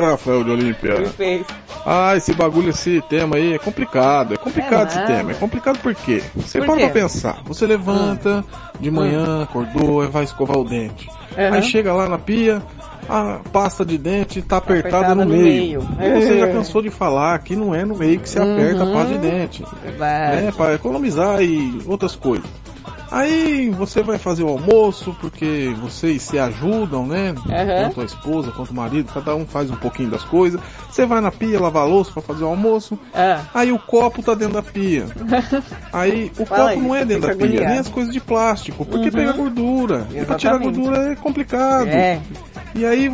Rafael 0.00 0.44
de 0.44 0.50
Olímpia. 0.50 0.94
Perfeito. 0.96 1.54
Ah, 1.86 2.16
esse 2.16 2.32
bagulho, 2.34 2.70
esse 2.70 3.02
tema 3.08 3.36
aí 3.36 3.54
é 3.54 3.58
complicado. 3.58 4.34
É 4.34 4.36
complicado 4.36 4.84
É 4.84 4.86
esse 4.88 4.96
nada. 4.96 5.14
tema. 5.14 5.30
É 5.30 5.34
complicado 5.34 5.78
por 5.78 5.94
quê? 5.94 6.22
Você 6.34 6.58
Por 6.58 6.66
para 6.66 6.76
quê? 6.76 6.82
pra 6.84 6.90
pensar. 7.02 7.38
Você 7.44 7.66
levanta 7.66 8.44
de 8.80 8.90
manhã, 8.90 9.42
acordou 9.42 10.08
vai 10.08 10.24
escovar 10.24 10.58
o 10.58 10.64
dente. 10.64 11.08
Aham. 11.38 11.56
Aí 11.56 11.62
chega 11.62 11.92
lá 11.92 12.08
na 12.08 12.18
pia, 12.18 12.62
a 13.08 13.40
pasta 13.52 13.84
de 13.84 13.96
dente 13.98 14.40
tá 14.42 14.56
apertada, 14.58 15.12
apertada 15.12 15.14
no, 15.14 15.24
no 15.24 15.30
meio. 15.42 15.82
meio. 15.98 16.20
Você 16.20 16.38
já 16.38 16.48
cansou 16.52 16.82
de 16.82 16.90
falar 16.90 17.38
que 17.40 17.54
não 17.56 17.74
é 17.74 17.84
no 17.84 17.96
meio 17.96 18.18
que 18.20 18.28
se 18.28 18.38
aperta 18.38 18.82
a 18.82 18.86
Uhum. 18.86 18.92
pasta 18.92 19.12
de 19.14 19.18
dente. 19.18 19.64
Verdade. 19.82 20.42
Né, 20.42 20.52
para 20.56 20.74
economizar 20.74 21.42
e 21.42 21.80
outras 21.86 22.14
coisas. 22.16 22.48
Aí 23.16 23.70
você 23.70 24.02
vai 24.02 24.18
fazer 24.18 24.42
o 24.42 24.48
almoço 24.48 25.16
porque 25.20 25.72
vocês 25.80 26.20
se 26.22 26.36
ajudam, 26.36 27.06
né? 27.06 27.32
Aham. 27.48 27.84
Tanto 27.88 28.00
a 28.00 28.04
esposa 28.04 28.50
quanto 28.50 28.70
o 28.70 28.74
marido, 28.74 29.12
cada 29.14 29.36
um 29.36 29.46
faz 29.46 29.70
um 29.70 29.76
pouquinho 29.76 30.10
das 30.10 30.24
coisas. 30.24 30.60
Você 30.90 31.06
vai 31.06 31.20
na 31.20 31.30
pia 31.30 31.60
lavar 31.60 31.86
louça 31.86 32.10
para 32.12 32.22
fazer 32.22 32.42
o 32.42 32.48
almoço. 32.48 32.98
Ah. 33.14 33.42
Aí 33.54 33.70
o 33.70 33.78
copo 33.78 34.20
tá 34.20 34.34
dentro 34.34 34.54
da 34.54 34.62
pia. 34.62 35.06
Aí 35.92 36.32
o 36.38 36.44
Fala 36.44 36.70
copo 36.70 36.80
aí, 36.80 36.82
não 36.88 36.94
é 36.94 37.04
dentro 37.04 37.28
da 37.28 37.34
pia, 37.36 37.44
agoniado. 37.46 37.68
nem 37.70 37.78
as 37.78 37.88
coisas 37.88 38.12
de 38.12 38.20
plástico, 38.20 38.84
porque 38.84 39.06
Uhum. 39.06 39.12
pega 39.12 39.32
gordura. 39.32 40.06
E 40.10 40.24
pra 40.24 40.34
tirar 40.36 40.54
Exatamente. 40.56 40.80
gordura 40.80 41.12
é 41.12 41.14
complicado. 41.14 41.86
É. 41.86 42.20
E 42.74 42.84
aí 42.84 43.08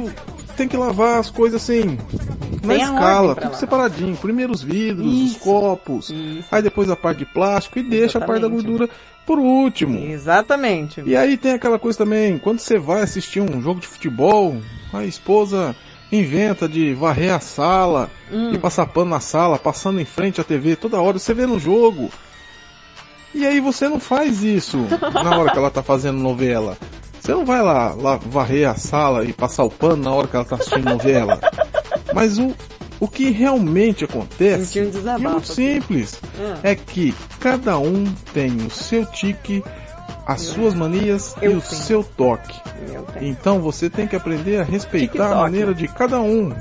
tem 0.61 0.69
que 0.69 0.77
lavar 0.77 1.19
as 1.19 1.31
coisas 1.31 1.63
assim, 1.63 1.97
na 2.63 2.75
Tem 2.75 2.83
escala, 2.83 3.35
tudo 3.35 3.45
lavar. 3.45 3.59
separadinho. 3.59 4.15
Primeiro 4.17 4.53
os 4.53 4.63
vidros, 4.63 5.07
os 5.33 5.37
copos, 5.39 6.13
aí 6.53 6.61
depois 6.63 6.91
a 6.91 6.97
parte 6.97 7.19
de 7.21 7.25
plástico 7.25 7.79
e 7.79 7.83
deixa 7.83 8.19
a 8.19 8.21
parte 8.21 8.43
da 8.43 8.47
Exatamente. 8.49 8.67
gordura 8.67 8.91
por 9.25 9.39
último. 9.39 9.99
Exatamente. 9.99 11.03
E 11.07 11.17
aí 11.17 11.39
tem 11.39 11.53
aquela 11.53 11.79
coisa 11.79 11.97
também, 11.97 12.37
quando 12.37 12.59
você 12.59 12.79
vai 12.79 13.01
assistir 13.01 13.41
um 13.41 13.63
jogo 13.63 13.81
de 13.81 13.87
futebol, 13.87 14.57
a 14.93 15.03
esposa 15.05 15.75
inventa 16.13 16.69
de 16.69 16.93
varrer 16.93 17.33
a 17.33 17.41
sala 17.41 18.11
Hum. 18.31 18.53
e 18.53 18.59
passar 18.59 18.85
pano 18.87 19.11
na 19.11 19.21
sala, 19.21 19.59
passando 19.59 19.99
em 20.01 20.05
frente 20.05 20.41
à 20.43 20.45
TV 20.45 20.77
toda 20.77 21.01
hora, 21.01 21.19
você 21.19 21.33
vê 21.33 21.47
no 21.47 21.59
jogo. 21.59 22.11
E 23.35 23.47
aí 23.47 23.61
você 23.61 23.89
não 23.89 23.99
faz 23.99 24.43
isso 24.43 24.77
na 25.15 25.39
hora 25.39 25.51
que 25.53 25.57
ela 25.59 25.71
tá 25.71 25.83
fazendo 25.83 26.19
novela. 26.19 26.77
Você 27.31 27.37
não 27.37 27.45
vai 27.45 27.63
lá, 27.63 27.95
lá 27.95 28.17
varrer 28.17 28.69
a 28.69 28.75
sala 28.75 29.25
e 29.25 29.33
passar 29.33 29.63
o 29.63 29.71
pano 29.71 30.03
na 30.03 30.13
hora 30.13 30.27
que 30.27 30.35
ela 30.35 30.45
tá 30.45 30.57
assistindo 30.57 30.91
novela. 30.91 31.39
Mas 32.13 32.39
o, 32.41 32.53
o 32.99 33.07
que 33.07 33.31
realmente 33.31 34.05
acontece 34.05 34.81
um 34.81 35.09
é 35.09 35.17
muito 35.17 35.37
aqui. 35.37 35.53
simples. 35.53 36.21
Hum. 36.37 36.55
É 36.65 36.75
que 36.75 37.15
cada 37.39 37.79
um 37.79 38.05
tem 38.35 38.57
o 38.57 38.69
seu 38.69 39.07
tique, 39.07 39.63
as 40.27 40.41
suas 40.41 40.75
manias 40.75 41.37
e 41.41 41.47
o 41.47 41.61
tenho. 41.61 41.63
seu 41.63 42.03
toque. 42.03 42.61
Então 43.21 43.61
você 43.61 43.89
tem 43.89 44.09
que 44.09 44.17
aprender 44.17 44.57
a 44.57 44.65
respeitar 44.65 45.03
a 45.05 45.29
TikTok. 45.29 45.41
maneira 45.41 45.73
de 45.73 45.87
cada 45.87 46.19
um. 46.21 46.53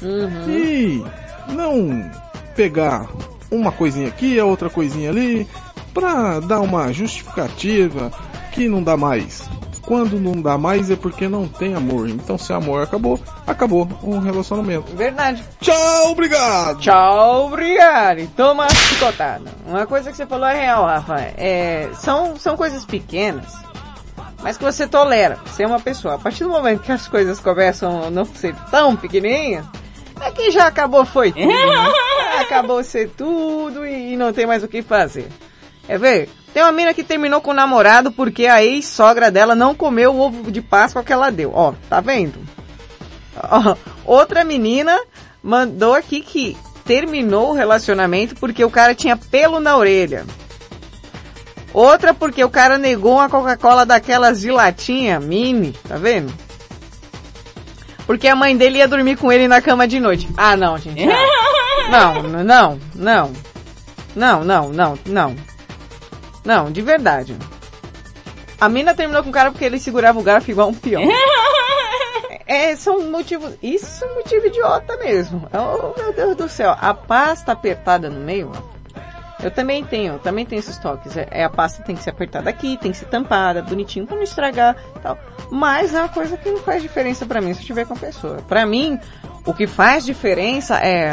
Uhum. 0.00 0.48
E 0.48 1.04
não 1.48 2.08
pegar 2.54 3.08
uma 3.50 3.72
coisinha 3.72 4.06
aqui, 4.06 4.38
a 4.38 4.44
outra 4.44 4.70
coisinha 4.70 5.10
ali, 5.10 5.44
pra 5.92 6.38
dar 6.38 6.60
uma 6.60 6.92
justificativa 6.92 8.12
que 8.52 8.68
não 8.68 8.80
dá 8.80 8.96
mais. 8.96 9.50
Quando 9.86 10.18
não 10.18 10.40
dá 10.40 10.56
mais 10.56 10.90
é 10.90 10.96
porque 10.96 11.28
não 11.28 11.46
tem 11.46 11.74
amor. 11.74 12.08
Então 12.08 12.38
se 12.38 12.52
amor 12.52 12.82
acabou, 12.82 13.20
acabou 13.46 13.88
o 14.02 14.18
relacionamento. 14.18 14.94
Verdade. 14.96 15.44
Tchau, 15.60 16.12
obrigado. 16.12 16.80
Tchau, 16.80 17.46
obrigado. 17.46 18.20
E 18.20 18.26
toma 18.28 18.68
chicotada. 18.70 19.50
Uma 19.66 19.86
coisa 19.86 20.10
que 20.10 20.16
você 20.16 20.26
falou 20.26 20.46
é 20.46 20.54
real, 20.60 20.84
Rafa. 20.86 21.16
É, 21.36 21.90
são, 21.94 22.36
são 22.36 22.56
coisas 22.56 22.84
pequenas, 22.84 23.52
mas 24.42 24.56
que 24.56 24.64
você 24.64 24.86
tolera. 24.86 25.38
Você 25.46 25.64
é 25.64 25.66
uma 25.66 25.80
pessoa. 25.80 26.14
A 26.14 26.18
partir 26.18 26.44
do 26.44 26.50
momento 26.50 26.82
que 26.82 26.92
as 26.92 27.06
coisas 27.06 27.38
começam 27.38 28.04
a 28.04 28.10
não 28.10 28.24
ser 28.24 28.54
tão 28.70 28.96
pequenininhas, 28.96 29.66
é 30.20 30.30
que 30.30 30.50
já 30.50 30.66
acabou 30.66 31.04
foi 31.04 31.32
tudo. 31.32 31.46
né? 31.46 31.92
acabou 32.40 32.82
ser 32.82 33.10
tudo 33.10 33.86
e 33.86 34.16
não 34.16 34.32
tem 34.32 34.46
mais 34.46 34.62
o 34.62 34.68
que 34.68 34.80
fazer. 34.82 35.28
É 35.88 35.98
ver? 35.98 36.30
Tem 36.54 36.62
uma 36.62 36.70
mina 36.70 36.94
que 36.94 37.02
terminou 37.02 37.40
com 37.40 37.50
o 37.50 37.54
namorado 37.54 38.12
porque 38.12 38.46
a 38.46 38.62
ex-sogra 38.62 39.28
dela 39.28 39.56
não 39.56 39.74
comeu 39.74 40.14
o 40.14 40.20
ovo 40.20 40.52
de 40.52 40.62
Páscoa 40.62 41.02
que 41.02 41.12
ela 41.12 41.28
deu. 41.28 41.50
Ó, 41.52 41.74
tá 41.90 42.00
vendo? 42.00 42.38
Ó, 43.36 43.74
outra 44.04 44.44
menina 44.44 44.96
mandou 45.42 45.94
aqui 45.94 46.20
que 46.20 46.56
terminou 46.84 47.50
o 47.50 47.54
relacionamento 47.54 48.36
porque 48.36 48.64
o 48.64 48.70
cara 48.70 48.94
tinha 48.94 49.16
pelo 49.16 49.58
na 49.58 49.76
orelha. 49.76 50.24
Outra 51.72 52.14
porque 52.14 52.44
o 52.44 52.48
cara 52.48 52.78
negou 52.78 53.14
uma 53.14 53.28
Coca-Cola 53.28 53.84
daquelas 53.84 54.40
de 54.40 54.52
latinha, 54.52 55.18
mini, 55.18 55.72
tá 55.88 55.96
vendo? 55.96 56.32
Porque 58.06 58.28
a 58.28 58.36
mãe 58.36 58.56
dele 58.56 58.78
ia 58.78 58.86
dormir 58.86 59.16
com 59.16 59.32
ele 59.32 59.48
na 59.48 59.60
cama 59.60 59.88
de 59.88 59.98
noite. 59.98 60.28
Ah, 60.36 60.56
não, 60.56 60.78
gente. 60.78 61.04
Não, 61.04 62.22
não, 62.22 62.44
não, 62.44 62.80
não. 62.94 63.32
Não, 64.14 64.44
não, 64.44 64.68
não, 64.68 64.98
não. 65.04 65.53
Não, 66.44 66.70
de 66.70 66.82
verdade. 66.82 67.36
A 68.60 68.68
mina 68.68 68.94
terminou 68.94 69.22
com 69.22 69.30
o 69.30 69.32
cara 69.32 69.50
porque 69.50 69.64
ele 69.64 69.78
segurava 69.78 70.18
o 70.18 70.22
garfo 70.22 70.50
igual 70.50 70.68
um 70.68 70.74
peão. 70.74 71.02
É, 72.46 72.76
são 72.76 73.10
motivos. 73.10 73.54
Isso 73.62 74.04
é 74.04 74.06
um 74.06 74.14
motivo 74.16 74.46
idiota 74.46 74.96
mesmo. 74.98 75.48
Oh, 75.50 75.98
meu 75.98 76.12
Deus 76.12 76.36
do 76.36 76.48
céu. 76.48 76.76
A 76.78 76.92
pasta 76.92 77.52
apertada 77.52 78.10
no 78.10 78.20
meio. 78.20 78.52
Eu 79.42 79.50
também 79.50 79.84
tenho, 79.84 80.18
também 80.18 80.44
tenho 80.44 80.58
esses 80.58 80.78
toques. 80.78 81.16
É, 81.16 81.26
é 81.30 81.44
a 81.44 81.50
pasta 81.50 81.82
tem 81.82 81.96
que 81.96 82.02
ser 82.02 82.10
apertada 82.10 82.48
aqui, 82.48 82.76
tem 82.76 82.92
que 82.92 82.98
ser 82.98 83.06
tampada, 83.06 83.62
bonitinho 83.62 84.06
pra 84.06 84.16
não 84.16 84.22
estragar 84.22 84.76
e 84.96 84.98
tal. 85.00 85.18
Mas 85.50 85.94
é 85.94 85.98
uma 85.98 86.08
coisa 86.08 86.36
que 86.36 86.50
não 86.50 86.58
faz 86.58 86.82
diferença 86.82 87.26
pra 87.26 87.40
mim 87.40 87.52
se 87.52 87.60
eu 87.60 87.62
estiver 87.62 87.86
com 87.86 87.94
a 87.94 87.98
pessoa. 87.98 88.36
Pra 88.48 88.66
mim, 88.66 88.98
o 89.44 89.52
que 89.52 89.66
faz 89.66 90.04
diferença 90.04 90.78
é. 90.78 91.10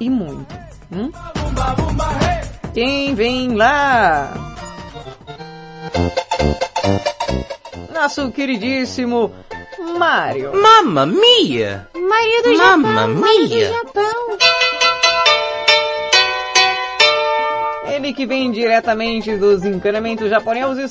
E 0.00 0.08
muito. 0.08 0.67
Hum? 0.90 1.10
Quem 2.72 3.14
vem 3.14 3.54
lá? 3.54 4.32
Nosso 7.92 8.30
queridíssimo 8.30 9.32
Mário. 9.98 10.52
Mamma 10.54 11.04
mia! 11.04 11.88
Maria 11.94 12.42
do 12.42 12.56
Mamma 12.56 13.06
do. 13.08 13.66
Japão. 13.66 14.38
Ele 17.92 18.12
que 18.12 18.24
vem 18.26 18.52
diretamente 18.52 19.36
dos 19.36 19.64
encanamentos 19.64 20.30
japoneses. 20.30 20.90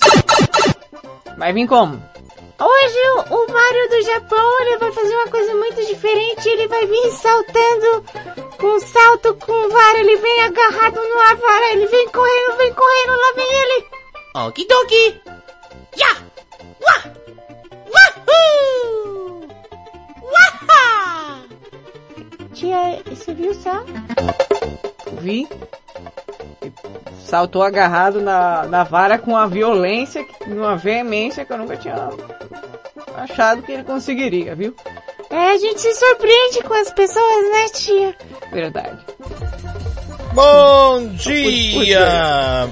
Vai 1.37 1.53
vir 1.53 1.67
como? 1.67 2.03
Hoje 2.59 2.97
o, 3.29 3.51
Mario 3.51 3.89
do 3.89 4.01
Japão 4.01 4.61
ele 4.61 4.77
vai 4.77 4.91
fazer 4.91 5.13
uma 5.13 5.27
coisa 5.27 5.53
muito 5.55 5.85
diferente. 5.85 6.49
Ele 6.49 6.67
vai 6.67 6.85
vir 6.87 7.11
saltando 7.11 8.03
com 8.57 8.67
um 8.67 8.79
salto 8.79 9.35
com 9.35 9.69
vara. 9.69 9.99
Ele 9.99 10.17
vem 10.17 10.41
agarrado 10.41 10.95
numa 10.95 11.35
vara. 11.35 11.71
Ele 11.73 11.85
vem 11.85 12.07
correndo, 12.09 12.57
vem 12.57 12.73
correndo. 12.73 13.11
Lá 13.11 13.33
vem 13.35 13.53
ele. 13.53 13.85
Okidoki! 14.47 15.21
Ya! 15.95 16.17
Wah! 16.81 17.03
Wahoo! 17.93 19.47
Waha! 20.23 21.43
Tia, 22.53 23.03
você 23.05 23.33
viu 23.33 23.53
só? 23.53 23.83
Vi. 25.21 25.47
Saltou 27.25 27.61
agarrado 27.63 28.21
na, 28.21 28.65
na 28.67 28.83
vara 28.83 29.17
com 29.17 29.31
uma 29.31 29.47
violência, 29.47 30.25
uma 30.45 30.75
veemência 30.77 31.43
que 31.43 31.51
eu 31.51 31.57
nunca 31.57 31.75
tinha 31.77 32.09
achado 33.15 33.61
que 33.61 33.71
ele 33.71 33.83
conseguiria, 33.83 34.55
viu? 34.55 34.75
É, 35.29 35.51
a 35.51 35.57
gente 35.57 35.81
se 35.81 35.93
surpreende 35.93 36.63
com 36.63 36.73
as 36.73 36.91
pessoas, 36.91 37.51
né, 37.51 37.65
tia? 37.73 38.15
Verdade. 38.51 38.97
Bom 40.33 41.07
dia! 41.15 42.69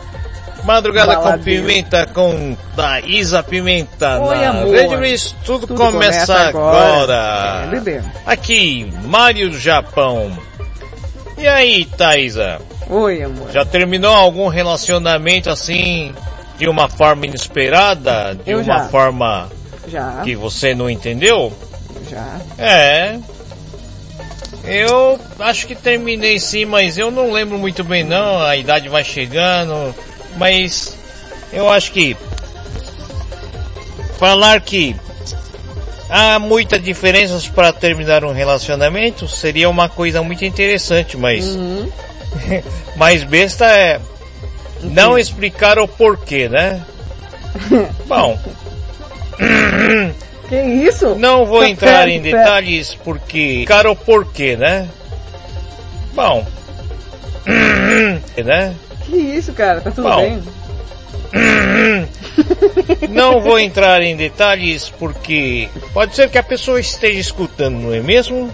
Madrugada 0.64 1.18
com 1.18 1.38
pimenta 1.44 2.08
com 2.08 2.58
Thaisa 2.76 3.44
Pimenta 3.44 4.20
Oi, 4.20 4.38
na 4.38 4.50
amor. 4.50 4.74
Rede 4.74 4.98
Blitz. 4.98 5.36
Tudo, 5.46 5.68
Tudo 5.68 5.78
começa, 5.78 6.26
começa 6.26 6.50
agora. 6.50 7.64
agora. 7.64 7.92
É. 7.92 8.04
Aqui, 8.26 8.92
Mário 9.04 9.52
do 9.52 9.60
Japão. 9.60 10.36
E 11.38 11.48
aí, 11.48 11.86
Thaisa? 11.86 12.62
Oi, 12.90 13.24
amor. 13.24 13.52
Já 13.52 13.66
terminou 13.66 14.14
algum 14.14 14.48
relacionamento 14.48 15.50
assim, 15.50 16.14
de 16.58 16.68
uma 16.70 16.88
forma 16.88 17.26
inesperada? 17.26 18.36
De 18.36 18.52
Eu 18.52 18.58
uma 18.60 18.64
já. 18.64 18.90
forma 18.90 19.50
Já. 19.88 20.22
que 20.24 20.36
você 20.36 20.74
não 20.74 20.90
entendeu? 20.90 21.52
Já. 22.10 22.40
É. 22.58 23.18
Eu 24.64 25.20
acho 25.40 25.68
que 25.68 25.76
terminei 25.76 26.40
sim, 26.40 26.66
mas 26.66 26.98
eu 26.98 27.12
não 27.12 27.32
lembro 27.32 27.58
muito 27.58 27.84
bem 27.84 28.04
não, 28.04 28.42
a 28.42 28.56
idade 28.56 28.90
vai 28.90 29.04
chegando, 29.04 29.94
mas 30.38 30.98
eu 31.54 31.70
acho 31.70 31.92
que 31.92 32.18
falar 34.18 34.60
que 34.62 34.96
há 36.10 36.38
muitas 36.40 36.82
diferenças 36.84 37.48
para 37.48 37.72
terminar 37.74 38.24
um 38.24 38.32
relacionamento 38.32 39.28
seria 39.28 39.70
uma 39.70 39.90
coisa 39.90 40.22
muito 40.22 40.44
interessante, 40.46 41.18
mas 41.18 41.46
Uhum. 41.46 41.90
mais 42.96 43.24
besta 43.24 43.66
é 43.66 44.00
não 44.84 45.18
explicar 45.18 45.80
o 45.80 45.88
porquê, 45.88 46.48
né? 46.50 46.82
Bom, 48.06 48.38
Que 50.50 50.62
isso? 50.62 51.16
não 51.16 51.44
vou 51.46 51.62
Tá 51.62 51.70
entrar 51.70 52.08
em 52.08 52.22
perto. 52.22 52.38
detalhes 52.38 52.94
porque 53.04 53.66
cara 53.68 53.90
o 53.90 53.96
porquê, 53.96 54.56
né? 54.56 54.88
Bom, 56.14 56.46
né? 58.46 58.76
Que 59.06 59.16
isso, 59.18 59.54
cara? 59.54 59.82
Tá 59.82 59.90
tudo 59.92 60.08
Bom. 60.10 60.18
bem? 60.18 60.44
Não 63.10 63.40
vou 63.42 63.60
entrar 63.60 64.02
em 64.02 64.16
detalhes 64.16 64.90
porque 64.90 65.70
pode 65.94 66.16
ser 66.16 66.30
que 66.30 66.38
a 66.38 66.44
pessoa 66.44 66.80
esteja 66.80 67.20
escutando, 67.20 67.76
não 67.80 67.94
é 67.94 68.00
mesmo? 68.00 68.52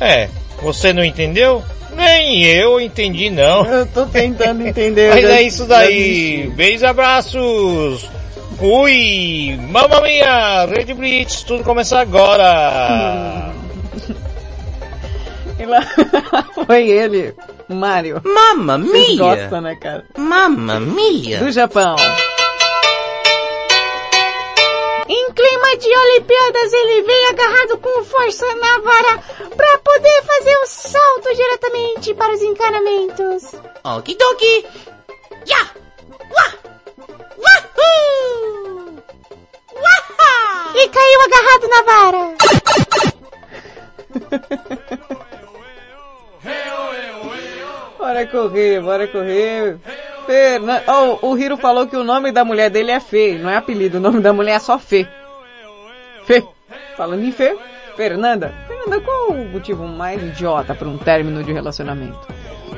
É, 0.00 0.28
você 0.62 0.92
não 0.92 1.04
entendeu? 1.04 1.62
Nem 1.94 2.44
eu 2.44 2.80
entendi 2.80 3.30
não. 3.30 3.64
Eu 3.64 3.86
tô 3.86 4.06
tentando 4.06 4.66
entender. 4.66 5.10
Mas 5.10 5.24
é 5.24 5.42
isso 5.42 5.64
daí. 5.66 6.50
Beijos, 6.54 6.82
abraços. 6.82 8.10
Fui. 8.58 9.58
Mamma 9.70 10.00
mia, 10.00 10.66
Red 10.66 10.92
Blitz, 10.94 11.42
tudo 11.42 11.62
começa 11.64 11.98
agora. 12.00 13.52
E 15.56 15.66
lá 15.66 15.80
foi 16.66 16.88
ele, 16.90 17.32
Mário. 17.68 18.20
Mamma 18.24 18.76
Vocês 18.76 19.08
mia! 19.10 19.16
gostam, 19.18 19.60
né, 19.60 19.76
cara? 19.76 20.04
Mamma 20.18 20.80
mia! 20.80 21.38
Do 21.38 21.50
Japão. 21.52 21.94
De 25.74 25.88
Olimpíadas, 25.88 26.72
ele 26.72 27.02
vem 27.02 27.26
agarrado 27.30 27.78
com 27.78 28.04
força 28.04 28.46
na 28.54 28.78
vara 28.78 29.18
pra 29.56 29.78
poder 29.78 30.22
fazer 30.22 30.56
o 30.58 30.66
salto 30.66 31.34
diretamente 31.34 32.14
para 32.14 32.32
os 32.32 32.40
encanamentos. 32.40 33.54
Okidoki! 33.82 34.64
Ya! 35.44 35.68
Wah! 36.30 36.54
Wahoo! 37.38 39.02
Waha! 39.74 40.74
E 40.76 40.88
caiu 40.88 41.20
agarrado 41.22 41.68
na 41.68 41.82
vara. 41.82 42.34
Bora 47.98 48.26
correr, 48.28 48.80
bora 48.80 49.08
correr. 49.08 49.76
Fernan... 50.24 50.82
Oh, 50.86 51.30
o 51.30 51.36
Hiro 51.36 51.56
falou 51.56 51.88
que 51.88 51.96
o 51.96 52.04
nome 52.04 52.30
da 52.30 52.44
mulher 52.44 52.70
dele 52.70 52.92
é 52.92 53.00
Fê, 53.00 53.36
não 53.36 53.50
é 53.50 53.56
apelido, 53.56 53.98
o 53.98 54.00
nome 54.00 54.20
da 54.20 54.32
mulher 54.32 54.54
é 54.54 54.60
só 54.60 54.78
Fê. 54.78 55.08
Fê. 56.24 56.42
Falando 56.96 57.24
em 57.24 57.32
Fê, 57.32 57.56
Fernanda. 57.96 58.52
Fernanda, 58.66 59.00
qual 59.00 59.30
o 59.30 59.44
motivo 59.52 59.86
mais 59.86 60.22
idiota 60.22 60.74
para 60.74 60.88
um 60.88 60.98
término 60.98 61.42
de 61.42 61.52
relacionamento? 61.52 62.26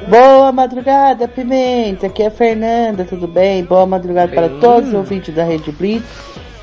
Boa 0.08 0.52
madrugada, 0.52 1.26
Pimenta. 1.26 2.06
Aqui 2.06 2.22
é 2.22 2.26
a 2.26 2.30
Fernanda, 2.30 3.04
tudo 3.04 3.26
bem? 3.26 3.64
Boa 3.64 3.86
madrugada 3.86 4.32
para 4.32 4.48
Bem. 4.48 4.60
todos 4.60 4.88
os 4.90 4.94
ouvintes 4.94 5.34
da 5.34 5.44
Rede 5.44 5.72
Blitz 5.72 6.04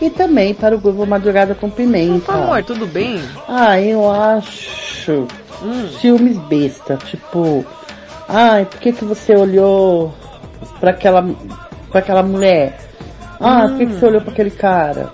e 0.02 0.10
também 0.10 0.54
para 0.54 0.76
o 0.76 0.80
grupo 0.80 1.06
Madrugada 1.06 1.56
com 1.56 1.70
Pimenta. 1.70 2.32
Amor, 2.32 2.64
tudo 2.64 2.86
bem? 2.86 3.22
Ah, 3.48 3.80
eu 3.80 4.10
acho 4.10 5.28
ciúmes 6.00 6.38
besta, 6.38 6.98
tipo, 6.98 7.66
ai, 8.28 8.66
por 8.66 8.80
que 8.80 8.92
que 8.92 9.06
você 9.06 9.36
olhou 9.36 10.14
pra 10.80 10.92
aquela, 10.92 11.24
pra 11.90 12.00
aquela 12.00 12.24
mulher? 12.24 12.78
Ah, 13.40 13.68
por 13.68 13.78
que 13.78 13.86
que 13.86 13.94
você 13.94 14.06
olhou 14.06 14.22
pra 14.22 14.32
aquele 14.32 14.52
cara? 14.52 15.10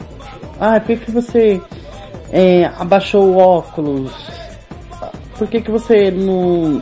Ah, 0.60 0.80
por 0.80 0.98
que 0.98 1.11
você 1.11 1.61
é, 2.31 2.65
abaixou 2.77 3.23
o 3.26 3.38
óculos? 3.38 4.11
Por 5.38 5.48
que, 5.48 5.61
que 5.61 5.72
você 5.72 6.11
não, 6.11 6.81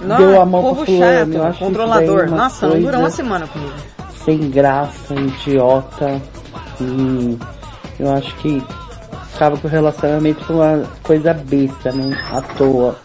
não 0.00 0.16
deu 0.16 0.40
a 0.40 0.46
mão 0.46 0.62
povo 0.62 0.84
pro 0.84 0.86
fulano? 0.86 1.32
Chato, 1.34 1.58
controlador. 1.58 2.30
Nossa, 2.30 2.68
não 2.68 2.80
coisa 2.80 2.98
uma 2.98 3.10
semana 3.10 3.46
comigo. 3.48 3.72
Sem 4.24 4.50
graça, 4.50 5.14
idiota. 5.14 6.22
E 6.80 7.36
eu 7.98 8.12
acho 8.12 8.36
que 8.36 8.62
acaba 9.34 9.56
com 9.56 9.66
o 9.66 9.70
relacionamento 9.70 10.44
com 10.46 10.54
uma 10.54 10.84
coisa 11.02 11.34
besta, 11.34 11.90
né? 11.90 12.16
À 12.30 12.40
toa. 12.40 12.96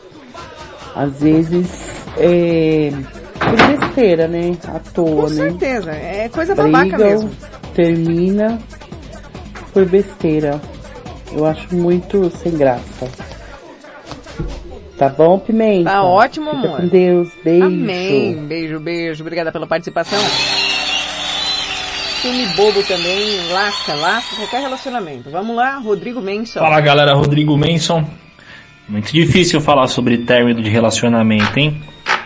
Às 0.95 1.19
vezes 1.19 1.67
é 2.17 2.91
por 3.39 3.79
besteira, 3.79 4.27
né? 4.27 4.55
À 4.67 4.79
toa, 4.93 5.23
Com 5.23 5.29
né? 5.29 5.49
certeza, 5.49 5.91
é 5.91 6.29
coisa 6.29 6.53
babaca 6.53 6.85
Brigam, 6.85 6.99
mesmo. 6.99 7.31
termina 7.73 8.59
por 9.77 9.85
besteira. 9.85 10.59
Eu 11.31 11.45
acho 11.45 11.75
muito 11.75 12.31
sem 12.41 12.57
graça. 12.57 13.07
Tá 14.97 15.07
bom, 15.07 15.37
Pimenta? 15.37 15.91
Tá 15.91 16.03
ótimo, 16.03 16.49
Fica 16.49 16.65
amor. 16.65 16.81
com 16.81 16.87
Deus. 16.87 17.29
Beijo. 17.43 17.65
Amém. 17.65 18.35
Beijo, 18.47 18.79
beijo. 18.79 19.21
Obrigada 19.21 19.51
pela 19.51 19.67
participação. 19.67 20.17
Filme 22.23 22.47
bobo 22.55 22.81
também, 22.87 23.51
lasca, 23.51 23.93
lasca 23.93 24.35
qualquer 24.37 24.61
relacionamento. 24.61 25.29
Vamos 25.29 25.55
lá, 25.55 25.77
Rodrigo 25.77 26.19
Menson. 26.19 26.59
Fala 26.59 26.81
galera, 26.81 27.13
Rodrigo 27.13 27.55
Manson. 27.55 28.03
Muito 28.89 29.13
difícil 29.13 29.61
falar 29.61 29.87
sobre 29.87 30.17
término 30.17 30.63
de 30.63 30.71
relacionamento, 30.71 31.59
hein? 31.59 31.83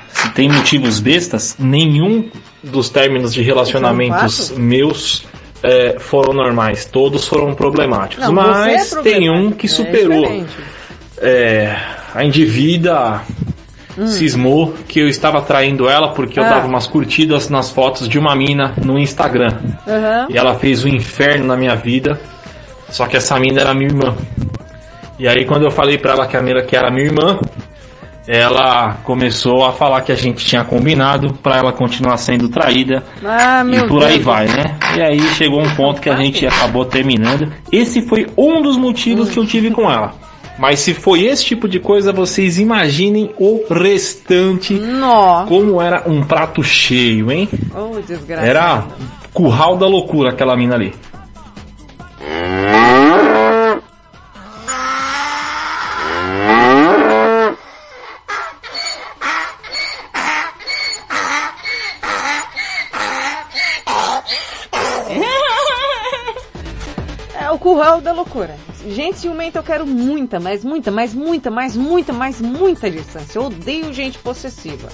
Se 0.07 0.31
tem 0.31 0.47
motivos 0.47 1.01
bestas, 1.01 1.57
nenhum 1.59 2.29
dos 2.63 2.89
términos 2.89 3.33
de 3.33 3.41
relacionamentos 3.41 4.49
Foram 4.49 4.61
meus 4.61 5.25
é, 5.63 5.95
foram 5.99 6.33
normais. 6.33 6.85
Todos 6.85 7.27
foram 7.27 7.53
problemáticos. 7.53 8.25
Não, 8.25 8.33
você 8.33 8.49
Mas 8.49 8.93
é 8.93 9.01
tem 9.01 9.29
um 9.29 9.51
que 9.51 9.65
é 9.67 9.69
superou. 9.69 10.45
É, 11.19 11.75
a 12.13 12.23
individa 12.23 13.21
cismou 14.07 14.73
que 14.87 14.99
eu 14.99 15.07
estava 15.07 15.41
traindo 15.41 15.87
ela 15.89 16.09
porque 16.13 16.39
eu 16.39 16.43
Ah. 16.43 16.49
dava 16.49 16.67
umas 16.67 16.87
curtidas 16.87 17.49
nas 17.49 17.69
fotos 17.69 18.07
de 18.07 18.17
uma 18.17 18.35
mina 18.35 18.73
no 18.83 18.97
Instagram. 18.97 19.51
Aham. 19.87 20.27
E 20.29 20.37
ela 20.37 20.55
fez 20.55 20.83
um 20.83 20.87
inferno 20.87 21.45
na 21.45 21.55
minha 21.57 21.75
vida. 21.75 22.19
Só 22.89 23.05
que 23.07 23.17
essa 23.17 23.39
mina 23.39 23.61
era 23.61 23.73
minha 23.73 23.89
irmã. 23.89 24.15
E 25.19 25.27
aí 25.27 25.45
quando 25.45 25.63
eu 25.63 25.71
falei 25.71 25.97
pra 25.97 26.13
ela 26.13 26.25
que 26.27 26.35
a 26.35 26.41
mina 26.41 26.61
que 26.63 26.75
era 26.75 26.89
minha 26.89 27.05
irmã, 27.05 27.37
ela 28.33 28.93
começou 29.03 29.65
a 29.65 29.73
falar 29.73 29.99
que 30.03 30.11
a 30.13 30.15
gente 30.15 30.45
tinha 30.45 30.63
combinado 30.63 31.33
pra 31.43 31.57
ela 31.57 31.73
continuar 31.73 32.15
sendo 32.15 32.47
traída. 32.47 33.03
Ah, 33.25 33.61
meu 33.61 33.83
e 33.83 33.87
por 33.89 34.01
aí 34.05 34.13
Deus. 34.13 34.23
vai, 34.23 34.47
né? 34.47 34.77
E 34.95 35.01
aí 35.01 35.19
chegou 35.35 35.59
um 35.59 35.75
ponto 35.75 35.99
que 35.99 36.09
a 36.09 36.15
gente 36.15 36.47
acabou 36.47 36.85
terminando. 36.85 37.51
Esse 37.69 38.01
foi 38.03 38.27
um 38.37 38.61
dos 38.61 38.77
motivos 38.77 39.29
que 39.29 39.37
eu 39.37 39.45
tive 39.45 39.69
com 39.71 39.91
ela. 39.91 40.13
Mas 40.57 40.79
se 40.79 40.93
foi 40.93 41.25
esse 41.25 41.43
tipo 41.43 41.67
de 41.67 41.77
coisa, 41.81 42.13
vocês 42.13 42.57
imaginem 42.57 43.31
o 43.37 43.65
restante. 43.69 44.79
Como 45.49 45.81
era 45.81 46.09
um 46.09 46.23
prato 46.23 46.63
cheio, 46.63 47.29
hein? 47.29 47.49
Oh, 47.75 47.99
desgraça. 47.99 48.47
Era 48.47 48.85
curral 49.33 49.75
da 49.75 49.87
loucura 49.87 50.29
aquela 50.29 50.55
mina 50.55 50.75
ali. 50.75 50.93
Loucura. 68.21 68.55
Gente 68.87 69.19
ciumenta 69.19 69.59
eu 69.59 69.63
quero 69.63 69.85
muita, 69.85 70.39
mas 70.39 70.63
muita, 70.63 70.89
mas 70.91 71.13
muita, 71.13 71.51
mas 71.51 71.75
muita, 71.75 72.13
mas 72.13 72.41
muita 72.41 72.89
distância. 72.89 73.37
Eu 73.39 73.45
odeio 73.45 73.93
gente 73.93 74.17
possessiva. 74.19 74.89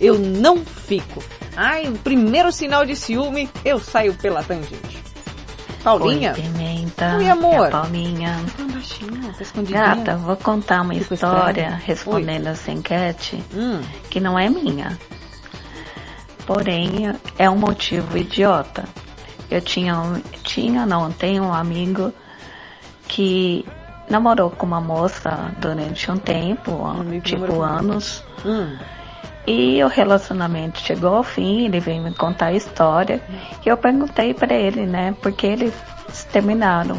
Eu 0.00 0.18
não 0.18 0.58
fico. 0.64 1.22
Ai, 1.56 1.86
o 1.88 1.92
primeiro 1.92 2.50
sinal 2.52 2.84
de 2.86 2.96
ciúme, 2.96 3.48
eu 3.64 3.78
saio 3.78 4.14
pela 4.14 4.42
tangente. 4.42 4.98
Paulinha? 5.84 6.32
Oi, 6.36 6.42
Pimenta. 6.42 7.16
Oi, 7.16 7.28
amor. 7.28 7.64
É 7.64 7.68
a 7.68 7.70
Paulinha. 7.70 8.38
Fala 8.56 8.68
baixinho, 8.72 9.32
tá 9.32 9.42
escondidinha. 9.42 9.80
Gata, 9.96 10.16
vou 10.16 10.36
contar 10.36 10.82
uma 10.82 10.92
Fico 10.94 11.14
história 11.14 11.60
estranha. 11.62 11.82
respondendo 11.84 12.46
essa 12.48 12.70
enquete 12.70 13.42
Hum. 13.54 13.80
que 14.10 14.20
não 14.20 14.38
é 14.38 14.48
minha. 14.50 14.98
Porém, 16.46 17.14
é 17.38 17.48
um 17.48 17.56
motivo 17.56 18.16
idiota. 18.18 18.84
Eu 19.50 19.60
tinha, 19.60 19.98
um- 19.98 20.20
tinha 20.42 20.84
não, 20.86 21.10
tenho 21.12 21.44
um 21.44 21.52
amigo 21.52 22.12
que 23.10 23.66
namorou 24.08 24.50
com 24.50 24.64
uma 24.66 24.80
moça 24.80 25.52
durante 25.58 26.08
um 26.10 26.16
tempo, 26.16 26.72
tipo 27.24 27.42
namorou 27.42 27.56
com- 27.56 27.62
anos. 27.64 28.24
Hum. 28.46 28.76
E 29.46 29.82
o 29.82 29.88
relacionamento 29.88 30.78
chegou 30.78 31.16
ao 31.16 31.24
fim, 31.24 31.64
ele 31.64 31.80
veio 31.80 32.02
me 32.02 32.14
contar 32.14 32.46
a 32.46 32.52
história. 32.52 33.20
E 33.66 33.68
eu 33.68 33.76
perguntei 33.76 34.32
pra 34.32 34.54
ele, 34.54 34.86
né, 34.86 35.14
porque 35.20 35.46
eles 35.46 35.74
terminaram. 36.32 36.96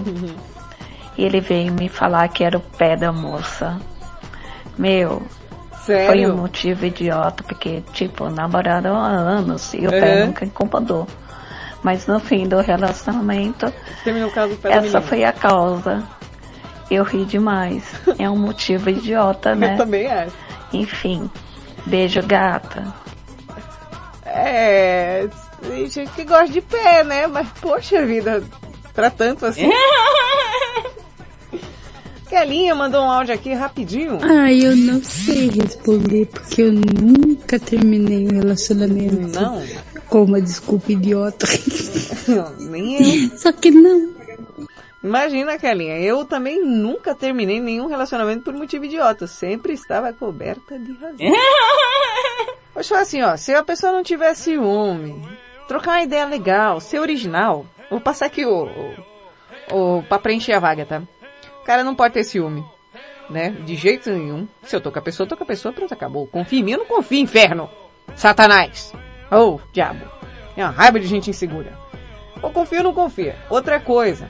E 1.17 1.23
ele 1.23 1.39
veio 1.39 1.71
me 1.73 1.87
falar 1.87 2.27
que 2.27 2.43
era 2.43 2.57
o 2.57 2.61
pé 2.61 2.97
da 2.97 3.11
moça. 3.11 3.79
Meu, 4.77 5.21
foi 5.71 5.95
Sério? 5.95 6.33
um 6.33 6.37
motivo 6.37 6.85
idiota, 6.85 7.43
porque, 7.43 7.81
tipo, 7.93 8.29
namoraram 8.29 8.95
há 8.97 9.07
anos 9.07 9.73
e 9.73 9.85
o 9.87 9.89
pé 9.89 10.21
Uhum. 10.21 10.27
nunca 10.27 10.45
incomodou. 10.45 11.07
Mas 11.83 12.05
no 12.07 12.19
fim 12.19 12.47
do 12.47 12.59
relacionamento, 12.59 13.73
Terminou 14.03 14.29
o 14.29 14.31
caso 14.31 14.53
do 14.53 14.57
pé 14.57 14.69
da 14.69 14.75
essa 14.75 14.81
menina. 14.85 15.01
foi 15.01 15.23
a 15.23 15.33
causa. 15.33 16.03
Eu 16.89 17.03
ri 17.03 17.25
demais. 17.25 17.83
É 18.19 18.29
um 18.29 18.37
motivo 18.37 18.89
idiota, 18.89 19.53
né? 19.55 19.73
Eu 19.73 19.77
também 19.77 20.07
acho. 20.07 20.35
Enfim, 20.73 21.29
beijo 21.87 22.21
gata. 22.25 22.93
É, 24.25 25.27
tem 25.61 25.89
gente 25.89 26.11
que 26.11 26.23
gosta 26.23 26.49
de 26.49 26.61
pé, 26.61 27.03
né? 27.03 27.27
Mas, 27.27 27.47
poxa 27.59 28.05
vida, 28.05 28.43
pra 28.93 29.09
tanto 29.09 29.45
assim. 29.45 29.69
Kelinha 32.29 32.73
mandou 32.73 33.03
um 33.03 33.11
áudio 33.11 33.33
aqui 33.35 33.53
rapidinho. 33.53 34.17
Ai, 34.21 34.65
eu 34.65 34.73
não 34.73 35.03
sei 35.03 35.49
responder 35.49 36.27
porque 36.27 36.61
eu 36.61 36.71
nunca 36.71 37.59
terminei 37.59 38.25
um 38.25 38.39
relacionamento 38.39 39.37
Não. 39.37 39.61
Com 40.11 40.23
uma 40.25 40.41
desculpa 40.41 40.91
idiota. 40.91 41.47
Nem 42.59 42.95
eu. 42.95 43.37
Só 43.37 43.53
que 43.53 43.71
não. 43.71 44.13
Imagina, 45.01 45.57
Kelinha, 45.57 45.97
eu 45.99 46.25
também 46.25 46.63
nunca 46.63 47.15
terminei 47.15 47.61
nenhum 47.61 47.87
relacionamento 47.87 48.43
por 48.43 48.53
motivo 48.53 48.83
idiota. 48.83 49.25
Sempre 49.25 49.71
estava 49.71 50.11
coberta 50.11 50.77
de 50.77 50.91
razão. 50.91 51.15
Vou 52.75 52.83
falar 52.83 53.01
assim, 53.01 53.21
ó, 53.21 53.37
se 53.37 53.53
a 53.53 53.63
pessoa 53.63 53.93
não 53.93 54.03
tiver 54.03 54.33
ciúme, 54.35 55.21
trocar 55.67 55.91
uma 55.91 56.03
ideia 56.03 56.25
legal, 56.25 56.79
ser 56.79 56.99
original, 56.99 57.65
vou 57.89 57.99
passar 57.99 58.27
aqui 58.27 58.45
o, 58.45 58.65
o, 59.71 59.97
o 59.97 60.03
pra 60.03 60.17
preencher 60.17 60.53
a 60.53 60.59
vaga, 60.59 60.85
tá? 60.85 61.01
O 61.61 61.65
cara 61.65 61.83
não 61.83 61.93
pode 61.93 62.13
ter 62.13 62.23
ciúme, 62.23 62.63
né? 63.29 63.49
De 63.65 63.75
jeito 63.75 64.09
nenhum. 64.09 64.47
Se 64.63 64.73
eu 64.73 64.79
tô 64.79 64.89
com 64.89 64.99
a 64.99 65.01
pessoa, 65.01 65.25
eu 65.25 65.29
tô 65.29 65.35
com 65.35 65.43
a 65.43 65.47
pessoa, 65.47 65.73
pronto, 65.73 65.93
acabou. 65.93 66.27
Confia 66.27 66.59
em 66.59 66.63
mim, 66.63 66.71
eu 66.71 66.79
não 66.79 66.85
confio, 66.85 67.19
inferno! 67.19 67.69
Satanás! 68.15 68.93
Oh, 69.31 69.59
diabo! 69.71 70.05
É 70.57 70.63
uma 70.63 70.71
raiva 70.71 70.99
de 70.99 71.07
gente 71.07 71.29
insegura. 71.29 71.71
Ou 72.41 72.51
confia 72.51 72.79
ou 72.79 72.83
não 72.83 72.93
confia. 72.93 73.35
Outra 73.49 73.79
coisa. 73.79 74.27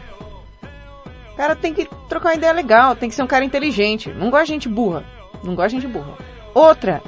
O 1.33 1.35
cara 1.35 1.55
tem 1.55 1.73
que 1.73 1.87
trocar 2.07 2.29
uma 2.29 2.35
ideia 2.35 2.53
legal, 2.53 2.95
tem 2.95 3.09
que 3.09 3.15
ser 3.15 3.23
um 3.23 3.27
cara 3.27 3.43
inteligente. 3.43 4.09
Não 4.13 4.29
gosta 4.29 4.45
de 4.47 4.51
gente 4.53 4.69
burra. 4.69 5.03
Não 5.43 5.55
gosta 5.55 5.69
de 5.75 5.81
gente 5.81 5.91
burra. 5.91 6.13
Outra, 6.53 7.01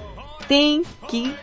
tem 0.47 0.81
que. 1.07 1.35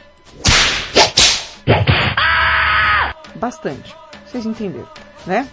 Bastante. 3.37 3.95
Vocês 4.27 4.45
entenderam, 4.47 4.89
né? 5.27 5.47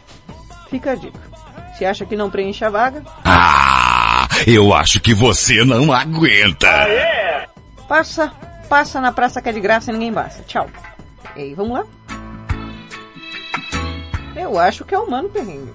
Fica 0.69 0.91
a 0.91 0.95
dica. 0.95 1.19
Se 1.77 1.85
acha 1.85 2.05
que 2.05 2.15
não 2.15 2.29
preenche 2.29 2.65
a 2.65 2.69
vaga, 2.69 3.03
Ah, 3.23 4.27
eu 4.47 4.73
acho 4.73 4.99
que 4.99 5.13
você 5.13 5.63
não 5.63 5.93
aguenta. 5.93 6.67
passa, 7.87 8.31
passa 8.67 9.01
na 9.01 9.11
praça 9.11 9.41
que 9.41 9.49
é 9.49 9.51
de 9.51 9.59
graça 9.59 9.89
e 9.89 9.93
ninguém 9.93 10.13
passa. 10.13 10.43
Tchau. 10.43 10.67
E 11.35 11.41
aí, 11.41 11.53
vamos 11.53 11.79
lá? 11.79 11.85
Eu 14.35 14.59
acho 14.59 14.85
que 14.85 14.93
é 14.93 14.99
o 14.99 15.09
Mano 15.09 15.29
Perrengue. 15.29 15.73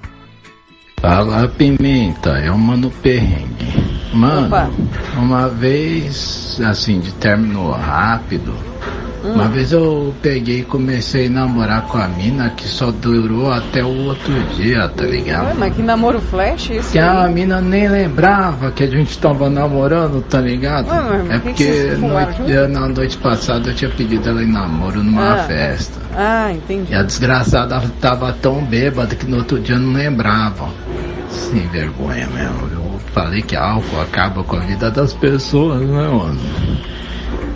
Fala 1.03 1.49
pimenta, 1.49 2.31
é 2.39 2.49
o 2.49 2.57
mano 2.57 2.89
perrengue. 2.89 3.93
Mano, 4.15 4.47
Opa. 4.47 4.71
uma 5.17 5.49
vez, 5.49 6.61
assim, 6.65 7.01
de 7.01 7.11
término 7.15 7.73
rápido, 7.73 8.55
Hum. 9.25 9.35
uma 9.35 9.49
vez 9.49 9.73
eu 9.73 10.13
peguei 10.21 10.61
e 10.61 10.65
comecei 10.65 11.27
a 11.27 11.31
namorar 11.31 11.83
com 11.83 11.99
a 11.99 12.09
mina 12.09 12.51
que 12.51 12.67
só 12.67 12.91
durou 12.91 13.53
até 13.53 13.85
o 13.85 14.07
outro 14.07 14.33
dia, 14.57 14.89
tá 14.89 15.05
Ué, 15.05 15.11
ligado? 15.11 15.59
mas 15.59 15.75
que 15.75 15.83
namoro 15.83 16.21
flash 16.21 16.71
esse 16.71 16.93
Que 16.93 16.99
a 16.99 17.25
aí? 17.25 17.33
mina 17.33 17.61
nem 17.61 17.89
lembrava 17.89 18.71
que 18.73 18.83
a 18.85 18.87
gente 18.91 19.17
tava 19.19 19.49
namorando, 19.49 20.23
tá 20.23 20.41
ligado? 20.41 20.89
Ué, 20.89 21.37
é 21.37 21.39
que 21.39 21.53
que 21.53 21.65
porque 21.65 21.97
fumaram 22.01 22.39
noite- 22.39 22.69
na 22.73 22.89
noite 22.89 23.17
passada 23.19 23.71
eu 23.71 23.75
tinha 23.75 23.91
pedido 23.91 24.29
ela 24.29 24.43
em 24.43 24.51
namoro 24.51 25.03
numa 25.03 25.35
Ah. 25.35 25.45
festa. 25.45 26.01
Ah, 26.17 26.53
entendi. 26.53 26.93
E 26.93 26.95
a 26.95 27.03
desgraçada 27.03 27.81
tava 28.01 28.33
tão 28.33 28.63
bêbada 28.65 29.15
que 29.15 29.27
no 29.27 29.39
outro 29.39 29.59
dia 29.61 29.79
não 29.79 29.93
lembrava. 29.93 30.69
sem 31.31 31.67
vergonha 31.69 32.27
mesmo. 32.35 32.69
Eu 32.73 33.01
falei 33.15 33.41
que 33.41 33.57
álcool 33.57 34.03
acaba 34.03 34.45
com 34.45 34.57
a 34.57 34.61
vida 34.61 34.91
das 34.91 35.15
pessoas, 35.15 35.81
né, 35.81 36.07
mano? 36.09 36.39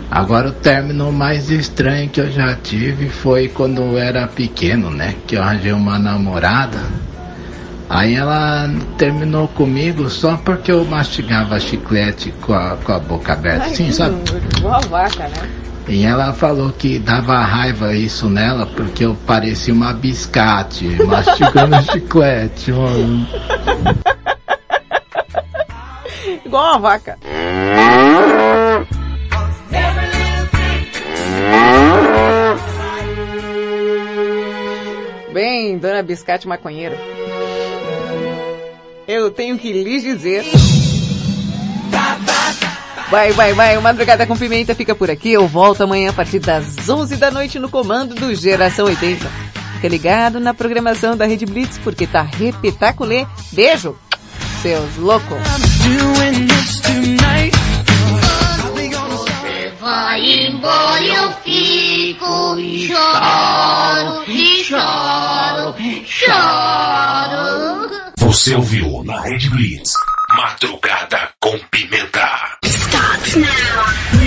Agora 0.09 0.49
o 0.49 0.53
término 0.53 1.11
mais 1.11 1.49
estranho 1.49 2.09
que 2.09 2.21
eu 2.21 2.31
já 2.31 2.55
tive 2.55 3.09
foi 3.09 3.49
quando 3.49 3.81
eu 3.81 3.97
era 3.97 4.25
pequeno, 4.27 4.89
né? 4.89 5.15
Que 5.27 5.35
eu 5.35 5.43
arranjei 5.43 5.73
uma 5.73 5.99
namorada. 5.99 6.79
Aí 7.89 8.15
ela 8.15 8.69
terminou 8.97 9.47
comigo 9.49 10.09
só 10.09 10.37
porque 10.37 10.71
eu 10.71 10.83
mastigava 10.85 11.59
chiclete 11.59 12.33
com 12.41 12.53
a, 12.53 12.77
com 12.83 12.91
a 12.91 12.99
boca 12.99 13.33
aberta, 13.33 13.65
Ai, 13.65 13.71
assim, 13.71 13.91
sabe? 13.91 14.17
igual 14.57 14.75
a 14.75 14.79
vaca, 14.79 15.23
né? 15.27 15.49
E 15.87 16.03
ela 16.03 16.33
falou 16.33 16.69
que 16.71 16.99
dava 16.99 17.39
raiva 17.39 17.95
isso 17.95 18.29
nela 18.29 18.65
porque 18.65 19.05
eu 19.05 19.15
parecia 19.25 19.73
uma 19.73 19.93
biscate, 19.93 20.85
mastigando 21.05 21.81
chiclete, 21.91 22.71
mano. 22.73 23.27
Igual 26.45 26.71
uma 26.71 26.79
vaca. 26.79 27.17
Bem, 35.33 35.77
dona 35.77 36.01
Biscate 36.01 36.47
Maconheiro. 36.47 36.95
Eu 39.07 39.31
tenho 39.31 39.57
que 39.57 39.71
lhes 39.71 40.03
dizer. 40.03 40.43
Vai, 43.09 43.31
vai, 43.31 43.53
vai. 43.53 43.77
O 43.77 43.81
Madrugada 43.81 44.25
com 44.25 44.35
Pimenta 44.35 44.75
fica 44.75 44.93
por 44.93 45.09
aqui. 45.09 45.31
Eu 45.31 45.47
volto 45.47 45.81
amanhã 45.81 46.09
a 46.09 46.13
partir 46.13 46.39
das 46.39 46.89
11 46.89 47.15
da 47.15 47.31
noite 47.31 47.57
no 47.59 47.69
comando 47.69 48.15
do 48.15 48.35
Geração 48.35 48.85
80. 48.85 49.25
Fica 49.75 49.87
ligado 49.87 50.39
na 50.39 50.53
programação 50.53 51.15
da 51.15 51.25
Rede 51.25 51.45
Blitz 51.45 51.77
porque 51.77 52.05
tá 52.05 52.23
repetaculê. 52.23 53.25
Beijo, 53.53 53.95
seus 54.61 54.97
loucos. 54.97 55.37
Vai 59.87 60.47
embora 60.47 61.01
eu 61.01 61.31
fico, 61.45 62.59
e 62.59 62.89
choro, 62.89 64.23
e 64.27 64.63
choro, 64.65 65.75
choro. 66.05 67.89
Você 68.17 68.53
ouviu 68.53 69.01
na 69.05 69.21
Red 69.21 69.49
Blitz, 69.49 69.93
Madrugada 70.35 71.29
com 71.39 71.57
Pimenta. 71.71 72.57
Starts 72.65 73.35
now. 73.37 74.06